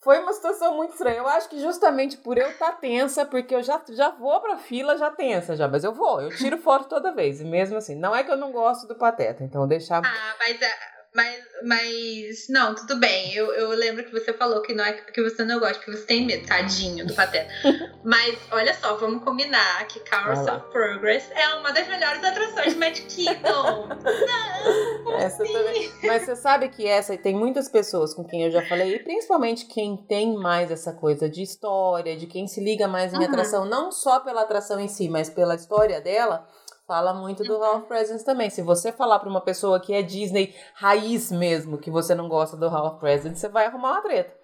foi 0.01 0.19
uma 0.19 0.33
situação 0.33 0.75
muito 0.75 0.93
estranha. 0.93 1.17
Eu 1.17 1.27
acho 1.27 1.47
que 1.47 1.59
justamente 1.59 2.17
por 2.17 2.37
eu 2.37 2.49
estar 2.49 2.71
tá 2.71 2.77
tensa, 2.77 3.25
porque 3.25 3.53
eu 3.53 3.61
já, 3.61 3.79
já 3.89 4.09
vou 4.09 4.39
pra 4.41 4.57
fila 4.57 4.97
já 4.97 5.11
tensa 5.11 5.55
já, 5.55 5.67
mas 5.67 5.83
eu 5.83 5.93
vou, 5.93 6.21
eu 6.21 6.35
tiro 6.35 6.57
foto 6.57 6.89
toda 6.89 7.13
vez. 7.13 7.39
E 7.39 7.45
mesmo 7.45 7.77
assim, 7.77 7.95
não 7.95 8.15
é 8.15 8.23
que 8.23 8.31
eu 8.31 8.37
não 8.37 8.51
gosto 8.51 8.87
do 8.87 8.95
Pateta, 8.95 9.43
então 9.43 9.67
deixar. 9.67 10.01
Ah, 10.03 10.35
mas 10.39 10.61
é, 10.61 11.00
mas, 11.13 11.43
mas, 11.63 12.47
não, 12.49 12.73
tudo 12.73 12.97
bem. 12.97 13.33
Eu, 13.33 13.51
eu 13.53 13.69
lembro 13.71 14.03
que 14.05 14.11
você 14.11 14.31
falou 14.31 14.61
que 14.61 14.73
não 14.73 14.85
é 14.85 14.93
porque 14.93 15.21
você 15.21 15.43
não 15.43 15.59
gosta, 15.59 15.75
porque 15.75 15.91
você 15.91 16.05
tem 16.05 16.25
medo, 16.25 16.47
tadinho 16.47 17.05
do 17.05 17.13
Pateta. 17.13 17.51
mas, 18.01 18.38
olha 18.49 18.73
só, 18.73 18.95
vamos 18.95 19.21
combinar 19.21 19.85
que 19.88 19.99
Cars 19.99 20.47
of 20.47 20.71
Progress 20.71 21.29
é 21.35 21.55
uma 21.55 21.71
das 21.71 21.85
melhores 21.89 22.23
atrações 22.23 22.73
de 22.73 22.79
Magic 22.79 23.07
Kingdom. 23.07 23.89
não, 25.03 25.17
essa 25.17 25.43
assim? 25.43 25.51
também. 25.51 25.91
Mas 26.03 26.23
você 26.23 26.35
sabe 26.38 26.69
que 26.69 26.88
essa, 26.88 27.17
tem 27.17 27.35
muitas 27.35 27.67
pessoas 27.67 28.13
com 28.13 28.23
quem 28.23 28.43
eu 28.43 28.51
já 28.51 28.65
falei, 28.65 28.95
e 28.95 28.99
principalmente 28.99 29.65
quem 29.65 29.97
tem 29.97 30.38
mais 30.38 30.71
essa 30.71 30.93
coisa 30.93 31.29
de 31.29 31.41
história, 31.41 32.15
de 32.15 32.25
quem 32.25 32.47
se 32.47 32.63
liga 32.63 32.88
mais 32.88 33.13
em 33.13 33.17
uhum. 33.17 33.23
atração, 33.25 33.65
não 33.65 33.91
só 33.91 34.21
pela 34.21 34.43
atração 34.43 34.79
em 34.79 34.88
si, 34.88 35.09
mas 35.09 35.29
pela 35.29 35.55
história 35.55 35.99
dela 35.99 36.47
fala 36.91 37.13
muito 37.13 37.41
do 37.45 37.57
Hall 37.57 37.77
of 37.77 37.88
Presidents 37.88 38.26
também. 38.26 38.49
Se 38.49 38.61
você 38.61 38.91
falar 38.91 39.18
para 39.19 39.30
uma 39.30 39.39
pessoa 39.39 39.80
que 39.80 39.93
é 39.93 40.01
Disney 40.01 40.53
raiz 40.73 41.31
mesmo, 41.31 41.77
que 41.77 41.89
você 41.89 42.13
não 42.13 42.27
gosta 42.27 42.57
do 42.57 42.68
Hall 42.68 42.88
of 42.88 42.99
Presidents, 42.99 43.39
você 43.39 43.47
vai 43.47 43.65
arrumar 43.65 43.93
uma 43.93 44.01
treta. 44.01 44.38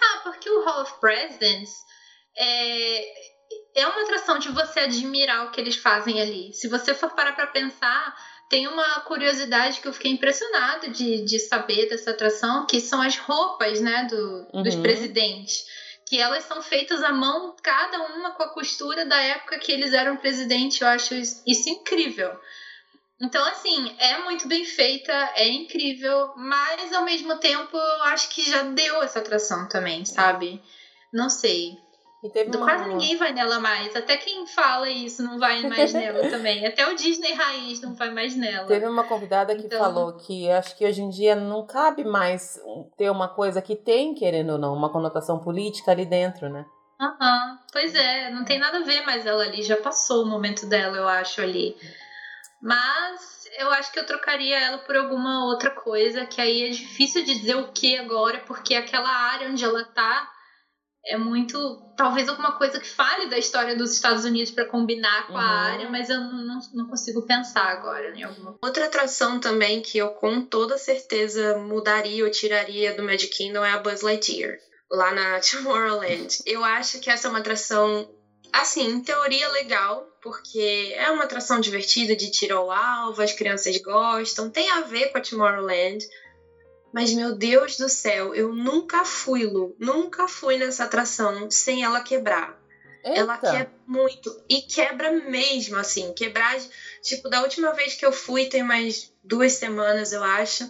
Ah, 0.00 0.20
porque 0.22 0.48
o 0.48 0.64
Hall 0.64 0.82
of 0.82 1.00
Presidents 1.00 1.72
é, 2.38 3.80
é 3.80 3.86
uma 3.88 4.02
atração 4.04 4.38
de 4.38 4.52
você 4.52 4.78
admirar 4.78 5.46
o 5.46 5.50
que 5.50 5.60
eles 5.60 5.74
fazem 5.74 6.22
ali. 6.22 6.52
Se 6.52 6.68
você 6.68 6.94
for 6.94 7.10
parar 7.10 7.32
para 7.32 7.48
pensar, 7.48 8.14
tem 8.48 8.68
uma 8.68 9.00
curiosidade 9.00 9.80
que 9.80 9.88
eu 9.88 9.92
fiquei 9.92 10.12
impressionada 10.12 10.90
de, 10.90 11.24
de 11.24 11.40
saber 11.40 11.88
dessa 11.88 12.12
atração, 12.12 12.66
que 12.66 12.80
são 12.80 13.02
as 13.02 13.16
roupas, 13.16 13.80
né, 13.80 14.04
do, 14.04 14.46
uhum. 14.54 14.62
dos 14.62 14.76
presidentes 14.76 15.64
que 16.10 16.20
elas 16.20 16.42
são 16.42 16.60
feitas 16.60 17.04
à 17.04 17.12
mão, 17.12 17.54
cada 17.62 18.02
uma 18.02 18.32
com 18.32 18.42
a 18.42 18.48
costura 18.48 19.04
da 19.06 19.16
época 19.22 19.60
que 19.60 19.70
eles 19.70 19.92
eram 19.92 20.16
presidente. 20.16 20.82
Eu 20.82 20.88
acho 20.88 21.14
isso 21.14 21.68
incrível. 21.68 22.36
Então, 23.20 23.44
assim, 23.44 23.94
é 23.96 24.18
muito 24.24 24.48
bem 24.48 24.64
feita, 24.64 25.12
é 25.36 25.46
incrível, 25.46 26.32
mas 26.34 26.92
ao 26.92 27.04
mesmo 27.04 27.36
tempo 27.38 27.76
eu 27.76 28.02
acho 28.06 28.28
que 28.30 28.42
já 28.42 28.62
deu 28.64 29.00
essa 29.04 29.20
atração 29.20 29.68
também, 29.68 30.04
sabe? 30.04 30.60
Não 31.12 31.30
sei. 31.30 31.78
Uma... 32.22 32.66
Quase 32.66 32.88
ninguém 32.88 33.16
vai 33.16 33.32
nela 33.32 33.58
mais. 33.58 33.96
Até 33.96 34.16
quem 34.18 34.46
fala 34.46 34.90
isso 34.90 35.22
não 35.22 35.38
vai 35.38 35.62
mais 35.62 35.92
nela 35.94 36.20
também. 36.28 36.66
Até 36.66 36.86
o 36.86 36.94
Disney 36.94 37.32
Raiz 37.32 37.80
não 37.80 37.94
vai 37.94 38.10
mais 38.10 38.36
nela. 38.36 38.66
Teve 38.66 38.86
uma 38.86 39.04
convidada 39.04 39.56
que 39.56 39.64
então... 39.64 39.78
falou 39.78 40.12
que 40.12 40.50
acho 40.50 40.76
que 40.76 40.84
hoje 40.84 41.00
em 41.00 41.08
dia 41.08 41.34
não 41.34 41.66
cabe 41.66 42.04
mais 42.04 42.60
ter 42.98 43.10
uma 43.10 43.28
coisa 43.28 43.62
que 43.62 43.74
tem, 43.74 44.14
querendo 44.14 44.50
ou 44.50 44.58
não, 44.58 44.74
uma 44.74 44.92
conotação 44.92 45.38
política 45.38 45.92
ali 45.92 46.04
dentro, 46.04 46.50
né? 46.50 46.66
Aham, 47.00 47.12
uhum. 47.12 47.58
pois 47.72 47.94
é, 47.94 48.30
não 48.30 48.44
tem 48.44 48.58
nada 48.58 48.78
a 48.78 48.82
ver 48.82 49.00
mais 49.06 49.24
ela 49.24 49.44
ali. 49.44 49.62
Já 49.62 49.78
passou 49.78 50.22
o 50.22 50.28
momento 50.28 50.66
dela, 50.66 50.98
eu 50.98 51.08
acho, 51.08 51.40
ali. 51.40 51.74
Mas 52.60 53.48
eu 53.58 53.70
acho 53.70 53.90
que 53.90 53.98
eu 53.98 54.04
trocaria 54.04 54.60
ela 54.60 54.76
por 54.76 54.94
alguma 54.94 55.46
outra 55.46 55.70
coisa, 55.70 56.26
que 56.26 56.38
aí 56.38 56.66
é 56.66 56.68
difícil 56.68 57.24
de 57.24 57.34
dizer 57.34 57.56
o 57.56 57.72
que 57.72 57.96
agora, 57.96 58.42
porque 58.46 58.74
aquela 58.74 59.08
área 59.08 59.48
onde 59.48 59.64
ela 59.64 59.82
tá 59.84 60.30
é 61.04 61.16
muito. 61.16 61.80
Talvez 61.96 62.28
alguma 62.28 62.52
coisa 62.52 62.80
que 62.80 62.88
fale 62.88 63.26
da 63.26 63.38
história 63.38 63.76
dos 63.76 63.92
Estados 63.92 64.24
Unidos 64.24 64.50
para 64.50 64.64
combinar 64.64 65.26
com 65.26 65.34
uhum. 65.34 65.38
a 65.38 65.44
área, 65.44 65.88
mas 65.88 66.08
eu 66.08 66.20
não, 66.20 66.58
não 66.72 66.88
consigo 66.88 67.22
pensar 67.22 67.66
agora 67.66 68.16
em 68.16 68.22
alguma 68.22 68.56
Outra 68.62 68.86
atração 68.86 69.38
também 69.38 69.82
que 69.82 69.98
eu 69.98 70.08
com 70.08 70.40
toda 70.42 70.78
certeza 70.78 71.56
mudaria 71.56 72.24
ou 72.24 72.30
tiraria 72.30 72.94
do 72.94 73.02
Magic 73.02 73.34
Kingdom 73.36 73.64
é 73.64 73.72
a 73.72 73.78
Buzz 73.78 74.02
Lightyear, 74.02 74.58
lá 74.90 75.12
na 75.12 75.40
Tomorrowland. 75.44 76.38
Eu 76.46 76.64
acho 76.64 77.00
que 77.00 77.10
essa 77.10 77.28
é 77.28 77.30
uma 77.30 77.40
atração, 77.40 78.10
assim, 78.52 78.86
em 78.86 79.00
teoria 79.00 79.48
legal, 79.48 80.06
porque 80.22 80.94
é 80.96 81.10
uma 81.10 81.24
atração 81.24 81.60
divertida 81.60 82.16
de 82.16 82.30
tiro 82.30 82.56
ao 82.56 82.70
alvo, 82.70 83.22
as 83.22 83.32
crianças 83.32 83.76
gostam, 83.78 84.50
tem 84.50 84.70
a 84.70 84.80
ver 84.82 85.10
com 85.10 85.18
a 85.18 85.22
Tomorrowland 85.22 86.04
mas, 86.92 87.12
meu 87.12 87.34
Deus 87.34 87.76
do 87.76 87.88
céu, 87.88 88.34
eu 88.34 88.52
nunca 88.52 89.04
fui, 89.04 89.44
Lu. 89.44 89.76
Nunca 89.78 90.26
fui 90.26 90.56
nessa 90.56 90.84
atração 90.84 91.50
sem 91.50 91.84
ela 91.84 92.00
quebrar. 92.00 92.58
Eita. 93.04 93.20
Ela 93.20 93.38
quebra 93.38 93.72
muito. 93.86 94.42
E 94.48 94.62
quebra 94.62 95.10
mesmo, 95.10 95.76
assim. 95.76 96.12
Quebrar. 96.12 96.58
Tipo, 97.02 97.28
da 97.28 97.42
última 97.42 97.72
vez 97.72 97.94
que 97.94 98.04
eu 98.04 98.12
fui, 98.12 98.46
tem 98.46 98.62
mais 98.62 99.12
duas 99.22 99.52
semanas, 99.52 100.12
eu 100.12 100.22
acho. 100.22 100.68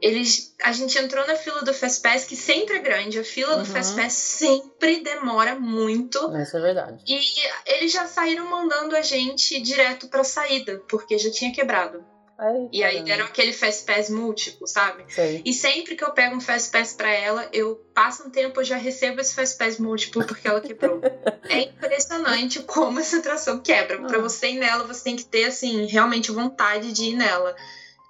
Eles, 0.00 0.54
a 0.62 0.70
gente 0.70 0.98
entrou 0.98 1.26
na 1.26 1.34
fila 1.34 1.62
do 1.62 1.72
Fastpass, 1.72 2.24
que 2.24 2.36
sempre 2.36 2.76
é 2.76 2.78
grande. 2.80 3.18
A 3.18 3.24
fila 3.24 3.56
uhum. 3.56 3.62
do 3.62 3.64
Fastpass 3.64 4.12
sempre 4.12 5.02
demora 5.02 5.54
muito. 5.54 6.18
Isso 6.36 6.56
é 6.58 6.60
verdade. 6.60 7.02
E 7.06 7.18
eles 7.66 7.90
já 7.90 8.06
saíram 8.06 8.48
mandando 8.50 8.94
a 8.94 9.02
gente 9.02 9.58
direto 9.62 10.08
pra 10.08 10.22
saída, 10.22 10.82
porque 10.88 11.16
já 11.16 11.30
tinha 11.30 11.52
quebrado. 11.52 12.04
Ai, 12.38 12.68
e 12.72 12.82
aí 12.82 13.02
deram 13.02 13.26
aquele 13.26 13.52
Fast 13.52 13.84
Pass 13.84 14.10
múltiplo, 14.10 14.66
sabe? 14.66 15.04
Sei. 15.08 15.42
E 15.44 15.52
sempre 15.52 15.94
que 15.94 16.02
eu 16.02 16.10
pego 16.10 16.36
um 16.36 16.40
Fast 16.40 16.70
Pass 16.70 16.92
pra 16.92 17.08
ela, 17.08 17.48
eu 17.52 17.76
passo 17.94 18.24
um 18.24 18.30
tempo, 18.30 18.60
eu 18.60 18.64
já 18.64 18.76
recebo 18.76 19.20
esse 19.20 19.34
Fast 19.34 19.56
Pass 19.56 19.78
múltiplo 19.78 20.24
porque 20.24 20.48
ela 20.48 20.60
quebrou. 20.60 21.00
é 21.48 21.62
impressionante 21.62 22.60
como 22.62 22.98
essa 22.98 23.18
atração 23.18 23.60
quebra. 23.60 24.00
Ah. 24.02 24.06
Pra 24.06 24.18
você 24.18 24.50
ir 24.50 24.58
nela, 24.58 24.84
você 24.84 25.04
tem 25.04 25.16
que 25.16 25.24
ter, 25.24 25.44
assim, 25.44 25.86
realmente 25.86 26.32
vontade 26.32 26.92
de 26.92 27.04
ir 27.04 27.14
nela. 27.14 27.54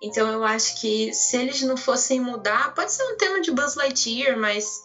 Então 0.03 0.31
eu 0.31 0.45
acho 0.45 0.81
que 0.81 1.13
se 1.13 1.37
eles 1.37 1.63
não 1.63 1.77
fossem 1.77 2.21
mudar, 2.21 2.75
pode 2.75 2.93
ser 2.93 3.05
um 3.05 3.17
tema 3.17 3.41
de 3.41 3.51
Buzz 3.51 3.75
Lightyear, 3.75 4.39
mas 4.39 4.83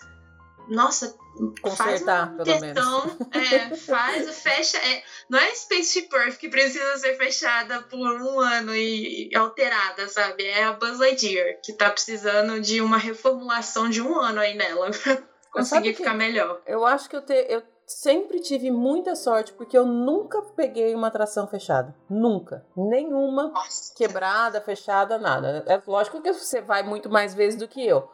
nossa, 0.70 1.16
Consertar, 1.62 2.36
faz 2.36 2.44
pelo 2.44 2.60
menos. 2.60 2.86
É, 3.32 3.76
faz, 3.76 4.40
fecha. 4.40 4.78
É, 4.78 5.04
não 5.30 5.40
é 5.40 5.54
Spaceship 5.56 6.10
Earth 6.14 6.38
que 6.38 6.50
precisa 6.50 6.98
ser 6.98 7.16
fechada 7.16 7.82
por 7.84 8.22
um 8.22 8.40
ano 8.40 8.76
e 8.76 9.30
alterada, 9.36 10.08
sabe? 10.10 10.46
É 10.46 10.66
a 10.66 10.74
Buzz 10.74 11.00
Lightyear 11.00 11.60
que 11.64 11.74
tá 11.74 11.90
precisando 11.90 12.60
de 12.60 12.82
uma 12.82 12.98
reformulação 12.98 13.90
de 13.90 14.02
um 14.02 14.20
ano 14.20 14.40
aí 14.42 14.56
nela 14.56 14.92
pra 14.92 15.18
conseguir 15.52 15.94
ficar 15.94 16.14
melhor. 16.14 16.62
Eu 16.66 16.86
acho 16.86 17.10
que 17.10 17.16
eu, 17.16 17.22
te, 17.22 17.34
eu 17.48 17.64
sempre 17.88 18.40
tive 18.40 18.70
muita 18.70 19.16
sorte 19.16 19.54
porque 19.54 19.78
eu 19.78 19.86
nunca 19.86 20.42
peguei 20.42 20.94
uma 20.94 21.08
atração 21.08 21.48
fechada. 21.48 21.96
Nunca. 22.10 22.66
Nenhuma 22.76 23.50
Nossa. 23.50 23.94
quebrada, 23.96 24.62
fechada, 24.62 25.18
nada. 25.18 25.64
É 25.68 25.82
lógico 25.88 26.22
que 26.22 26.32
você 26.32 26.62
vai 26.62 26.84
muito 26.84 27.10
mais 27.10 27.34
vezes 27.34 27.58
do 27.58 27.68
que 27.68 27.86
eu. 27.86 28.10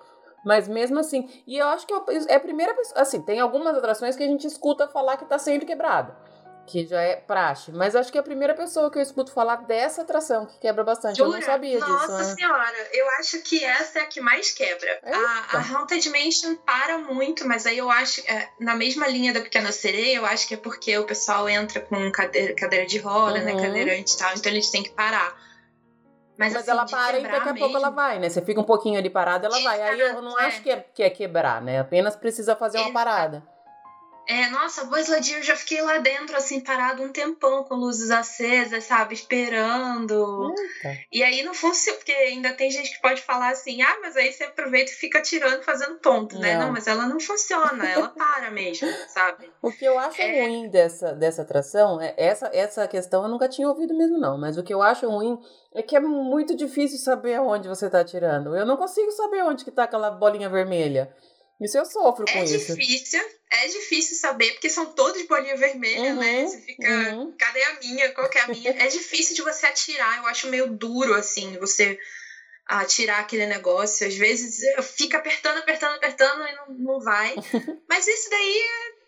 Mas 0.45 0.67
mesmo 0.67 0.99
assim, 0.99 1.27
e 1.47 1.57
eu 1.57 1.67
acho 1.67 1.87
que 1.87 1.93
é 2.29 2.35
a 2.35 2.39
primeira 2.39 2.73
pessoa. 2.75 3.01
Assim, 3.01 3.19
tem 3.19 3.39
algumas 3.39 3.75
atrações 3.75 4.15
que 4.15 4.23
a 4.23 4.27
gente 4.27 4.45
escuta 4.45 4.87
falar 4.87 5.17
que 5.17 5.25
tá 5.25 5.39
sempre 5.39 5.65
quebrada. 5.65 6.15
Que 6.67 6.85
já 6.85 6.99
é 7.01 7.15
praxe. 7.15 7.71
Mas 7.71 7.95
acho 7.95 8.11
que 8.11 8.17
é 8.17 8.21
a 8.21 8.23
primeira 8.23 8.53
pessoa 8.55 8.89
que 8.89 8.97
eu 8.97 9.01
escuto 9.01 9.31
falar 9.31 9.57
dessa 9.67 10.01
atração 10.01 10.45
que 10.45 10.57
quebra 10.59 10.83
bastante. 10.83 11.17
Jura? 11.17 11.29
Eu 11.29 11.33
não 11.33 11.41
sabia 11.41 11.79
Nossa 11.79 11.93
disso. 11.93 12.11
Nossa 12.11 12.29
né? 12.29 12.35
senhora, 12.35 12.89
eu 12.91 13.09
acho 13.19 13.41
que 13.41 13.63
essa 13.63 13.99
é 13.99 14.01
a 14.03 14.05
que 14.05 14.19
mais 14.19 14.51
quebra. 14.51 14.99
A, 15.03 15.57
a 15.57 15.61
Haunted 15.61 16.09
Mansion 16.09 16.55
para 16.55 16.97
muito, 16.97 17.47
mas 17.47 17.65
aí 17.67 17.77
eu 17.77 17.89
acho, 17.89 18.21
é, 18.27 18.49
na 18.59 18.75
mesma 18.75 19.07
linha 19.07 19.31
da 19.33 19.41
Pequena 19.41 19.71
Sereia, 19.71 20.17
eu 20.17 20.25
acho 20.25 20.47
que 20.47 20.55
é 20.55 20.57
porque 20.57 20.97
o 20.97 21.05
pessoal 21.05 21.47
entra 21.47 21.81
com 21.81 22.11
cadeira, 22.11 22.55
cadeira 22.55 22.85
de 22.85 22.97
roda, 22.97 23.41
né, 23.41 23.51
uhum. 23.51 23.61
né? 23.61 23.67
Cadeirante 23.67 24.13
e 24.13 24.17
tal, 24.17 24.33
então 24.33 24.51
eles 24.51 24.69
têm 24.69 24.81
que 24.81 24.91
parar. 24.91 25.44
Mas, 26.37 26.53
Mas 26.53 26.63
assim, 26.63 26.71
ela 26.71 26.85
para 26.85 27.19
e 27.19 27.23
daqui 27.23 27.35
a 27.49 27.53
mesmo. 27.53 27.59
pouco 27.59 27.77
ela 27.77 27.89
vai, 27.89 28.19
né? 28.19 28.29
Você 28.29 28.41
fica 28.41 28.59
um 28.59 28.63
pouquinho 28.65 28.99
ali 28.99 29.09
parada, 29.09 29.47
ela 29.47 29.57
Exato, 29.57 29.77
vai. 29.77 29.89
Aí 29.89 29.99
eu 29.99 30.21
não 30.21 30.39
é. 30.39 30.45
acho 30.45 30.61
que 30.61 30.69
é, 30.69 30.85
que 30.93 31.03
é 31.03 31.09
quebrar, 31.09 31.61
né? 31.61 31.79
Apenas 31.79 32.15
precisa 32.15 32.55
fazer 32.55 32.77
Exato. 32.77 32.89
uma 32.91 32.93
parada. 32.93 33.54
É, 34.27 34.49
nossa, 34.49 34.87
Lightyear, 34.89 35.39
eu 35.39 35.43
já 35.43 35.55
fiquei 35.55 35.81
lá 35.81 35.99
dentro, 35.99 36.35
assim, 36.35 36.59
parado 36.59 37.03
um 37.03 37.11
tempão 37.11 37.63
com 37.63 37.75
luzes 37.75 38.09
acesas, 38.09 38.83
sabe? 38.85 39.13
Esperando. 39.13 40.53
Eita. 40.57 40.99
E 41.11 41.23
aí 41.23 41.43
não 41.43 41.53
funciona, 41.53 41.97
porque 41.97 42.11
ainda 42.11 42.53
tem 42.53 42.71
gente 42.71 42.91
que 42.91 43.01
pode 43.01 43.21
falar 43.21 43.49
assim, 43.49 43.81
ah, 43.81 43.97
mas 44.01 44.17
aí 44.17 44.31
você 44.31 44.45
aproveita 44.45 44.91
e 44.91 44.95
fica 44.95 45.21
tirando, 45.21 45.61
fazendo 45.63 45.95
ponto, 45.95 46.39
né? 46.39 46.57
Não, 46.57 46.65
não 46.65 46.73
mas 46.73 46.87
ela 46.87 47.05
não 47.07 47.19
funciona, 47.19 47.87
ela 47.87 48.09
para 48.09 48.49
mesmo, 48.49 48.87
sabe? 49.07 49.49
O 49.61 49.71
que 49.71 49.85
eu 49.85 49.97
acho 49.99 50.21
é... 50.21 50.41
ruim 50.41 50.69
dessa, 50.69 51.13
dessa 51.13 51.43
atração, 51.43 52.01
é 52.01 52.13
essa, 52.17 52.49
essa 52.53 52.87
questão 52.87 53.23
eu 53.23 53.29
nunca 53.29 53.47
tinha 53.47 53.67
ouvido 53.67 53.95
mesmo, 53.95 54.17
não, 54.17 54.37
mas 54.37 54.57
o 54.57 54.63
que 54.63 54.73
eu 54.73 54.81
acho 54.81 55.07
ruim 55.07 55.39
é 55.73 55.83
que 55.83 55.95
é 55.95 55.99
muito 55.99 56.55
difícil 56.55 56.97
saber 56.97 57.35
aonde 57.35 57.67
você 57.67 57.89
tá 57.89 58.03
tirando. 58.03 58.55
Eu 58.55 58.65
não 58.65 58.77
consigo 58.77 59.11
saber 59.11 59.43
onde 59.43 59.63
que 59.63 59.71
tá 59.71 59.83
aquela 59.83 60.09
bolinha 60.09 60.49
vermelha. 60.49 61.13
Isso 61.59 61.77
eu 61.77 61.85
sofro 61.85 62.25
com 62.25 62.39
é 62.39 62.43
isso. 62.43 62.73
É 62.73 62.75
difícil, 62.75 63.21
é 63.63 63.67
difícil 63.67 64.15
saber, 64.17 64.51
porque 64.51 64.69
são 64.69 64.87
todos 64.87 65.21
bolinha 65.23 65.57
vermelha, 65.57 66.13
uhum, 66.13 66.19
né? 66.19 66.45
Você 66.45 66.61
fica, 66.61 66.89
uhum. 66.89 67.33
cadê 67.37 67.63
a 67.63 67.79
minha? 67.79 68.11
Qual 68.11 68.29
que 68.29 68.37
é 68.37 68.41
a 68.41 68.47
minha? 68.47 68.71
é 68.71 68.87
difícil 68.87 69.35
de 69.35 69.41
você 69.41 69.65
atirar, 69.65 70.17
eu 70.17 70.27
acho 70.27 70.47
meio 70.47 70.67
duro, 70.67 71.13
assim, 71.13 71.57
você 71.57 71.99
atirar 72.67 73.19
aquele 73.19 73.45
negócio. 73.45 74.07
Às 74.07 74.15
vezes 74.15 74.61
fica 74.95 75.17
apertando, 75.17 75.57
apertando, 75.57 75.95
apertando 75.95 76.47
e 76.47 76.55
não, 76.55 76.93
não 76.93 76.99
vai. 76.99 77.35
Mas 77.87 78.07
isso 78.07 78.29
daí 78.29 78.63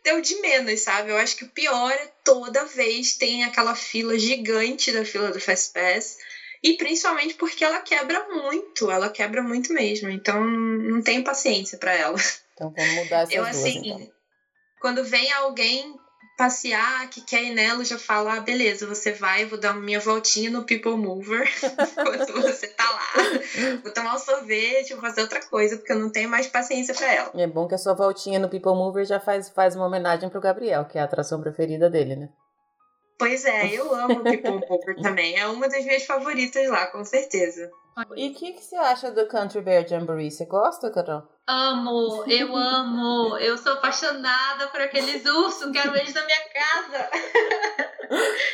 é 0.05 0.13
o 0.13 0.21
de 0.21 0.39
menos, 0.41 0.79
sabe? 0.81 1.11
Eu 1.11 1.17
acho 1.17 1.35
que 1.35 1.43
o 1.43 1.49
pior 1.49 1.91
é 1.91 2.11
toda 2.23 2.65
vez 2.65 3.15
tem 3.15 3.43
aquela 3.43 3.75
fila 3.75 4.17
gigante 4.17 4.91
da 4.91 5.03
fila 5.03 5.31
do 5.31 5.39
Fast 5.39 5.73
Pass. 5.73 6.17
E 6.63 6.73
principalmente 6.73 7.35
porque 7.35 7.63
ela 7.63 7.79
quebra 7.81 8.27
muito, 8.29 8.89
ela 8.89 9.09
quebra 9.09 9.41
muito 9.43 9.73
mesmo. 9.73 10.09
Então 10.09 10.43
não 10.43 11.01
tenho 11.01 11.23
paciência 11.23 11.77
para 11.77 11.93
ela. 11.93 12.17
Então 12.53 12.73
vamos 12.75 12.95
mudar 12.95 13.21
essas 13.21 13.35
Eu, 13.35 13.43
duas, 13.43 13.57
assim, 13.57 13.81
então. 13.85 14.16
Quando 14.79 15.03
vem 15.03 15.31
alguém 15.33 15.99
passear, 16.37 17.09
que 17.09 17.19
quer 17.21 17.43
ir 17.43 17.55
nela, 17.55 17.83
já 17.83 17.97
fala, 17.97 18.35
ah, 18.35 18.39
beleza, 18.39 18.85
você 18.85 19.11
vai, 19.11 19.45
vou 19.45 19.59
dar 19.59 19.73
minha 19.73 19.99
voltinha 19.99 20.51
no 20.51 20.63
People 20.63 20.95
Mover 20.95 21.49
enquanto 21.63 22.33
você 22.41 22.67
tá 22.67 22.89
lá. 22.89 23.79
Vou 23.83 23.91
tomar 23.91 24.15
um 24.15 24.19
sorvete, 24.19 24.93
vou 24.93 25.01
fazer 25.01 25.21
outra 25.21 25.43
coisa, 25.47 25.77
porque 25.77 25.91
eu 25.91 25.99
não 25.99 26.11
tenho 26.11 26.29
mais 26.29 26.45
paciência 26.45 26.93
para 26.93 27.11
ela. 27.11 27.31
É 27.33 27.47
bom 27.47 27.67
que 27.67 27.73
a 27.73 27.77
sua 27.77 27.95
voltinha 27.95 28.37
no 28.37 28.49
People 28.49 28.75
Mover 28.75 29.03
já 29.03 29.19
faz, 29.19 29.49
faz 29.49 29.75
uma 29.75 29.87
homenagem 29.87 30.29
pro 30.29 30.39
Gabriel, 30.39 30.85
que 30.85 30.99
é 30.99 31.01
a 31.01 31.05
atração 31.05 31.41
preferida 31.41 31.89
dele, 31.89 32.15
né? 32.15 32.29
Pois 33.17 33.45
é, 33.45 33.73
eu 33.73 33.93
amo 33.95 34.23
People 34.23 34.61
Mover 34.69 34.95
também. 35.01 35.37
É 35.37 35.47
uma 35.47 35.67
das 35.67 35.83
minhas 35.83 36.05
favoritas 36.05 36.69
lá, 36.69 36.87
com 36.87 37.03
certeza. 37.03 37.69
E 38.15 38.29
o 38.29 38.33
que, 38.33 38.53
que 38.53 38.63
você 38.63 38.75
acha 38.75 39.09
do 39.11 39.27
Country 39.27 39.61
Bear 39.61 39.87
Jamboree? 39.87 40.29
Você 40.29 40.45
gosta, 40.45 40.91
Carol? 40.91 41.23
Amo, 41.47 42.23
eu 42.27 42.55
amo. 42.55 43.37
Eu 43.37 43.57
sou 43.57 43.73
apaixonada 43.73 44.67
por 44.67 44.81
aqueles 44.81 45.25
ursos, 45.25 45.71
quero 45.71 45.95
eles 45.95 46.13
na 46.13 46.23
minha 46.23 46.49
casa. 46.49 47.09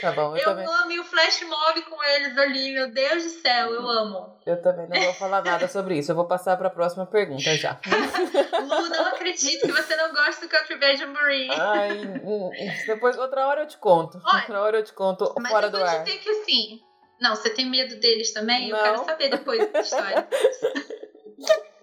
Tá 0.02 0.12
bom, 0.12 0.36
eu, 0.36 0.38
eu 0.38 0.44
também. 0.44 0.66
amo 0.66 0.92
e 0.92 1.00
o 1.00 1.04
flash 1.04 1.44
mob 1.44 1.82
com 1.84 2.04
eles 2.04 2.38
ali, 2.38 2.74
meu 2.74 2.92
Deus 2.92 3.24
do 3.24 3.30
céu, 3.30 3.74
eu 3.74 3.88
amo. 3.88 4.38
Eu 4.46 4.62
também 4.62 4.88
não 4.88 5.02
vou 5.02 5.14
falar 5.14 5.44
nada 5.44 5.68
sobre 5.68 5.98
isso. 5.98 6.12
Eu 6.12 6.16
vou 6.16 6.28
passar 6.28 6.58
para 6.58 6.68
a 6.68 6.72
próxima 6.72 7.06
pergunta 7.06 7.56
já. 7.56 7.80
Lu, 8.62 8.90
não 8.90 9.06
acredito 9.08 9.62
que 9.62 9.72
você 9.72 9.96
não 9.96 10.14
gosta 10.14 10.46
do 10.46 10.50
Country 10.50 10.78
Bear 10.78 10.98
Jamboree. 10.98 11.50
Ai, 11.52 11.92
hum, 12.24 12.50
depois 12.86 13.18
outra 13.18 13.48
hora 13.48 13.62
eu 13.62 13.68
te 13.68 13.78
conto. 13.78 14.20
Olha, 14.26 14.40
outra 14.40 14.62
hora 14.62 14.78
eu 14.80 14.84
te 14.84 14.94
conto 14.94 15.34
fora 15.48 15.70
do 15.70 15.78
ar. 15.78 15.84
Mas 15.84 15.94
eu 15.94 15.98
vou 15.98 16.06
dizer 16.06 16.20
que 16.20 16.30
assim, 16.30 16.82
não, 17.22 17.36
você 17.36 17.50
tem 17.50 17.70
medo 17.70 17.96
deles 18.00 18.34
também? 18.34 18.70
Não. 18.70 18.78
Eu 18.78 18.84
quero 18.84 19.06
saber 19.06 19.30
depois 19.30 19.72
da 19.72 19.80
história. 19.80 20.28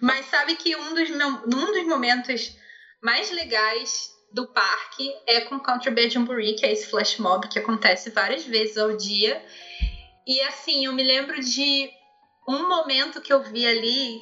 Mas 0.00 0.26
sabe 0.26 0.56
que 0.56 0.76
um 0.76 0.94
dos, 0.94 1.10
meu, 1.10 1.28
um 1.28 1.72
dos 1.72 1.86
momentos 1.86 2.56
mais 3.02 3.30
legais 3.30 4.10
do 4.32 4.46
parque 4.46 5.12
é 5.26 5.40
com 5.42 5.58
Country 5.58 5.90
Bear 5.90 6.08
Jamboree, 6.08 6.54
que 6.54 6.64
é 6.64 6.72
esse 6.72 6.86
flash 6.88 7.18
mob 7.18 7.48
que 7.48 7.58
acontece 7.58 8.10
várias 8.10 8.44
vezes 8.44 8.78
ao 8.78 8.96
dia. 8.96 9.44
E 10.26 10.40
assim, 10.42 10.86
eu 10.86 10.92
me 10.92 11.02
lembro 11.02 11.40
de 11.40 11.90
um 12.48 12.68
momento 12.68 13.20
que 13.20 13.32
eu 13.32 13.42
vi 13.42 13.66
ali. 13.66 14.20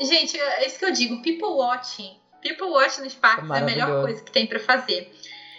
Gente, 0.00 0.38
é 0.38 0.66
isso 0.66 0.78
que 0.78 0.84
eu 0.84 0.92
digo, 0.92 1.22
people 1.22 1.48
watching. 1.48 2.18
People 2.42 2.68
watching 2.68 3.02
nos 3.02 3.14
parques 3.14 3.50
é 3.50 3.58
a 3.58 3.60
melhor 3.60 4.02
coisa 4.02 4.22
que 4.22 4.32
tem 4.32 4.46
para 4.46 4.58
fazer. 4.58 5.12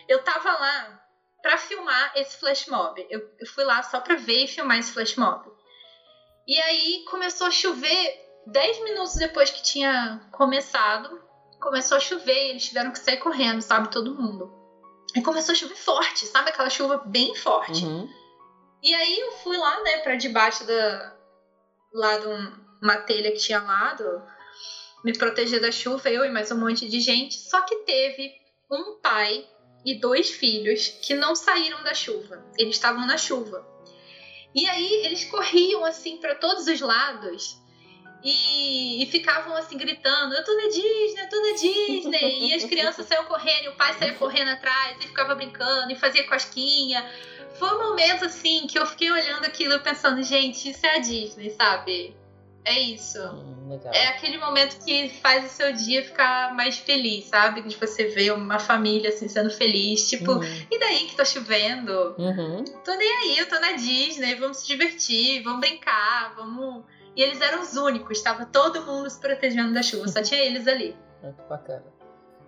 Eu 0.08 0.24
tava 0.24 0.52
lá 0.52 1.02
para 1.42 1.58
filmar 1.58 2.12
esse 2.16 2.38
flash 2.38 2.68
mob. 2.68 3.06
Eu, 3.10 3.20
eu 3.40 3.48
fui 3.48 3.64
lá 3.64 3.82
só 3.84 4.00
para 4.00 4.16
ver 4.16 4.44
e 4.44 4.48
filmar 4.48 4.80
esse 4.80 4.92
flash 4.92 5.16
mob. 5.16 5.50
E 6.48 6.60
aí 6.60 7.06
começou 7.10 7.48
a 7.48 7.52
chover 7.52 8.20
10 8.48 8.84
minutos 8.84 9.16
depois 9.16 9.50
que 9.50 9.62
tinha 9.62 10.22
começado. 10.32 11.22
Começou 11.62 11.98
a 11.98 12.02
chover 12.02 12.34
e 12.34 12.50
eles 12.50 12.66
tiveram 12.66 12.92
que 12.92 13.00
sair 13.00 13.18
correndo, 13.18 13.62
sabe? 13.62 13.92
Todo 13.92 14.16
mundo. 14.16 14.52
E 15.16 15.22
começou 15.22 15.54
a 15.54 15.56
chover 15.56 15.76
forte, 15.76 16.26
sabe? 16.26 16.50
Aquela 16.50 16.70
chuva 16.70 16.98
bem 17.06 17.36
forte. 17.36 17.86
Uhum. 17.86 18.10
E 18.82 18.94
aí 18.96 19.20
eu 19.20 19.32
fui 19.34 19.56
lá, 19.58 19.84
né, 19.84 19.98
pra 20.00 20.16
debaixo 20.16 20.66
da. 20.66 21.16
lá 21.94 22.18
de 22.18 22.28
uma 22.82 22.98
telha 22.98 23.32
que 23.32 23.38
tinha 23.38 23.62
lá, 23.62 23.94
do, 23.94 24.24
me 25.04 25.16
proteger 25.16 25.62
da 25.62 25.72
chuva, 25.72 26.10
eu 26.10 26.26
e 26.26 26.30
mais 26.30 26.52
um 26.52 26.60
monte 26.60 26.90
de 26.90 27.00
gente. 27.00 27.36
Só 27.36 27.62
que 27.62 27.76
teve 27.84 28.32
um 28.72 29.00
pai 29.00 29.48
e 29.86 30.00
dois 30.00 30.32
filhos 30.32 30.88
que 30.88 31.14
não 31.14 31.36
saíram 31.36 31.84
da 31.84 31.94
chuva. 31.94 32.44
Eles 32.58 32.76
estavam 32.76 33.06
na 33.06 33.18
chuva. 33.18 33.68
E 34.54 34.68
aí 34.68 35.06
eles 35.06 35.26
corriam 35.26 35.86
assim 35.86 36.18
para 36.18 36.36
todos 36.36 36.68
os 36.68 36.82
lados 36.82 37.61
e, 38.24 39.04
e, 39.04 39.06
ficavam 39.08 39.56
assim 39.56 39.78
gritando: 39.78 40.34
Eu 40.34 40.44
tô 40.44 40.56
na 40.56 40.68
Disney, 40.68 41.22
eu 41.22 41.30
tô 41.30 41.42
na 41.42 41.54
Disney. 41.54 42.50
e 42.50 42.54
as 42.54 42.64
crianças 42.64 43.06
saíam 43.08 43.26
correndo, 43.26 43.66
e 43.66 43.70
o 43.70 43.76
pai 43.76 43.94
saía 43.94 44.14
correndo 44.14 44.50
atrás 44.50 44.98
e 45.00 45.08
ficava 45.08 45.36
brincando 45.36 45.92
e 45.92 45.96
fazia 45.96 46.28
cosquinha. 46.28 47.06
Foi 47.58 47.70
um 47.70 47.90
momento 47.90 48.26
assim 48.26 48.68
que 48.68 48.78
eu 48.78 48.86
fiquei 48.86 49.12
olhando 49.12 49.46
aquilo 49.46 49.74
e 49.74 49.80
pensando: 49.80 50.22
Gente, 50.24 50.70
isso 50.70 50.86
é 50.86 50.96
a 50.96 51.00
Disney, 51.00 51.50
sabe? 51.52 52.16
É 52.64 52.80
isso. 52.80 53.20
Hum, 53.20 53.80
é 53.92 54.08
aquele 54.10 54.38
momento 54.38 54.84
que 54.86 55.10
faz 55.22 55.46
o 55.46 55.50
seu 55.50 55.74
dia 55.74 56.04
ficar 56.04 56.54
mais 56.54 56.78
feliz, 56.78 57.26
sabe? 57.26 57.62
De 57.62 57.76
você 57.76 58.06
ver 58.06 58.34
uma 58.34 58.60
família 58.60 59.10
assim 59.10 59.28
sendo 59.28 59.50
feliz. 59.50 60.08
Tipo, 60.08 60.34
uhum. 60.34 60.66
e 60.70 60.80
daí 60.80 61.08
que 61.08 61.16
tá 61.16 61.26
chovendo? 61.26 62.16
Uhum. 62.20 62.64
Tô 62.86 62.94
nem 62.94 63.12
aí, 63.18 63.40
eu 63.40 63.50
tô 63.50 63.60
na 63.60 63.72
Disney, 63.72 64.36
vamos 64.36 64.58
se 64.58 64.68
divertir, 64.68 65.42
vamos 65.42 65.60
brincar, 65.60 66.36
vamos. 66.36 66.84
E 67.16 67.22
eles 67.22 67.42
eram 67.42 67.62
os 67.62 67.76
únicos, 67.76 68.18
estava 68.18 68.46
todo 68.46 68.86
mundo 68.86 69.10
se 69.10 69.20
protegendo 69.20 69.74
da 69.74 69.84
chuva, 69.84 70.08
só 70.08 70.22
tinha 70.24 70.42
eles 70.42 70.68
ali. 70.68 70.96
Muito 71.22 71.44
bacana. 71.48 71.84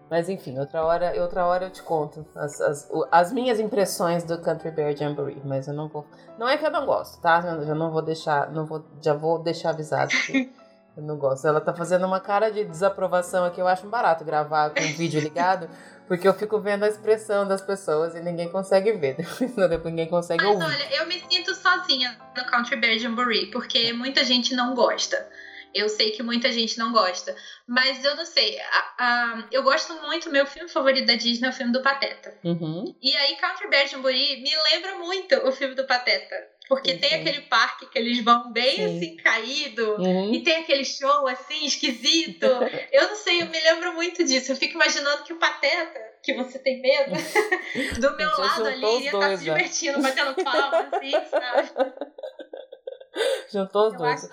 Mas 0.09 0.29
enfim, 0.29 0.59
outra 0.59 0.83
hora, 0.83 1.13
outra 1.21 1.45
hora 1.45 1.65
eu 1.65 1.69
te 1.71 1.81
conto 1.81 2.25
as, 2.35 2.61
as, 2.61 2.91
as 3.11 3.33
minhas 3.33 3.59
impressões 3.59 4.23
do 4.23 4.37
Country 4.37 4.69
Bear 4.69 4.95
Jamboree, 4.95 5.41
mas 5.43 5.67
eu 5.67 5.73
não 5.73 5.87
vou. 5.87 6.05
Não 6.37 6.47
é 6.47 6.57
que 6.57 6.65
eu 6.65 6.69
não 6.69 6.85
gosto, 6.85 7.19
tá? 7.19 7.41
Eu 7.43 7.65
já 7.65 7.73
não 7.73 7.89
vou 7.89 8.01
deixar, 8.01 8.51
não 8.51 8.65
vou, 8.65 8.85
já 9.01 9.13
vou 9.13 9.39
deixar 9.39 9.71
avisado 9.71 10.09
que 10.09 10.53
eu 10.95 11.01
não 11.01 11.17
gosto. 11.17 11.47
Ela 11.47 11.59
tá 11.59 11.73
fazendo 11.73 12.05
uma 12.05 12.19
cara 12.19 12.51
de 12.51 12.63
desaprovação 12.63 13.45
aqui, 13.45 13.59
eu 13.59 13.67
acho 13.67 13.87
barato 13.87 14.23
gravar 14.23 14.69
com 14.69 14.81
o 14.81 14.93
vídeo 14.93 15.19
ligado, 15.19 15.67
porque 16.07 16.27
eu 16.27 16.33
fico 16.33 16.59
vendo 16.59 16.83
a 16.83 16.87
expressão 16.87 17.47
das 17.47 17.61
pessoas 17.61 18.15
e 18.15 18.21
ninguém 18.21 18.49
consegue 18.49 18.91
ver, 18.93 19.15
depois 19.69 19.85
ninguém 19.85 20.07
consegue 20.07 20.43
mas, 20.43 20.53
ouvir. 20.53 20.65
Mas 20.65 20.75
olha, 20.75 20.95
eu 20.95 21.07
me 21.07 21.19
sinto 21.29 21.55
sozinha 21.55 22.17
no 22.35 22.45
Country 22.45 22.75
Bear 22.75 22.97
Jamboree, 22.99 23.47
porque 23.47 23.93
muita 23.93 24.23
gente 24.23 24.55
não 24.55 24.73
gosta. 24.73 25.29
Eu 25.73 25.89
sei 25.89 26.11
que 26.11 26.21
muita 26.21 26.51
gente 26.51 26.77
não 26.77 26.91
gosta. 26.91 27.35
Mas 27.65 28.03
eu 28.05 28.15
não 28.15 28.25
sei. 28.25 28.59
A, 28.59 28.93
a, 28.99 29.43
eu 29.51 29.63
gosto 29.63 29.93
muito, 30.01 30.29
meu 30.29 30.45
filme 30.45 30.69
favorito 30.69 31.07
da 31.07 31.15
Disney 31.15 31.47
é 31.47 31.49
o 31.49 31.53
filme 31.53 31.73
do 31.73 31.81
Pateta. 31.81 32.37
Uhum. 32.43 32.95
E 33.01 33.15
aí, 33.17 33.35
Country 33.37 33.69
Bear 33.69 33.87
Jamboree 33.87 34.41
me 34.43 34.51
lembra 34.71 34.97
muito 34.99 35.35
o 35.47 35.51
filme 35.51 35.73
do 35.73 35.87
Pateta. 35.87 36.35
Porque 36.73 36.93
sim, 36.93 36.97
tem 36.97 37.09
sim. 37.11 37.15
aquele 37.17 37.41
parque 37.41 37.85
que 37.85 37.99
eles 37.99 38.23
vão 38.23 38.51
bem 38.51 38.75
sim. 38.77 38.97
assim, 38.97 39.15
caído. 39.17 39.95
Uhum. 40.01 40.33
E 40.33 40.41
tem 40.41 40.55
aquele 40.55 40.83
show 40.83 41.27
assim, 41.27 41.65
esquisito. 41.65 42.45
eu 42.91 43.09
não 43.09 43.15
sei, 43.15 43.43
eu 43.43 43.45
me 43.45 43.59
lembro 43.59 43.93
muito 43.93 44.23
disso. 44.23 44.51
Eu 44.51 44.55
fico 44.55 44.73
imaginando 44.73 45.23
que 45.23 45.33
o 45.33 45.37
Pateta, 45.37 45.99
que 46.23 46.33
você 46.33 46.57
tem 46.57 46.81
medo, 46.81 47.11
do 48.01 48.17
meu 48.17 48.29
lado 48.39 48.65
ali, 48.65 48.95
iria 48.95 49.05
estar 49.05 49.19
tá 49.19 49.37
se 49.37 49.43
divertindo, 49.43 50.01
batendo 50.01 50.43
palma, 50.43 50.89
assim, 50.91 51.11
sabe? 51.29 51.69
Juntou 53.53 53.87
os 53.89 53.93
eu 53.93 53.99
dois. 53.99 54.29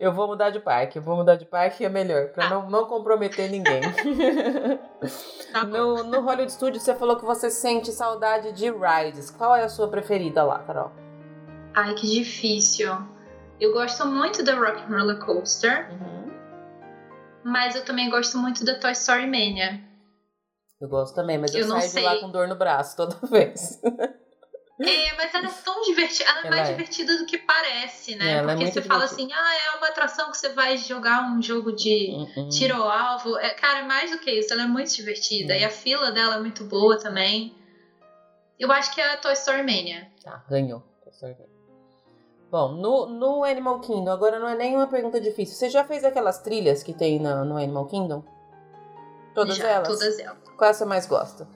Eu 0.00 0.12
vou 0.14 0.26
mudar 0.26 0.48
de 0.48 0.60
parque, 0.60 0.98
eu 0.98 1.02
vou 1.02 1.14
mudar 1.14 1.36
de 1.36 1.44
parque 1.44 1.84
é 1.84 1.90
melhor, 1.90 2.28
pra 2.28 2.46
ah. 2.46 2.50
não, 2.50 2.70
não 2.70 2.86
comprometer 2.86 3.50
ninguém. 3.50 3.82
tá 5.52 5.62
no, 5.64 6.02
no 6.04 6.22
Hollywood 6.22 6.50
Studios, 6.50 6.82
você 6.82 6.94
falou 6.94 7.16
que 7.16 7.24
você 7.24 7.50
sente 7.50 7.92
saudade 7.92 8.50
de 8.52 8.70
rides. 8.70 9.30
Qual 9.30 9.54
é 9.54 9.62
a 9.62 9.68
sua 9.68 9.88
preferida 9.88 10.42
lá, 10.42 10.58
Carol? 10.60 11.01
Ai, 11.74 11.94
que 11.94 12.06
difícil. 12.06 12.90
Eu 13.60 13.72
gosto 13.72 14.06
muito 14.06 14.42
da 14.42 14.54
Rock 14.54 14.82
Roller 14.90 15.18
Coaster. 15.18 15.90
Uhum. 15.92 16.32
Mas 17.44 17.74
eu 17.74 17.84
também 17.84 18.10
gosto 18.10 18.38
muito 18.38 18.64
da 18.64 18.78
Toy 18.78 18.92
Story 18.92 19.26
Mania. 19.26 19.80
Eu 20.80 20.88
gosto 20.88 21.14
também, 21.14 21.38
mas 21.38 21.54
eu, 21.54 21.60
eu 21.60 21.68
saio 21.68 21.90
de 21.90 22.00
lá 22.00 22.16
com 22.18 22.30
dor 22.30 22.48
no 22.48 22.56
braço 22.56 22.96
toda 22.96 23.14
vez. 23.28 23.80
É, 24.80 25.14
mas 25.16 25.32
ela 25.32 25.46
é 25.46 25.52
tão 25.64 25.80
divertida. 25.82 26.28
Ela 26.28 26.38
é 26.38 26.46
ela 26.46 26.56
mais 26.56 26.68
é. 26.68 26.72
divertida 26.72 27.18
do 27.18 27.26
que 27.26 27.38
parece, 27.38 28.16
né? 28.16 28.32
Ela 28.38 28.52
é 28.52 28.54
Porque 28.56 28.68
é 28.68 28.72
você 28.72 28.82
fala 28.82 29.04
assim, 29.04 29.28
ah, 29.32 29.54
é 29.54 29.78
uma 29.78 29.88
atração 29.88 30.30
que 30.30 30.36
você 30.36 30.48
vai 30.48 30.76
jogar 30.76 31.30
um 31.30 31.40
jogo 31.40 31.72
de 31.72 32.10
uh 32.10 32.40
-uh. 32.40 32.48
tiro 32.48 32.74
ao 32.74 32.90
alvo. 32.90 33.38
É, 33.38 33.50
cara, 33.50 33.80
é 33.80 33.84
mais 33.84 34.10
do 34.10 34.18
que 34.18 34.30
isso. 34.30 34.52
Ela 34.52 34.62
é 34.62 34.66
muito 34.66 34.92
divertida. 34.92 35.56
E 35.56 35.64
a 35.64 35.70
fila 35.70 36.10
dela 36.10 36.36
é 36.36 36.40
muito 36.40 36.64
boa 36.64 36.98
também. 36.98 37.54
Eu 38.58 38.70
acho 38.72 38.92
que 38.92 39.00
é 39.00 39.12
a 39.12 39.16
Toy 39.18 39.34
Story 39.34 39.62
Mania. 39.62 40.10
Tá, 40.22 40.44
ganhou. 40.48 40.80
Toy 41.04 41.12
Story 41.12 41.34
Mania. 41.34 41.61
Bom, 42.52 42.72
no, 42.72 43.06
no 43.06 43.44
Animal 43.44 43.80
Kingdom, 43.80 44.10
agora 44.10 44.38
não 44.38 44.46
é 44.46 44.54
nenhuma 44.54 44.86
pergunta 44.86 45.18
difícil. 45.18 45.56
Você 45.56 45.70
já 45.70 45.84
fez 45.84 46.04
aquelas 46.04 46.38
trilhas 46.42 46.82
que 46.82 46.92
tem 46.92 47.18
no, 47.18 47.46
no 47.46 47.56
Animal 47.56 47.86
Kingdom? 47.86 48.22
Todas 49.34 49.56
já, 49.56 49.68
elas? 49.70 49.88
Todas 49.88 50.18
elas. 50.18 50.36
Qual 50.58 50.74
você 50.74 50.84
mais 50.84 51.06
gosta? 51.06 51.48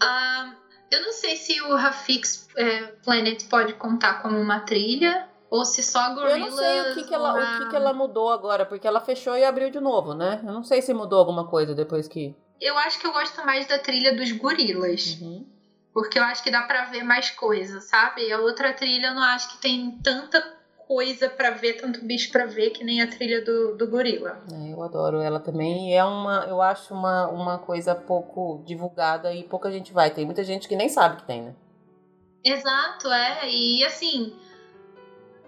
Uh, 0.00 0.54
eu 0.92 1.02
não 1.02 1.12
sei 1.12 1.34
se 1.34 1.60
o 1.60 1.74
Rafix 1.74 2.48
é, 2.56 2.86
Planet 3.04 3.48
pode 3.48 3.72
contar 3.72 4.22
como 4.22 4.38
uma 4.38 4.60
trilha 4.60 5.28
ou 5.50 5.64
se 5.64 5.82
só 5.82 5.98
a 5.98 6.14
Gorilla. 6.14 6.38
Eu 6.38 6.50
não 6.50 6.56
sei 6.56 6.80
o 6.82 6.94
que, 6.94 7.02
que, 7.02 7.14
ela, 7.14 7.34
o 7.34 7.58
que, 7.64 7.68
que 7.68 7.76
ela 7.76 7.92
mudou 7.92 8.30
agora, 8.30 8.64
porque 8.64 8.86
ela 8.86 9.00
fechou 9.00 9.36
e 9.36 9.44
abriu 9.44 9.70
de 9.70 9.80
novo, 9.80 10.14
né? 10.14 10.40
Eu 10.40 10.52
não 10.52 10.62
sei 10.62 10.80
se 10.80 10.94
mudou 10.94 11.18
alguma 11.18 11.48
coisa 11.48 11.74
depois 11.74 12.06
que. 12.06 12.32
Eu 12.60 12.78
acho 12.78 13.00
que 13.00 13.08
eu 13.08 13.12
gosto 13.12 13.44
mais 13.44 13.66
da 13.66 13.80
trilha 13.80 14.14
dos 14.14 14.30
gorilas. 14.30 15.18
Uhum. 15.20 15.51
Porque 15.92 16.18
eu 16.18 16.22
acho 16.24 16.42
que 16.42 16.50
dá 16.50 16.62
pra 16.62 16.86
ver 16.86 17.02
mais 17.02 17.30
coisas, 17.30 17.84
sabe? 17.84 18.32
A 18.32 18.40
outra 18.40 18.72
trilha 18.72 19.08
eu 19.08 19.14
não 19.14 19.22
acho 19.22 19.50
que 19.50 19.58
tem 19.58 19.98
tanta 20.02 20.40
coisa 20.86 21.28
para 21.28 21.50
ver, 21.50 21.74
tanto 21.74 22.04
bicho 22.04 22.30
para 22.30 22.46
ver, 22.46 22.70
que 22.70 22.84
nem 22.84 23.00
a 23.00 23.06
trilha 23.06 23.42
do, 23.42 23.76
do 23.76 23.86
gorila. 23.88 24.42
É, 24.52 24.72
eu 24.72 24.82
adoro 24.82 25.20
ela 25.20 25.40
também. 25.40 25.90
E 25.90 25.94
é 25.94 26.04
uma, 26.04 26.46
eu 26.48 26.60
acho 26.60 26.92
uma, 26.92 27.28
uma 27.28 27.58
coisa 27.58 27.94
pouco 27.94 28.62
divulgada 28.66 29.32
e 29.32 29.44
pouca 29.44 29.70
gente 29.70 29.92
vai. 29.92 30.10
Tem 30.10 30.24
muita 30.24 30.44
gente 30.44 30.68
que 30.68 30.76
nem 30.76 30.88
sabe 30.88 31.16
que 31.16 31.26
tem, 31.26 31.42
né? 31.42 31.54
Exato, 32.44 33.10
é. 33.10 33.48
E 33.48 33.84
assim. 33.84 34.34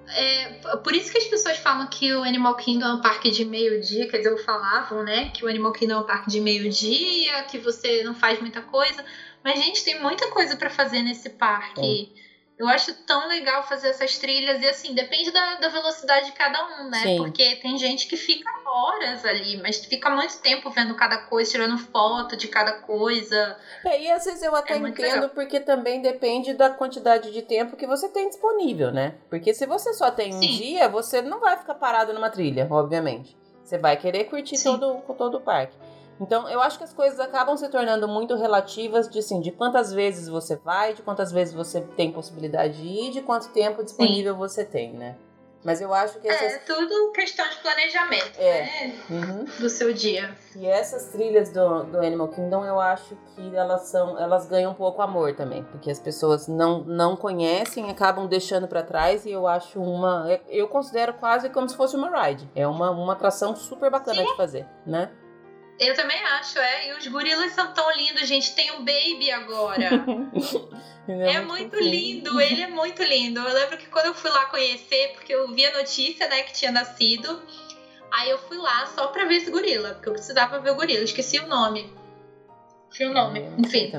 É, 0.07 0.61
por 0.83 0.95
isso 0.95 1.11
que 1.11 1.17
as 1.17 1.25
pessoas 1.25 1.57
falam 1.57 1.87
que 1.87 2.13
o 2.15 2.23
Animal 2.23 2.57
Kingdom 2.57 2.87
é 2.87 2.95
um 2.95 3.01
parque 3.01 3.31
de 3.31 3.43
meio-dia, 3.43 4.07
quer 4.07 4.19
dizer, 4.19 4.37
falavam, 4.45 5.03
né? 5.03 5.31
Que 5.31 5.45
o 5.45 5.49
Animal 5.49 5.73
Kingdom 5.73 5.95
é 5.95 5.99
um 5.99 6.07
parque 6.07 6.31
de 6.31 6.41
meio-dia, 6.41 7.43
que 7.45 7.59
você 7.59 8.05
não 8.05 8.15
faz 8.15 8.39
muita 8.39 8.61
coisa. 8.61 9.03
Mas, 9.45 9.63
gente, 9.63 9.85
tem 9.85 10.01
muita 10.01 10.31
coisa 10.31 10.57
para 10.57 10.71
fazer 10.71 11.03
nesse 11.03 11.29
parque. 11.29 12.11
É. 12.21 12.25
Eu 12.57 12.69
acho 12.69 12.95
tão 13.05 13.27
legal 13.27 13.65
fazer 13.65 13.89
essas 13.89 14.17
trilhas 14.17 14.63
e 14.63 14.69
assim, 14.69 14.95
depende 14.95 15.33
da, 15.33 15.57
da 15.57 15.69
velocidade 15.69 16.27
de 16.27 16.33
cada 16.33 16.81
um, 16.81 16.89
né? 16.89 16.99
Sim. 17.03 17.17
Porque 17.17 17.57
tem 17.57 17.77
gente 17.77 18.07
que 18.07 18.17
fica 18.17 18.49
horas 18.65 19.25
ali, 19.25 19.57
mas 19.61 19.85
fica 19.85 20.09
muito 20.09 20.39
tempo 20.39 20.71
vendo 20.71 20.95
cada 20.95 21.19
coisa, 21.19 21.51
tirando 21.51 21.77
foto 21.77 22.37
de 22.37 22.47
cada 22.47 22.75
coisa. 22.75 23.57
É, 23.85 24.01
e 24.01 24.11
às 24.11 24.25
vezes 24.25 24.41
eu 24.41 24.55
até 24.55 24.75
é 24.75 24.77
entendo 24.79 25.29
porque 25.31 25.59
também 25.59 26.01
depende 26.01 26.55
da 26.55 26.71
quantidade 26.71 27.33
de 27.33 27.43
tempo 27.43 27.77
que 27.77 27.89
você 27.89 28.09
tem 28.09 28.29
disponível, 28.29 28.93
né? 28.93 29.15
Porque 29.29 29.53
se 29.53 29.67
você 29.67 29.93
só 29.93 30.13
tem 30.13 30.33
um 30.33 30.41
Sim. 30.41 30.57
dia, 30.57 30.89
você 30.89 31.21
não 31.21 31.41
vai 31.41 31.57
ficar 31.57 31.75
parado 31.75 32.13
numa 32.13 32.31
trilha, 32.31 32.69
obviamente. 32.71 33.37
Você 33.65 33.79
vai 33.79 33.97
querer 33.97 34.25
curtir 34.25 34.63
todo, 34.63 35.03
todo 35.19 35.39
o 35.39 35.41
parque. 35.41 35.77
Então, 36.21 36.49
eu 36.49 36.61
acho 36.61 36.79
que 36.79 36.85
as 36.85 36.93
coisas 36.93 37.19
acabam 37.19 37.57
se 37.57 37.69
tornando 37.69 38.07
muito 38.07 38.37
relativas 38.37 39.09
de, 39.09 39.19
assim, 39.19 39.41
de 39.41 39.51
quantas 39.51 39.93
vezes 39.93 40.29
você 40.29 40.57
vai, 40.57 40.95
de 40.95 41.03
quantas 41.03 41.33
vezes 41.33 41.53
você 41.53 41.81
tem 41.81 42.13
possibilidade 42.13 42.81
de 42.81 42.87
ir, 42.87 43.11
de 43.11 43.23
quanto 43.23 43.49
tempo 43.49 43.83
disponível 43.83 44.35
Sim. 44.35 44.39
você 44.39 44.65
tem, 44.65 44.93
né? 44.93 45.17
Mas 45.65 45.81
eu 45.81 45.95
acho 45.95 46.21
que 46.21 46.29
essas... 46.29 46.53
É, 46.53 46.59
tudo 46.59 47.11
questão 47.13 47.49
de 47.49 47.57
planejamento, 47.57 48.39
é. 48.39 48.63
né? 48.63 48.95
Uhum. 49.09 49.45
Do 49.59 49.71
seu 49.71 49.95
dia. 49.95 50.37
E 50.55 50.67
essas 50.67 51.07
trilhas 51.07 51.51
do, 51.51 51.85
do 51.85 51.99
Animal 51.99 52.29
Kingdom, 52.29 52.67
eu 52.67 52.79
acho 52.79 53.17
que 53.35 53.57
elas 53.57 53.89
são, 53.89 54.19
elas 54.19 54.47
ganham 54.47 54.73
um 54.73 54.75
pouco 54.75 55.01
amor 55.01 55.35
também, 55.35 55.65
porque 55.65 55.91
as 55.91 55.99
pessoas 55.99 56.47
não, 56.47 56.85
não 56.85 57.17
conhecem, 57.17 57.91
acabam 57.91 58.27
deixando 58.27 58.69
para 58.69 58.83
trás 58.83 59.25
e 59.25 59.31
eu 59.31 59.49
acho 59.49 59.81
uma, 59.81 60.39
eu 60.49 60.69
considero 60.69 61.15
quase 61.15 61.49
como 61.49 61.67
se 61.67 61.75
fosse 61.75 61.97
uma 61.97 62.11
ride. 62.11 62.49
É 62.55 62.67
uma, 62.67 62.91
uma 62.91 63.15
atração 63.15 63.57
super 63.57 63.91
bacana 63.91 64.19
Sim. 64.19 64.27
de 64.27 64.37
fazer, 64.37 64.67
né? 64.85 65.11
Eu 65.79 65.95
também 65.95 66.23
acho, 66.25 66.59
é. 66.59 66.89
E 66.89 66.93
os 66.95 67.07
gorilas 67.07 67.53
são 67.53 67.73
tão 67.73 67.91
lindos, 67.97 68.29
gente. 68.29 68.55
Tem 68.55 68.73
um 68.73 68.85
baby 68.85 69.31
agora. 69.31 70.05
é, 71.09 71.35
é, 71.35 71.41
muito, 71.41 71.77
muito 71.77 71.81
lindo, 71.81 72.41
ele 72.41 72.63
é 72.63 72.69
muito 72.69 73.03
lindo. 73.03 73.41
Eu 73.41 73.55
lembro 73.55 73.77
que 73.77 73.87
quando 73.87 74.07
eu 74.07 74.15
fui 74.15 74.31
lá 74.31 74.47
conhecer, 74.47 75.13
porque 75.15 75.35
eu 75.35 75.53
vi 75.53 75.67
a 75.67 75.77
notícia, 75.77 76.29
né, 76.29 76.43
que 76.43 76.53
tinha 76.53 76.71
nascido. 76.71 77.43
Aí 78.13 78.31
eu 78.31 78.39
fui 78.39 78.57
lá 78.57 78.87
só 78.95 79.09
pra 79.09 79.25
ver 79.25 79.37
esse 79.37 79.51
gorila, 79.51 79.95
porque 79.95 80.09
eu 80.09 80.13
precisava 80.13 80.61
ver 80.61 80.71
o 80.71 80.77
gorila, 80.77 81.03
esqueci 81.03 81.39
o 81.41 81.49
nome. 81.49 81.93
Tinha 82.95 83.09
o 83.09 83.11
um 83.11 83.15
nome, 83.15 83.41
é, 83.41 83.53
enfim. 83.59 83.93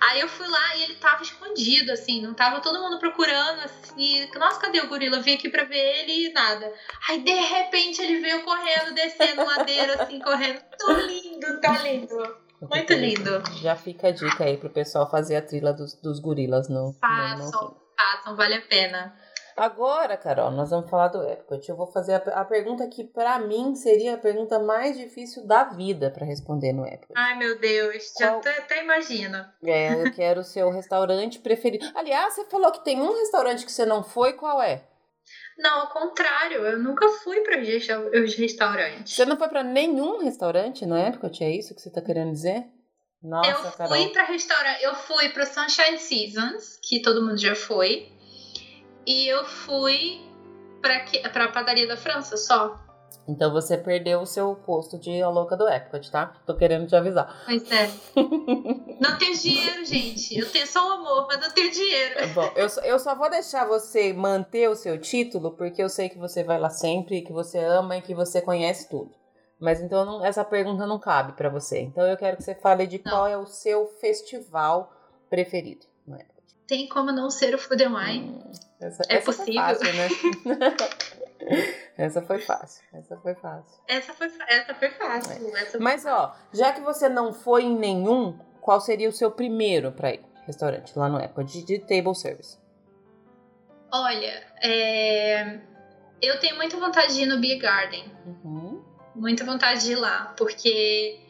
Aí 0.00 0.20
eu 0.20 0.28
fui 0.28 0.48
lá 0.48 0.76
e 0.76 0.84
ele 0.84 0.94
tava 0.94 1.22
escondido, 1.22 1.92
assim, 1.92 2.22
não 2.22 2.32
tava 2.32 2.60
todo 2.60 2.80
mundo 2.80 2.98
procurando, 2.98 3.60
assim. 3.60 4.26
Nossa, 4.34 4.58
cadê 4.58 4.80
o 4.80 4.88
gorila? 4.88 5.20
vim 5.20 5.34
aqui 5.34 5.50
pra 5.50 5.64
ver 5.64 5.76
ele 5.76 6.28
e 6.28 6.32
nada. 6.32 6.72
Aí 7.06 7.20
de 7.22 7.34
repente 7.34 8.00
ele 8.00 8.18
veio 8.20 8.42
correndo, 8.42 8.94
descendo 8.94 9.44
ladeira, 9.44 10.02
assim, 10.02 10.18
correndo. 10.20 10.58
Tão 10.78 11.00
lindo, 11.00 11.60
tá 11.60 11.82
lindo. 11.82 12.36
Muito 12.62 12.92
lindo. 12.94 13.42
Já 13.60 13.76
fica 13.76 14.08
a 14.08 14.10
dica 14.10 14.44
aí 14.44 14.56
pro 14.56 14.70
pessoal 14.70 15.10
fazer 15.10 15.36
a 15.36 15.42
trilha 15.42 15.72
dos, 15.72 15.94
dos 15.94 16.18
gorilas 16.18 16.68
no. 16.68 16.94
Façam, 16.98 17.50
no... 17.50 17.76
façam, 17.94 18.36
vale 18.36 18.54
a 18.54 18.62
pena. 18.62 19.14
Agora, 19.60 20.16
Carol, 20.16 20.50
nós 20.50 20.70
vamos 20.70 20.88
falar 20.88 21.08
do 21.08 21.22
Epcot. 21.22 21.68
Eu 21.68 21.76
vou 21.76 21.86
fazer 21.86 22.14
a, 22.14 22.40
a 22.40 22.44
pergunta 22.46 22.88
que, 22.88 23.04
para 23.04 23.38
mim, 23.40 23.74
seria 23.74 24.14
a 24.14 24.16
pergunta 24.16 24.58
mais 24.58 24.96
difícil 24.96 25.46
da 25.46 25.64
vida 25.64 26.10
para 26.10 26.24
responder 26.24 26.72
no 26.72 26.86
Epcot. 26.86 27.12
Ai, 27.14 27.36
meu 27.36 27.60
Deus, 27.60 28.10
Qual... 28.16 28.30
já 28.30 28.36
até, 28.38 28.58
até 28.58 28.82
imagino. 28.82 29.44
É, 29.62 29.92
eu 29.92 30.12
quero 30.16 30.40
o 30.40 30.44
seu 30.44 30.70
restaurante 30.70 31.38
preferido. 31.40 31.86
Aliás, 31.94 32.32
você 32.32 32.46
falou 32.46 32.72
que 32.72 32.82
tem 32.82 33.02
um 33.02 33.12
restaurante 33.12 33.66
que 33.66 33.70
você 33.70 33.84
não 33.84 34.02
foi, 34.02 34.32
qual 34.32 34.62
é? 34.62 34.82
Não, 35.58 35.80
ao 35.80 35.88
contrário, 35.88 36.64
eu 36.64 36.78
nunca 36.78 37.06
fui 37.22 37.42
para 37.42 37.60
os 37.60 38.34
restaurantes. 38.36 39.14
Você 39.14 39.26
não 39.26 39.36
foi 39.36 39.48
para 39.48 39.62
nenhum 39.62 40.24
restaurante 40.24 40.86
no 40.86 40.96
Epcot? 40.96 41.44
É 41.44 41.50
isso 41.50 41.74
que 41.74 41.82
você 41.82 41.90
tá 41.90 42.00
querendo 42.00 42.32
dizer? 42.32 42.64
Nossa, 43.22 43.50
eu 43.50 43.88
fui 43.88 44.08
para 44.08 44.24
restaurante, 44.24 44.82
eu 44.82 44.94
fui 44.94 45.28
para 45.28 45.44
Sunshine 45.44 45.98
Seasons, 45.98 46.78
que 46.82 47.02
todo 47.02 47.20
mundo 47.20 47.36
já 47.36 47.54
foi. 47.54 48.10
E 49.06 49.26
eu 49.26 49.44
fui 49.44 50.20
pra, 50.80 51.04
pra 51.32 51.48
padaria 51.48 51.86
da 51.86 51.96
França 51.96 52.36
só. 52.36 52.78
Então 53.28 53.52
você 53.52 53.76
perdeu 53.76 54.20
o 54.20 54.26
seu 54.26 54.54
posto 54.56 54.98
de 54.98 55.22
a 55.22 55.28
louca 55.28 55.56
do 55.56 55.68
Epcot, 55.68 56.10
tá? 56.10 56.32
Tô 56.46 56.56
querendo 56.56 56.86
te 56.86 56.96
avisar. 56.96 57.42
Pois 57.44 57.70
é. 57.70 57.88
não 59.00 59.18
tenho 59.18 59.36
dinheiro, 59.36 59.84
gente. 59.84 60.36
Eu 60.36 60.50
tenho 60.50 60.66
só 60.66 60.88
o 60.88 60.92
amor, 60.92 61.26
mas 61.28 61.40
não 61.40 61.50
tenho 61.50 61.70
dinheiro. 61.70 62.14
Tá 62.16 62.26
bom, 62.28 62.52
eu, 62.56 62.66
eu 62.84 62.98
só 62.98 63.14
vou 63.14 63.30
deixar 63.30 63.66
você 63.66 64.12
manter 64.12 64.68
o 64.68 64.74
seu 64.74 64.98
título, 64.98 65.52
porque 65.52 65.82
eu 65.82 65.88
sei 65.88 66.08
que 66.08 66.18
você 66.18 66.42
vai 66.42 66.58
lá 66.58 66.70
sempre, 66.70 67.22
que 67.22 67.32
você 67.32 67.58
ama 67.58 67.96
e 67.96 68.02
que 68.02 68.14
você 68.14 68.40
conhece 68.40 68.88
tudo. 68.88 69.12
Mas 69.60 69.80
então 69.80 70.04
não, 70.04 70.24
essa 70.24 70.44
pergunta 70.44 70.86
não 70.86 70.98
cabe 70.98 71.34
para 71.34 71.50
você. 71.50 71.80
Então 71.80 72.04
eu 72.06 72.16
quero 72.16 72.38
que 72.38 72.42
você 72.42 72.54
fale 72.54 72.86
de 72.86 73.00
não. 73.04 73.12
qual 73.12 73.26
é 73.26 73.36
o 73.36 73.46
seu 73.46 73.86
festival 74.00 74.92
preferido. 75.28 75.86
Não 76.06 76.16
é? 76.16 76.26
Tem 76.66 76.88
como 76.88 77.12
não 77.12 77.30
ser 77.30 77.54
o 77.54 77.58
Food 77.58 77.84
and 77.84 77.94
Wine? 77.94 78.28
Hum, 78.30 78.52
essa, 78.80 79.02
é 79.08 79.16
essa 79.16 79.26
possível. 79.26 79.62
Foi 79.62 79.74
fácil, 79.74 79.92
né? 79.94 80.08
essa 81.98 82.22
foi 82.22 82.38
fácil. 82.40 82.84
Essa 82.92 83.16
foi 83.16 83.34
fácil. 83.34 83.80
Essa 83.86 84.14
foi, 84.14 84.30
essa 84.48 84.74
foi 84.74 84.90
fácil. 84.90 85.32
É. 85.32 85.60
Essa 85.60 85.70
foi 85.72 85.80
Mas, 85.80 86.02
fácil. 86.02 86.18
ó, 86.18 86.34
já 86.52 86.72
que 86.72 86.80
você 86.80 87.08
não 87.08 87.32
foi 87.32 87.64
em 87.64 87.76
nenhum, 87.76 88.38
qual 88.60 88.80
seria 88.80 89.08
o 89.08 89.12
seu 89.12 89.30
primeiro 89.30 89.92
para 89.92 90.14
ir? 90.14 90.20
Restaurante 90.46 90.98
lá 90.98 91.08
no 91.08 91.18
Eco, 91.18 91.44
de, 91.44 91.62
de 91.62 91.78
table 91.78 92.14
service. 92.14 92.58
Olha, 93.92 94.42
é... 94.62 95.60
eu 96.22 96.40
tenho 96.40 96.56
muita 96.56 96.76
vontade 96.78 97.14
de 97.14 97.22
ir 97.22 97.26
no 97.26 97.40
Beer 97.40 97.60
Garden. 97.60 98.10
Uhum. 98.24 98.82
Muita 99.14 99.44
vontade 99.44 99.84
de 99.84 99.92
ir 99.92 99.96
lá, 99.96 100.32
porque 100.36 101.20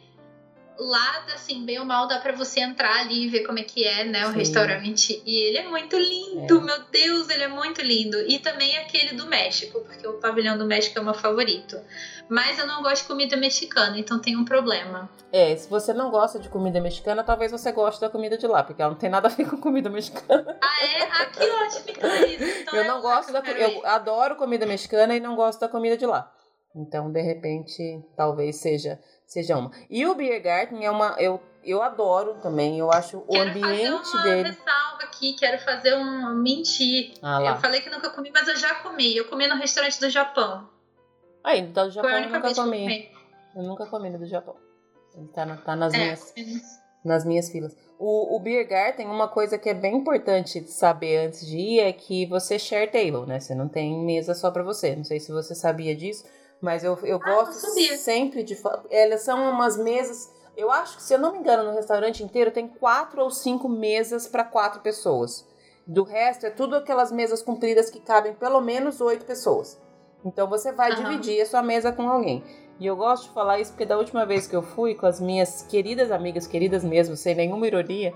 lá, 0.83 1.25
assim, 1.33 1.63
bem 1.65 1.79
ou 1.79 1.85
mal, 1.85 2.07
dá 2.07 2.19
para 2.19 2.33
você 2.33 2.59
entrar 2.59 3.01
ali 3.01 3.25
e 3.25 3.29
ver 3.29 3.45
como 3.45 3.59
é 3.59 3.63
que 3.63 3.85
é, 3.85 4.03
né, 4.03 4.25
o 4.25 4.31
Sim. 4.31 4.37
restaurante. 4.37 5.21
E 5.25 5.37
ele 5.37 5.57
é 5.57 5.69
muito 5.69 5.97
lindo, 5.97 6.57
é. 6.57 6.61
meu 6.61 6.83
Deus, 6.91 7.29
ele 7.29 7.43
é 7.43 7.47
muito 7.47 7.81
lindo. 7.81 8.17
E 8.27 8.39
também 8.39 8.77
aquele 8.77 9.15
do 9.15 9.25
México, 9.27 9.81
porque 9.81 10.07
o 10.07 10.13
pavilhão 10.13 10.57
do 10.57 10.65
México 10.65 10.97
é 10.97 11.01
o 11.01 11.05
meu 11.05 11.13
favorito. 11.13 11.79
Mas 12.27 12.57
eu 12.57 12.65
não 12.65 12.81
gosto 12.81 13.03
de 13.03 13.07
comida 13.09 13.35
mexicana, 13.35 13.99
então 13.99 14.19
tem 14.19 14.37
um 14.37 14.45
problema. 14.45 15.09
É, 15.31 15.55
se 15.55 15.69
você 15.69 15.93
não 15.93 16.09
gosta 16.09 16.39
de 16.39 16.49
comida 16.49 16.79
mexicana, 16.79 17.23
talvez 17.23 17.51
você 17.51 17.71
goste 17.71 17.99
da 18.01 18.09
comida 18.09 18.37
de 18.37 18.47
lá, 18.47 18.63
porque 18.63 18.81
ela 18.81 18.91
não 18.91 18.97
tem 18.97 19.09
nada 19.09 19.27
a 19.27 19.31
ver 19.31 19.49
com 19.49 19.57
comida 19.57 19.89
mexicana. 19.89 20.57
Ah, 20.61 20.85
é? 20.85 21.03
Ah, 21.03 21.25
que 21.25 21.43
ótimo, 21.43 21.85
então 21.89 22.09
é 22.09 22.27
isso. 22.27 22.41
Então 22.61 22.75
eu 22.79 22.87
não 22.87 23.01
gosto 23.01 23.33
da 23.33 23.39
Eu 23.39 23.85
adoro 23.85 24.35
comida 24.35 24.65
mexicana 24.65 25.15
e 25.15 25.19
não 25.19 25.35
gosto 25.35 25.59
da 25.59 25.67
comida 25.67 25.97
de 25.97 26.05
lá. 26.05 26.31
Então, 26.75 27.11
de 27.11 27.21
repente, 27.21 28.01
talvez 28.15 28.57
seja 28.57 28.97
seja 29.31 29.57
uma. 29.57 29.71
E 29.89 30.05
o 30.05 30.13
Beer 30.13 30.43
Garden 30.43 30.85
é 30.85 30.91
uma. 30.91 31.15
Eu, 31.17 31.41
eu 31.63 31.81
adoro 31.81 32.35
também, 32.41 32.77
eu 32.77 32.91
acho 32.91 33.21
quero 33.21 33.45
o 33.45 33.49
ambiente 33.49 34.11
fazer 34.11 34.17
uma 34.17 34.23
dele. 34.23 34.49
ressalva 34.49 35.03
aqui, 35.03 35.33
quero 35.33 35.59
fazer 35.59 35.95
um 35.95 36.35
mentir. 36.35 37.13
Ah, 37.21 37.41
eu 37.41 37.55
falei 37.55 37.79
que 37.79 37.89
nunca 37.89 38.09
comi, 38.09 38.29
mas 38.33 38.47
eu 38.49 38.57
já 38.57 38.75
comi. 38.75 39.15
Eu 39.15 39.29
comi 39.29 39.47
no 39.47 39.55
restaurante 39.55 39.99
do 40.01 40.09
Japão. 40.09 40.69
Aí, 41.43 41.61
do 41.61 41.89
Japão 41.89 42.11
eu 42.11 42.29
nunca 42.29 42.53
comi. 42.53 43.09
Eu 43.55 43.63
nunca 43.63 43.85
comi 43.85 44.09
no 44.09 44.19
do 44.19 44.25
Japão. 44.25 44.55
Ele 45.15 45.27
tá, 45.29 45.45
na, 45.45 45.57
tá 45.57 45.75
nas, 45.75 45.93
é, 45.93 45.97
minhas, 45.97 46.33
nas 47.03 47.25
minhas 47.25 47.49
filas. 47.49 47.75
O, 47.97 48.35
o 48.35 48.39
Beer 48.39 48.67
Garden, 48.67 49.07
uma 49.07 49.27
coisa 49.27 49.57
que 49.57 49.69
é 49.69 49.73
bem 49.73 49.95
importante 49.95 50.61
saber 50.67 51.27
antes 51.27 51.45
de 51.45 51.57
ir 51.57 51.79
é 51.79 51.93
que 51.93 52.25
você 52.25 52.59
share 52.59 52.91
table, 52.91 53.25
né? 53.25 53.39
Você 53.39 53.55
não 53.55 53.69
tem 53.69 53.97
mesa 54.03 54.33
só 54.33 54.51
para 54.51 54.63
você. 54.63 54.95
Não 54.95 55.03
sei 55.03 55.19
se 55.19 55.31
você 55.31 55.53
sabia 55.55 55.95
disso, 55.95 56.25
mas 56.61 56.83
eu, 56.83 56.97
eu 57.03 57.17
Ah, 57.17 57.25
gosto 57.25 57.53
sempre 57.97 58.43
de. 58.43 58.57
Elas 58.89 59.21
são 59.21 59.49
umas 59.49 59.77
mesas. 59.77 60.31
Eu 60.55 60.69
acho 60.71 60.97
que, 60.97 61.03
se 61.03 61.13
eu 61.13 61.19
não 61.19 61.31
me 61.31 61.39
engano, 61.39 61.63
no 61.63 61.75
restaurante 61.75 62.23
inteiro 62.23 62.51
tem 62.51 62.67
quatro 62.67 63.23
ou 63.23 63.31
cinco 63.31 63.67
mesas 63.67 64.27
para 64.27 64.43
quatro 64.43 64.81
pessoas. 64.81 65.47
Do 65.87 66.03
resto, 66.03 66.45
é 66.45 66.49
tudo 66.49 66.75
aquelas 66.75 67.11
mesas 67.11 67.41
compridas 67.41 67.89
que 67.89 67.99
cabem 67.99 68.33
pelo 68.33 68.61
menos 68.61 69.01
oito 69.01 69.25
pessoas. 69.25 69.79
Então 70.23 70.47
você 70.47 70.71
vai 70.71 70.91
Aham. 70.91 71.01
dividir 71.01 71.41
a 71.41 71.45
sua 71.45 71.63
mesa 71.63 71.91
com 71.91 72.07
alguém. 72.07 72.43
E 72.79 72.85
eu 72.85 72.95
gosto 72.95 73.23
de 73.23 73.33
falar 73.33 73.59
isso 73.59 73.71
porque 73.71 73.85
da 73.85 73.97
última 73.97 74.25
vez 74.25 74.45
que 74.47 74.55
eu 74.55 74.61
fui 74.61 74.93
com 74.95 75.05
as 75.05 75.19
minhas 75.19 75.63
queridas 75.63 76.11
amigas, 76.11 76.47
queridas 76.47 76.83
mesmo, 76.83 77.15
sem 77.15 77.35
nenhuma 77.35 77.65
ironia, 77.67 78.13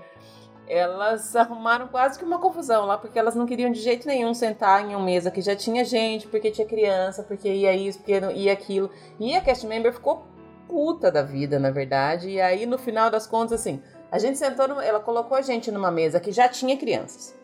elas 0.68 1.34
arrumaram 1.36 1.88
quase 1.88 2.18
que 2.18 2.24
uma 2.24 2.38
confusão 2.38 2.86
lá, 2.86 2.98
porque 2.98 3.18
elas 3.18 3.34
não 3.34 3.46
queriam 3.46 3.70
de 3.70 3.80
jeito 3.80 4.06
nenhum 4.06 4.32
sentar 4.34 4.82
em 4.84 4.94
uma 4.94 5.04
mesa 5.04 5.30
que 5.30 5.40
já 5.40 5.54
tinha 5.56 5.84
gente, 5.84 6.26
porque 6.26 6.50
tinha 6.50 6.66
criança, 6.66 7.22
porque 7.22 7.48
ia 7.48 7.74
isso, 7.74 7.98
porque 7.98 8.12
ia 8.34 8.52
aquilo. 8.52 8.90
E 9.20 9.34
a 9.36 9.40
cast 9.40 9.66
member 9.66 9.92
ficou 9.92 10.24
puta 10.68 11.10
da 11.10 11.22
vida, 11.22 11.58
na 11.58 11.70
verdade. 11.70 12.28
E 12.30 12.40
aí, 12.40 12.66
no 12.66 12.76
final 12.78 13.08
das 13.10 13.26
contas, 13.26 13.60
assim, 13.60 13.80
a 14.10 14.18
gente 14.18 14.36
sentou, 14.38 14.66
no- 14.68 14.80
ela 14.80 15.00
colocou 15.00 15.36
a 15.36 15.42
gente 15.42 15.70
numa 15.70 15.90
mesa 15.90 16.18
que 16.20 16.32
já 16.32 16.48
tinha 16.48 16.76
crianças. 16.76 17.34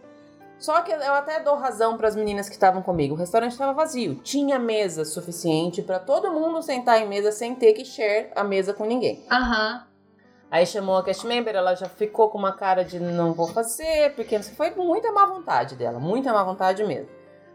Só 0.58 0.80
que 0.82 0.92
eu 0.92 1.14
até 1.14 1.40
dou 1.40 1.56
razão 1.56 1.96
para 1.96 2.06
as 2.06 2.14
meninas 2.14 2.48
que 2.48 2.54
estavam 2.54 2.82
comigo. 2.82 3.14
O 3.14 3.18
restaurante 3.18 3.50
estava 3.50 3.72
vazio. 3.72 4.14
Tinha 4.22 4.60
mesa 4.60 5.04
suficiente 5.04 5.82
para 5.82 5.98
todo 5.98 6.32
mundo 6.32 6.62
sentar 6.62 7.00
em 7.02 7.08
mesa 7.08 7.32
sem 7.32 7.52
ter 7.54 7.72
que 7.72 7.84
share 7.84 8.28
a 8.36 8.44
mesa 8.44 8.72
com 8.72 8.84
ninguém. 8.84 9.24
Aham. 9.28 9.84
Aí 10.52 10.66
chamou 10.66 10.98
a 10.98 11.02
cast 11.02 11.26
member, 11.26 11.56
ela 11.56 11.74
já 11.74 11.88
ficou 11.88 12.28
com 12.28 12.36
uma 12.36 12.52
cara 12.52 12.84
de 12.84 13.00
não 13.00 13.32
vou 13.32 13.46
fazer, 13.48 14.14
porque 14.14 14.38
foi 14.40 14.70
muita 14.72 15.10
má 15.10 15.24
vontade 15.24 15.74
dela, 15.76 15.98
muita 15.98 16.30
má 16.30 16.44
vontade 16.44 16.84
mesmo. 16.84 17.08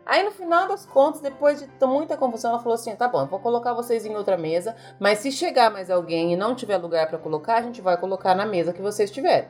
Aí 0.03 0.23
no 0.23 0.31
final 0.31 0.67
das 0.67 0.83
contas, 0.83 1.21
depois 1.21 1.59
de 1.61 1.85
muita 1.85 2.17
confusão, 2.17 2.49
ela 2.49 2.59
falou 2.59 2.73
assim: 2.73 2.95
tá 2.95 3.07
bom, 3.07 3.21
eu 3.21 3.27
vou 3.27 3.37
colocar 3.37 3.71
vocês 3.75 4.03
em 4.03 4.15
outra 4.15 4.35
mesa, 4.35 4.75
mas 4.99 5.19
se 5.19 5.31
chegar 5.31 5.69
mais 5.69 5.91
alguém 5.91 6.33
e 6.33 6.35
não 6.35 6.55
tiver 6.55 6.77
lugar 6.77 7.07
pra 7.07 7.19
colocar, 7.19 7.57
a 7.57 7.61
gente 7.61 7.81
vai 7.81 7.97
colocar 7.97 8.33
na 8.33 8.47
mesa 8.47 8.73
que 8.73 8.81
vocês 8.81 9.11
tiverem. 9.11 9.47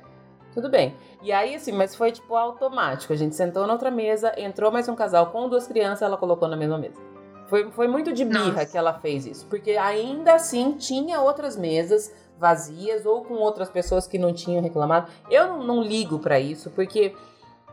Tudo 0.53 0.69
bem. 0.69 0.93
E 1.21 1.31
aí, 1.31 1.55
assim, 1.55 1.71
mas 1.71 1.95
foi 1.95 2.11
tipo 2.11 2.35
automático. 2.35 3.13
A 3.13 3.15
gente 3.15 3.33
sentou 3.33 3.65
na 3.65 3.71
outra 3.71 3.89
mesa, 3.89 4.33
entrou 4.35 4.73
mais 4.73 4.89
um 4.89 4.95
casal 4.95 5.27
com 5.27 5.47
duas 5.47 5.67
crianças, 5.67 6.01
ela 6.01 6.17
colocou 6.17 6.49
na 6.49 6.57
mesma 6.57 6.77
mesa. 6.77 6.99
Foi, 7.47 7.71
foi 7.71 7.87
muito 7.87 8.11
de 8.11 8.25
birra 8.25 8.51
Nossa. 8.51 8.65
que 8.65 8.77
ela 8.77 8.93
fez 8.95 9.25
isso, 9.25 9.45
porque 9.45 9.71
ainda 9.71 10.33
assim 10.33 10.73
tinha 10.73 11.21
outras 11.21 11.55
mesas 11.55 12.13
vazias 12.39 13.05
ou 13.05 13.23
com 13.23 13.35
outras 13.35 13.69
pessoas 13.69 14.07
que 14.07 14.17
não 14.17 14.33
tinham 14.33 14.61
reclamado. 14.61 15.11
Eu 15.29 15.47
não, 15.47 15.63
não 15.63 15.81
ligo 15.81 16.19
pra 16.19 16.39
isso, 16.39 16.69
porque 16.71 17.15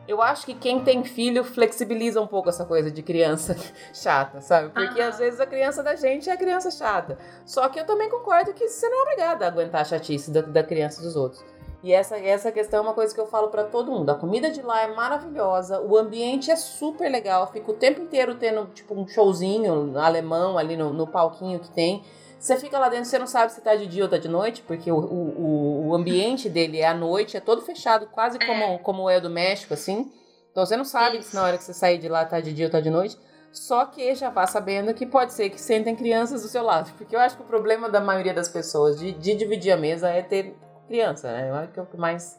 eu 0.06 0.20
acho 0.20 0.44
que 0.44 0.54
quem 0.54 0.80
tem 0.80 1.02
filho 1.04 1.42
flexibiliza 1.44 2.20
um 2.20 2.26
pouco 2.26 2.48
essa 2.48 2.64
coisa 2.64 2.90
de 2.90 3.02
criança 3.02 3.56
chata, 3.92 4.40
sabe? 4.40 4.70
Porque 4.70 5.00
Aham. 5.00 5.08
às 5.08 5.18
vezes 5.18 5.40
a 5.40 5.46
criança 5.46 5.82
da 5.82 5.96
gente 5.96 6.28
é 6.28 6.32
a 6.32 6.36
criança 6.36 6.70
chata. 6.70 7.18
Só 7.44 7.68
que 7.68 7.80
eu 7.80 7.86
também 7.86 8.10
concordo 8.10 8.52
que 8.52 8.68
você 8.68 8.88
não 8.88 8.98
é 8.98 9.02
obrigada 9.02 9.44
a 9.44 9.48
aguentar 9.48 9.80
a 9.80 9.84
chatice 9.84 10.30
da, 10.30 10.42
da 10.42 10.62
criança 10.62 11.00
dos 11.02 11.16
outros. 11.16 11.44
E 11.82 11.92
essa, 11.92 12.16
essa 12.18 12.50
questão 12.50 12.78
é 12.78 12.82
uma 12.82 12.94
coisa 12.94 13.14
que 13.14 13.20
eu 13.20 13.26
falo 13.26 13.48
pra 13.48 13.64
todo 13.64 13.92
mundo. 13.92 14.08
A 14.08 14.14
comida 14.14 14.50
de 14.50 14.62
lá 14.62 14.82
é 14.82 14.94
maravilhosa, 14.94 15.82
o 15.82 15.98
ambiente 15.98 16.50
é 16.50 16.56
super 16.56 17.10
legal, 17.10 17.50
fica 17.52 17.70
o 17.70 17.74
tempo 17.74 18.00
inteiro 18.00 18.36
tendo 18.36 18.66
tipo 18.72 18.98
um 18.98 19.06
showzinho 19.06 19.98
alemão 19.98 20.56
ali 20.56 20.78
no, 20.78 20.94
no 20.94 21.06
palquinho 21.06 21.60
que 21.60 21.70
tem. 21.70 22.02
Você 22.38 22.58
fica 22.58 22.78
lá 22.78 22.88
dentro, 22.88 23.06
você 23.06 23.18
não 23.18 23.26
sabe 23.26 23.52
se 23.52 23.60
tá 23.62 23.74
de 23.74 23.86
dia 23.86 24.02
ou 24.04 24.08
tá 24.10 24.18
de 24.18 24.28
noite, 24.28 24.62
porque 24.66 24.90
o, 24.92 24.96
o, 24.98 25.88
o- 25.88 25.94
ambiente 25.94 26.48
dele 26.48 26.78
é 26.80 26.86
à 26.86 26.92
noite, 26.94 27.36
é 27.36 27.40
todo 27.40 27.62
fechado, 27.62 28.06
quase 28.06 28.36
É. 28.40 28.46
como, 28.46 28.78
como 28.80 29.08
é 29.08 29.16
o 29.18 29.20
do 29.22 29.30
México, 29.30 29.72
assim. 29.74 30.12
Então 30.50 30.64
você 30.66 30.76
não 30.76 30.84
sabe 30.84 31.18
Isso. 31.18 31.30
se 31.30 31.34
na 31.36 31.42
hora 31.44 31.56
que 31.58 31.64
você 31.64 31.72
sair 31.74 31.98
de 31.98 32.08
lá 32.08 32.24
tá 32.24 32.40
de 32.40 32.52
dia 32.52 32.66
ou 32.66 32.70
tá 32.72 32.80
de 32.80 32.90
noite. 32.90 33.16
Só 33.52 33.86
que 33.86 34.14
já 34.16 34.30
vá 34.30 34.46
sabendo 34.46 34.92
que 34.92 35.06
pode 35.06 35.32
ser 35.32 35.48
que 35.48 35.60
sentem 35.60 35.94
crianças 35.94 36.42
do 36.42 36.48
seu 36.48 36.62
lado. 36.62 36.92
Porque 36.98 37.14
eu 37.14 37.20
acho 37.20 37.36
que 37.36 37.42
o 37.42 37.46
problema 37.46 37.88
da 37.88 38.00
maioria 38.00 38.34
das 38.34 38.48
pessoas 38.48 38.98
de, 38.98 39.12
de 39.12 39.34
dividir 39.34 39.70
a 39.72 39.76
mesa 39.76 40.08
é 40.10 40.22
ter 40.22 40.56
criança, 40.88 41.32
né? 41.32 41.48
Eu 41.50 41.54
acho 41.54 41.72
que 41.72 41.78
é 41.78 41.82
o 41.82 41.86
que 41.86 41.96
mais. 41.96 42.36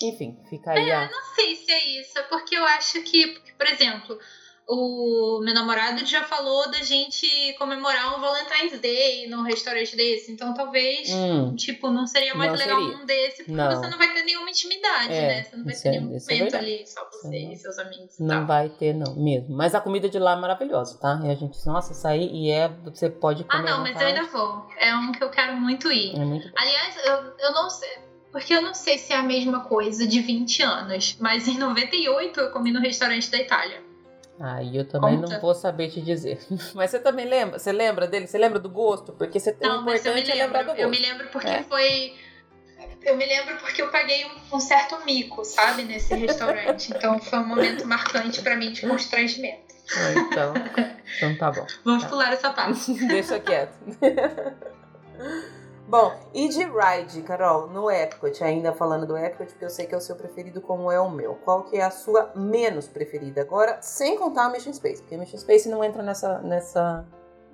Enfim, 0.00 0.38
fica 0.48 0.70
aí 0.72 0.90
a. 0.92 1.02
Não 1.10 1.34
sei 1.34 1.56
se 1.56 1.70
é 1.72 2.00
isso, 2.00 2.18
é 2.18 2.22
porque 2.22 2.56
eu 2.56 2.64
acho 2.64 3.02
que, 3.02 3.36
por 3.58 3.66
exemplo, 3.66 4.18
o 4.66 5.40
meu 5.44 5.52
namorado 5.52 6.04
já 6.06 6.24
falou 6.24 6.70
da 6.70 6.82
gente 6.82 7.26
comemorar 7.58 8.16
um 8.16 8.20
Valentine's 8.20 8.80
Day 8.80 9.26
num 9.28 9.42
restaurante 9.42 9.94
desse. 9.94 10.32
Então 10.32 10.54
talvez, 10.54 11.10
Hum, 11.12 11.54
tipo, 11.54 11.90
não 11.90 12.06
seria 12.06 12.34
mais 12.34 12.50
Não 12.52 12.58
legal 12.58 12.80
seria. 12.80 12.96
um 12.96 13.04
desse, 13.06 13.36
porque 13.44 13.52
Não. 13.52 13.70
você 13.70 13.86
não 13.88 13.98
vai 13.98 14.12
ter 14.14 14.22
nenhuma 14.22 14.48
intimidade, 14.48 15.12
É, 15.12 15.26
né? 15.28 15.42
Você 15.44 15.56
não 15.56 15.64
vai 15.64 15.74
ter 15.74 15.88
é- 15.88 15.90
nenhum 15.92 16.02
é 16.04 16.08
momento 16.08 16.26
verdade. 16.28 16.56
ali, 16.56 16.86
só 16.86 17.08
você 17.10 17.28
Não. 17.28 17.52
e 17.52 17.56
seus 17.56 17.78
amigos 17.78 18.18
não 18.18 18.36
tal. 18.38 18.46
vai 18.46 18.68
ter, 18.70 18.94
não, 18.94 19.14
mesmo. 19.16 19.54
Mas 19.56 19.74
a 19.74 19.80
comida 19.80 20.08
de 20.08 20.18
lá 20.18 20.32
é 20.32 20.36
maravilhosa, 20.36 20.98
tá? 20.98 21.20
E 21.24 21.30
a 21.30 21.34
gente, 21.34 21.58
nossa, 21.66 21.92
sair 21.94 22.30
e 22.32 22.50
é. 22.50 22.68
Você 22.84 23.10
pode 23.10 23.44
Ah, 23.48 23.56
comer. 23.58 23.70
não, 23.70 23.76
à 23.78 23.80
mas 23.80 24.00
eu 24.00 24.06
ainda 24.06 24.24
vou. 24.24 24.66
É 24.78 24.94
um 24.94 25.12
que 25.12 25.22
eu 25.22 25.30
quero 25.30 25.56
muito 25.56 25.92
ir. 25.92 26.14
É 26.16 26.24
muito. 26.24 26.50
Aliás, 26.56 26.96
eu, 27.04 27.34
eu 27.38 27.52
não 27.52 27.68
sei. 27.68 27.88
Porque 28.32 28.52
eu 28.52 28.60
não 28.62 28.74
sei 28.74 28.98
se 28.98 29.12
é 29.12 29.16
a 29.16 29.22
mesma 29.22 29.60
coisa 29.60 30.06
de 30.08 30.20
20 30.20 30.60
anos. 30.62 31.16
Mas 31.20 31.46
em 31.46 31.56
98 31.56 32.40
eu 32.40 32.50
comi 32.50 32.72
no 32.72 32.80
restaurante 32.80 33.30
da 33.30 33.38
Itália. 33.38 33.80
Aí 34.40 34.76
eu 34.76 34.84
também 34.88 35.16
Conta. 35.20 35.32
não 35.34 35.40
vou 35.40 35.54
saber 35.54 35.90
te 35.90 36.00
dizer. 36.00 36.40
Mas 36.74 36.90
você 36.90 36.98
também 36.98 37.24
lembra? 37.26 37.58
Você 37.58 37.70
lembra 37.72 38.06
dele? 38.06 38.26
Você 38.26 38.36
lembra 38.36 38.58
do 38.58 38.68
gosto? 38.68 39.12
Porque 39.12 39.38
você, 39.38 39.56
Não, 39.60 39.80
o 39.80 39.84
mas 39.84 40.04
eu 40.04 40.12
me 40.12 40.20
importante 40.20 40.38
é 40.40 40.44
lembrar 40.44 40.62
do 40.62 40.68
lembro. 40.72 40.82
Eu 40.82 40.88
gosto. 40.88 41.00
me 41.02 41.08
lembro 41.08 41.28
porque 41.28 41.48
É. 41.48 41.62
foi. 41.62 42.14
Eu 43.02 43.16
me 43.16 43.26
lembro 43.26 43.56
porque 43.58 43.80
eu 43.82 43.90
paguei 43.90 44.24
um, 44.24 44.56
um 44.56 44.60
certo 44.60 44.98
mico, 45.04 45.44
sabe, 45.44 45.82
nesse 45.84 46.14
restaurante. 46.16 46.90
Então 46.90 47.18
foi 47.20 47.38
um 47.38 47.46
momento 47.46 47.86
marcante 47.86 48.42
pra 48.42 48.56
mim 48.56 48.72
de 48.72 48.86
constrangimento. 48.86 49.74
Ah, 49.96 50.12
Então, 50.18 50.54
então 51.16 51.36
tá 51.36 51.50
bom. 51.52 51.66
Vamos 51.84 52.02
Tá. 52.04 52.08
pular 52.08 52.32
essa 52.32 52.50
parte. 52.52 52.92
Deixa 53.06 53.38
quieto. 53.38 53.74
Bom, 55.86 56.18
e 56.32 56.48
de 56.48 56.64
ride, 56.64 57.22
Carol, 57.22 57.68
no 57.68 57.90
Epcot, 57.90 58.42
ainda 58.42 58.72
falando 58.72 59.06
do 59.06 59.16
Epcot, 59.16 59.50
porque 59.50 59.64
eu 59.64 59.70
sei 59.70 59.86
que 59.86 59.94
é 59.94 59.98
o 59.98 60.00
seu 60.00 60.16
preferido 60.16 60.60
como 60.60 60.90
é 60.90 60.98
o 60.98 61.10
meu. 61.10 61.34
Qual 61.44 61.64
que 61.64 61.76
é 61.76 61.82
a 61.82 61.90
sua 61.90 62.32
menos 62.34 62.88
preferida? 62.88 63.42
Agora, 63.42 63.80
sem 63.82 64.16
contar 64.16 64.46
a 64.46 64.48
Mission 64.48 64.72
Space, 64.72 65.02
porque 65.02 65.14
a 65.14 65.18
Mission 65.18 65.38
Space 65.38 65.68
não 65.68 65.84
entra 65.84 66.02
nessa, 66.02 66.38
nessa, 66.38 67.06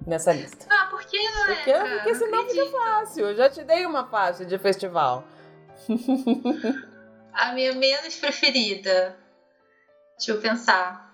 nessa 0.07 0.33
lista. 0.33 0.67
Ah, 0.71 0.87
por 0.89 1.05
que 1.05 1.19
não? 1.19 1.47
Porque, 1.47 1.73
cara? 1.73 1.91
porque 1.97 2.13
Não 2.13 2.19
senão 2.19 2.49
fica 2.49 2.67
fácil. 2.71 3.27
Eu 3.27 3.35
já 3.35 3.51
te 3.51 3.65
dei 3.65 3.85
uma 3.85 4.07
faixa 4.07 4.45
de 4.45 4.59
festival. 4.59 5.25
A 7.33 7.53
minha 7.53 7.75
menos 7.75 8.17
preferida. 8.17 9.17
Deixa 10.17 10.33
eu 10.33 10.41
pensar. 10.41 11.11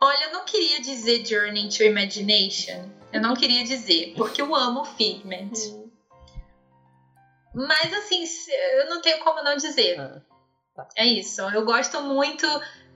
Olha, 0.00 0.24
eu 0.24 0.32
não 0.32 0.44
queria 0.44 0.80
dizer 0.80 1.24
Journey 1.24 1.68
to 1.68 1.82
Imagination. 1.82 2.90
Eu 3.16 3.22
não 3.22 3.34
queria 3.34 3.64
dizer, 3.64 4.12
porque 4.14 4.42
eu 4.42 4.54
amo 4.54 4.84
Figment. 4.84 5.52
Mas 7.54 7.90
assim, 7.94 8.22
eu 8.78 8.90
não 8.90 9.00
tenho 9.00 9.24
como 9.24 9.42
não 9.42 9.56
dizer. 9.56 9.98
Ah, 9.98 10.86
É 10.94 11.06
isso. 11.06 11.40
Eu 11.40 11.64
gosto 11.64 12.02
muito 12.02 12.46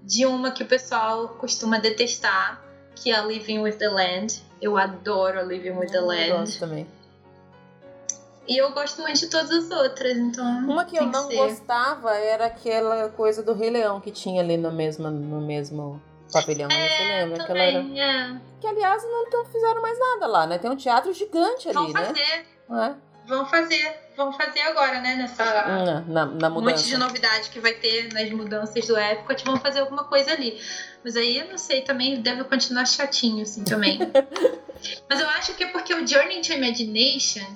de 0.02 0.26
uma 0.26 0.50
que 0.50 0.62
o 0.62 0.66
pessoal 0.66 1.28
costuma 1.28 1.78
detestar, 1.78 2.62
que 2.94 3.10
é 3.10 3.16
a 3.16 3.22
Living 3.24 3.60
with 3.60 3.76
the 3.78 3.88
Land. 3.88 4.42
Eu 4.60 4.76
adoro 4.76 5.38
a 5.40 5.42
Living 5.42 5.70
with 5.70 5.86
the 5.90 5.96
eu 5.96 6.06
Land. 6.06 6.30
gosto 6.32 6.60
também. 6.60 6.86
E 8.46 8.58
eu 8.58 8.70
gosto 8.72 9.00
muito 9.00 9.20
de 9.20 9.28
todas 9.28 9.50
as 9.50 9.70
outras, 9.70 10.18
então. 10.18 10.44
Uma 10.44 10.84
que 10.84 10.98
eu 10.98 11.06
não 11.06 11.28
gostava 11.28 12.14
era 12.16 12.46
aquela 12.46 13.08
coisa 13.08 13.42
do 13.42 13.54
Rei 13.54 13.70
Leão 13.70 14.00
que 14.00 14.10
tinha 14.10 14.42
ali 14.42 14.58
no 14.58 14.70
mesmo, 14.70 15.08
no 15.08 15.40
mesmo 15.40 16.02
pavilhão. 16.30 16.68
você 16.70 17.02
lembra? 17.04 17.42
Aquela 17.42 17.58
era... 17.58 17.78
Também, 17.80 18.00
é. 18.02 18.40
Que 18.60 18.66
aliás 18.66 19.02
não 19.32 19.44
fizeram 19.46 19.80
mais 19.82 19.98
nada 19.98 20.26
lá, 20.26 20.46
né? 20.46 20.58
Tem 20.58 20.70
um 20.70 20.76
teatro 20.76 21.12
gigante 21.12 21.70
Vão 21.72 21.84
ali, 21.84 21.92
né? 21.94 22.04
fazer, 22.04 22.46
é? 22.70 22.94
vão 23.26 23.46
fazer, 23.46 23.94
vão 24.16 24.32
fazer 24.32 24.60
agora, 24.62 25.00
né? 25.00 25.14
Nessa 25.14 25.44
Na, 25.44 26.00
na, 26.02 26.26
na 26.26 26.48
um 26.48 26.60
monte 26.60 26.82
de 26.84 26.92
mudança. 26.92 26.98
novidade 26.98 27.50
que 27.50 27.60
vai 27.60 27.72
ter 27.74 28.12
nas 28.12 28.30
mudanças 28.30 28.86
do 28.86 28.98
Epcot, 28.98 29.44
vão 29.44 29.56
fazer 29.58 29.80
alguma 29.80 30.04
coisa 30.04 30.32
ali. 30.32 30.60
Mas 31.04 31.16
aí 31.16 31.38
eu 31.38 31.46
não 31.48 31.56
sei, 31.56 31.80
também 31.82 32.20
deve 32.20 32.44
continuar 32.44 32.84
chatinho 32.86 33.42
assim 33.42 33.64
também. 33.64 33.98
Mas 35.08 35.20
eu 35.20 35.28
acho 35.30 35.54
que 35.54 35.64
é 35.64 35.68
porque 35.68 35.94
o 35.94 36.06
Journey 36.06 36.40
to 36.42 36.52
Imagination 36.52 37.46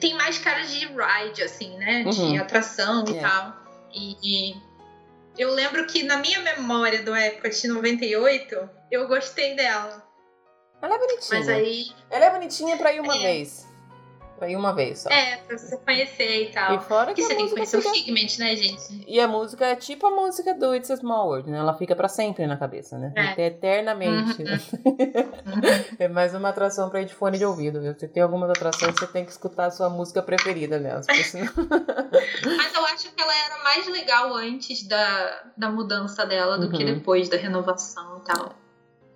tem 0.00 0.14
mais 0.14 0.38
cara 0.38 0.62
de 0.62 0.86
ride, 0.86 1.42
assim, 1.42 1.76
né? 1.76 2.04
De 2.04 2.20
Uhum. 2.20 2.40
atração 2.40 3.04
e 3.08 3.16
É. 3.16 3.20
tal. 3.20 3.56
E, 3.92 4.16
e 4.52 4.56
eu 5.38 5.50
lembro 5.52 5.86
que 5.86 6.02
na 6.02 6.16
minha 6.18 6.40
memória 6.40 7.02
do 7.02 7.14
Epcot 7.16 7.50
de 7.60 7.68
98, 7.68 8.70
eu 8.90 9.06
gostei 9.08 9.54
dela. 9.54 10.06
Ela 10.82 10.94
é 10.94 10.98
bonitinha. 10.98 11.38
Mas 11.38 11.48
aí 11.48 11.86
Ela 12.10 12.24
é 12.26 12.30
bonitinha 12.30 12.76
pra 12.76 12.92
ir 12.92 13.00
uma 13.00 13.16
É. 13.16 13.18
vez. 13.20 13.68
Pra 14.40 14.48
ir 14.48 14.56
uma 14.56 14.72
vez 14.74 15.00
só. 15.00 15.10
É, 15.10 15.36
pra 15.36 15.58
você 15.58 15.76
conhecer 15.76 16.44
e 16.44 16.50
tal. 16.50 16.74
E 16.74 16.80
fora 16.80 17.12
que 17.12 17.20
Porque 17.20 17.22
a 17.22 17.24
você 17.26 17.34
tem 17.36 17.44
que 17.46 17.52
conhecer 17.52 17.76
música 17.76 17.92
o 17.92 17.94
fica... 17.94 18.06
Figment, 18.06 18.38
né, 18.38 18.56
gente? 18.56 19.04
E 19.06 19.20
a 19.20 19.28
música 19.28 19.66
é 19.66 19.76
tipo 19.76 20.06
a 20.06 20.10
música 20.10 20.54
do 20.54 20.74
It's 20.74 20.90
a 20.90 20.96
Small 20.96 21.28
World, 21.28 21.50
né? 21.50 21.58
Ela 21.58 21.74
fica 21.74 21.94
pra 21.94 22.08
sempre 22.08 22.46
na 22.46 22.56
cabeça, 22.56 22.96
né? 22.98 23.12
É. 23.14 23.20
Até 23.32 23.46
eternamente. 23.48 24.42
né? 24.42 24.58
é 25.98 26.08
mais 26.08 26.34
uma 26.34 26.48
atração 26.48 26.88
pra 26.88 27.02
ir 27.02 27.04
de 27.04 27.14
fone 27.14 27.36
de 27.36 27.44
ouvido, 27.44 27.80
viu? 27.82 27.94
Se 27.98 28.08
tem 28.08 28.22
algumas 28.22 28.48
atrações, 28.50 28.94
você 28.98 29.06
tem 29.06 29.24
que 29.26 29.30
escutar 29.30 29.66
a 29.66 29.70
sua 29.70 29.90
música 29.90 30.22
preferida 30.22 30.78
nelas. 30.78 31.04
senão- 31.24 31.52
Mas 32.56 32.74
eu 32.74 32.84
acho 32.86 33.12
que 33.12 33.20
ela 33.22 33.34
era 33.44 33.62
mais 33.62 33.86
legal 33.88 34.34
antes 34.34 34.88
da, 34.88 35.42
da 35.56 35.68
mudança 35.70 36.24
dela 36.24 36.56
do 36.58 36.70
que 36.70 36.82
Uhum. 36.82 36.94
depois 36.94 37.28
da 37.28 37.36
renovação 37.36 38.22
e 38.22 38.24
tal. 38.24 38.54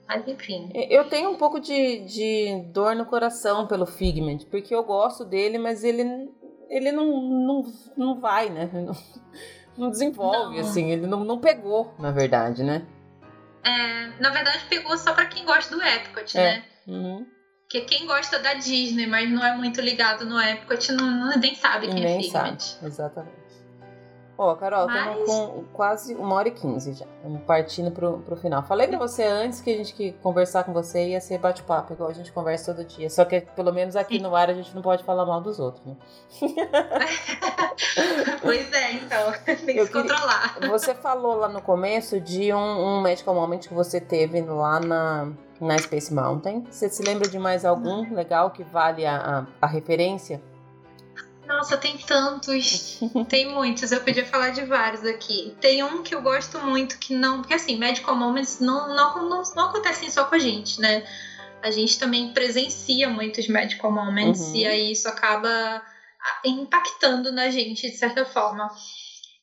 Mas 0.06 0.26
enfim. 0.28 0.70
Eu 0.74 1.08
tenho 1.08 1.30
um 1.30 1.36
pouco 1.36 1.58
de, 1.60 2.00
de 2.04 2.62
dor 2.72 2.94
no 2.94 3.06
coração 3.06 3.66
pelo 3.66 3.86
Figment, 3.86 4.40
porque 4.50 4.74
eu 4.74 4.84
gosto 4.84 5.24
dele, 5.24 5.56
mas 5.58 5.82
ele, 5.82 6.28
ele 6.68 6.92
não, 6.92 7.06
não, 7.22 7.62
não 7.96 8.20
vai, 8.20 8.50
né? 8.50 8.68
Não, 9.76 9.86
não 9.86 9.90
desenvolve, 9.90 10.54
Não. 10.54 10.60
assim, 10.68 10.92
ele 10.92 11.04
não, 11.04 11.24
não 11.24 11.38
pegou, 11.40 11.92
na 11.98 12.12
verdade, 12.12 12.62
né? 12.62 12.86
É, 13.64 14.06
na 14.22 14.30
verdade, 14.30 14.64
pegou 14.68 14.96
só 14.96 15.12
pra 15.12 15.26
quem 15.26 15.44
gosta 15.44 15.74
do 15.74 15.82
Epcot, 15.82 16.38
É. 16.38 16.40
né? 16.58 16.64
Uhum. 16.86 17.26
Porque 17.62 17.80
quem 17.80 18.06
gosta 18.06 18.38
da 18.38 18.54
Disney, 18.54 19.06
mas 19.08 19.28
não 19.28 19.44
é 19.44 19.56
muito 19.56 19.80
ligado 19.80 20.24
no 20.26 20.40
Epcot, 20.40 20.92
não, 20.92 21.04
não- 21.10 21.36
nem 21.40 21.56
sabe 21.56 21.86
quem 21.88 21.94
Nem 22.04 22.18
é 22.18 22.22
Figment. 22.22 22.58
sabe, 22.60 22.86
exatamente. 22.86 23.34
Ó, 24.36 24.52
Carol, 24.56 24.88
estamos 24.88 25.16
Mas- 25.20 25.26
com 25.28 25.64
quase 25.72 26.14
uma 26.16 26.34
hora 26.34 26.48
e 26.48 26.50
quinze 26.50 26.92
já. 26.92 27.06
Estamos 27.16 27.40
partindo 27.42 27.92
pro, 27.92 28.18
pro 28.18 28.34
final. 28.36 28.64
Falei 28.64 28.88
pra 28.88 28.98
você 28.98 29.22
antes 29.22 29.60
que 29.60 29.70
a 29.72 29.76
gente 29.76 29.94
que 29.94 30.10
conversar 30.14 30.64
com 30.64 30.72
você 30.72 31.10
ia 31.10 31.20
ser 31.20 31.38
bate-papo, 31.38 31.92
igual 31.92 32.10
a 32.10 32.12
gente 32.12 32.32
conversa 32.32 32.74
todo 32.74 32.84
dia. 32.84 33.08
Só 33.08 33.24
que 33.24 33.40
pelo 33.42 33.72
menos 33.72 33.94
aqui 33.94 34.18
no 34.18 34.34
ar 34.34 34.50
a 34.50 34.54
gente 34.54 34.74
não 34.74 34.82
pode 34.82 35.04
falar 35.04 35.24
mal 35.24 35.40
dos 35.40 35.60
outros, 35.60 35.86
né? 35.86 35.96
pois 38.42 38.72
é, 38.72 38.92
então. 38.94 39.32
Tem 39.44 39.56
que 39.56 39.78
Eu 39.80 39.86
se 39.86 39.92
queria- 39.92 40.14
controlar. 40.14 40.58
Você 40.68 40.94
falou 40.94 41.36
lá 41.36 41.48
no 41.48 41.62
começo 41.62 42.20
de 42.20 42.52
um, 42.52 42.58
um 42.58 43.00
medical 43.00 43.34
moment 43.34 43.60
que 43.60 43.74
você 43.74 44.00
teve 44.00 44.40
lá 44.42 44.80
na, 44.80 45.28
na 45.60 45.78
Space 45.78 46.12
Mountain. 46.12 46.64
Você 46.70 46.88
se 46.88 47.02
lembra 47.02 47.28
de 47.28 47.38
mais 47.38 47.64
algum 47.64 48.12
legal 48.12 48.50
que 48.50 48.62
vale 48.64 49.06
a, 49.06 49.16
a, 49.16 49.46
a 49.62 49.66
referência? 49.66 50.42
Nossa, 51.46 51.76
tem 51.76 51.98
tantos. 51.98 52.98
tem 53.28 53.52
muitos. 53.52 53.92
Eu 53.92 54.02
podia 54.02 54.24
falar 54.24 54.50
de 54.50 54.64
vários 54.64 55.04
aqui. 55.04 55.54
Tem 55.60 55.82
um 55.82 56.02
que 56.02 56.14
eu 56.14 56.22
gosto 56.22 56.58
muito 56.60 56.98
que 56.98 57.14
não. 57.14 57.40
Porque 57.40 57.54
assim, 57.54 57.76
medical 57.76 58.16
moments 58.16 58.60
não, 58.60 58.88
não, 58.94 59.28
não, 59.28 59.42
não 59.54 59.68
acontecem 59.68 60.10
só 60.10 60.24
com 60.24 60.34
a 60.34 60.38
gente, 60.38 60.80
né? 60.80 61.06
A 61.62 61.70
gente 61.70 61.98
também 61.98 62.32
presencia 62.32 63.08
muitos 63.08 63.48
medical 63.48 63.90
moments 63.90 64.40
Uhum. 64.40 64.56
e 64.56 64.66
aí 64.66 64.92
isso 64.92 65.08
acaba 65.08 65.82
impactando 66.44 67.32
na 67.32 67.50
gente 67.50 67.90
de 67.90 67.96
certa 67.96 68.24
forma. 68.24 68.68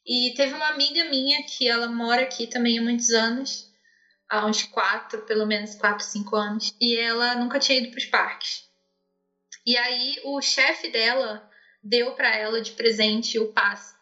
E 0.06 0.34
teve 0.36 0.54
uma 0.54 0.68
amiga 0.70 1.06
minha 1.06 1.44
que 1.44 1.68
ela 1.68 1.88
mora 1.88 2.24
aqui 2.24 2.48
também 2.48 2.80
há 2.80 2.82
muitos 2.82 3.12
anos, 3.12 3.68
há 4.30 4.46
uns 4.46 4.64
quatro, 4.64 5.22
pelo 5.24 5.46
menos 5.46 5.76
quatro, 5.76 6.04
cinco 6.04 6.36
anos, 6.36 6.74
e 6.82 6.98
ela 6.98 7.36
nunca 7.36 7.60
tinha 7.60 7.78
ido 7.78 7.90
para 7.90 8.00
os 8.00 8.06
parques. 8.06 8.64
E 9.66 9.78
aí 9.78 10.20
o 10.24 10.42
chefe 10.42 10.90
dela 10.90 11.48
deu 11.84 12.14
para 12.14 12.36
ela 12.36 12.62
de 12.62 12.72
presente 12.72 13.40
o 13.40 13.48
passe. 13.48 13.94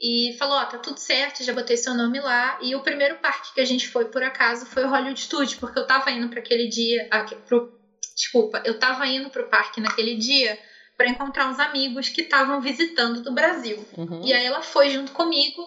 E 0.00 0.36
falou, 0.38 0.56
ó, 0.58 0.64
tá 0.64 0.78
tudo 0.78 0.98
certo, 0.98 1.42
já 1.42 1.52
botei 1.52 1.76
seu 1.76 1.92
nome 1.92 2.20
lá. 2.20 2.56
E 2.62 2.74
o 2.76 2.82
primeiro 2.82 3.16
parque 3.16 3.52
que 3.52 3.60
a 3.60 3.64
gente 3.64 3.88
foi, 3.88 4.04
por 4.04 4.22
acaso, 4.22 4.64
foi 4.66 4.84
o 4.84 4.88
Hollywood 4.88 5.20
Studios, 5.20 5.54
porque 5.54 5.78
eu 5.78 5.86
tava 5.86 6.10
indo 6.12 6.28
para 6.28 6.38
aquele 6.38 6.68
dia, 6.68 7.08
ah, 7.10 7.24
que- 7.24 7.34
pro, 7.34 7.68
desculpa, 8.14 8.62
eu 8.64 8.78
tava 8.78 9.06
indo 9.08 9.28
pro 9.28 9.48
parque 9.48 9.80
naquele 9.80 10.14
dia 10.14 10.56
para 10.96 11.08
encontrar 11.08 11.48
uns 11.48 11.58
amigos 11.58 12.08
que 12.08 12.20
estavam 12.22 12.60
visitando 12.60 13.22
do 13.22 13.32
Brasil. 13.32 13.84
Uhum. 13.96 14.24
E 14.24 14.32
aí 14.32 14.44
ela 14.44 14.62
foi 14.62 14.88
junto 14.90 15.10
comigo, 15.12 15.64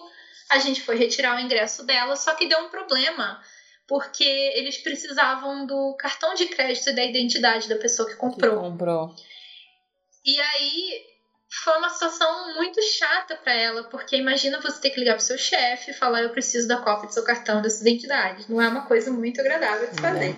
a 0.50 0.58
gente 0.58 0.80
foi 0.80 0.96
retirar 0.96 1.36
o 1.36 1.40
ingresso 1.40 1.84
dela, 1.84 2.16
só 2.16 2.32
que 2.32 2.46
deu 2.46 2.58
um 2.58 2.68
problema, 2.68 3.38
porque 3.86 4.24
eles 4.24 4.78
precisavam 4.78 5.66
do 5.66 5.94
cartão 5.98 6.32
de 6.34 6.46
crédito 6.46 6.88
e 6.88 6.94
da 6.94 7.04
identidade 7.04 7.68
da 7.68 7.76
pessoa 7.76 8.06
que 8.08 8.14
Que 8.14 8.20
comprou. 8.20 8.60
comprou. 8.60 9.14
E 10.24 10.38
aí 10.40 11.11
foi 11.62 11.78
uma 11.78 11.88
situação 11.90 12.54
muito 12.54 12.82
chata 12.82 13.36
pra 13.36 13.52
ela, 13.52 13.84
porque 13.84 14.16
imagina 14.16 14.60
você 14.60 14.80
ter 14.80 14.90
que 14.90 14.98
ligar 14.98 15.14
pro 15.14 15.24
seu 15.24 15.38
chefe 15.38 15.90
e 15.90 15.94
falar 15.94 16.22
eu 16.22 16.30
preciso 16.30 16.66
da 16.66 16.76
cópia 16.76 17.08
do 17.08 17.14
seu 17.14 17.22
cartão 17.22 17.62
dessa 17.62 17.80
identidade. 17.82 18.46
Não 18.48 18.60
é 18.60 18.68
uma 18.68 18.86
coisa 18.86 19.10
muito 19.10 19.40
agradável 19.40 19.88
de 19.90 20.00
fazer. 20.00 20.36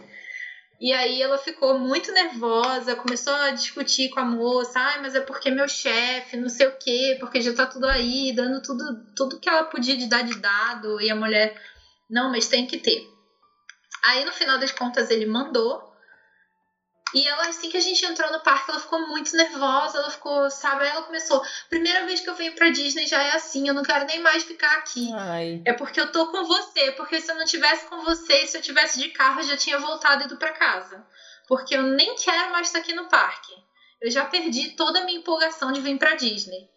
E 0.81 0.93
aí 0.93 1.23
ela 1.23 1.39
ficou 1.39 1.79
muito 1.79 2.13
nervosa, 2.13 2.95
começou 2.95 3.33
a 3.33 3.53
discutir 3.53 4.11
com 4.11 4.21
a 4.21 4.25
moça, 4.25 4.79
ai, 4.79 5.01
mas 5.01 5.15
é 5.15 5.21
porque 5.21 5.51
meu 5.51 5.67
chefe, 5.67 6.37
não 6.37 6.49
sei 6.49 6.67
o 6.67 6.77
quê, 6.79 7.17
porque 7.19 7.41
já 7.41 7.55
tá 7.55 7.67
tudo 7.67 7.87
aí, 7.87 8.33
dando 8.35 8.61
tudo, 8.61 8.85
tudo 9.17 9.41
que 9.41 9.49
ela 9.49 9.63
podia 9.63 9.97
de 9.97 10.07
dar 10.07 10.23
de 10.23 10.39
dado, 10.39 11.01
e 11.01 11.11
a 11.11 11.15
mulher, 11.15 11.57
não, 12.11 12.31
mas 12.31 12.49
tem 12.49 12.67
que 12.67 12.77
ter. 12.77 13.03
Aí 14.05 14.25
no 14.25 14.33
final 14.33 14.59
das 14.59 14.73
contas 14.73 15.09
ele 15.11 15.25
mandou. 15.25 15.94
E 17.15 17.29
ela, 17.29 17.47
assim 17.47 17.71
que 17.71 17.77
a 17.77 17.81
gente 17.81 18.05
entrou 18.05 18.33
no 18.33 18.41
parque, 18.41 18.71
ela 18.71 18.81
ficou 18.81 19.07
muito 19.07 19.37
nervosa, 19.37 19.99
ela 19.99 20.11
ficou, 20.11 20.51
sabe? 20.51 20.83
Aí 20.83 20.91
ela 20.91 21.03
começou, 21.03 21.41
primeira 21.71 22.05
vez 22.05 22.21
que 22.21 22.29
eu 22.29 22.35
venho 22.35 22.55
pra 22.57 22.71
Disney 22.71 23.07
já 23.07 23.23
é 23.23 23.37
assim, 23.37 23.69
eu 23.69 23.75
não 23.75 23.85
quero 23.85 24.05
nem 24.07 24.21
mais 24.21 24.43
ficar 24.43 24.79
aqui. 24.79 25.13
Ai. 25.15 25.63
É 25.65 25.73
porque 25.73 26.01
eu 26.01 26.11
tô 26.11 26.27
com 26.33 26.43
você, 26.45 26.91
porque 26.93 27.21
se 27.21 27.31
eu 27.31 27.37
não 27.37 27.45
tivesse 27.45 27.87
com 27.87 28.03
você, 28.03 28.49
se 28.49 28.57
eu 28.57 28.63
tivesse 28.63 28.99
de 28.99 29.11
carro, 29.11 29.41
eu 29.41 29.45
já 29.45 29.57
tinha 29.57 29.79
voltado 29.79 30.23
e 30.23 30.27
ido 30.27 30.37
pra 30.37 30.53
casa. 30.53 31.07
Porque 31.47 31.77
eu 31.77 31.83
nem 31.83 32.17
quero 32.17 32.51
mais 32.51 32.67
estar 32.67 32.81
aqui 32.81 32.93
no 32.93 33.09
parque. 33.09 33.53
Eu 34.01 34.11
já 34.11 34.25
perdi 34.25 34.71
toda 34.71 35.01
a 35.01 35.05
minha 35.05 35.19
empolgação 35.19 35.71
de 35.71 35.81
vir 35.81 35.97
pra 35.97 36.17
Disney. 36.17 36.69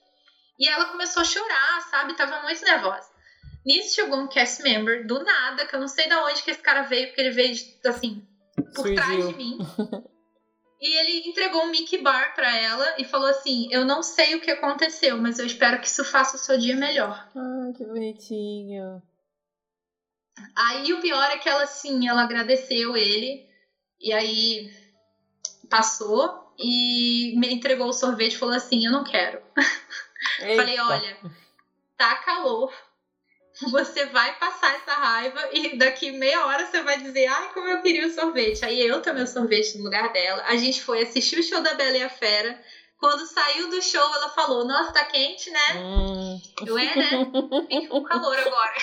E 0.59 0.67
ela 0.67 0.85
começou 0.85 1.21
a 1.21 1.25
chorar, 1.25 1.81
sabe? 1.89 2.15
Tava 2.15 2.43
muito 2.43 2.63
nervosa. 2.63 3.09
Nisso 3.65 3.95
chegou 3.95 4.19
um 4.19 4.27
cast 4.27 4.61
member, 4.61 5.05
do 5.07 5.23
nada, 5.23 5.65
que 5.65 5.75
eu 5.75 5.79
não 5.79 5.87
sei 5.87 6.07
de 6.07 6.15
onde 6.15 6.43
que 6.43 6.51
esse 6.51 6.61
cara 6.61 6.83
veio, 6.83 7.07
porque 7.07 7.21
ele 7.21 7.31
veio, 7.31 7.55
assim, 7.85 8.25
por 8.75 8.85
trás 8.93 9.23
Surgiu. 9.23 9.31
de 9.31 9.35
mim. 9.35 9.57
E 10.79 10.99
ele 10.99 11.29
entregou 11.29 11.63
um 11.63 11.71
Mickey 11.71 11.97
Bar 11.97 12.35
pra 12.35 12.55
ela 12.55 12.95
e 12.99 13.03
falou 13.03 13.27
assim: 13.27 13.67
Eu 13.71 13.83
não 13.83 14.03
sei 14.03 14.35
o 14.35 14.41
que 14.41 14.51
aconteceu, 14.51 15.17
mas 15.17 15.39
eu 15.39 15.45
espero 15.45 15.79
que 15.81 15.87
isso 15.87 16.05
faça 16.05 16.35
o 16.35 16.39
seu 16.39 16.57
dia 16.57 16.75
melhor. 16.75 17.27
Ai, 17.35 17.73
que 17.73 17.83
bonitinho. 17.83 19.01
Aí 20.55 20.93
o 20.93 21.01
pior 21.01 21.31
é 21.31 21.37
que 21.37 21.49
ela, 21.49 21.63
assim, 21.63 22.07
ela 22.07 22.21
agradeceu 22.21 22.95
ele. 22.95 23.47
E 23.99 24.13
aí 24.13 24.71
passou 25.67 26.53
e 26.59 27.33
me 27.37 27.51
entregou 27.51 27.87
o 27.87 27.93
sorvete 27.93 28.33
e 28.33 28.37
falou 28.37 28.55
assim: 28.55 28.85
Eu 28.85 28.91
não 28.91 29.03
quero. 29.03 29.41
Falei. 30.55 30.79
Olha, 30.79 31.17
tá 31.97 32.15
calor. 32.17 32.71
Você 33.71 34.05
vai 34.07 34.37
passar 34.37 34.75
essa 34.75 34.93
raiva 34.93 35.49
e 35.51 35.77
daqui 35.77 36.11
meia 36.11 36.45
hora 36.45 36.65
você 36.67 36.81
vai 36.83 36.99
dizer: 37.01 37.25
Ai, 37.27 37.51
como 37.53 37.67
eu 37.67 37.81
queria 37.81 38.07
o 38.07 38.11
sorvete. 38.11 38.63
Aí 38.63 38.79
eu 38.85 39.01
tomei 39.01 39.23
o 39.23 39.27
sorvete 39.27 39.77
no 39.77 39.83
lugar 39.85 40.11
dela. 40.13 40.43
A 40.47 40.55
gente 40.55 40.81
foi 40.83 41.01
assistir 41.01 41.39
o 41.39 41.43
show 41.43 41.61
da 41.61 41.73
Bela 41.73 41.97
e 41.97 42.03
a 42.03 42.09
Fera. 42.09 42.59
Quando 42.99 43.25
saiu 43.27 43.69
do 43.69 43.81
show, 43.81 44.01
ela 44.15 44.29
falou: 44.29 44.65
Nossa, 44.65 44.91
tá 44.93 45.05
quente, 45.05 45.49
né? 45.49 45.59
Hum, 45.77 46.39
Eu 46.65 46.77
é, 46.77 46.95
né? 46.95 47.09
Fico 47.67 47.89
com 47.89 48.03
calor 48.03 48.37
agora. 48.37 48.73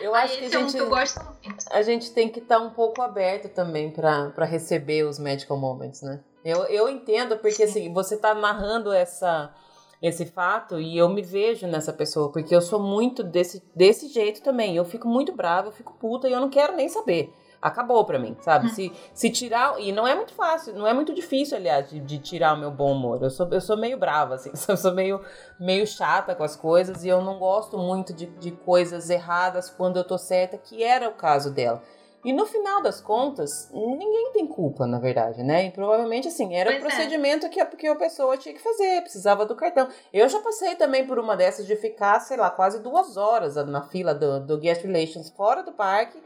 eu 0.00 0.14
Aí 0.14 0.24
acho 0.24 0.38
que 0.38 0.44
a 0.44 0.46
esse 0.46 0.54
é 0.56 0.58
um 0.58 0.62
gente, 0.62 0.72
que 0.72 0.78
eu 0.82 0.88
gosto 0.88 1.20
muito. 1.24 1.64
a 1.70 1.82
gente 1.82 2.12
tem 2.12 2.28
que 2.28 2.38
estar 2.40 2.58
um 2.58 2.70
pouco 2.70 3.00
aberto 3.02 3.48
também 3.48 3.90
pra 3.90 4.30
pra 4.30 4.44
receber 4.44 5.04
os 5.04 5.18
medical 5.18 5.56
moments, 5.56 6.02
né? 6.02 6.20
Eu, 6.44 6.64
eu 6.66 6.88
entendo, 6.88 7.36
porque 7.38 7.64
assim, 7.64 7.92
você 7.92 8.16
tá 8.16 8.32
narrando 8.34 8.92
essa, 8.92 9.52
esse 10.00 10.26
fato 10.26 10.78
e 10.78 10.96
eu 10.96 11.08
me 11.08 11.22
vejo 11.22 11.66
nessa 11.66 11.92
pessoa, 11.92 12.30
porque 12.30 12.54
eu 12.54 12.60
sou 12.60 12.80
muito 12.80 13.22
desse, 13.22 13.62
desse 13.74 14.08
jeito 14.08 14.42
também. 14.42 14.76
Eu 14.76 14.84
fico 14.84 15.08
muito 15.08 15.32
brava, 15.32 15.68
eu 15.68 15.72
fico 15.72 15.94
puta 15.94 16.28
e 16.28 16.32
eu 16.32 16.40
não 16.40 16.50
quero 16.50 16.76
nem 16.76 16.88
saber. 16.88 17.32
Acabou 17.60 18.04
pra 18.04 18.18
mim, 18.18 18.36
sabe? 18.40 18.66
Hum. 18.66 18.68
Se, 18.68 18.92
se 19.14 19.30
tirar. 19.30 19.80
E 19.80 19.90
não 19.90 20.06
é 20.06 20.14
muito 20.14 20.34
fácil, 20.34 20.74
não 20.74 20.86
é 20.86 20.92
muito 20.92 21.14
difícil, 21.14 21.56
aliás, 21.56 21.88
de, 21.88 21.98
de 21.98 22.18
tirar 22.18 22.54
o 22.54 22.58
meu 22.58 22.70
bom 22.70 22.92
humor. 22.92 23.22
Eu 23.22 23.30
sou, 23.30 23.48
eu 23.50 23.60
sou 23.60 23.76
meio 23.76 23.98
brava, 23.98 24.34
assim, 24.34 24.52
eu 24.68 24.76
sou 24.76 24.92
meio, 24.92 25.20
meio 25.58 25.86
chata 25.86 26.34
com 26.34 26.44
as 26.44 26.54
coisas 26.54 27.02
e 27.04 27.08
eu 27.08 27.22
não 27.22 27.38
gosto 27.38 27.78
muito 27.78 28.12
de, 28.12 28.26
de 28.26 28.50
coisas 28.50 29.08
erradas 29.10 29.70
quando 29.70 29.96
eu 29.96 30.04
tô 30.04 30.18
certa, 30.18 30.58
que 30.58 30.82
era 30.82 31.08
o 31.08 31.14
caso 31.14 31.52
dela. 31.52 31.82
E 32.24 32.32
no 32.32 32.44
final 32.44 32.82
das 32.82 33.00
contas, 33.00 33.70
ninguém 33.72 34.32
tem 34.32 34.46
culpa, 34.46 34.86
na 34.86 34.98
verdade, 34.98 35.42
né? 35.44 35.66
E 35.66 35.70
provavelmente, 35.70 36.26
assim, 36.26 36.54
era 36.56 36.70
Pois 36.70 36.82
o 36.82 36.86
é. 36.86 36.88
procedimento 36.90 37.48
que, 37.48 37.60
a, 37.60 37.66
que 37.66 37.86
a 37.86 37.94
pessoa 37.94 38.36
tinha 38.36 38.54
que 38.54 38.60
fazer, 38.60 39.00
precisava 39.02 39.46
do 39.46 39.54
cartão. 39.54 39.88
Eu 40.12 40.28
já 40.28 40.40
passei 40.40 40.74
também 40.74 41.06
por 41.06 41.18
uma 41.18 41.36
dessas 41.36 41.66
de 41.66 41.76
ficar, 41.76 42.18
sei 42.20 42.36
lá, 42.36 42.50
quase 42.50 42.80
duas 42.80 43.16
horas 43.16 43.54
na 43.54 43.82
fila 43.82 44.12
do, 44.12 44.40
do 44.40 44.58
Guest 44.58 44.82
Relations 44.82 45.30
fora 45.30 45.62
do 45.62 45.72
parque, 45.72 46.20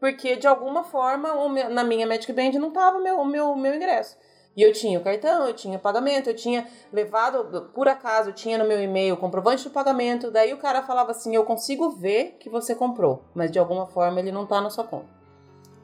porque 0.00 0.36
de 0.36 0.46
alguma 0.48 0.82
forma 0.82 1.48
meu- 1.48 1.70
na 1.70 1.84
minha 1.84 2.06
Magic 2.06 2.32
Band 2.32 2.58
não 2.58 2.72
tava 2.72 2.98
o 2.98 3.02
meu, 3.02 3.24
meu, 3.24 3.54
meu 3.54 3.74
ingresso. 3.74 4.16
E 4.56 4.62
eu 4.62 4.72
tinha 4.72 4.98
o 4.98 5.02
cartão, 5.04 5.46
eu 5.46 5.52
tinha 5.52 5.76
o 5.76 5.80
pagamento, 5.80 6.30
eu 6.30 6.34
tinha 6.34 6.66
levado, 6.90 7.70
por 7.74 7.86
acaso, 7.88 8.30
eu 8.30 8.34
tinha 8.34 8.56
no 8.56 8.64
meu 8.64 8.82
e-mail 8.82 9.14
o 9.14 9.16
comprovante 9.18 9.62
do 9.64 9.70
pagamento. 9.70 10.30
Daí 10.30 10.54
o 10.54 10.58
cara 10.58 10.82
falava 10.82 11.10
assim: 11.10 11.36
Eu 11.36 11.44
consigo 11.44 11.90
ver 11.90 12.36
que 12.40 12.48
você 12.48 12.74
comprou, 12.74 13.22
mas 13.34 13.50
de 13.52 13.58
alguma 13.58 13.86
forma 13.86 14.18
ele 14.18 14.32
não 14.32 14.46
tá 14.46 14.60
na 14.62 14.70
sua 14.70 14.84
conta. 14.84 15.15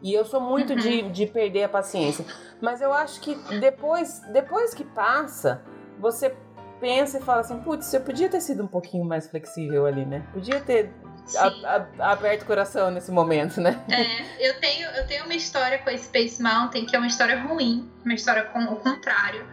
E 0.03 0.13
eu 0.13 0.25
sou 0.25 0.41
muito 0.41 0.73
uhum. 0.73 0.79
de, 0.79 1.03
de 1.11 1.27
perder 1.27 1.65
a 1.65 1.69
paciência. 1.69 2.25
Mas 2.61 2.81
eu 2.81 2.93
acho 2.93 3.21
que 3.21 3.35
depois, 3.61 4.21
depois 4.33 4.75
que 4.75 4.85
passa, 4.85 5.63
você 5.99 6.35
pensa 6.81 7.19
e 7.19 7.23
fala 7.23 7.41
assim, 7.41 7.61
putz, 7.61 7.95
eu 7.95 8.01
podia 8.01 8.29
ter 8.29 8.41
sido 8.41 8.65
um 8.65 8.67
pouquinho 8.67 9.05
mais 9.05 9.29
flexível 9.29 9.87
ali, 9.87 10.05
né? 10.05 10.27
Podia 10.33 10.61
ter 10.61 10.93
a, 11.37 11.87
a, 12.01 12.13
aberto 12.13 12.43
o 12.43 12.47
coração 12.47 12.91
nesse 12.91 13.13
momento, 13.13 13.61
né? 13.61 13.81
É, 13.89 14.49
eu 14.49 14.59
tenho, 14.59 14.89
eu 14.91 15.07
tenho 15.07 15.25
uma 15.25 15.35
história 15.35 15.79
com 15.79 15.91
a 15.91 15.97
Space 15.97 16.43
Mountain 16.43 16.85
que 16.85 16.97
é 16.97 16.99
uma 16.99 17.07
história 17.07 17.41
ruim, 17.41 17.89
uma 18.05 18.15
história 18.15 18.43
com 18.45 18.65
o 18.65 18.77
contrário. 18.77 19.47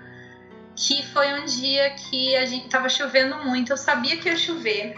Que 0.76 1.06
foi 1.08 1.40
um 1.40 1.46
dia 1.46 1.92
que 1.92 2.36
a 2.36 2.46
gente 2.46 2.70
tava 2.70 2.90
chovendo 2.90 3.36
muito, 3.44 3.72
eu 3.72 3.78
sabia 3.78 4.18
que 4.18 4.28
ia 4.28 4.36
chover. 4.36 4.96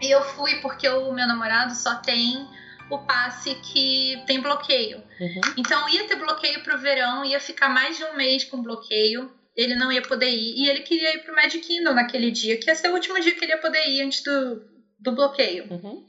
E 0.00 0.10
eu 0.10 0.22
fui 0.22 0.56
porque 0.60 0.88
o 0.88 1.12
meu 1.12 1.26
namorado 1.26 1.74
só 1.74 1.96
tem 1.96 2.48
o 2.90 2.98
passe 2.98 3.54
que 3.56 4.22
tem 4.26 4.40
bloqueio. 4.40 4.98
Uhum. 5.20 5.40
Então 5.56 5.88
ia 5.88 6.04
ter 6.04 6.16
bloqueio 6.16 6.62
pro 6.62 6.78
verão, 6.78 7.24
ia 7.24 7.40
ficar 7.40 7.68
mais 7.68 7.96
de 7.96 8.04
um 8.04 8.16
mês 8.16 8.44
com 8.44 8.62
bloqueio. 8.62 9.32
Ele 9.56 9.74
não 9.74 9.92
ia 9.92 10.02
poder 10.02 10.30
ir. 10.30 10.54
E 10.56 10.68
ele 10.68 10.80
queria 10.80 11.14
ir 11.14 11.18
pro 11.18 11.34
Magic 11.34 11.66
Kingdom 11.66 11.92
naquele 11.92 12.30
dia, 12.30 12.58
que 12.58 12.70
ia 12.70 12.74
ser 12.74 12.88
o 12.88 12.94
último 12.94 13.20
dia 13.20 13.34
que 13.34 13.44
ele 13.44 13.52
ia 13.52 13.58
poder 13.58 13.86
ir 13.86 14.02
antes 14.02 14.22
do, 14.22 14.62
do 14.98 15.12
bloqueio. 15.12 15.66
Uhum. 15.70 16.06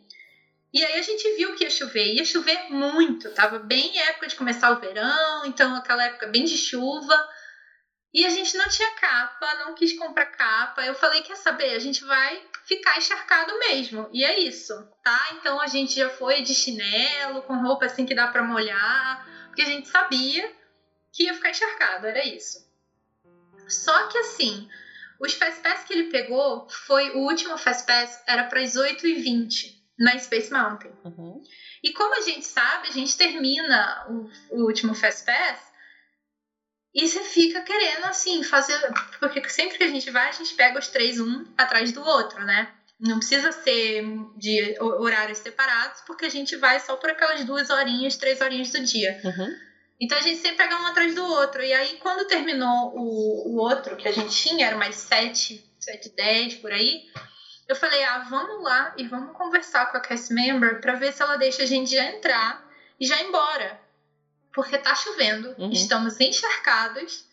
E 0.73 0.83
aí 0.83 0.97
a 0.97 1.01
gente 1.03 1.35
viu 1.35 1.53
que 1.55 1.63
ia 1.63 1.69
chover. 1.69 2.15
Ia 2.15 2.25
chover 2.25 2.69
muito. 2.69 3.29
Tava 3.31 3.59
bem 3.59 3.99
época 3.99 4.27
de 4.27 4.35
começar 4.35 4.71
o 4.71 4.79
verão, 4.79 5.45
então 5.45 5.75
aquela 5.75 6.03
época 6.05 6.27
bem 6.27 6.45
de 6.45 6.57
chuva. 6.57 7.15
E 8.13 8.25
a 8.25 8.29
gente 8.29 8.55
não 8.55 8.69
tinha 8.69 8.91
capa, 8.91 9.55
não 9.55 9.73
quis 9.73 9.97
comprar 9.97 10.27
capa. 10.27 10.85
Eu 10.85 10.93
falei, 10.93 11.23
quer 11.23 11.35
saber? 11.35 11.73
A 11.73 11.79
gente 11.79 12.05
vai 12.05 12.45
ficar 12.63 12.97
encharcado 12.97 13.57
mesmo. 13.57 14.07
E 14.13 14.23
é 14.23 14.39
isso, 14.39 14.73
tá? 15.03 15.29
Então 15.33 15.59
a 15.59 15.65
gente 15.65 15.95
já 15.95 16.09
foi 16.09 16.41
de 16.43 16.53
chinelo, 16.53 17.41
com 17.41 17.61
roupa 17.61 17.85
assim 17.85 18.05
que 18.05 18.13
dá 18.13 18.27
para 18.27 18.43
molhar, 18.43 19.27
porque 19.47 19.63
a 19.63 19.65
gente 19.65 19.87
sabia 19.87 20.51
que 21.11 21.23
ia 21.23 21.33
ficar 21.33 21.49
encharcado, 21.49 22.05
era 22.05 22.23
isso. 22.23 22.63
Só 23.67 24.07
que 24.07 24.17
assim, 24.19 24.69
os 25.19 25.33
Fast 25.33 25.61
Pass 25.61 25.83
que 25.83 25.93
ele 25.93 26.11
pegou 26.11 26.67
foi 26.69 27.11
o 27.11 27.19
último 27.19 27.57
Fast 27.57 27.85
Pass, 27.85 28.23
era 28.27 28.43
para 28.43 28.61
as 28.61 28.75
8h20 28.75 29.73
na 29.97 30.17
Space 30.19 30.51
Mountain. 30.51 30.91
Uhum. 31.03 31.41
E 31.83 31.91
como 31.93 32.15
a 32.15 32.21
gente 32.21 32.45
sabe, 32.45 32.89
a 32.89 32.91
gente 32.91 33.17
termina 33.17 34.05
o, 34.07 34.29
o 34.57 34.65
último 34.65 34.93
Fast 34.93 35.25
Pass 35.25 35.72
e 36.93 37.07
você 37.07 37.23
fica 37.23 37.61
querendo, 37.61 38.05
assim, 38.05 38.43
fazer. 38.43 38.79
Porque 39.19 39.47
sempre 39.49 39.77
que 39.77 39.83
a 39.83 39.87
gente 39.87 40.11
vai, 40.11 40.29
a 40.29 40.33
gente 40.33 40.53
pega 40.53 40.77
os 40.77 40.87
três 40.87 41.19
um 41.19 41.45
atrás 41.57 41.91
do 41.91 42.03
outro, 42.03 42.43
né? 42.45 42.71
Não 42.99 43.17
precisa 43.17 43.51
ser 43.51 44.05
de 44.37 44.77
horários 44.79 45.39
separados, 45.39 46.01
porque 46.05 46.25
a 46.25 46.29
gente 46.29 46.55
vai 46.55 46.79
só 46.79 46.95
por 46.95 47.09
aquelas 47.09 47.43
duas 47.43 47.69
horinhas, 47.69 48.15
três 48.15 48.39
horinhas 48.39 48.69
do 48.69 48.83
dia. 48.83 49.19
Uhum. 49.23 49.55
Então 49.99 50.17
a 50.17 50.21
gente 50.21 50.39
sempre 50.39 50.57
pega 50.57 50.79
um 50.79 50.85
atrás 50.85 51.15
do 51.15 51.25
outro. 51.25 51.63
E 51.63 51.73
aí, 51.73 51.97
quando 51.97 52.27
terminou 52.27 52.93
o, 52.95 53.53
o 53.53 53.57
outro 53.57 53.95
que 53.95 54.07
a 54.07 54.11
gente 54.11 54.29
tinha, 54.29 54.67
era 54.67 54.77
mais 54.77 54.95
sete, 54.95 55.65
sete, 55.79 56.09
dez 56.15 56.55
por 56.55 56.71
aí, 56.71 57.05
eu 57.67 57.75
falei, 57.75 58.03
ah, 58.03 58.19
vamos 58.29 58.63
lá 58.63 58.93
e 58.97 59.07
vamos 59.07 59.35
conversar 59.35 59.87
com 59.87 59.97
a 59.97 59.99
cast 59.99 60.31
member 60.31 60.79
para 60.79 60.93
ver 60.93 61.11
se 61.11 61.23
ela 61.23 61.37
deixa 61.37 61.63
a 61.63 61.65
gente 61.65 61.91
já 61.91 62.05
entrar 62.05 62.63
e 62.99 63.07
já 63.07 63.19
ir 63.21 63.27
embora 63.27 63.82
porque 64.53 64.77
tá 64.77 64.93
chovendo, 64.95 65.55
uhum. 65.57 65.71
estamos 65.71 66.19
encharcados. 66.19 67.25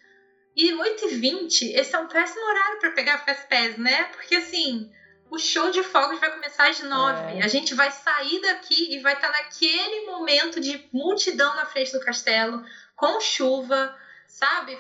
E 0.57 0.73
8h20, 0.73 1.75
esse 1.75 1.95
é 1.95 1.99
um 1.99 2.09
péssimo 2.09 2.45
horário 2.45 2.81
para 2.81 2.91
pegar 2.91 3.19
Fast 3.19 3.47
Pass, 3.49 3.77
né? 3.77 4.05
Porque 4.05 4.35
assim, 4.35 4.91
o 5.31 5.39
show 5.39 5.71
de 5.71 5.83
fogos 5.83 6.19
vai 6.19 6.33
começar 6.33 6.69
às 6.69 6.81
9. 6.81 7.39
É. 7.39 7.45
A 7.45 7.49
gente 7.49 7.75
vai 7.75 7.91
sair 7.91 8.41
daqui 8.41 8.95
e 8.95 8.99
vai 9.01 9.15
estar 9.15 9.31
tá 9.31 9.39
naquele 9.39 10.07
momento 10.07 10.61
de 10.61 10.89
multidão 10.93 11.55
na 11.55 11.67
frente 11.67 11.93
do 11.93 12.01
castelo, 12.01 12.65
com 12.97 13.21
chuva, 13.21 13.95
sabe? 14.27 14.77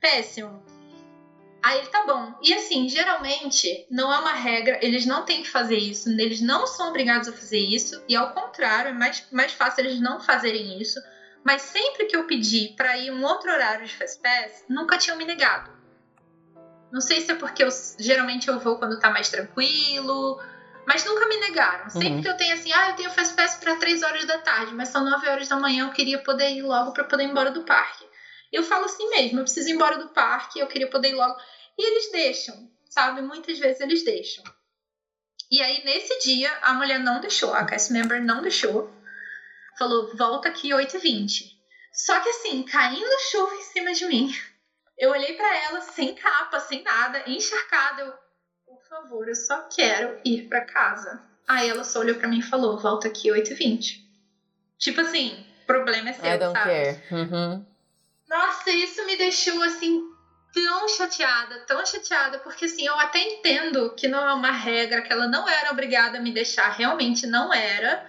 Péssimo. 0.00 0.64
Aí 1.62 1.86
tá 1.88 2.06
bom. 2.06 2.34
E 2.42 2.54
assim, 2.54 2.88
geralmente 2.88 3.86
não 3.90 4.10
é 4.10 4.18
uma 4.18 4.32
regra, 4.32 4.78
eles 4.80 5.04
não 5.04 5.26
têm 5.26 5.42
que 5.42 5.50
fazer 5.50 5.76
isso, 5.76 6.08
eles 6.08 6.40
não 6.40 6.66
são 6.66 6.88
obrigados 6.88 7.28
a 7.28 7.32
fazer 7.32 7.58
isso, 7.58 8.02
e 8.08 8.16
ao 8.16 8.32
contrário, 8.32 8.90
é 8.90 8.94
mais, 8.94 9.26
mais 9.30 9.52
fácil 9.52 9.84
eles 9.84 10.00
não 10.00 10.18
fazerem 10.18 10.80
isso 10.80 10.98
mas 11.44 11.62
sempre 11.62 12.06
que 12.06 12.16
eu 12.16 12.24
pedi 12.24 12.74
para 12.76 12.96
ir 12.96 13.10
um 13.10 13.24
outro 13.24 13.50
horário 13.50 13.86
de 13.86 13.94
Fastpass, 13.94 14.64
nunca 14.68 14.98
tinham 14.98 15.16
me 15.16 15.24
negado. 15.24 15.70
Não 16.92 17.00
sei 17.00 17.20
se 17.20 17.30
é 17.30 17.34
porque 17.34 17.62
eu, 17.62 17.68
geralmente 17.98 18.48
eu 18.48 18.58
vou 18.58 18.76
quando 18.76 18.98
tá 18.98 19.10
mais 19.10 19.28
tranquilo, 19.30 20.40
mas 20.86 21.04
nunca 21.04 21.26
me 21.28 21.36
negaram. 21.38 21.88
Sempre 21.88 22.08
uhum. 22.08 22.22
que 22.22 22.28
eu 22.28 22.36
tenho 22.36 22.54
assim, 22.54 22.72
ah, 22.72 22.90
eu 22.90 22.96
tenho 22.96 23.10
Fastpass 23.10 23.54
para 23.56 23.76
3 23.76 24.02
horas 24.02 24.24
da 24.24 24.38
tarde, 24.38 24.74
mas 24.74 24.88
são 24.88 25.04
9 25.04 25.28
horas 25.28 25.48
da 25.48 25.56
manhã, 25.56 25.86
eu 25.86 25.92
queria 25.92 26.18
poder 26.18 26.50
ir 26.50 26.62
logo 26.62 26.92
para 26.92 27.04
poder 27.04 27.24
ir 27.24 27.30
embora 27.30 27.50
do 27.50 27.62
parque. 27.62 28.04
Eu 28.52 28.64
falo 28.64 28.84
assim 28.86 29.08
mesmo, 29.10 29.38
eu 29.38 29.44
preciso 29.44 29.68
ir 29.68 29.72
embora 29.72 29.98
do 29.98 30.08
parque, 30.08 30.58
eu 30.58 30.66
queria 30.66 30.88
poder 30.88 31.10
ir 31.10 31.14
logo. 31.14 31.36
E 31.78 31.90
eles 31.90 32.10
deixam, 32.10 32.68
sabe? 32.88 33.22
Muitas 33.22 33.58
vezes 33.58 33.80
eles 33.80 34.04
deixam. 34.04 34.42
E 35.50 35.62
aí, 35.62 35.84
nesse 35.84 36.18
dia, 36.20 36.52
a 36.62 36.74
mulher 36.74 36.98
não 36.98 37.20
deixou, 37.20 37.54
a 37.54 37.64
cast 37.64 37.92
member 37.92 38.22
não 38.22 38.42
deixou 38.42 38.92
falou: 39.80 40.14
volta 40.14 40.48
aqui 40.48 40.68
8h20. 40.68 41.46
Só 41.90 42.20
que 42.20 42.28
assim, 42.28 42.62
caindo 42.62 43.18
chuva 43.30 43.54
em 43.54 43.62
cima 43.62 43.92
de 43.94 44.04
mim. 44.04 44.30
Eu 44.98 45.10
olhei 45.10 45.32
para 45.32 45.56
ela 45.64 45.80
sem 45.80 46.14
capa, 46.14 46.60
sem 46.60 46.82
nada, 46.82 47.22
encharcada. 47.26 48.02
Eu, 48.02 48.12
por 48.66 48.82
favor, 48.86 49.26
eu 49.26 49.34
só 49.34 49.66
quero 49.74 50.20
ir 50.22 50.46
para 50.46 50.60
casa. 50.60 51.22
Aí 51.48 51.68
ela 51.68 51.82
só 51.82 52.00
olhou 52.00 52.16
para 52.16 52.28
mim 52.28 52.40
e 52.40 52.42
falou: 52.42 52.78
volta 52.78 53.08
aqui 53.08 53.28
8h20. 53.30 54.04
Tipo 54.78 55.00
assim, 55.00 55.46
problema 55.66 56.10
é 56.10 56.12
seu, 56.12 56.34
I 56.34 56.38
don't 56.38 56.52
sabe? 56.52 56.70
Care. 56.70 57.02
Uhum. 57.10 57.66
Nossa, 58.28 58.70
isso 58.70 59.04
me 59.06 59.16
deixou 59.16 59.60
assim 59.62 60.00
tão 60.52 60.88
chateada, 60.88 61.60
tão 61.60 61.84
chateada, 61.86 62.38
porque 62.38 62.64
assim, 62.64 62.86
eu 62.86 62.98
até 62.98 63.20
entendo 63.20 63.94
que 63.94 64.08
não 64.08 64.28
é 64.28 64.34
uma 64.34 64.50
regra, 64.50 65.00
que 65.00 65.12
ela 65.12 65.26
não 65.26 65.48
era 65.48 65.70
obrigada 65.70 66.18
a 66.18 66.20
me 66.20 66.32
deixar, 66.32 66.68
realmente 66.70 67.26
não 67.26 67.52
era. 67.52 68.06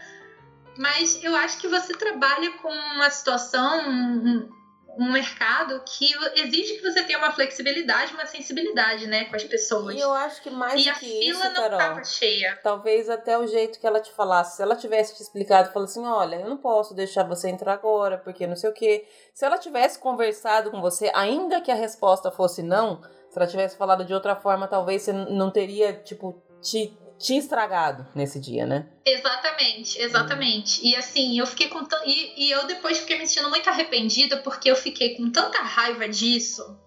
Mas 0.77 1.23
eu 1.23 1.35
acho 1.35 1.59
que 1.59 1.67
você 1.67 1.93
trabalha 1.93 2.51
com 2.57 2.69
uma 2.69 3.09
situação, 3.09 3.89
um, 3.89 4.49
um 4.97 5.11
mercado 5.11 5.81
que 5.85 6.13
exige 6.35 6.75
que 6.75 6.81
você 6.81 7.03
tenha 7.03 7.17
uma 7.17 7.31
flexibilidade, 7.31 8.13
uma 8.13 8.25
sensibilidade, 8.25 9.07
né, 9.07 9.25
com 9.25 9.35
as 9.35 9.43
pessoas. 9.43 9.95
E 9.95 9.99
eu 9.99 10.11
acho 10.11 10.41
que 10.41 10.49
mais 10.49 10.79
e 10.79 10.83
que 10.83 10.89
a 10.89 10.95
fila 10.95 11.47
isso, 11.47 11.69
não 11.69 12.03
cheia. 12.03 12.59
Talvez 12.63 13.09
até 13.09 13.37
o 13.37 13.47
jeito 13.47 13.79
que 13.79 13.87
ela 13.87 13.99
te 13.99 14.11
falasse, 14.11 14.57
se 14.57 14.61
ela 14.61 14.75
tivesse 14.75 15.15
te 15.15 15.21
explicado, 15.21 15.71
falou 15.71 15.85
assim, 15.85 16.05
olha, 16.05 16.37
eu 16.37 16.49
não 16.49 16.57
posso 16.57 16.93
deixar 16.93 17.23
você 17.23 17.49
entrar 17.49 17.73
agora, 17.73 18.17
porque 18.17 18.47
não 18.47 18.55
sei 18.55 18.69
o 18.69 18.73
quê. 18.73 19.05
Se 19.33 19.45
ela 19.45 19.57
tivesse 19.57 19.99
conversado 19.99 20.71
com 20.71 20.81
você, 20.81 21.11
ainda 21.13 21.61
que 21.61 21.71
a 21.71 21.75
resposta 21.75 22.31
fosse 22.31 22.61
não, 22.61 23.01
se 23.29 23.37
ela 23.37 23.47
tivesse 23.47 23.77
falado 23.77 24.03
de 24.03 24.13
outra 24.13 24.35
forma, 24.35 24.67
talvez 24.67 25.03
você 25.03 25.13
não 25.13 25.49
teria, 25.49 25.93
tipo, 25.93 26.41
te 26.61 26.97
tinha 27.21 27.39
estragado 27.39 28.07
nesse 28.15 28.39
dia, 28.39 28.65
né? 28.65 28.87
Exatamente, 29.05 30.01
exatamente. 30.01 30.85
E 30.85 30.95
assim, 30.95 31.39
eu 31.39 31.45
fiquei 31.45 31.67
com. 31.69 31.85
E, 32.05 32.47
e 32.47 32.51
eu 32.51 32.65
depois 32.67 32.99
fiquei 32.99 33.17
me 33.17 33.27
sentindo 33.27 33.49
muito 33.49 33.69
arrependida 33.69 34.37
porque 34.37 34.69
eu 34.69 34.75
fiquei 34.75 35.15
com 35.15 35.31
tanta 35.31 35.59
raiva 35.59 36.07
disso 36.07 36.79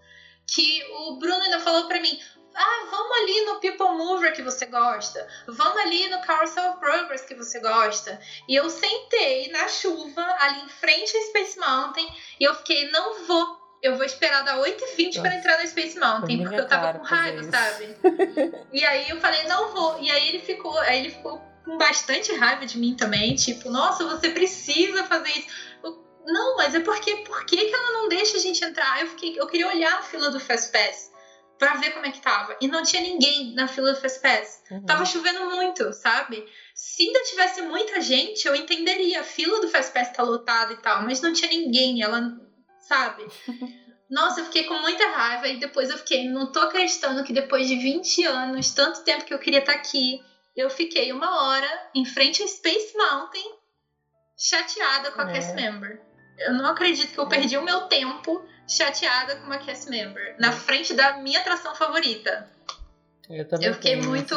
que 0.46 0.84
o 0.92 1.16
Bruno 1.16 1.42
ainda 1.42 1.60
falou 1.60 1.86
para 1.86 2.00
mim: 2.00 2.18
ah, 2.54 2.86
vamos 2.90 3.16
ali 3.18 3.44
no 3.46 3.60
People 3.60 3.96
Mover 3.96 4.32
que 4.32 4.42
você 4.42 4.66
gosta, 4.66 5.26
vamos 5.46 5.76
ali 5.78 6.08
no 6.08 6.20
Carousel 6.22 6.70
of 6.70 6.80
Progress 6.80 7.24
que 7.24 7.34
você 7.34 7.60
gosta. 7.60 8.20
E 8.48 8.54
eu 8.54 8.68
sentei 8.70 9.50
na 9.50 9.68
chuva 9.68 10.22
ali 10.40 10.62
em 10.62 10.68
frente 10.68 11.16
à 11.16 11.22
Space 11.28 11.58
Mountain 11.58 12.08
e 12.38 12.44
eu 12.44 12.54
fiquei, 12.54 12.90
não 12.90 13.26
vou 13.26 13.63
eu 13.84 13.96
vou 13.96 14.04
esperar 14.06 14.42
dar 14.42 14.56
8h20 14.56 15.20
para 15.20 15.34
entrar 15.34 15.58
na 15.58 15.66
Space 15.66 15.98
Mountain, 15.98 16.38
porque 16.42 16.56
eu 16.58 16.66
tava 16.66 16.98
com 16.98 17.04
raiva, 17.04 17.42
sabe? 17.44 17.94
e 18.72 18.82
aí 18.82 19.10
eu 19.10 19.20
falei, 19.20 19.46
não 19.46 19.74
vou. 19.74 20.00
E 20.00 20.10
aí 20.10 20.30
ele 20.30 20.38
ficou, 20.38 20.76
aí 20.78 21.00
ele 21.00 21.10
ficou 21.10 21.38
com 21.62 21.76
bastante 21.76 22.32
raiva 22.34 22.64
de 22.64 22.78
mim 22.78 22.96
também, 22.96 23.34
tipo, 23.34 23.70
nossa, 23.70 24.04
você 24.04 24.30
precisa 24.30 25.04
fazer 25.04 25.28
isso. 25.28 25.48
Eu, 25.82 26.02
não, 26.24 26.56
mas 26.56 26.74
é 26.74 26.80
porque 26.80 27.14
por 27.26 27.44
que, 27.44 27.58
que 27.58 27.74
ela 27.74 27.92
não 27.92 28.08
deixa 28.08 28.38
a 28.38 28.40
gente 28.40 28.64
entrar? 28.64 29.02
Eu 29.02 29.08
fiquei, 29.08 29.38
eu 29.38 29.46
queria 29.46 29.68
olhar 29.68 29.98
a 29.98 30.02
fila 30.02 30.30
do 30.30 30.40
Fast 30.40 30.72
Pass 30.72 31.12
para 31.58 31.74
ver 31.74 31.90
como 31.90 32.06
é 32.06 32.10
que 32.10 32.22
tava. 32.22 32.56
E 32.62 32.66
não 32.66 32.82
tinha 32.82 33.02
ninguém 33.02 33.54
na 33.54 33.68
fila 33.68 33.92
do 33.92 34.00
Fast 34.00 34.20
Pass. 34.20 34.62
Uhum. 34.70 34.86
Tava 34.86 35.04
chovendo 35.04 35.44
muito, 35.50 35.92
sabe? 35.92 36.42
Se 36.74 37.02
ainda 37.02 37.22
tivesse 37.24 37.60
muita 37.60 38.00
gente, 38.00 38.48
eu 38.48 38.54
entenderia. 38.54 39.20
A 39.20 39.24
fila 39.24 39.60
do 39.60 39.68
Fast 39.68 39.92
Pass 39.92 40.10
tá 40.10 40.22
lotada 40.22 40.72
e 40.72 40.76
tal, 40.78 41.02
mas 41.02 41.20
não 41.20 41.34
tinha 41.34 41.50
ninguém. 41.50 42.02
Ela 42.02 42.34
sabe? 42.88 43.26
Nossa, 44.10 44.40
eu 44.40 44.44
fiquei 44.46 44.64
com 44.64 44.74
muita 44.74 45.06
raiva 45.08 45.48
e 45.48 45.58
depois 45.58 45.90
eu 45.90 45.98
fiquei, 45.98 46.28
não 46.28 46.52
tô 46.52 46.60
acreditando 46.60 47.24
que 47.24 47.32
depois 47.32 47.66
de 47.66 47.76
20 47.76 48.24
anos, 48.24 48.70
tanto 48.70 49.02
tempo 49.02 49.24
que 49.24 49.32
eu 49.32 49.38
queria 49.38 49.60
estar 49.60 49.72
tá 49.72 49.78
aqui, 49.78 50.22
eu 50.56 50.70
fiquei 50.70 51.12
uma 51.12 51.44
hora 51.44 51.90
em 51.94 52.04
frente 52.04 52.42
a 52.42 52.46
Space 52.46 52.96
Mountain 52.96 53.54
chateada 54.36 55.10
com 55.12 55.22
a 55.22 55.30
é. 55.30 55.32
cast 55.32 55.54
member. 55.54 56.00
Eu 56.38 56.54
não 56.54 56.66
acredito 56.66 57.12
que 57.12 57.18
eu 57.18 57.28
perdi 57.28 57.56
o 57.56 57.62
meu 57.62 57.82
tempo 57.82 58.44
chateada 58.68 59.36
com 59.36 59.46
uma 59.46 59.58
cast 59.58 59.88
member 59.88 60.36
na 60.38 60.52
frente 60.52 60.94
da 60.94 61.18
minha 61.18 61.40
atração 61.40 61.74
favorita. 61.74 62.48
Eu 63.28 63.46
também. 63.48 63.68
Eu 63.68 63.74
fiquei 63.74 63.96
muito 63.96 64.34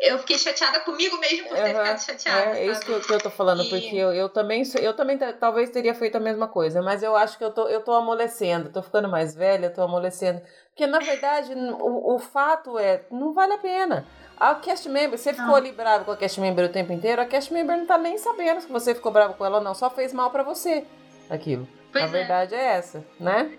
eu 0.00 0.18
fiquei 0.20 0.38
chateada 0.38 0.80
comigo 0.80 1.18
mesmo 1.18 1.48
por 1.48 1.56
ter 1.56 1.74
uhum. 1.74 1.82
ficado 1.82 1.98
chateada. 2.00 2.56
É, 2.56 2.60
é 2.60 2.66
isso 2.70 2.80
que 2.82 2.90
eu, 2.90 3.00
que 3.00 3.12
eu 3.12 3.18
tô 3.20 3.30
falando, 3.30 3.64
e... 3.64 3.68
porque 3.68 3.96
eu, 3.96 4.12
eu 4.12 4.28
também 4.28 4.62
eu 4.80 4.94
também 4.94 5.18
talvez 5.18 5.70
teria 5.70 5.94
feito 5.94 6.16
a 6.16 6.20
mesma 6.20 6.46
coisa, 6.46 6.80
mas 6.80 7.02
eu 7.02 7.16
acho 7.16 7.36
que 7.36 7.44
eu 7.44 7.50
tô, 7.50 7.66
eu 7.68 7.80
tô 7.80 7.92
amolecendo, 7.92 8.70
tô 8.70 8.80
ficando 8.80 9.08
mais 9.08 9.34
velha, 9.34 9.70
tô 9.70 9.82
amolecendo. 9.82 10.40
Porque 10.68 10.86
na 10.86 11.00
verdade 11.00 11.52
o, 11.52 12.14
o 12.14 12.18
fato 12.18 12.78
é, 12.78 13.02
não 13.10 13.32
vale 13.32 13.54
a 13.54 13.58
pena. 13.58 14.06
A 14.36 14.54
cast 14.54 14.88
member, 14.88 15.18
você 15.18 15.32
ficou 15.34 15.56
ah. 15.56 15.58
ali 15.58 15.72
bravo 15.72 16.04
com 16.04 16.12
a 16.12 16.16
cast 16.16 16.40
member 16.40 16.64
o 16.64 16.68
tempo 16.68 16.92
inteiro, 16.92 17.20
a 17.20 17.26
cast 17.26 17.52
member 17.52 17.76
não 17.76 17.86
tá 17.86 17.98
nem 17.98 18.16
sabendo 18.18 18.60
se 18.60 18.68
você 18.68 18.94
ficou 18.94 19.10
bravo 19.10 19.34
com 19.34 19.44
ela 19.44 19.58
ou 19.58 19.64
não, 19.64 19.74
só 19.74 19.90
fez 19.90 20.12
mal 20.12 20.30
para 20.30 20.44
você 20.44 20.84
aquilo. 21.28 21.68
Pois 21.90 22.04
a 22.04 22.06
é. 22.06 22.10
verdade 22.10 22.54
é 22.54 22.62
essa, 22.62 23.04
né? 23.18 23.58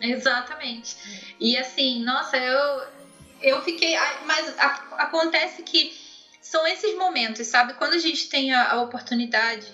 Exatamente. 0.00 1.36
E 1.38 1.56
assim, 1.58 2.02
nossa, 2.02 2.36
eu 2.36 2.82
eu 3.42 3.62
fiquei. 3.62 3.96
Mas 4.24 4.54
acontece 4.92 5.62
que 5.62 5.96
são 6.40 6.66
esses 6.66 6.96
momentos, 6.96 7.46
sabe? 7.46 7.74
Quando 7.74 7.94
a 7.94 7.98
gente 7.98 8.28
tem 8.28 8.52
a, 8.52 8.72
a 8.72 8.82
oportunidade 8.82 9.66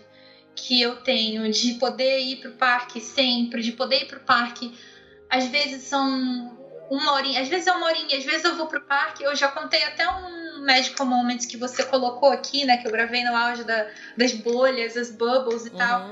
que 0.55 0.81
eu 0.81 0.97
tenho 0.97 1.51
de 1.51 1.75
poder 1.75 2.19
ir 2.19 2.37
pro 2.37 2.53
parque 2.53 3.01
sempre, 3.01 3.63
de 3.63 3.73
poder 3.73 4.03
ir 4.03 4.07
pro 4.07 4.21
parque, 4.21 4.73
às 5.29 5.47
vezes 5.47 5.85
são 5.85 6.59
uma 6.91 7.13
horinha, 7.13 7.41
às 7.41 7.49
vezes 7.49 7.67
é 7.67 7.73
uma 7.73 7.87
horinha, 7.87 8.19
às 8.19 8.25
vezes 8.25 8.45
eu 8.45 8.55
vou 8.55 8.67
pro 8.67 8.83
parque, 8.83 9.23
eu 9.23 9.35
já 9.35 9.49
contei 9.49 9.83
até 9.83 10.09
um 10.09 10.65
Magical 10.65 11.07
Moments 11.07 11.47
que 11.47 11.57
você 11.57 11.83
colocou 11.85 12.31
aqui, 12.31 12.65
né? 12.65 12.77
Que 12.77 12.87
eu 12.87 12.93
gravei 12.93 13.25
no 13.25 13.35
auge 13.35 13.65
da, 13.65 13.89
das 14.17 14.33
bolhas, 14.33 14.97
as 14.97 15.11
bubbles 15.11 15.67
e 15.67 15.71
uhum. 15.71 15.77
tal. 15.77 16.11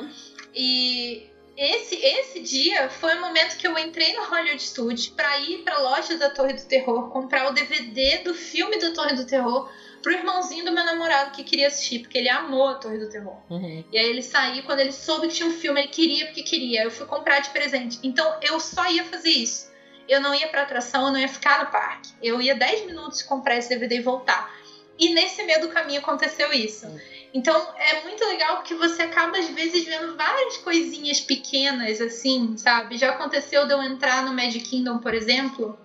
E 0.54 1.29
esse, 1.60 1.94
esse 1.94 2.40
dia 2.40 2.88
foi 2.88 3.14
o 3.14 3.20
momento 3.20 3.58
que 3.58 3.66
eu 3.66 3.78
entrei 3.78 4.14
no 4.14 4.24
Hollywood 4.24 4.62
Studios 4.62 5.08
para 5.08 5.38
ir 5.40 5.58
para 5.58 5.74
a 5.74 5.80
loja 5.80 6.16
da 6.16 6.30
Torre 6.30 6.54
do 6.54 6.64
Terror, 6.64 7.10
comprar 7.10 7.48
o 7.48 7.52
DVD 7.52 8.18
do 8.24 8.32
filme 8.32 8.78
da 8.78 8.92
Torre 8.92 9.14
do 9.14 9.26
Terror 9.26 9.70
pro 10.02 10.10
irmãozinho 10.10 10.64
do 10.64 10.72
meu 10.72 10.82
namorado 10.82 11.32
que 11.32 11.44
queria 11.44 11.66
assistir, 11.66 11.98
porque 11.98 12.16
ele 12.16 12.30
amou 12.30 12.66
a 12.66 12.76
Torre 12.76 12.96
do 12.96 13.10
Terror. 13.10 13.36
Uhum. 13.50 13.84
E 13.92 13.98
aí 13.98 14.08
ele 14.08 14.22
saiu, 14.22 14.62
quando 14.62 14.80
ele 14.80 14.90
soube 14.90 15.28
que 15.28 15.34
tinha 15.34 15.48
um 15.50 15.52
filme, 15.52 15.82
ele 15.82 15.90
queria 15.90 16.24
porque 16.24 16.42
queria. 16.42 16.84
Eu 16.84 16.90
fui 16.90 17.04
comprar 17.04 17.40
de 17.40 17.50
presente. 17.50 17.98
Então 18.02 18.38
eu 18.40 18.58
só 18.58 18.90
ia 18.90 19.04
fazer 19.04 19.28
isso. 19.28 19.70
Eu 20.08 20.18
não 20.22 20.34
ia 20.34 20.48
pra 20.48 20.62
atração, 20.62 21.08
eu 21.08 21.12
não 21.12 21.20
ia 21.20 21.28
ficar 21.28 21.62
no 21.62 21.70
parque. 21.70 22.10
Eu 22.22 22.40
ia 22.40 22.54
10 22.54 22.86
minutos 22.86 23.20
comprar 23.20 23.58
esse 23.58 23.68
DVD 23.68 23.96
e 23.96 24.00
voltar. 24.00 24.50
E 24.98 25.10
nesse 25.10 25.42
meio 25.42 25.60
do 25.60 25.68
caminho 25.68 26.00
aconteceu 26.00 26.50
isso. 26.54 26.86
Uhum. 26.86 27.00
Então 27.32 27.56
é 27.76 28.02
muito 28.02 28.24
legal 28.24 28.56
porque 28.56 28.74
você 28.74 29.02
acaba 29.02 29.38
às 29.38 29.48
vezes 29.48 29.84
vendo 29.84 30.16
várias 30.16 30.56
coisinhas 30.58 31.20
pequenas 31.20 32.00
assim, 32.00 32.56
sabe? 32.56 32.96
Já 32.96 33.10
aconteceu 33.10 33.66
de 33.66 33.72
eu 33.72 33.82
entrar 33.82 34.24
no 34.24 34.32
Magic 34.32 34.68
Kingdom, 34.68 34.98
por 34.98 35.14
exemplo, 35.14 35.78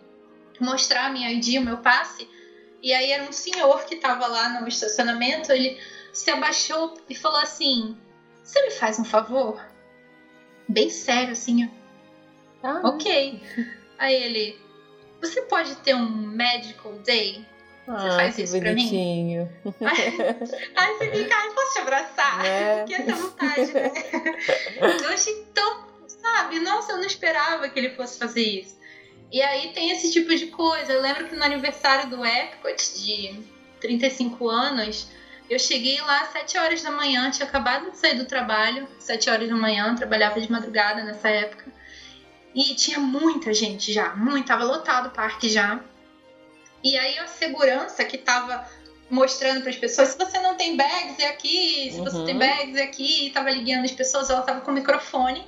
mostrar 0.60 1.06
a 1.06 1.10
minha 1.10 1.32
ID, 1.32 1.60
o 1.60 1.62
meu 1.62 1.78
passe, 1.78 2.28
e 2.82 2.94
aí 2.94 3.12
era 3.12 3.24
um 3.24 3.32
senhor 3.32 3.84
que 3.86 3.96
tava 3.96 4.26
lá 4.28 4.60
no 4.60 4.68
estacionamento, 4.68 5.52
ele 5.52 5.80
se 6.12 6.30
abaixou 6.32 6.96
e 7.10 7.16
falou 7.16 7.40
assim: 7.40 7.96
"Você 8.44 8.62
me 8.64 8.72
faz 8.72 8.98
um 8.98 9.04
favor?" 9.04 9.62
Bem 10.68 10.90
sério 10.90 11.34
assim. 11.34 11.70
Ah, 12.64 12.82
ok. 12.84 13.40
Aí 14.00 14.16
ele: 14.16 14.60
"Você 15.22 15.44
pode 15.44 15.76
ter 15.78 15.94
um 15.96 16.10
medical 16.10 16.94
day?" 17.00 17.46
Você 17.86 18.08
ah, 18.08 18.12
faz 18.12 18.38
isso 18.40 18.60
bonitinho. 18.60 19.48
pra 19.62 19.72
mim? 19.72 19.96
Aí 20.76 20.98
você 20.98 21.12
fica, 21.12 21.36
ai, 21.36 21.52
posso 21.52 21.74
te 21.74 21.80
abraçar? 21.80 22.44
Né? 22.44 22.86
Que 22.88 22.94
essa 22.96 23.16
vontade, 23.16 23.74
né? 23.74 23.92
eu 25.04 25.10
achei 25.10 25.46
tão, 25.54 25.86
sabe? 26.08 26.60
Nossa, 26.60 26.94
eu 26.94 26.98
não 26.98 27.06
esperava 27.06 27.70
que 27.70 27.78
ele 27.78 27.92
fosse 27.92 28.18
fazer 28.18 28.42
isso. 28.42 28.76
E 29.32 29.42
aí 29.42 29.72
tem 29.74 29.92
esse 29.92 30.12
tipo 30.12 30.36
de 30.36 30.48
coisa. 30.48 30.94
Eu 30.94 31.02
lembro 31.02 31.28
que 31.28 31.36
no 31.36 31.44
aniversário 31.44 32.10
do 32.10 32.26
Epcot, 32.26 33.04
de 33.04 33.40
35 33.80 34.50
anos, 34.50 35.08
eu 35.48 35.60
cheguei 35.60 36.02
lá 36.02 36.22
às 36.22 36.32
7 36.32 36.58
horas 36.58 36.82
da 36.82 36.90
manhã, 36.90 37.30
tinha 37.30 37.48
acabado 37.48 37.92
de 37.92 37.98
sair 37.98 38.16
do 38.16 38.26
trabalho, 38.26 38.88
7 38.98 39.30
horas 39.30 39.48
da 39.48 39.56
manhã, 39.56 39.94
trabalhava 39.94 40.42
de 40.42 40.52
madrugada 40.52 41.04
nessa 41.04 41.30
época. 41.30 41.72
E 42.54 42.74
tinha 42.74 43.00
muita 43.00 43.54
gente 43.54 43.94
já, 43.94 44.16
muito, 44.16 44.48
tava 44.48 44.64
lotado 44.64 45.08
o 45.08 45.12
parque 45.12 45.50
já. 45.50 45.82
E 46.86 46.96
aí 46.96 47.18
a 47.18 47.26
segurança 47.26 48.06
que 48.06 48.16
tava 48.16 48.64
mostrando 49.10 49.62
para 49.62 49.72
as 49.72 49.76
pessoas, 49.76 50.10
se 50.10 50.18
você 50.18 50.38
não 50.40 50.54
tem 50.54 50.78
bags 50.78 51.18
é 51.18 51.30
aqui, 51.30 51.90
se 51.92 51.98
uhum. 51.98 52.04
você 52.04 52.24
tem 52.26 52.36
uhum. 52.36 52.40
bags 52.40 52.76
é 52.76 52.84
aqui, 52.84 53.26
e 53.26 53.30
tava 53.32 53.50
ligando 53.50 53.86
as 53.86 53.92
pessoas, 53.92 54.30
ela 54.30 54.44
tava 54.44 54.62
com 54.62 54.70
o 54.70 54.74
microfone 54.74 55.44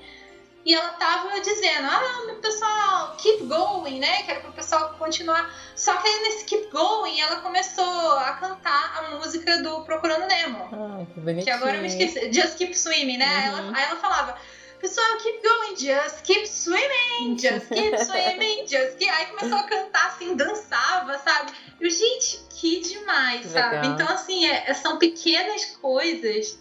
e 0.65 0.73
ela 0.73 0.89
tava 0.93 1.39
dizendo: 1.39 1.85
"Ah, 1.85 2.35
pessoal, 2.41 3.15
keep 3.17 3.43
going", 3.43 3.99
né? 3.99 4.23
Que 4.23 4.31
era 4.31 4.39
pro 4.39 4.51
pessoal 4.51 4.95
continuar. 4.97 5.55
Só 5.75 5.95
que 5.97 6.07
aí 6.07 6.23
nesse 6.23 6.45
keep 6.45 6.71
going, 6.71 7.21
ela 7.21 7.35
começou 7.37 8.17
a 8.17 8.33
cantar 8.33 8.97
a 8.97 9.15
música 9.15 9.61
do 9.61 9.81
Procurando 9.81 10.25
Nemo. 10.25 10.67
Ah, 10.73 11.05
que. 11.13 11.43
Que 11.43 11.49
agora 11.51 11.75
eu 11.75 11.81
me 11.81 11.87
esqueci, 11.87 12.33
Just 12.33 12.57
Keep 12.57 12.75
Swimming, 12.75 13.17
né? 13.17 13.25
Uhum. 13.25 13.59
Ela, 13.59 13.77
aí 13.77 13.83
ela 13.83 13.95
falava: 13.97 14.37
Pessoal, 14.79 15.17
keep 15.17 15.41
going, 15.41 15.75
just 15.75 16.23
keep 16.23 16.45
swimming, 16.45 17.35
just 17.35 17.67
keep 17.69 17.97
swimming, 18.05 18.67
just 18.67 18.97
keep. 18.99 19.09
Aí 19.09 19.25
começou 19.25 19.57
a 19.57 19.63
cantar 19.63 20.07
assim, 20.07 20.35
dançava, 20.35 21.17
sabe? 21.17 21.51
Eu, 21.79 21.89
gente, 21.89 22.39
que 22.49 22.81
demais, 22.81 23.41
que 23.41 23.47
sabe? 23.49 23.87
Então, 23.87 24.07
assim, 24.07 24.45
é, 24.45 24.69
é, 24.69 24.73
são 24.75 24.99
pequenas 24.99 25.65
coisas 25.65 26.59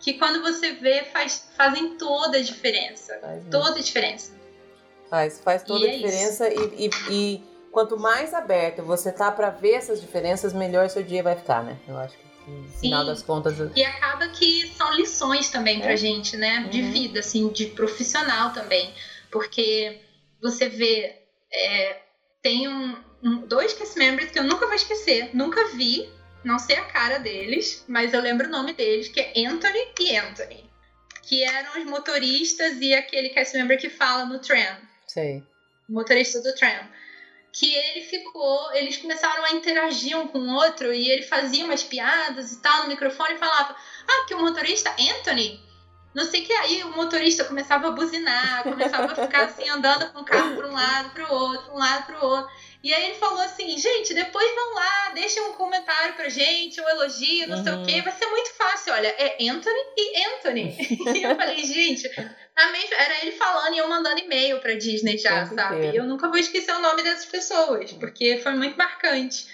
que 0.00 0.14
quando 0.14 0.40
você 0.40 0.72
vê 0.72 1.04
faz, 1.04 1.46
fazem 1.56 1.96
toda 1.96 2.38
a 2.38 2.42
diferença. 2.42 3.18
Faz 3.20 3.44
toda 3.50 3.78
a 3.78 3.82
diferença. 3.82 4.32
Faz, 5.10 5.40
faz 5.40 5.62
toda 5.62 5.84
e 5.84 5.90
a 5.90 5.92
é 5.92 5.96
diferença 5.96 6.48
e, 6.48 6.86
e, 6.86 6.90
e, 7.10 7.44
quanto 7.70 7.98
mais 7.98 8.32
aberto 8.32 8.82
você 8.82 9.12
tá 9.12 9.30
para 9.30 9.50
ver 9.50 9.72
essas 9.72 10.00
diferenças, 10.00 10.52
melhor 10.52 10.88
seu 10.88 11.02
dia 11.02 11.22
vai 11.22 11.36
ficar, 11.36 11.62
né? 11.62 11.78
Eu 11.86 11.96
acho 11.98 12.16
que 12.16 12.27
no 12.48 12.68
final 12.68 13.04
das 13.04 13.22
contas. 13.22 13.56
E 13.76 13.84
acaba 13.84 14.28
que 14.28 14.68
são 14.68 14.92
lições 14.94 15.50
também 15.50 15.80
pra 15.80 15.92
é. 15.92 15.96
gente, 15.96 16.36
né? 16.36 16.68
De 16.70 16.80
uhum. 16.80 16.92
vida, 16.92 17.20
assim, 17.20 17.48
de 17.48 17.66
profissional 17.66 18.52
também. 18.52 18.92
Porque 19.30 20.00
você 20.40 20.68
vê. 20.68 21.16
É, 21.52 22.02
tem 22.42 22.68
um, 22.68 22.96
um, 23.22 23.46
dois 23.46 23.72
cast 23.72 23.98
members 23.98 24.30
que 24.30 24.38
eu 24.38 24.44
nunca 24.44 24.66
vou 24.66 24.74
esquecer. 24.74 25.30
Nunca 25.34 25.68
vi, 25.68 26.08
não 26.44 26.58
sei 26.58 26.76
a 26.76 26.84
cara 26.84 27.18
deles, 27.18 27.84
mas 27.88 28.12
eu 28.12 28.20
lembro 28.20 28.48
o 28.48 28.50
nome 28.50 28.72
deles, 28.72 29.08
que 29.08 29.20
é 29.20 29.46
Anthony 29.46 29.88
e 30.00 30.16
Anthony. 30.16 30.70
Que 31.22 31.42
eram 31.44 31.78
os 31.78 31.84
motoristas 31.84 32.80
e 32.80 32.94
aquele 32.94 33.30
cast 33.30 33.56
member 33.56 33.78
que 33.78 33.90
fala 33.90 34.24
no 34.24 34.38
tram. 34.38 34.76
Sei. 35.06 35.42
Motorista 35.88 36.40
do 36.40 36.54
tram 36.54 36.98
que 37.52 37.74
ele 37.74 38.02
ficou, 38.02 38.72
eles 38.72 38.96
começaram 38.96 39.44
a 39.44 39.52
interagir 39.52 40.16
um 40.18 40.28
com 40.28 40.38
o 40.38 40.54
outro 40.54 40.92
e 40.92 41.10
ele 41.10 41.22
fazia 41.22 41.64
umas 41.64 41.82
piadas 41.82 42.52
e 42.52 42.60
tal 42.60 42.82
no 42.82 42.88
microfone 42.88 43.34
e 43.34 43.38
falava: 43.38 43.74
Ah, 44.06 44.24
que 44.26 44.34
o 44.34 44.40
motorista 44.40 44.90
Anthony, 44.90 45.60
não 46.14 46.24
sei 46.24 46.42
que 46.42 46.52
aí, 46.52 46.82
o 46.84 46.96
motorista 46.96 47.44
começava 47.44 47.88
a 47.88 47.90
buzinar, 47.90 48.62
começava 48.64 49.12
a 49.12 49.14
ficar 49.14 49.44
assim 49.44 49.68
andando 49.68 50.10
com 50.12 50.20
o 50.20 50.24
carro 50.24 50.56
para 50.56 50.68
um 50.68 50.72
lado, 50.72 51.10
para 51.10 51.32
o 51.32 51.34
outro, 51.34 51.72
um 51.72 51.78
lado 51.78 52.06
para 52.06 52.18
o 52.18 52.26
outro. 52.26 52.50
E 52.82 52.94
aí 52.94 53.06
ele 53.06 53.14
falou 53.14 53.40
assim, 53.40 53.76
gente, 53.76 54.14
depois 54.14 54.54
vão 54.54 54.74
lá, 54.74 55.10
deixem 55.12 55.42
um 55.42 55.52
comentário 55.52 56.14
pra 56.14 56.28
gente, 56.28 56.80
um 56.80 56.88
elogio, 56.88 57.48
não 57.48 57.58
uhum. 57.58 57.64
sei 57.64 57.72
o 57.72 57.84
quê. 57.84 57.94
Uhum. 57.96 58.04
Vai 58.04 58.12
ser 58.12 58.26
muito 58.26 58.54
fácil, 58.54 58.92
olha, 58.92 59.08
é 59.08 59.48
Anthony 59.50 59.80
e 59.96 60.24
Anthony. 60.24 60.76
e 61.18 61.22
eu 61.24 61.34
falei, 61.34 61.64
gente, 61.64 62.08
a 62.54 62.70
mesma, 62.70 62.96
era 62.96 63.22
ele 63.22 63.32
falando 63.32 63.74
e 63.74 63.78
eu 63.78 63.88
mandando 63.88 64.20
e-mail 64.20 64.60
pra 64.60 64.74
Disney 64.74 65.18
já, 65.18 65.46
sabe? 65.46 65.96
Eu 65.96 66.04
nunca 66.04 66.28
vou 66.28 66.38
esquecer 66.38 66.72
o 66.72 66.80
nome 66.80 67.02
dessas 67.02 67.26
pessoas, 67.26 67.92
porque 67.92 68.38
foi 68.42 68.52
muito 68.52 68.78
marcante. 68.78 69.46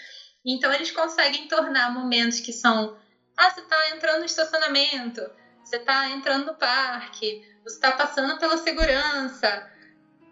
Então 0.44 0.70
eles 0.72 0.90
conseguem 0.90 1.48
tornar 1.48 1.92
momentos 1.92 2.40
que 2.40 2.52
são. 2.52 2.96
Ah, 3.36 3.50
você 3.50 3.62
tá 3.62 3.90
entrando 3.90 4.20
no 4.20 4.26
estacionamento, 4.26 5.22
você 5.64 5.78
tá 5.78 6.10
entrando 6.10 6.46
no 6.46 6.54
parque, 6.54 7.42
você 7.64 7.80
tá 7.80 7.92
passando 7.92 8.38
pela 8.38 8.58
segurança 8.58 9.73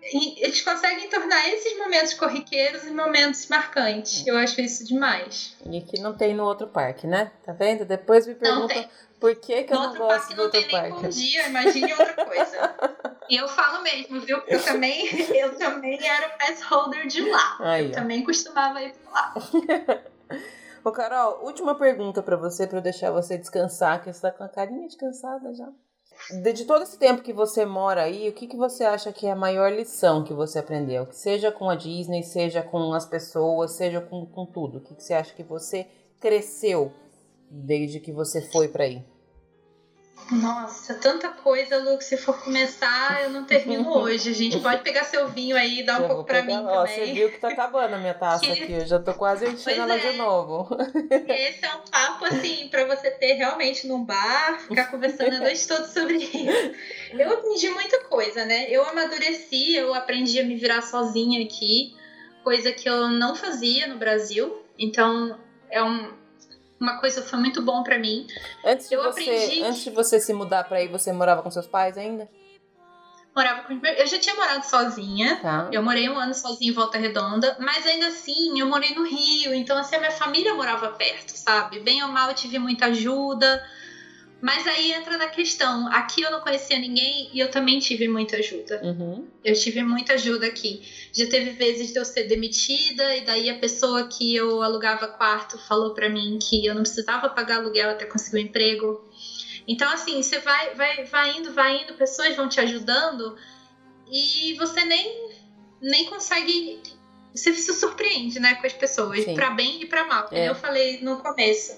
eles 0.02 0.60
conseguem 0.62 1.08
tornar 1.08 1.48
esses 1.48 1.78
momentos 1.78 2.14
corriqueiros 2.14 2.84
em 2.84 2.94
momentos 2.94 3.46
marcantes. 3.46 4.26
Eu 4.26 4.36
acho 4.36 4.60
isso 4.60 4.84
demais. 4.84 5.56
E 5.64 5.80
que 5.80 6.00
não 6.00 6.12
tem 6.12 6.34
no 6.34 6.44
outro 6.44 6.66
parque, 6.66 7.06
né? 7.06 7.30
Tá 7.44 7.52
vendo? 7.52 7.84
Depois 7.84 8.26
me 8.26 8.34
perguntam 8.34 8.84
por 9.20 9.36
que, 9.36 9.62
que 9.62 9.72
eu 9.72 9.78
não 9.78 9.94
gosto 9.94 10.34
do 10.34 10.42
outro 10.42 10.60
parque. 10.68 10.90
Não 10.90 11.00
tem 11.00 11.00
nem 11.00 11.02
bom 11.02 11.08
dia, 11.08 11.48
imagine 11.48 11.92
outra 11.92 12.24
coisa. 12.24 12.74
e 13.30 13.36
eu 13.38 13.46
falo 13.46 13.82
mesmo, 13.82 14.20
viu? 14.20 14.38
Porque 14.38 14.56
eu 14.56 14.64
também, 14.64 15.06
eu 15.38 15.56
também 15.56 16.04
era 16.04 16.30
pass 16.30 16.62
holder 16.62 17.06
de 17.06 17.30
lá. 17.30 17.56
Aí, 17.60 17.86
eu 17.86 17.92
também 17.92 18.24
costumava 18.24 18.82
ir 18.82 18.92
pra 18.94 19.12
lá. 19.12 19.34
Ô, 20.84 20.90
Carol, 20.90 21.44
última 21.44 21.76
pergunta 21.76 22.20
para 22.24 22.36
você, 22.36 22.66
para 22.66 22.78
eu 22.78 22.82
deixar 22.82 23.12
você 23.12 23.38
descansar, 23.38 24.02
que 24.02 24.12
você 24.12 24.20
tá 24.20 24.32
com 24.32 24.42
a 24.42 24.48
carinha 24.48 24.88
de 24.88 24.96
cansada 24.96 25.54
já 25.54 25.68
de, 26.30 26.52
de, 26.52 26.64
todo 26.64 26.82
esse 26.82 26.98
tempo 26.98 27.22
que 27.22 27.32
você 27.32 27.64
mora 27.64 28.02
aí, 28.02 28.28
o 28.28 28.32
que, 28.32 28.46
que 28.46 28.56
você 28.56 28.84
acha 28.84 29.12
que 29.12 29.26
é 29.26 29.32
a 29.32 29.36
maior 29.36 29.72
lição 29.72 30.24
que 30.24 30.32
você 30.32 30.58
aprendeu? 30.58 31.08
Seja 31.10 31.50
com 31.50 31.68
a 31.68 31.74
Disney, 31.74 32.22
seja 32.22 32.62
com 32.62 32.92
as 32.92 33.06
pessoas, 33.06 33.72
seja 33.72 34.00
com, 34.00 34.24
com 34.26 34.46
tudo. 34.46 34.78
O 34.78 34.80
que, 34.80 34.94
que 34.94 35.02
você 35.02 35.14
acha 35.14 35.34
que 35.34 35.42
você 35.42 35.86
cresceu 36.20 36.92
desde 37.50 38.00
que 38.00 38.12
você 38.12 38.40
foi 38.40 38.68
para 38.68 38.84
aí? 38.84 39.04
Nossa, 40.30 40.94
tanta 40.94 41.28
coisa, 41.28 41.78
Lu, 41.78 41.98
que 41.98 42.04
se 42.04 42.16
for 42.16 42.38
começar, 42.42 43.22
eu 43.22 43.30
não 43.30 43.44
termino 43.44 43.90
hoje. 43.96 44.30
A 44.30 44.34
gente 44.34 44.58
pode 44.60 44.82
pegar 44.82 45.04
seu 45.04 45.28
vinho 45.28 45.56
aí 45.56 45.80
e 45.80 45.82
dar 45.82 46.00
um 46.00 46.08
pouco 46.08 46.24
pra 46.24 46.42
mim 46.42 46.54
ó, 46.54 46.82
também. 46.82 46.94
Você 46.94 47.12
viu 47.12 47.30
que 47.30 47.38
tá 47.38 47.48
acabando 47.48 47.94
a 47.94 47.98
minha 47.98 48.14
taça 48.14 48.44
que... 48.46 48.52
aqui, 48.52 48.72
eu 48.72 48.86
já 48.86 48.98
tô 48.98 49.12
quase 49.14 49.46
enchendo 49.46 49.80
ela 49.82 49.94
é. 49.94 49.98
de 49.98 50.16
novo. 50.16 50.68
Esse 51.28 51.64
é 51.64 51.74
um 51.74 51.80
papo, 51.90 52.24
assim, 52.26 52.68
pra 52.68 52.84
você 52.84 53.10
ter 53.10 53.34
realmente 53.34 53.86
num 53.86 54.04
bar, 54.04 54.60
ficar 54.60 54.90
conversando 54.90 55.34
a 55.34 55.40
noite 55.40 55.66
toda 55.66 55.86
sobre 55.86 56.16
isso. 56.16 56.72
Eu 57.12 57.32
aprendi 57.32 57.68
muita 57.70 58.04
coisa, 58.04 58.44
né? 58.44 58.66
Eu 58.70 58.84
amadureci, 58.88 59.74
eu 59.74 59.94
aprendi 59.94 60.40
a 60.40 60.44
me 60.44 60.56
virar 60.56 60.82
sozinha 60.82 61.44
aqui, 61.44 61.94
coisa 62.42 62.72
que 62.72 62.88
eu 62.88 63.08
não 63.08 63.34
fazia 63.34 63.86
no 63.86 63.98
Brasil. 63.98 64.62
Então, 64.78 65.38
é 65.70 65.82
um, 65.82 66.21
uma 66.82 66.98
coisa 66.98 67.22
foi 67.22 67.38
muito 67.38 67.62
bom 67.62 67.82
para 67.82 67.98
mim. 67.98 68.26
Antes 68.64 68.88
de, 68.88 68.96
eu 68.96 69.02
você, 69.04 69.22
aprendi... 69.22 69.62
antes 69.62 69.84
de 69.84 69.90
você 69.90 70.18
se 70.18 70.32
mudar 70.32 70.64
para 70.64 70.78
aí, 70.78 70.88
você 70.88 71.12
morava 71.12 71.40
com 71.40 71.50
seus 71.50 71.66
pais 71.66 71.96
ainda? 71.96 72.28
Morava 73.34 73.62
com 73.62 73.80
Eu 73.86 74.06
já 74.06 74.18
tinha 74.18 74.34
morado 74.34 74.66
sozinha. 74.66 75.38
Tá. 75.40 75.68
Eu 75.72 75.82
morei 75.82 76.08
um 76.08 76.18
ano 76.18 76.34
sozinha 76.34 76.70
em 76.70 76.74
Volta 76.74 76.98
Redonda, 76.98 77.56
mas 77.60 77.86
ainda 77.86 78.08
assim 78.08 78.58
eu 78.58 78.66
morei 78.66 78.94
no 78.94 79.04
Rio, 79.04 79.54
então 79.54 79.78
assim 79.78 79.96
a 79.96 80.00
minha 80.00 80.10
família 80.10 80.54
morava 80.54 80.88
perto, 80.88 81.30
sabe? 81.30 81.80
Bem 81.80 82.02
ou 82.02 82.08
mal 82.08 82.28
eu 82.28 82.34
tive 82.34 82.58
muita 82.58 82.86
ajuda. 82.86 83.64
Mas 84.42 84.66
aí 84.66 84.92
entra 84.92 85.16
na 85.16 85.28
questão. 85.28 85.86
Aqui 85.92 86.20
eu 86.20 86.30
não 86.32 86.40
conhecia 86.40 86.76
ninguém 86.76 87.30
e 87.32 87.38
eu 87.38 87.48
também 87.48 87.78
tive 87.78 88.08
muita 88.08 88.38
ajuda. 88.38 88.80
Uhum. 88.82 89.28
Eu 89.44 89.54
tive 89.54 89.84
muita 89.84 90.14
ajuda 90.14 90.48
aqui. 90.48 90.82
Já 91.12 91.28
teve 91.28 91.50
vezes 91.50 91.92
de 91.92 91.98
eu 92.00 92.04
ser 92.04 92.24
demitida 92.24 93.16
e 93.16 93.20
daí 93.20 93.48
a 93.48 93.58
pessoa 93.60 94.08
que 94.08 94.34
eu 94.34 94.60
alugava 94.60 95.06
quarto 95.06 95.56
falou 95.58 95.94
para 95.94 96.08
mim 96.08 96.40
que 96.42 96.66
eu 96.66 96.74
não 96.74 96.82
precisava 96.82 97.28
pagar 97.28 97.58
aluguel 97.58 97.90
até 97.90 98.04
conseguir 98.04 98.38
um 98.38 98.40
emprego. 98.40 99.08
Então 99.68 99.88
assim, 99.88 100.20
você 100.20 100.40
vai, 100.40 100.74
vai, 100.74 101.04
vai 101.04 101.38
indo, 101.38 101.52
vai 101.52 101.80
indo, 101.80 101.94
pessoas 101.94 102.34
vão 102.34 102.48
te 102.48 102.58
ajudando 102.58 103.36
e 104.10 104.54
você 104.54 104.84
nem 104.84 105.30
nem 105.80 106.06
consegue 106.06 106.80
você 107.32 107.52
se 107.54 107.72
surpreende, 107.72 108.38
né, 108.38 108.56
com 108.56 108.66
as 108.66 108.74
pessoas, 108.74 109.24
para 109.24 109.50
bem 109.50 109.82
e 109.82 109.86
para 109.86 110.04
mal, 110.04 110.28
é. 110.30 110.50
eu 110.50 110.54
falei 110.54 111.00
no 111.00 111.16
começo. 111.18 111.72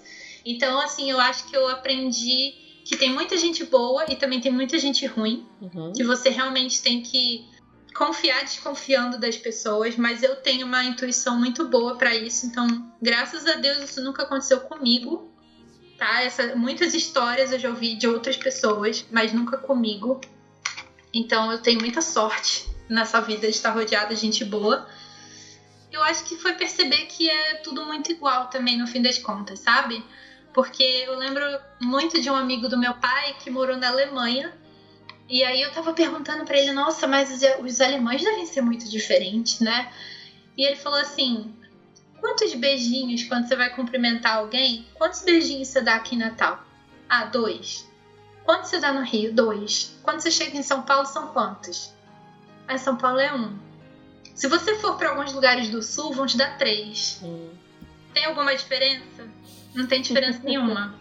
Então, 0.45 0.81
assim, 0.81 1.11
eu 1.11 1.19
acho 1.19 1.47
que 1.47 1.57
eu 1.57 1.69
aprendi 1.69 2.55
que 2.85 2.97
tem 2.97 3.11
muita 3.11 3.37
gente 3.37 3.65
boa 3.65 4.05
e 4.09 4.17
também 4.17 4.41
tem 4.41 4.53
muita 4.53 4.79
gente 4.79 5.07
ruim. 5.07 5.47
Uhum. 5.61 5.93
Que 5.93 6.05
você 6.05 6.29
realmente 6.29 6.83
tem 6.83 7.03
que 7.03 7.49
confiar 7.95 8.43
desconfiando 8.43 9.19
das 9.19 9.37
pessoas, 9.37 9.97
mas 9.97 10.23
eu 10.23 10.37
tenho 10.37 10.67
uma 10.67 10.85
intuição 10.85 11.39
muito 11.39 11.67
boa 11.69 11.97
para 11.97 12.15
isso. 12.15 12.45
Então, 12.45 12.67
graças 13.01 13.47
a 13.47 13.55
Deus, 13.55 13.91
isso 13.91 14.03
nunca 14.03 14.25
aconteceu 14.25 14.61
comigo. 14.61 15.33
Tá? 15.97 16.23
Essa, 16.23 16.57
muitas 16.57 16.93
histórias 16.93 17.53
eu 17.53 17.59
já 17.59 17.71
ouvi 17.71 17.95
de 17.95 18.07
outras 18.07 18.37
pessoas, 18.37 19.07
mas 19.11 19.33
nunca 19.33 19.57
comigo. 19.57 20.21
Então, 21.13 21.51
eu 21.53 21.59
tenho 21.59 21.81
muita 21.81 22.03
sorte 22.03 22.69
nessa 22.89 23.21
vida 23.21 23.43
de 23.43 23.55
estar 23.55 23.71
rodeada 23.71 24.15
de 24.15 24.21
gente 24.21 24.45
boa. 24.45 24.87
Eu 25.91 26.03
acho 26.03 26.25
que 26.25 26.37
foi 26.37 26.55
perceber 26.55 27.07
que 27.07 27.31
é 27.31 27.55
tudo 27.57 27.85
muito 27.87 28.11
igual 28.11 28.49
também 28.49 28.77
no 28.77 28.87
fim 28.87 29.01
das 29.01 29.17
contas, 29.17 29.61
sabe? 29.61 30.05
Porque 30.55 30.83
eu 30.83 31.19
lembro 31.19 31.43
muito 31.81 32.21
de 32.21 32.31
um 32.31 32.35
amigo 32.35 32.69
do 32.69 32.79
meu 32.79 32.95
pai 32.95 33.35
que 33.41 33.51
morou 33.51 33.77
na 33.77 33.89
Alemanha. 33.89 34.57
E 35.29 35.43
aí 35.43 35.61
eu 35.61 35.73
tava 35.73 35.93
perguntando 35.93 36.45
para 36.45 36.57
ele, 36.57 36.71
nossa, 36.71 37.07
mas 37.09 37.31
os, 37.31 37.43
os 37.65 37.81
alemães 37.81 38.23
devem 38.23 38.47
ser 38.47 38.61
muito 38.61 38.89
diferentes, 38.89 39.59
né? 39.59 39.93
E 40.57 40.65
ele 40.65 40.77
falou 40.77 41.01
assim: 41.01 41.53
quantos 42.21 42.55
beijinhos 42.55 43.25
quando 43.25 43.49
você 43.49 43.57
vai 43.57 43.75
cumprimentar 43.75 44.37
alguém? 44.37 44.87
Quantos 44.95 45.23
beijinhos 45.23 45.69
você 45.69 45.81
dá 45.81 45.97
aqui 45.97 46.15
em 46.15 46.19
Natal? 46.19 46.65
Ah, 47.09 47.25
dois. 47.25 47.91
Quantos 48.45 48.71
você 48.71 48.79
dá 48.79 48.93
no 48.93 49.03
Rio? 49.03 49.35
Dois. 49.35 49.99
Quando 50.03 50.21
você 50.21 50.31
chega 50.31 50.57
em 50.57 50.63
São 50.63 50.83
Paulo, 50.83 51.07
são 51.07 51.29
quantos? 51.29 51.93
Ah, 52.69 52.79
São 52.79 52.97
Paulo 52.97 53.19
é 53.19 53.35
um. 53.35 53.59
Se 54.35 54.47
você 54.47 54.77
for 54.77 54.97
para 54.99 55.11
alguns 55.11 55.33
lugares 55.33 55.69
do 55.69 55.83
sul, 55.83 56.13
vão 56.13 56.27
te 56.27 56.37
dar 56.37 56.59
três. 56.59 57.21
Hum. 57.23 57.51
Tem 58.13 58.27
alguma 58.27 58.55
diferença? 58.55 59.34
Não 59.75 59.87
tem 59.87 60.01
diferença 60.01 60.41
nenhuma. 60.45 60.95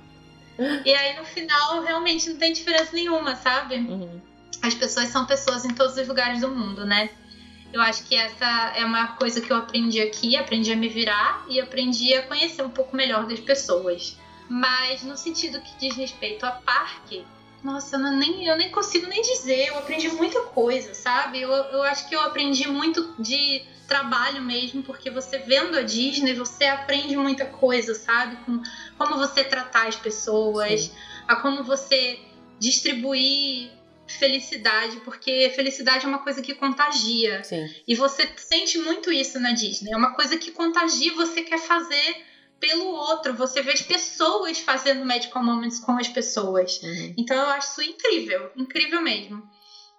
E 0.86 0.94
aí 0.94 1.18
no 1.18 1.26
final 1.26 1.82
realmente 1.82 2.30
não 2.30 2.38
tem 2.38 2.54
diferença 2.54 2.94
nenhuma, 2.94 3.36
sabe? 3.36 3.76
Uhum. 3.76 4.22
As 4.62 4.74
pessoas 4.74 5.10
são 5.10 5.26
pessoas 5.26 5.66
em 5.66 5.74
todos 5.74 5.98
os 5.98 6.08
lugares 6.08 6.41
do 6.41 6.50
mundo, 6.50 6.86
né? 6.86 7.10
Eu 7.72 7.82
acho 7.82 8.04
que 8.04 8.16
essa 8.16 8.74
é 8.76 8.86
uma 8.86 9.08
coisa 9.08 9.41
que 9.41 9.52
eu 9.52 9.58
aprendi 9.58 10.00
aqui, 10.00 10.38
aprendi 10.38 10.72
a 10.72 10.76
me 10.76 10.88
virar 10.88 11.44
e 11.50 11.60
aprendi 11.60 12.14
a 12.14 12.22
conhecer 12.22 12.62
um 12.62 12.70
pouco 12.70 12.95
melhor 12.95 13.26
das 13.26 13.40
pessoas. 13.40 14.16
Mas 14.48 15.02
no 15.02 15.18
sentido 15.18 15.60
que 15.60 15.80
diz 15.80 15.95
respeito 15.95 16.45
a 16.45 16.52
parque, 16.52 17.26
nossa, 17.64 17.95
eu, 17.95 18.11
nem, 18.11 18.45
eu 18.45 18.57
nem 18.57 18.69
consigo 18.69 19.07
nem 19.07 19.22
dizer, 19.22 19.68
eu 19.68 19.77
aprendi 19.77 20.10
muita 20.10 20.41
coisa, 20.41 20.94
sabe? 20.94 21.41
Eu, 21.41 21.49
eu 21.49 21.84
acho 21.84 22.07
que 22.10 22.15
eu 22.15 22.19
aprendi 22.22 22.68
muito 22.68 23.15
de 23.18 23.64
trabalho 23.88 24.41
mesmo, 24.41 24.84
porque 24.84 25.10
você 25.10 25.40
vendo 25.40 25.77
a 25.77 25.81
Disney, 25.81 26.34
você 26.34 26.65
aprende 26.65 27.15
muita 27.15 27.45
coisa, 27.45 27.94
sabe? 27.94 28.35
Com 28.45 28.61
como 28.98 29.18
você 29.18 29.44
tratar 29.44 29.88
as 29.88 29.95
pessoas, 29.95 30.81
Sim. 30.81 30.91
a 31.27 31.35
como 31.35 31.64
você 31.64 32.19
distribuir 32.60 33.72
felicidade, 34.07 34.98
porque 34.98 35.52
felicidade 35.56 36.06
é 36.06 36.07
uma 36.07 36.19
coisa 36.19 36.41
que 36.41 36.53
contagia. 36.53 37.44
Sim. 37.44 37.65
E 37.88 37.95
você 37.95 38.30
sente 38.35 38.77
muito 38.77 39.11
isso 39.11 39.40
na 39.40 39.52
Disney. 39.52 39.91
É 39.91 39.98
uma 39.98 40.14
coisa 40.14 40.38
que 40.38 40.52
contagia, 40.52 41.14
você 41.14 41.41
quer 41.41 41.60
fazer 41.60 42.18
pelo 42.64 42.85
outro. 42.85 43.34
Você 43.34 43.61
vê 43.61 43.73
as 43.73 43.81
pessoas 43.81 44.60
fazendo 44.60 45.06
Magical 45.06 45.44
Moments 45.44 45.80
com 45.80 45.98
as 45.98 46.07
pessoas. 46.07 46.81
Uhum. 46.81 47.14
Então 47.18 47.35
eu 47.35 47.49
acho 47.49 47.81
isso 47.81 47.91
incrível, 47.91 48.52
incrível 48.56 49.02
mesmo 49.02 49.44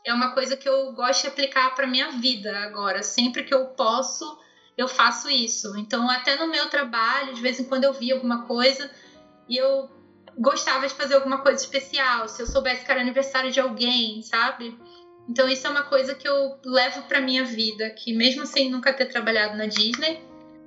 é 0.04 0.12
uma 0.12 0.32
coisa 0.32 0.56
que 0.56 0.68
eu 0.68 0.92
gosto 0.92 1.22
de 1.22 1.28
aplicar 1.28 1.74
para 1.74 1.86
minha 1.86 2.10
vida 2.12 2.56
agora. 2.58 3.02
Sempre 3.02 3.42
que 3.42 3.54
eu 3.54 3.68
posso, 3.68 4.38
eu 4.76 4.86
faço 4.86 5.30
isso. 5.30 5.76
Então, 5.78 6.08
até 6.10 6.36
no 6.36 6.46
meu 6.46 6.68
trabalho, 6.68 7.34
de 7.34 7.40
vez 7.40 7.58
em 7.58 7.64
quando 7.64 7.84
eu 7.84 7.92
vi 7.92 8.12
alguma 8.12 8.42
coisa 8.42 8.90
e 9.48 9.56
eu 9.56 9.90
gostava 10.38 10.86
de 10.86 10.92
fazer 10.92 11.14
alguma 11.14 11.38
coisa 11.38 11.62
especial, 11.62 12.28
se 12.28 12.42
eu 12.42 12.46
soubesse 12.46 12.84
que 12.84 12.90
era 12.90 13.00
aniversário 13.00 13.50
de 13.50 13.60
alguém, 13.60 14.22
sabe? 14.22 14.78
Então, 15.26 15.48
isso 15.48 15.66
é 15.66 15.70
uma 15.70 15.84
coisa 15.84 16.14
que 16.14 16.28
eu 16.28 16.58
levo 16.62 17.02
para 17.02 17.20
minha 17.20 17.44
vida, 17.44 17.88
que 17.88 18.12
mesmo 18.12 18.44
sem 18.44 18.70
nunca 18.70 18.92
ter 18.92 19.06
trabalhado 19.06 19.56
na 19.56 19.64
Disney, 19.64 20.22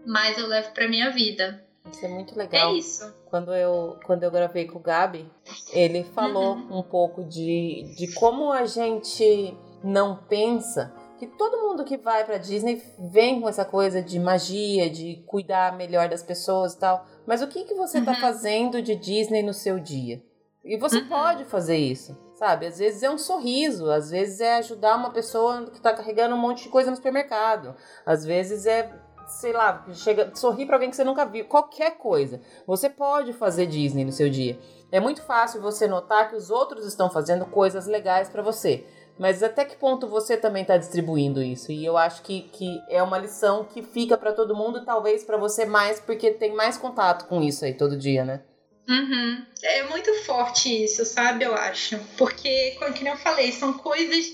mas 0.06 0.38
eu 0.38 0.48
levo 0.48 0.72
para 0.72 0.88
minha 0.88 1.12
vida. 1.12 1.64
Isso 1.92 2.06
é 2.06 2.10
muito 2.10 2.38
legal. 2.38 2.72
É 2.72 2.74
isso. 2.78 3.14
Quando 3.30 3.54
eu, 3.54 3.98
quando 4.06 4.24
eu 4.24 4.32
gravei 4.32 4.66
com 4.66 4.80
o 4.80 4.82
Gabi, 4.82 5.30
ele 5.72 6.04
falou 6.04 6.56
uhum. 6.56 6.80
um 6.80 6.84
pouco 6.84 7.24
de, 7.24 7.96
de 7.98 8.14
como 8.14 8.52
a 8.52 8.66
gente 8.66 9.56
não 9.84 10.16
pensa 10.16 10.94
que 11.18 11.26
todo 11.26 11.62
mundo 11.62 11.84
que 11.84 11.98
vai 11.98 12.24
para 12.24 12.38
Disney 12.38 12.82
vem 13.12 13.42
com 13.42 13.50
essa 13.50 13.66
coisa 13.66 14.02
de 14.02 14.20
magia, 14.20 14.90
de 14.90 15.24
cuidar 15.26 15.76
melhor 15.76 16.08
das 16.08 16.22
pessoas 16.22 16.74
e 16.74 16.80
tal. 16.80 17.06
Mas 17.26 17.42
o 17.42 17.48
que, 17.48 17.64
que 17.64 17.74
você 17.74 18.02
tá 18.02 18.12
uhum. 18.12 18.18
fazendo 18.18 18.82
de 18.82 18.96
Disney 18.96 19.42
no 19.42 19.54
seu 19.54 19.80
dia? 19.80 20.22
E 20.64 20.78
você 20.78 20.98
uhum. 20.98 21.08
pode 21.08 21.46
fazer 21.46 21.78
isso, 21.78 22.16
sabe? 22.36 22.68
Às 22.68 22.78
vezes 22.78 23.02
é 23.02 23.10
um 23.10 23.18
sorriso, 23.18 23.90
às 23.90 24.12
vezes 24.12 24.42
é 24.42 24.58
ajudar 24.58 24.96
uma 24.96 25.12
pessoa 25.12 25.66
que 25.72 25.82
tá 25.82 25.94
carregando 25.94 26.36
um 26.36 26.40
monte 26.40 26.64
de 26.64 26.70
coisa 26.70 26.90
no 26.90 26.96
supermercado, 26.96 27.76
às 28.06 28.26
vezes 28.26 28.66
é 28.66 28.94
sei 29.28 29.52
lá, 29.52 29.86
chega, 29.94 30.32
sorrir 30.36 30.66
para 30.66 30.76
alguém 30.76 30.90
que 30.90 30.96
você 30.96 31.04
nunca 31.04 31.26
viu, 31.26 31.46
qualquer 31.46 31.98
coisa. 31.98 32.42
Você 32.66 32.90
pode 32.90 33.34
fazer 33.34 33.66
Disney 33.66 34.06
no 34.06 34.12
seu 34.12 34.30
dia. 34.30 34.58
É 34.92 35.00
muito 35.00 35.22
fácil 35.22 35.62
você 35.62 35.88
notar 35.88 36.30
que 36.30 36.36
os 36.36 36.50
outros 36.50 36.86
estão 36.86 37.10
fazendo 37.10 37.46
coisas 37.46 37.86
legais 37.86 38.30
para 38.30 38.42
você. 38.42 38.86
Mas 39.20 39.42
até 39.42 39.66
que 39.66 39.76
ponto 39.76 40.08
você 40.08 40.38
também 40.38 40.62
está 40.62 40.78
distribuindo 40.78 41.42
isso? 41.42 41.72
E 41.72 41.84
eu 41.84 41.98
acho 41.98 42.22
que, 42.22 42.44
que 42.54 42.80
é 42.88 43.02
uma 43.02 43.18
lição 43.18 43.66
que 43.66 43.82
fica 43.82 44.16
para 44.16 44.32
todo 44.32 44.56
mundo, 44.56 44.86
talvez 44.86 45.24
para 45.24 45.38
você 45.38 45.66
mais, 45.66 46.00
porque 46.00 46.32
tem 46.32 46.54
mais 46.54 46.78
contato 46.78 47.28
com 47.28 47.42
isso 47.42 47.66
aí 47.66 47.74
todo 47.74 47.98
dia, 47.98 48.24
né? 48.24 48.42
Uhum. 48.88 49.44
É 49.64 49.84
muito 49.90 50.14
forte 50.24 50.84
isso, 50.84 51.04
sabe? 51.04 51.44
Eu 51.44 51.54
acho. 51.54 52.00
Porque, 52.18 52.78
como 52.80 53.08
eu 53.08 53.18
falei, 53.18 53.52
são 53.52 53.74
coisas 53.74 54.34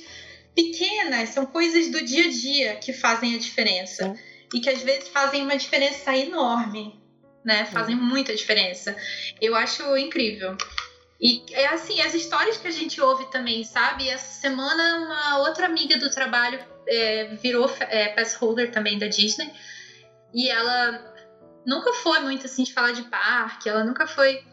pequenas, 0.53 1.29
são 1.29 1.45
coisas 1.45 1.89
do 1.89 2.03
dia 2.03 2.25
a 2.25 2.29
dia 2.29 2.75
que 2.75 2.93
fazem 2.93 3.33
a 3.35 3.39
diferença. 3.39 4.13
Sim 4.13 4.32
e 4.53 4.59
que 4.59 4.69
às 4.69 4.81
vezes 4.81 5.09
fazem 5.09 5.43
uma 5.43 5.57
diferença 5.57 6.15
enorme, 6.15 7.01
né? 7.43 7.65
Fazem 7.65 7.95
muita 7.95 8.35
diferença. 8.35 8.95
Eu 9.41 9.55
acho 9.55 9.97
incrível. 9.97 10.55
E 11.19 11.43
é 11.51 11.67
assim, 11.67 12.01
as 12.01 12.13
histórias 12.13 12.57
que 12.57 12.67
a 12.67 12.71
gente 12.71 12.99
ouve 12.99 13.25
também, 13.31 13.63
sabe? 13.63 14.09
Essa 14.09 14.41
semana 14.41 14.97
uma 15.05 15.37
outra 15.39 15.65
amiga 15.65 15.97
do 15.97 16.09
trabalho 16.09 16.59
é, 16.87 17.35
virou 17.35 17.73
é, 17.79 18.09
pass 18.09 18.35
holder 18.35 18.71
também 18.71 18.99
da 18.99 19.07
Disney 19.07 19.51
e 20.33 20.49
ela 20.49 21.13
nunca 21.65 21.93
foi 21.93 22.19
muito 22.19 22.45
assim 22.45 22.63
de 22.63 22.73
falar 22.73 22.91
de 22.91 23.03
parque, 23.03 23.69
ela 23.69 23.83
nunca 23.83 24.07
foi. 24.07 24.43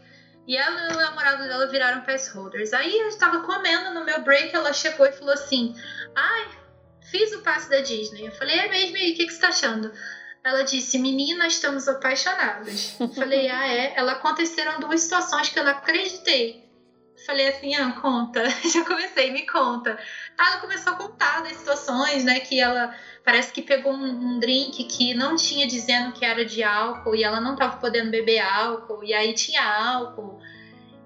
E 0.47 0.57
ela 0.57 0.93
e 0.93 0.95
o 0.95 0.97
namorado 0.97 1.45
dela 1.45 1.67
viraram 1.67 2.03
pass 2.03 2.29
holders. 2.29 2.73
Aí 2.73 2.99
eu 2.99 3.09
estava 3.09 3.41
comendo 3.41 3.93
no 3.93 4.05
meu 4.05 4.21
break, 4.23 4.55
ela 4.55 4.73
chegou 4.73 5.07
e 5.07 5.13
falou 5.13 5.35
assim: 5.35 5.75
Ai, 6.15 6.49
Fiz 7.11 7.33
o 7.33 7.43
passe 7.43 7.69
da 7.69 7.81
Disney. 7.81 8.27
Eu 8.27 8.33
falei, 8.33 8.59
é 8.59 8.69
mesmo? 8.69 8.97
E 8.97 9.13
o 9.13 9.17
que, 9.17 9.27
que 9.27 9.33
você 9.33 9.41
tá 9.41 9.49
achando? 9.49 9.93
Ela 10.43 10.63
disse, 10.63 10.99
menina, 10.99 11.47
estamos 11.47 11.87
apaixonadas. 11.87 12.97
Eu 12.99 13.09
falei, 13.09 13.49
ah, 13.49 13.67
é? 13.67 13.95
Ela 13.97 14.13
aconteceram 14.13 14.81
duas 14.81 15.03
situações 15.03 15.49
que 15.49 15.59
eu 15.59 15.65
não 15.65 15.73
acreditei. 15.73 16.71
Falei 17.27 17.49
assim, 17.49 17.75
ah, 17.75 17.93
conta. 18.01 18.43
Já 18.73 18.85
comecei, 18.85 19.31
me 19.31 19.47
conta. 19.47 19.99
Aí 20.39 20.47
ela 20.47 20.61
começou 20.61 20.95
a 20.95 20.97
contar 20.97 21.43
das 21.43 21.57
situações, 21.57 22.25
né? 22.25 22.41
Que 22.41 22.59
ela 22.59 22.95
parece 23.25 23.53
que 23.53 23.61
pegou 23.61 23.93
um, 23.93 24.37
um, 24.37 24.39
drink 24.41 24.83
que 24.85 25.13
não 25.13 25.37
tinha 25.37 25.67
dizendo 25.67 26.13
que 26.13 26.25
era 26.25 26.45
de 26.45 26.63
álcool 26.63 27.15
e 27.15 27.23
ela 27.23 27.41
não 27.41 27.53
estava 27.53 27.77
podendo 27.77 28.11
beber 28.11 28.39
álcool, 28.39 29.05
e 29.05 29.13
aí 29.13 29.35
tinha 29.35 29.63
álcool. 29.63 30.41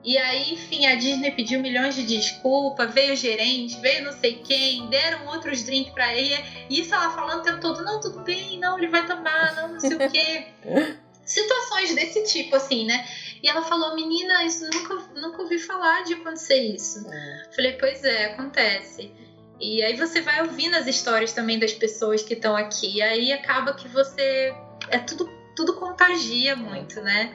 E 0.04 0.18
aí, 0.18 0.52
enfim, 0.52 0.86
a 0.86 0.96
Disney 0.96 1.30
pediu 1.30 1.60
milhões 1.60 1.94
de 1.94 2.02
desculpas, 2.02 2.92
veio 2.92 3.14
o 3.14 3.16
gerente, 3.16 3.80
veio 3.80 4.04
não 4.04 4.12
sei 4.12 4.34
quem, 4.34 4.86
deram 4.90 5.26
outros 5.28 5.62
drinks 5.62 5.94
para 5.94 6.14
ele. 6.14 6.44
E 6.68 6.80
isso 6.80 6.94
ela 6.94 7.10
falando 7.10 7.40
o 7.40 7.42
tempo 7.42 7.60
todo, 7.60 7.82
não, 7.82 8.00
tudo 8.00 8.20
bem, 8.20 8.58
não, 8.58 8.76
ele 8.76 8.88
vai 8.88 9.06
tomar, 9.06 9.54
não, 9.56 9.72
não 9.72 9.80
sei 9.80 9.94
o 9.94 10.10
quê. 10.10 10.46
Situações 11.24 11.94
desse 11.94 12.22
tipo, 12.24 12.54
assim, 12.54 12.84
né? 12.84 13.08
E 13.42 13.48
ela 13.48 13.62
falou, 13.62 13.94
menina, 13.94 14.44
isso 14.44 14.68
nunca, 14.70 14.94
nunca 15.18 15.40
ouvi 15.40 15.58
falar 15.58 16.04
de 16.04 16.12
acontecer 16.12 16.60
isso. 16.60 17.06
É. 17.10 17.48
Falei, 17.54 17.72
pois 17.72 18.04
é, 18.04 18.26
acontece. 18.26 19.10
E 19.58 19.82
aí 19.82 19.96
você 19.96 20.20
vai 20.20 20.42
ouvindo 20.42 20.74
as 20.74 20.86
histórias 20.86 21.32
também 21.32 21.58
das 21.58 21.72
pessoas 21.72 22.22
que 22.22 22.34
estão 22.34 22.54
aqui. 22.54 22.96
E 22.96 23.02
aí 23.02 23.32
acaba 23.32 23.72
que 23.72 23.88
você. 23.88 24.54
É 24.90 24.98
tudo, 24.98 25.30
tudo 25.56 25.74
contagia 25.76 26.54
muito, 26.54 27.00
né? 27.00 27.32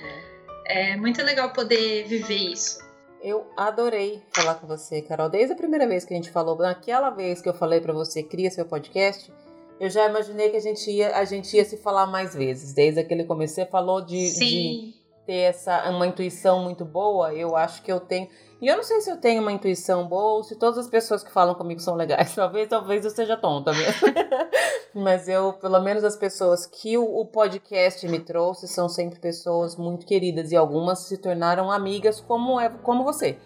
É 0.69 0.95
muito 0.95 1.23
legal 1.23 1.51
poder 1.51 2.05
viver 2.07 2.35
isso. 2.35 2.77
Eu 3.23 3.47
adorei 3.57 4.21
falar 4.31 4.53
com 4.53 4.67
você, 4.67 5.01
Carol. 5.01 5.27
Desde 5.27 5.53
a 5.53 5.55
primeira 5.55 5.87
vez 5.87 6.05
que 6.05 6.13
a 6.13 6.15
gente 6.15 6.29
falou, 6.29 6.55
naquela 6.55 7.09
vez 7.09 7.41
que 7.41 7.49
eu 7.49 7.55
falei 7.55 7.81
para 7.81 7.91
você, 7.91 8.21
cria 8.21 8.51
seu 8.51 8.63
podcast, 8.65 9.33
eu 9.79 9.89
já 9.89 10.07
imaginei 10.07 10.49
que 10.49 10.57
a 10.57 10.61
gente 10.61 10.91
ia, 10.91 11.17
a 11.17 11.25
gente 11.25 11.57
ia 11.57 11.65
se 11.65 11.75
falar 11.75 12.05
mais 12.05 12.35
vezes. 12.35 12.71
Desde 12.71 12.99
aquele 12.99 13.23
começo, 13.23 13.55
você 13.55 13.65
falou 13.65 13.99
de, 13.99 14.31
de 14.37 14.93
ter 15.25 15.37
essa 15.37 15.89
uma 15.89 16.05
intuição 16.05 16.63
muito 16.63 16.85
boa. 16.85 17.33
Eu 17.33 17.55
acho 17.55 17.81
que 17.81 17.91
eu 17.91 17.99
tenho. 17.99 18.29
E 18.61 18.67
eu 18.67 18.75
não 18.75 18.83
sei 18.83 18.99
se 18.99 19.09
eu 19.09 19.17
tenho 19.17 19.41
uma 19.41 19.51
intuição 19.51 20.07
boa 20.07 20.37
ou 20.37 20.43
se 20.43 20.55
todas 20.55 20.77
as 20.77 20.87
pessoas 20.87 21.23
que 21.23 21.31
falam 21.31 21.55
comigo 21.55 21.79
são 21.79 21.95
legais. 21.95 22.35
Talvez, 22.35 22.67
talvez 22.67 23.05
eu 23.05 23.11
seja 23.11 23.37
tonta 23.37 23.71
mesmo. 23.71 24.07
Mas 24.93 25.27
eu, 25.27 25.53
pelo 25.53 25.79
menos 25.79 26.03
as 26.03 26.15
pessoas 26.15 26.65
que 26.65 26.97
o, 26.97 27.03
o, 27.03 27.25
podcast 27.25 28.05
me 28.07 28.19
trouxe 28.19 28.67
são 28.67 28.89
sempre 28.89 29.19
pessoas 29.19 29.75
muito 29.75 30.05
queridas 30.05 30.51
e 30.51 30.57
algumas 30.57 30.99
se 30.99 31.17
tornaram 31.17 31.71
amigas 31.71 32.19
como 32.19 32.59
é 32.59 32.69
como 32.69 33.03
você. 33.03 33.37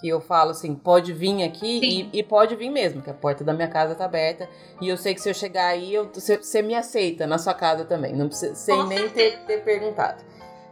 Que 0.00 0.08
eu 0.08 0.20
falo 0.20 0.50
assim, 0.50 0.74
pode 0.74 1.12
vir 1.12 1.42
aqui 1.42 1.80
e, 2.12 2.18
e, 2.18 2.22
pode 2.22 2.54
vir 2.54 2.70
mesmo, 2.70 3.02
que 3.02 3.10
a 3.10 3.14
porta 3.14 3.42
da 3.44 3.52
minha 3.52 3.68
casa 3.68 3.94
tá 3.94 4.04
aberta. 4.04 4.48
E 4.80 4.88
eu 4.88 4.96
sei 4.96 5.14
que 5.14 5.20
se 5.20 5.28
eu 5.28 5.34
chegar 5.34 5.66
aí, 5.66 5.94
você 6.12 6.62
me 6.62 6.74
aceita 6.74 7.26
na 7.26 7.38
sua 7.38 7.54
casa 7.54 7.84
também. 7.84 8.14
Não 8.14 8.28
precisa, 8.28 8.54
sem 8.54 8.86
nem 8.86 9.08
ter, 9.08 9.38
ter 9.46 9.62
perguntado. 9.62 10.22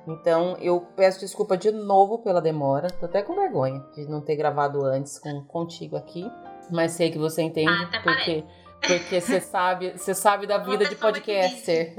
Então 0.08 0.56
eu 0.60 0.80
peço 0.96 1.20
desculpa 1.20 1.56
de 1.56 1.70
novo 1.70 2.18
pela 2.18 2.40
demora. 2.40 2.90
Tô 2.90 3.06
até 3.06 3.22
com 3.22 3.34
vergonha 3.34 3.84
de 3.94 4.06
não 4.06 4.20
ter 4.20 4.36
gravado 4.36 4.84
antes 4.84 5.18
com, 5.18 5.44
contigo 5.44 5.96
aqui. 5.96 6.30
Mas 6.70 6.92
sei 6.92 7.10
que 7.10 7.18
você 7.18 7.42
entende, 7.42 7.70
ah, 7.70 8.00
porque 8.02 8.44
porque 8.80 9.20
você 9.20 9.40
sabe, 9.40 9.92
você 9.92 10.14
sabe 10.14 10.46
da 10.46 10.58
vida 10.58 10.84
de 10.84 10.94
podcaster. 10.94 11.94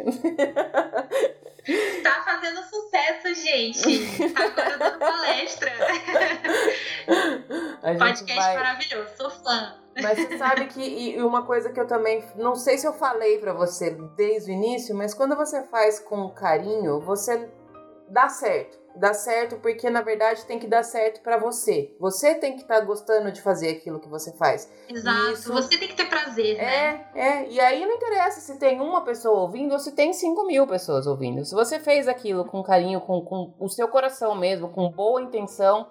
Tá 2.04 2.22
fazendo 2.24 2.62
sucesso, 2.64 3.36
gente. 3.36 4.34
Tá 4.34 4.46
agora 4.46 4.78
dando 4.78 5.00
palestra. 5.00 5.72
Podcast 7.98 8.36
vai... 8.36 8.56
maravilhoso, 8.56 9.10
sou 9.18 9.30
fã. 9.30 9.76
Mas 10.02 10.18
você 10.18 10.38
sabe 10.38 10.68
que 10.68 10.82
e 10.82 11.22
uma 11.22 11.46
coisa 11.46 11.72
que 11.72 11.80
eu 11.80 11.88
também 11.88 12.24
não 12.36 12.56
sei 12.56 12.78
se 12.78 12.88
eu 12.88 12.94
falei 12.94 13.38
para 13.40 13.54
você 13.54 13.92
desde 14.16 14.52
o 14.52 14.54
início, 14.54 14.96
mas 14.96 15.14
quando 15.14 15.36
você 15.36 15.64
faz 15.64 16.00
com 16.00 16.30
carinho, 16.30 17.02
você 17.02 17.50
dá 18.10 18.30
certo. 18.30 18.80
Dá 18.96 19.14
certo 19.14 19.58
porque 19.58 19.90
na 19.90 20.02
verdade 20.02 20.46
tem 20.46 20.60
que 20.60 20.68
dar 20.68 20.84
certo 20.84 21.22
para 21.22 21.38
você. 21.38 21.96
Você 22.00 22.36
tem 22.36 22.56
que 22.56 22.64
estar 22.64 22.80
tá 22.80 22.86
gostando 22.86 23.32
de 23.32 23.42
fazer 23.42 23.70
aquilo 23.70 24.00
que 24.00 24.10
você 24.10 24.34
faz. 24.34 24.70
Exato. 24.90 25.32
Isso... 25.32 25.54
Você 25.54 25.78
tem 25.78 25.88
que 25.88 25.96
ter 25.96 26.10
prazer, 26.10 26.58
é, 26.58 26.62
né? 26.62 27.06
É, 27.14 27.28
é. 27.28 27.50
E 27.50 27.60
aí 27.60 27.86
não 27.86 27.96
interessa 27.96 28.42
se 28.42 28.58
tem 28.58 28.82
uma 28.82 29.02
pessoa 29.02 29.42
ouvindo 29.42 29.74
ou 29.74 29.80
se 29.80 29.92
tem 29.92 30.12
cinco 30.12 30.46
mil 30.46 30.68
pessoas 30.68 31.08
ouvindo. 31.08 31.46
Se 31.46 31.54
você 31.54 31.80
fez 31.80 32.08
aquilo 32.08 32.44
com 32.46 32.64
carinho, 32.64 33.00
com, 33.00 33.22
com 33.22 33.54
o 33.60 33.70
seu 33.70 33.88
coração 33.88 34.36
mesmo, 34.36 34.70
com 34.70 34.90
boa 34.90 35.22
intenção, 35.22 35.88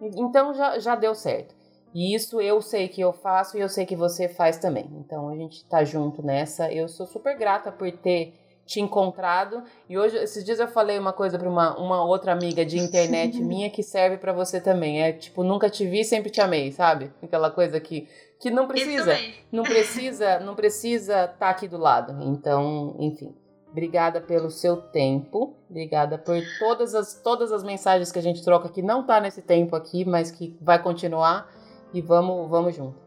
então 0.00 0.54
já, 0.54 0.78
já 0.78 0.94
deu 0.94 1.14
certo. 1.14 1.54
E 1.94 2.14
isso 2.14 2.40
eu 2.42 2.60
sei 2.60 2.88
que 2.88 3.00
eu 3.00 3.12
faço 3.12 3.56
e 3.56 3.60
eu 3.60 3.70
sei 3.70 3.86
que 3.86 3.96
você 3.96 4.28
faz 4.28 4.58
também. 4.58 4.86
Então 5.00 5.30
a 5.30 5.34
gente 5.34 5.64
tá 5.64 5.82
junto 5.82 6.22
nessa. 6.22 6.70
Eu 6.70 6.88
sou 6.88 7.06
super 7.06 7.36
grata 7.38 7.72
por 7.72 7.90
ter 7.90 8.34
te 8.66 8.80
encontrado. 8.80 9.62
E 9.88 9.96
hoje, 9.96 10.16
esses 10.16 10.44
dias 10.44 10.58
eu 10.58 10.66
falei 10.66 10.98
uma 10.98 11.12
coisa 11.12 11.38
para 11.38 11.48
uma, 11.48 11.78
uma 11.78 12.04
outra 12.04 12.32
amiga 12.32 12.66
de 12.66 12.78
internet 12.78 13.40
minha 13.40 13.70
que 13.70 13.82
serve 13.82 14.18
para 14.18 14.32
você 14.32 14.60
também. 14.60 15.00
É 15.00 15.12
tipo, 15.12 15.44
nunca 15.44 15.70
te 15.70 15.86
vi, 15.86 16.04
sempre 16.04 16.28
te 16.28 16.40
amei, 16.40 16.72
sabe? 16.72 17.12
Aquela 17.22 17.50
coisa 17.50 17.80
que 17.80 18.08
que 18.38 18.50
não 18.50 18.66
precisa, 18.66 19.16
não 19.50 19.62
precisa, 19.62 20.38
não 20.40 20.54
precisa 20.54 21.24
estar 21.24 21.38
tá 21.38 21.48
aqui 21.48 21.66
do 21.66 21.78
lado. 21.78 22.22
Então, 22.22 22.94
enfim, 22.98 23.34
obrigada 23.70 24.20
pelo 24.20 24.50
seu 24.50 24.76
tempo, 24.76 25.56
obrigada 25.70 26.18
por 26.18 26.36
todas 26.58 26.94
as 26.94 27.14
todas 27.14 27.50
as 27.50 27.62
mensagens 27.62 28.12
que 28.12 28.18
a 28.18 28.22
gente 28.22 28.44
troca 28.44 28.68
que 28.68 28.82
não 28.82 29.06
tá 29.06 29.20
nesse 29.20 29.40
tempo 29.40 29.74
aqui, 29.74 30.04
mas 30.04 30.30
que 30.30 30.54
vai 30.60 30.82
continuar 30.82 31.50
e 31.94 32.02
vamos 32.02 32.50
vamos 32.50 32.74
junto. 32.74 33.05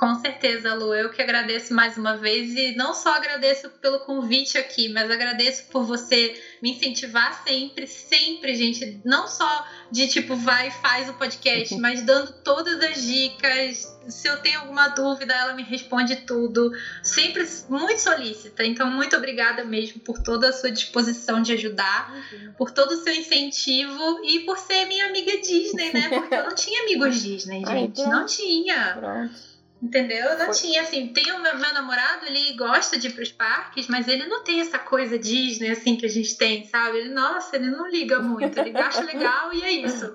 Com 0.00 0.14
certeza, 0.14 0.72
Lu. 0.72 0.94
Eu 0.94 1.10
que 1.10 1.20
agradeço 1.20 1.74
mais 1.74 1.98
uma 1.98 2.16
vez 2.16 2.54
e 2.54 2.74
não 2.74 2.94
só 2.94 3.12
agradeço 3.12 3.68
pelo 3.82 4.00
convite 4.00 4.56
aqui, 4.56 4.88
mas 4.88 5.10
agradeço 5.10 5.66
por 5.66 5.84
você 5.84 6.42
me 6.62 6.70
incentivar 6.70 7.44
sempre, 7.46 7.86
sempre, 7.86 8.54
gente. 8.54 8.98
Não 9.04 9.28
só 9.28 9.68
de 9.92 10.08
tipo, 10.08 10.34
vai 10.36 10.68
e 10.68 10.70
faz 10.70 11.10
o 11.10 11.12
podcast, 11.12 11.76
mas 11.76 12.00
dando 12.00 12.32
todas 12.42 12.82
as 12.82 13.02
dicas. 13.02 13.94
Se 14.08 14.26
eu 14.26 14.40
tenho 14.40 14.60
alguma 14.60 14.88
dúvida, 14.88 15.34
ela 15.34 15.52
me 15.52 15.62
responde 15.62 16.16
tudo. 16.16 16.72
Sempre 17.02 17.46
muito 17.68 18.00
solícita. 18.00 18.64
Então, 18.64 18.90
muito 18.90 19.14
obrigada 19.14 19.64
mesmo 19.66 20.00
por 20.00 20.22
toda 20.22 20.48
a 20.48 20.52
sua 20.54 20.70
disposição 20.70 21.42
de 21.42 21.52
ajudar, 21.52 22.10
uhum. 22.10 22.54
por 22.54 22.70
todo 22.70 22.92
o 22.92 23.04
seu 23.04 23.12
incentivo 23.12 24.24
e 24.24 24.40
por 24.46 24.56
ser 24.56 24.86
minha 24.86 25.08
amiga 25.08 25.36
Disney, 25.42 25.92
né? 25.92 26.08
Porque 26.08 26.34
eu 26.34 26.44
não 26.44 26.54
tinha 26.54 26.84
amigos 26.84 27.22
Disney, 27.22 27.62
gente. 27.66 28.00
Ai, 28.00 28.08
não 28.08 28.24
tinha. 28.24 28.94
Pronto. 28.98 29.49
Entendeu? 29.82 30.26
Eu 30.26 30.38
não 30.38 30.46
Foi. 30.46 30.54
tinha, 30.54 30.82
assim, 30.82 31.08
tem 31.08 31.32
o 31.32 31.40
meu, 31.40 31.56
meu, 31.56 31.72
namorado, 31.72 32.26
ele 32.26 32.52
gosta 32.54 32.98
de 32.98 33.08
ir 33.08 33.14
pros 33.14 33.32
parques, 33.32 33.86
mas 33.88 34.06
ele 34.08 34.26
não 34.26 34.44
tem 34.44 34.60
essa 34.60 34.78
coisa 34.78 35.18
Disney, 35.18 35.70
assim, 35.70 35.96
que 35.96 36.04
a 36.04 36.08
gente 36.08 36.36
tem, 36.36 36.64
sabe? 36.66 36.98
Ele, 36.98 37.08
nossa, 37.08 37.56
ele 37.56 37.70
não 37.70 37.88
liga 37.88 38.20
muito, 38.20 38.58
ele 38.58 38.76
acha 38.76 39.00
legal 39.00 39.52
e 39.54 39.62
é 39.62 39.70
isso. 39.72 40.14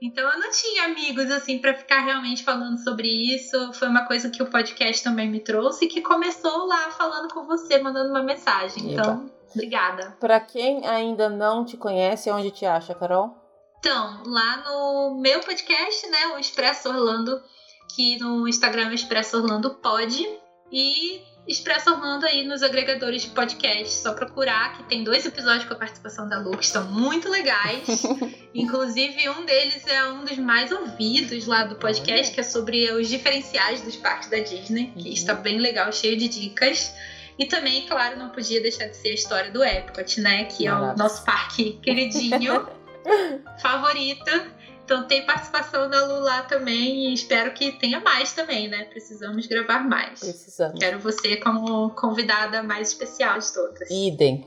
Então 0.00 0.28
eu 0.30 0.38
não 0.38 0.50
tinha 0.50 0.84
amigos, 0.84 1.30
assim, 1.30 1.58
para 1.58 1.74
ficar 1.74 2.00
realmente 2.00 2.42
falando 2.42 2.78
sobre 2.78 3.06
isso. 3.06 3.72
Foi 3.74 3.86
uma 3.86 4.06
coisa 4.06 4.30
que 4.30 4.42
o 4.42 4.50
podcast 4.50 5.04
também 5.04 5.28
me 5.30 5.40
trouxe, 5.40 5.86
que 5.86 6.00
começou 6.00 6.66
lá 6.66 6.90
falando 6.92 7.32
com 7.32 7.44
você, 7.44 7.78
mandando 7.78 8.08
uma 8.08 8.22
mensagem. 8.22 8.92
Então, 8.92 9.24
Eita. 9.24 9.32
obrigada. 9.54 10.16
Para 10.18 10.40
quem 10.40 10.86
ainda 10.86 11.28
não 11.28 11.66
te 11.66 11.76
conhece, 11.76 12.30
onde 12.30 12.50
te 12.50 12.64
acha, 12.64 12.94
Carol? 12.94 13.36
Então, 13.78 14.22
lá 14.24 14.58
no 14.64 15.20
meu 15.20 15.40
podcast, 15.40 16.08
né, 16.08 16.28
o 16.28 16.38
Expresso 16.38 16.88
Orlando, 16.88 17.42
que 17.94 18.18
no 18.18 18.48
Instagram 18.48 18.92
Expresso 18.92 19.38
Orlando 19.38 19.70
pode 19.74 20.26
e 20.70 21.22
Expresso 21.46 21.90
Orlando 21.90 22.24
aí 22.24 22.44
nos 22.44 22.62
agregadores 22.62 23.22
de 23.22 23.28
podcast. 23.28 23.94
Só 23.94 24.14
procurar 24.14 24.76
que 24.76 24.84
tem 24.84 25.02
dois 25.02 25.26
episódios 25.26 25.64
com 25.64 25.74
a 25.74 25.76
participação 25.76 26.28
da 26.28 26.38
Lu 26.38 26.56
que 26.56 26.64
estão 26.64 26.84
muito 26.90 27.28
legais. 27.28 28.04
Inclusive, 28.54 29.28
um 29.30 29.44
deles 29.44 29.86
é 29.86 30.06
um 30.06 30.24
dos 30.24 30.38
mais 30.38 30.70
ouvidos 30.70 31.46
lá 31.46 31.64
do 31.64 31.74
podcast, 31.74 32.32
que 32.32 32.40
é 32.40 32.44
sobre 32.44 32.90
os 32.92 33.08
diferenciais 33.08 33.82
dos 33.82 33.96
parques 33.96 34.30
da 34.30 34.38
Disney, 34.38 34.92
que 34.96 35.08
uhum. 35.08 35.14
está 35.14 35.34
bem 35.34 35.58
legal, 35.58 35.92
cheio 35.92 36.16
de 36.16 36.28
dicas. 36.28 36.94
E 37.38 37.46
também, 37.46 37.86
claro, 37.86 38.18
não 38.18 38.28
podia 38.28 38.60
deixar 38.60 38.86
de 38.86 38.96
ser 38.96 39.08
a 39.08 39.14
história 39.14 39.50
do 39.50 39.64
Epcot, 39.64 40.20
né? 40.20 40.44
Que 40.44 40.66
é 40.66 40.72
o 40.72 40.96
nosso 40.96 41.24
parque 41.24 41.78
queridinho, 41.82 42.68
favorito. 43.60 44.30
Então 44.84 45.06
tem 45.06 45.24
participação 45.24 45.88
da 45.88 46.04
Lula 46.04 46.42
também 46.42 47.08
e 47.08 47.14
espero 47.14 47.52
que 47.52 47.72
tenha 47.72 48.00
mais 48.00 48.32
também, 48.32 48.68
né? 48.68 48.84
Precisamos 48.84 49.46
gravar 49.46 49.80
mais. 49.80 50.20
Precisamos. 50.20 50.78
Quero 50.78 50.98
você 50.98 51.36
como 51.36 51.90
convidada 51.90 52.62
mais 52.62 52.88
especial 52.88 53.38
de 53.38 53.52
todas. 53.52 53.88
Idem. 53.90 54.44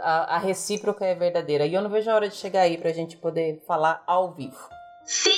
A, 0.00 0.10
a, 0.10 0.36
a 0.36 0.38
recíproca 0.38 1.04
é 1.04 1.14
verdadeira. 1.14 1.66
E 1.66 1.74
eu 1.74 1.82
não 1.82 1.90
vejo 1.90 2.10
a 2.10 2.14
hora 2.14 2.28
de 2.28 2.36
chegar 2.36 2.62
aí 2.62 2.78
pra 2.78 2.92
gente 2.92 3.16
poder 3.16 3.62
falar 3.66 4.02
ao 4.06 4.32
vivo. 4.32 4.68
Sim! 5.04 5.34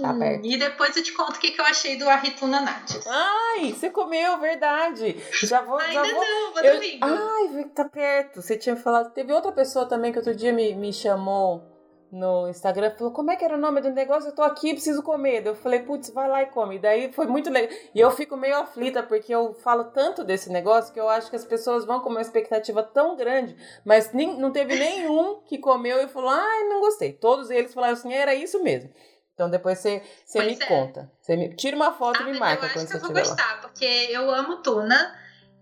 Tá 0.00 0.14
e 0.42 0.56
depois 0.56 0.96
eu 0.96 1.02
te 1.02 1.12
conto 1.12 1.36
o 1.36 1.38
que, 1.38 1.50
que 1.50 1.60
eu 1.60 1.64
achei 1.64 1.96
do 1.98 2.08
Arrituna 2.08 2.62
Nath. 2.62 3.06
Ai, 3.06 3.72
você 3.72 3.90
comeu, 3.90 4.38
verdade. 4.38 5.14
Já 5.42 5.60
vou. 5.60 5.78
Ainda 5.78 6.06
já 6.06 6.14
vou... 6.14 6.24
não, 6.24 6.52
vou 6.54 6.62
eu... 6.62 6.74
domingo. 6.74 7.04
Ai, 7.04 7.64
tá 7.74 7.84
perto. 7.84 8.40
Você 8.40 8.56
tinha 8.56 8.76
falado. 8.76 9.12
Teve 9.12 9.32
outra 9.32 9.52
pessoa 9.52 9.84
também 9.84 10.10
que 10.10 10.18
outro 10.18 10.34
dia 10.34 10.54
me, 10.54 10.74
me 10.74 10.90
chamou 10.90 11.69
no 12.12 12.48
Instagram, 12.48 12.90
falou, 12.96 13.12
como 13.12 13.30
é 13.30 13.36
que 13.36 13.44
era 13.44 13.54
o 13.54 13.60
nome 13.60 13.80
do 13.80 13.90
negócio? 13.90 14.30
Eu 14.30 14.34
tô 14.34 14.42
aqui, 14.42 14.72
preciso 14.72 15.02
comer. 15.02 15.46
Eu 15.46 15.54
falei, 15.54 15.80
putz, 15.80 16.10
vai 16.10 16.28
lá 16.28 16.42
e 16.42 16.46
come. 16.46 16.78
Daí 16.78 17.12
foi 17.12 17.26
muito 17.26 17.48
legal. 17.50 17.70
E 17.94 18.00
eu 18.00 18.10
fico 18.10 18.36
meio 18.36 18.56
aflita, 18.56 19.02
porque 19.02 19.32
eu 19.32 19.54
falo 19.54 19.84
tanto 19.84 20.24
desse 20.24 20.50
negócio 20.50 20.92
que 20.92 20.98
eu 20.98 21.08
acho 21.08 21.30
que 21.30 21.36
as 21.36 21.44
pessoas 21.44 21.84
vão 21.84 22.00
com 22.00 22.08
uma 22.08 22.20
expectativa 22.20 22.82
tão 22.82 23.16
grande, 23.16 23.56
mas 23.84 24.12
nem, 24.12 24.38
não 24.38 24.50
teve 24.50 24.74
nenhum 24.74 25.40
que 25.46 25.58
comeu 25.58 26.02
e 26.02 26.08
falou, 26.08 26.30
ai, 26.30 26.64
não 26.64 26.80
gostei. 26.80 27.12
Todos 27.12 27.50
eles 27.50 27.72
falaram 27.72 27.94
assim, 27.94 28.12
era 28.12 28.34
isso 28.34 28.62
mesmo. 28.62 28.90
Então 29.34 29.48
depois 29.48 29.78
você, 29.78 30.02
você 30.24 30.40
me 30.42 30.52
é. 30.52 30.66
conta. 30.66 31.10
Você 31.20 31.36
me, 31.36 31.54
tira 31.54 31.76
uma 31.76 31.92
foto 31.92 32.20
ah, 32.20 32.28
e 32.28 32.32
me 32.32 32.38
marca 32.38 32.68
quando 32.68 32.86
você 32.86 32.96
estiver 32.96 33.14
lá. 33.14 33.20
Eu 33.20 33.24
vou 33.24 33.34
gostar, 33.36 33.60
porque 33.62 33.84
eu 33.84 34.30
amo 34.30 34.56
tuna. 34.62 35.16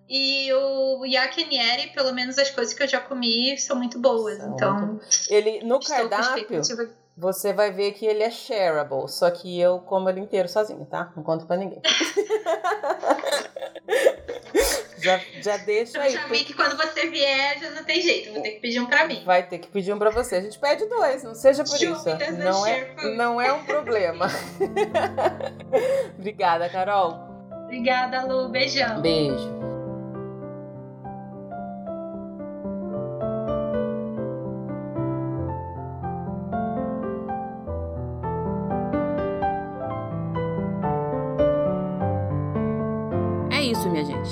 E 0.09 0.51
o 0.55 1.05
yakinieri, 1.05 1.91
pelo 1.91 2.15
menos 2.15 2.39
as 2.39 2.51
coisas 2.51 2.73
que 2.73 2.83
eu 2.83 2.89
já 2.89 3.01
comi, 3.01 3.59
são 3.59 3.77
muito 3.77 3.99
boas. 3.99 4.39
São 4.39 4.55
então, 4.55 5.01
ele 5.29 5.63
no 5.65 5.79
cardápio, 5.81 6.63
você 7.15 7.53
vai 7.53 7.73
ver 7.73 7.93
que 7.93 8.07
ele 8.07 8.23
é 8.23 8.31
shareable, 8.31 9.09
só 9.09 9.31
que 9.31 9.61
eu 9.61 9.81
como 9.81 10.09
ele 10.09 10.21
inteiro 10.21 10.49
sozinho, 10.49 10.87
tá? 10.87 11.13
Não 11.15 11.23
conto 11.23 11.47
para 11.47 11.57
ninguém. 11.57 11.83
já, 14.99 15.21
já 15.43 15.57
deixa 15.59 16.01
aí. 16.01 16.15
Eu 16.15 16.21
já 16.21 16.27
vi 16.29 16.45
que 16.45 16.55
quando 16.55 16.77
você 16.77 17.11
vier, 17.11 17.59
já 17.59 17.71
não 17.71 17.85
tem 17.85 18.01
jeito, 18.01 18.33
vou 18.33 18.41
ter 18.41 18.53
que 18.53 18.61
pedir 18.61 18.81
um 18.81 18.87
pra 18.87 19.07
mim. 19.07 19.23
Vai 19.27 19.47
ter 19.47 19.59
que 19.59 19.69
pedir 19.69 19.93
um 19.93 19.99
pra 19.99 20.11
você. 20.11 20.37
A 20.37 20.41
gente 20.41 20.59
pede 20.59 20.87
dois, 20.87 21.23
não 21.23 21.35
seja 21.35 21.65
por 21.65 21.75
isso. 21.75 22.05
Não 22.39 22.65
é, 22.65 22.95
não 23.17 23.41
é 23.41 23.53
um 23.53 23.65
problema. 23.65 24.29
Obrigada, 26.17 26.69
Carol. 26.69 27.19
Obrigada, 27.65 28.25
Lu. 28.25 28.49
Beijão. 28.49 29.03
Beijo. 29.03 29.78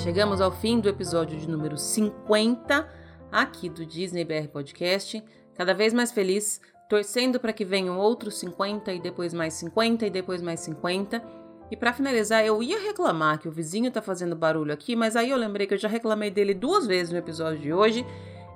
Chegamos 0.07 0.39
ao 0.39 0.53
fim 0.53 0.79
do 0.79 0.87
episódio 0.87 1.37
de 1.37 1.49
número 1.49 1.77
50 1.77 2.87
aqui 3.29 3.67
do 3.67 3.85
Disney 3.85 4.23
BR 4.23 4.47
Podcast. 4.47 5.21
Cada 5.53 5.73
vez 5.73 5.93
mais 5.93 6.13
feliz, 6.13 6.61
torcendo 6.87 7.41
para 7.41 7.51
que 7.51 7.65
venham 7.65 7.99
outros 7.99 8.39
50 8.39 8.93
e 8.93 9.01
depois 9.01 9.33
mais 9.33 9.55
50 9.55 10.07
e 10.07 10.09
depois 10.09 10.41
mais 10.41 10.61
50. 10.61 11.21
E 11.69 11.75
para 11.75 11.91
finalizar, 11.91 12.45
eu 12.45 12.63
ia 12.63 12.79
reclamar 12.79 13.37
que 13.37 13.49
o 13.49 13.51
vizinho 13.51 13.91
tá 13.91 14.01
fazendo 14.01 14.33
barulho 14.33 14.71
aqui, 14.71 14.95
mas 14.95 15.17
aí 15.17 15.29
eu 15.29 15.37
lembrei 15.37 15.67
que 15.67 15.73
eu 15.73 15.77
já 15.77 15.89
reclamei 15.89 16.31
dele 16.31 16.53
duas 16.53 16.87
vezes 16.87 17.11
no 17.11 17.19
episódio 17.19 17.59
de 17.59 17.73
hoje. 17.73 18.05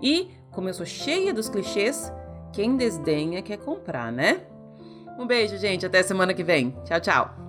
E, 0.02 0.32
como 0.52 0.70
eu 0.70 0.74
sou 0.74 0.86
cheia 0.86 1.34
dos 1.34 1.50
clichês, 1.50 2.14
quem 2.54 2.78
desdenha 2.78 3.42
quer 3.42 3.58
comprar, 3.58 4.10
né? 4.10 4.40
Um 5.20 5.28
beijo, 5.28 5.58
gente. 5.58 5.86
Até 5.86 6.02
semana 6.02 6.34
que 6.34 6.46
vem. 6.46 6.74
Tchau, 6.86 7.02
tchau. 7.02 7.41